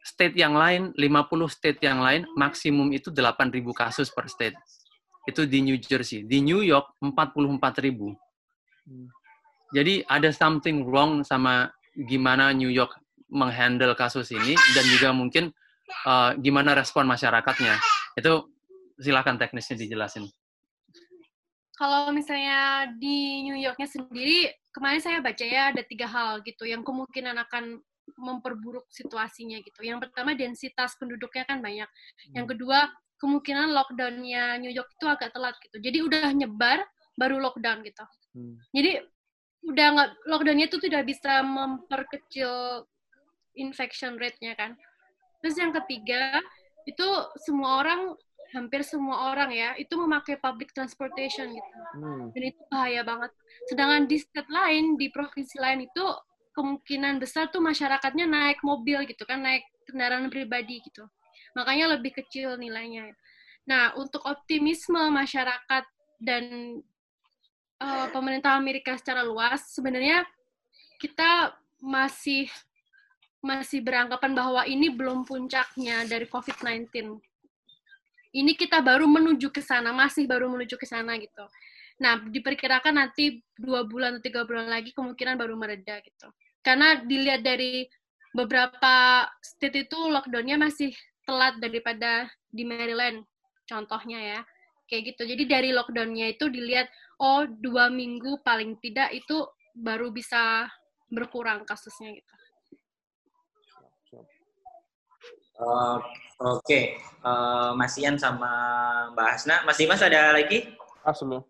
State 0.00 0.36
yang 0.36 0.56
lain, 0.56 0.92
50 0.96 1.48
state 1.48 1.80
yang 1.80 2.00
lain, 2.00 2.28
maksimum 2.36 2.92
itu 2.92 3.08
8.000 3.08 3.52
kasus 3.72 4.12
per 4.12 4.28
state. 4.28 4.56
Itu 5.24 5.48
di 5.48 5.64
New 5.64 5.80
Jersey. 5.80 6.28
Di 6.28 6.44
New 6.44 6.60
York, 6.60 7.00
44.000. 7.00 8.12
Jadi 9.72 10.04
ada 10.04 10.28
something 10.28 10.84
wrong 10.84 11.24
sama 11.24 11.72
gimana 11.96 12.52
New 12.52 12.68
York 12.68 13.00
menghandle 13.32 13.96
kasus 13.96 14.30
ini 14.30 14.54
dan 14.76 14.84
juga 14.92 15.10
mungkin 15.16 15.50
uh, 16.06 16.36
gimana 16.38 16.76
respon 16.76 17.04
masyarakatnya. 17.08 17.76
Itu 18.16 18.50
silakan 18.98 19.36
teknisnya 19.36 19.76
dijelasin. 19.80 20.28
Kalau 21.74 22.14
misalnya 22.14 22.86
di 22.94 23.42
New 23.50 23.58
Yorknya 23.58 23.90
sendiri, 23.90 24.46
kemarin 24.70 25.02
saya 25.02 25.18
baca 25.18 25.42
ya 25.42 25.74
ada 25.74 25.82
tiga 25.82 26.06
hal 26.06 26.38
gitu 26.46 26.62
yang 26.70 26.86
kemungkinan 26.86 27.34
akan 27.34 27.82
memperburuk 28.14 28.86
situasinya 28.94 29.58
gitu. 29.58 29.82
Yang 29.82 30.06
pertama 30.06 30.38
densitas 30.38 30.94
penduduknya 31.00 31.42
kan 31.48 31.58
banyak. 31.58 31.88
Yang 32.30 32.46
kedua 32.54 32.94
kemungkinan 33.18 33.74
lockdownnya 33.74 34.62
New 34.62 34.70
York 34.70 34.86
itu 34.94 35.06
agak 35.10 35.34
telat 35.34 35.56
gitu. 35.66 35.76
Jadi 35.82 35.98
udah 36.04 36.26
nyebar 36.30 36.78
baru 37.18 37.42
lockdown 37.42 37.82
gitu. 37.82 38.04
Hmm. 38.38 38.54
Jadi 38.70 39.02
udah 39.64 39.86
nggak 39.98 40.10
lockdownnya 40.28 40.66
itu 40.68 40.78
tidak 40.78 41.02
bisa 41.08 41.40
memperkecil 41.42 42.84
infection 43.58 44.14
rate-nya 44.20 44.54
kan. 44.54 44.78
Terus 45.44 45.60
yang 45.60 45.76
ketiga 45.76 46.40
itu 46.88 47.04
semua 47.44 47.84
orang 47.84 48.16
hampir 48.56 48.80
semua 48.80 49.34
orang 49.34 49.50
ya 49.50 49.76
itu 49.76 49.92
memakai 49.98 50.38
public 50.38 50.70
transportation 50.70 51.52
gitu 51.52 51.74
hmm. 52.00 52.32
dan 52.32 52.42
itu 52.48 52.60
bahaya 52.72 53.04
banget. 53.04 53.28
Sedangkan 53.68 54.08
di 54.08 54.16
state 54.16 54.48
lain 54.48 54.96
di 54.96 55.12
provinsi 55.12 55.60
lain 55.60 55.84
itu 55.84 56.04
kemungkinan 56.56 57.20
besar 57.20 57.52
tuh 57.52 57.60
masyarakatnya 57.60 58.24
naik 58.24 58.64
mobil 58.64 59.04
gitu 59.04 59.28
kan 59.28 59.44
naik 59.44 59.68
kendaraan 59.84 60.32
pribadi 60.32 60.80
gitu. 60.80 61.04
Makanya 61.52 61.98
lebih 61.98 62.16
kecil 62.24 62.56
nilainya. 62.56 63.12
Nah 63.68 63.92
untuk 64.00 64.24
optimisme 64.24 65.12
masyarakat 65.12 65.84
dan 66.24 66.78
uh, 67.84 68.08
pemerintah 68.16 68.56
Amerika 68.56 68.96
secara 68.96 69.20
luas 69.20 69.60
sebenarnya 69.76 70.24
kita 71.02 71.52
masih 71.84 72.48
masih 73.44 73.84
beranggapan 73.84 74.32
bahwa 74.32 74.64
ini 74.64 74.88
belum 74.88 75.28
puncaknya 75.28 76.08
dari 76.08 76.24
COVID-19. 76.24 76.88
Ini 78.34 78.52
kita 78.56 78.80
baru 78.80 79.04
menuju 79.04 79.52
ke 79.52 79.60
sana, 79.60 79.92
masih 79.92 80.24
baru 80.24 80.48
menuju 80.48 80.80
ke 80.80 80.88
sana 80.88 81.14
gitu. 81.20 81.44
Nah, 82.02 82.18
diperkirakan 82.18 82.98
nanti 82.98 83.44
dua 83.54 83.86
bulan 83.86 84.18
atau 84.18 84.24
tiga 84.26 84.42
bulan 84.42 84.66
lagi 84.66 84.90
kemungkinan 84.90 85.38
baru 85.38 85.54
mereda 85.54 86.02
gitu. 86.02 86.26
Karena 86.64 86.98
dilihat 87.04 87.46
dari 87.46 87.86
beberapa 88.34 89.28
state 89.38 89.86
itu 89.86 89.98
lockdownnya 90.10 90.58
masih 90.58 90.90
telat 91.22 91.54
daripada 91.62 92.26
di 92.50 92.66
Maryland, 92.66 93.22
contohnya 93.68 94.18
ya. 94.18 94.40
Kayak 94.90 95.14
gitu. 95.14 95.22
Jadi 95.30 95.42
dari 95.46 95.70
lockdownnya 95.70 96.34
itu 96.34 96.50
dilihat 96.50 96.90
oh 97.22 97.46
dua 97.46 97.92
minggu 97.92 98.42
paling 98.42 98.74
tidak 98.82 99.14
itu 99.14 99.46
baru 99.78 100.10
bisa 100.10 100.66
berkurang 101.06 101.62
kasusnya 101.62 102.10
gitu. 102.10 102.34
Uh, 105.54 105.98
Oke, 106.34 106.66
okay. 106.66 106.84
uh, 107.22 107.30
eh, 107.30 107.70
Mas 107.78 107.94
Ian 107.94 108.18
sama 108.18 108.50
Mbak 109.14 109.28
Hasna. 109.30 109.56
Mas 109.62 109.78
Dimas 109.78 110.02
ada 110.02 110.34
lagi? 110.34 110.74
Asli. 111.06 111.30
Uh, 111.30 111.46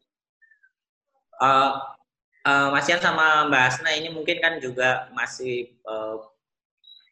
uh, 2.44 2.68
Mas 2.68 2.85
Ian 2.85 3.01
sama 3.01 3.48
Mbak 3.48 3.62
Hasna 3.64 3.90
ini 3.97 4.12
mungkin 4.12 4.44
kan 4.44 4.60
juga 4.60 5.09
masih 5.16 5.72
uh, 5.89 6.20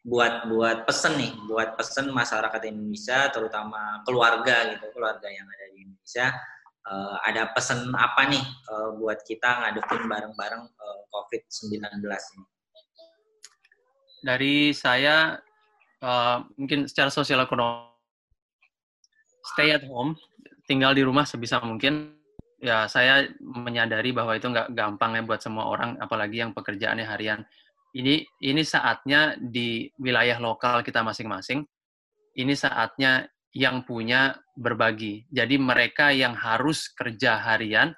buat 0.05 0.45
buat 0.53 0.85
pesen 0.85 1.17
nih, 1.17 1.33
buat 1.49 1.73
pesen 1.73 2.13
masyarakat 2.13 2.61
Indonesia, 2.69 3.25
terutama 3.33 4.05
keluarga 4.05 4.77
gitu, 4.77 4.85
keluarga 4.93 5.25
yang 5.33 5.49
ada 5.49 5.65
di 5.73 5.89
Indonesia 5.89 6.29
uh, 6.87 7.15
ada 7.23 7.51
pesan 7.55 7.91
apa 7.95 8.27
nih 8.27 8.43
uh, 8.71 8.89
buat 8.99 9.23
kita 9.23 9.63
ngadepin 9.63 10.07
bareng-bareng 10.07 10.63
uh, 10.67 10.99
COVID-19 11.11 12.03
ini? 12.03 12.45
Dari 14.23 14.71
saya, 14.71 15.35
uh, 16.03 16.43
mungkin 16.59 16.85
secara 16.85 17.07
sosial 17.07 17.39
ekonomi, 17.47 17.87
stay 19.55 19.71
at 19.71 19.87
home, 19.87 20.19
tinggal 20.67 20.91
di 20.91 21.01
rumah 21.01 21.23
sebisa 21.23 21.63
mungkin. 21.63 22.19
Ya, 22.63 22.87
saya 22.87 23.27
menyadari 23.43 24.15
bahwa 24.15 24.39
itu 24.39 24.47
nggak 24.47 24.71
gampang 24.71 25.19
ya 25.19 25.21
buat 25.27 25.43
semua 25.43 25.67
orang, 25.67 25.99
apalagi 25.99 26.39
yang 26.39 26.55
pekerjaannya 26.55 27.03
harian. 27.03 27.43
Ini 27.91 28.23
ini 28.39 28.63
saatnya 28.63 29.35
di 29.35 29.91
wilayah 29.99 30.39
lokal 30.39 30.79
kita 30.79 31.03
masing-masing. 31.03 31.67
Ini 32.33 32.55
saatnya 32.55 33.27
yang 33.53 33.83
punya 33.83 34.33
berbagi. 34.55 35.27
Jadi 35.29 35.59
mereka 35.59 36.09
yang 36.09 36.33
harus 36.33 36.89
kerja 36.95 37.37
harian 37.37 37.93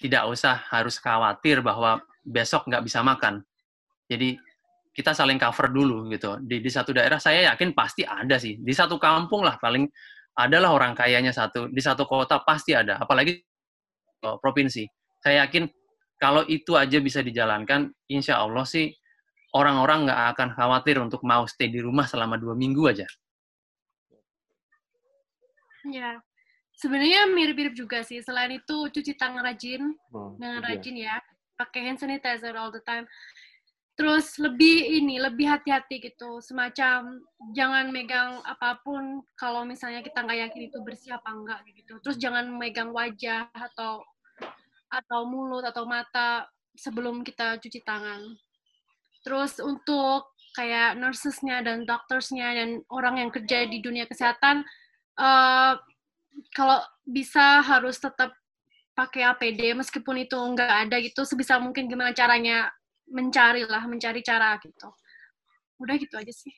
tidak 0.00 0.24
usah 0.32 0.56
harus 0.72 0.96
khawatir 0.96 1.60
bahwa 1.60 2.00
besok 2.24 2.64
nggak 2.70 2.86
bisa 2.86 3.04
makan. 3.04 3.44
Jadi 4.08 4.40
kita 4.90 5.14
saling 5.14 5.38
cover 5.38 5.70
dulu 5.70 6.10
gitu. 6.10 6.38
Di, 6.42 6.58
di 6.58 6.70
satu 6.70 6.90
daerah 6.90 7.22
saya 7.22 7.54
yakin 7.54 7.72
pasti 7.72 8.02
ada 8.02 8.36
sih. 8.36 8.58
Di 8.58 8.74
satu 8.74 8.98
kampung 8.98 9.46
lah 9.46 9.56
paling 9.56 9.86
adalah 10.34 10.74
orang 10.74 10.92
kayanya 10.98 11.30
satu. 11.30 11.70
Di 11.70 11.80
satu 11.82 12.04
kota 12.06 12.42
pasti 12.42 12.74
ada. 12.74 12.98
Apalagi 12.98 13.38
oh, 14.26 14.36
provinsi. 14.42 14.84
Saya 15.20 15.46
yakin 15.46 15.68
kalau 16.20 16.44
itu 16.44 16.76
aja 16.76 17.00
bisa 17.00 17.24
dijalankan, 17.24 17.88
insya 18.12 18.44
Allah 18.44 18.68
sih 18.68 18.92
orang-orang 19.56 20.06
nggak 20.06 20.20
akan 20.36 20.48
khawatir 20.52 20.96
untuk 21.00 21.24
mau 21.24 21.48
stay 21.48 21.72
di 21.72 21.80
rumah 21.80 22.04
selama 22.04 22.36
dua 22.36 22.52
minggu 22.52 22.82
aja. 22.86 23.08
Ya, 25.88 26.20
sebenarnya 26.76 27.24
mirip-mirip 27.32 27.72
juga 27.72 28.04
sih. 28.04 28.20
Selain 28.20 28.52
itu 28.52 28.92
cuci 28.92 29.16
tangan 29.16 29.40
rajin, 29.48 29.96
oh, 30.12 30.36
dengan 30.36 30.60
iya. 30.60 30.68
rajin 30.68 30.96
ya, 30.96 31.16
pakai 31.56 31.88
hand 31.88 31.98
sanitizer 32.04 32.52
all 32.52 32.68
the 32.68 32.84
time. 32.84 33.08
Terus 34.00 34.40
lebih 34.40 34.96
ini, 34.96 35.20
lebih 35.20 35.44
hati-hati 35.44 36.00
gitu. 36.00 36.40
Semacam 36.40 37.20
jangan 37.52 37.92
megang 37.92 38.40
apa 38.48 38.80
pun 38.80 39.20
kalau 39.36 39.68
misalnya 39.68 40.00
kita 40.00 40.24
nggak 40.24 40.48
yakin 40.48 40.62
itu 40.72 40.80
bersih 40.80 41.20
apa 41.20 41.28
enggak 41.28 41.60
gitu. 41.76 42.00
Terus 42.00 42.16
jangan 42.16 42.48
megang 42.48 42.96
wajah 42.96 43.52
atau 43.52 44.00
atau 44.88 45.20
mulut 45.28 45.60
atau 45.68 45.84
mata 45.84 46.48
sebelum 46.72 47.20
kita 47.20 47.60
cuci 47.60 47.84
tangan. 47.84 48.24
Terus 49.20 49.60
untuk 49.60 50.32
kayak 50.56 50.96
nursesnya 50.96 51.60
dan 51.60 51.84
doktersnya 51.84 52.56
dan 52.56 52.80
orang 52.88 53.20
yang 53.20 53.28
kerja 53.28 53.68
di 53.68 53.84
dunia 53.84 54.08
kesehatan, 54.08 54.64
uh, 55.20 55.76
kalau 56.56 56.80
bisa 57.04 57.60
harus 57.60 58.00
tetap 58.00 58.32
pakai 58.96 59.28
APD 59.28 59.76
meskipun 59.76 60.24
itu 60.24 60.40
nggak 60.40 60.88
ada 60.88 60.96
gitu 61.04 61.20
sebisa 61.28 61.60
mungkin 61.60 61.84
gimana 61.84 62.16
caranya 62.16 62.72
mencari 63.10 63.66
lah 63.66 63.84
mencari 63.90 64.22
cara 64.22 64.56
gitu 64.62 64.88
udah 65.82 65.94
gitu 65.98 66.14
aja 66.16 66.32
sih 66.32 66.54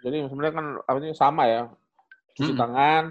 jadi 0.00 0.28
sebenarnya 0.28 0.54
kan 0.56 0.66
apa 0.84 0.96
ini 1.00 1.16
sama 1.16 1.44
ya 1.48 1.62
cuci 2.36 2.52
hmm. 2.54 2.60
tangan 2.60 3.04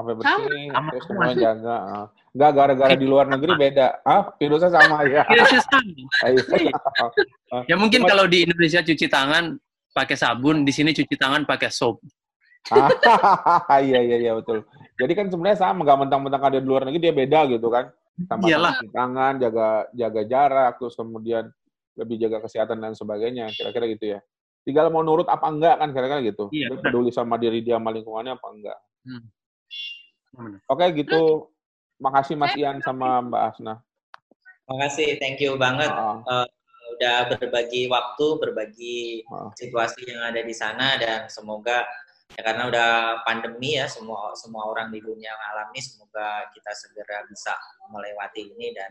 sampai 0.00 0.14
bersih, 0.16 0.72
Sama, 0.72 0.88
terus 0.96 1.04
sih. 1.04 1.36
jaga. 1.44 1.76
ah. 1.76 2.06
Nggak 2.30 2.50
gara-gara 2.56 2.94
di 2.96 3.06
luar 3.06 3.26
negeri 3.28 3.52
beda. 3.58 4.00
Ah, 4.00 4.32
virusnya 4.40 4.70
sama 4.72 5.04
ya. 5.04 5.22
Virusnya 5.30 5.62
sama. 5.68 5.92
Ayo. 6.24 6.40
Ya 7.66 7.74
mungkin 7.74 8.06
Cuma- 8.06 8.10
kalau 8.14 8.24
di 8.30 8.46
Indonesia 8.46 8.78
cuci 8.78 9.10
tangan 9.10 9.58
pakai 9.90 10.14
sabun, 10.14 10.62
di 10.62 10.70
sini 10.70 10.94
cuci 10.94 11.18
tangan 11.18 11.42
pakai 11.42 11.68
soap. 11.68 11.98
Ah, 12.70 12.86
iya 13.82 13.98
iya 14.00 14.16
iya 14.22 14.32
betul. 14.38 14.62
Jadi 14.94 15.12
kan 15.18 15.26
sebenarnya 15.26 15.58
sama, 15.58 15.82
nggak 15.82 15.98
mentang-mentang 16.06 16.42
ada 16.46 16.58
di 16.62 16.66
luar 16.70 16.86
negeri 16.86 17.10
dia 17.10 17.14
beda 17.14 17.50
gitu 17.50 17.66
kan. 17.68 17.90
Sama 18.30 18.46
Iyalah. 18.46 18.72
cuci 18.78 18.88
tangan, 18.94 19.32
jaga 19.42 19.68
jaga 19.90 20.22
jarak, 20.30 20.72
terus 20.78 20.94
kemudian 20.94 21.44
lebih 21.98 22.16
jaga 22.20 22.44
kesehatan 22.44 22.78
dan 22.78 22.92
sebagainya. 22.94 23.50
Kira-kira 23.54 23.86
gitu 23.90 24.04
ya. 24.16 24.20
Tinggal 24.62 24.92
mau 24.92 25.00
nurut 25.00 25.26
apa 25.26 25.48
enggak 25.48 25.80
kan 25.80 25.90
kira-kira 25.90 26.20
gitu. 26.20 26.52
Iya, 26.52 26.76
Dia 26.76 26.78
peduli 26.84 27.10
sama 27.10 27.40
diri 27.40 27.64
dia 27.64 27.80
sama 27.80 27.90
lingkungannya 27.90 28.36
apa 28.36 28.46
enggak. 28.52 28.78
Hmm. 29.08 29.24
Benar. 30.30 30.60
Oke 30.70 30.84
gitu. 30.94 31.22
Makasih 32.00 32.36
Mas 32.36 32.56
Ian 32.56 32.80
sama 32.80 33.20
Mbak 33.20 33.42
Asna. 33.52 33.74
Makasih, 34.70 35.18
thank 35.18 35.42
you 35.42 35.58
banget 35.58 35.90
Ah, 35.90 36.46
udah 36.96 37.32
berbagi 37.36 37.90
waktu, 37.90 38.26
berbagi 38.38 39.26
ah. 39.28 39.50
situasi 39.58 40.06
yang 40.06 40.22
ada 40.22 40.40
di 40.40 40.54
sana 40.54 40.96
dan 40.96 41.26
semoga 41.26 41.84
ya 42.38 42.40
karena 42.46 42.70
udah 42.70 42.90
pandemi 43.26 43.74
ya 43.74 43.90
semua 43.90 44.30
semua 44.38 44.70
orang 44.70 44.94
di 44.94 45.02
dunia 45.02 45.34
mengalami 45.34 45.82
semoga 45.82 46.46
kita 46.54 46.70
segera 46.78 47.26
bisa 47.26 47.50
melewati 47.90 48.54
ini 48.54 48.70
dan 48.70 48.90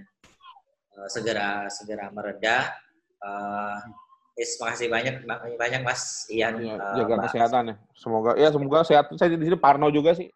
eh, 1.00 1.08
segera 1.08 1.72
segera 1.72 2.12
mereda. 2.12 2.76
Uh, 3.20 3.76
yes, 4.40 4.56
makasih 4.64 4.88
banyak 4.88 5.28
banyak 5.60 5.82
Mas 5.84 6.28
Ian. 6.32 6.56
Iya, 6.60 6.76
eh, 6.80 6.96
jaga 7.04 7.14
Mbak 7.20 7.26
kesehatan 7.32 7.64
ya. 7.72 7.76
Semoga 7.96 8.32
ya 8.40 8.48
semoga 8.52 8.80
sehat. 8.88 9.06
Saya 9.20 9.36
di 9.36 9.46
sini 9.48 9.58
Parno 9.60 9.92
juga 9.92 10.16
sih. 10.16 10.32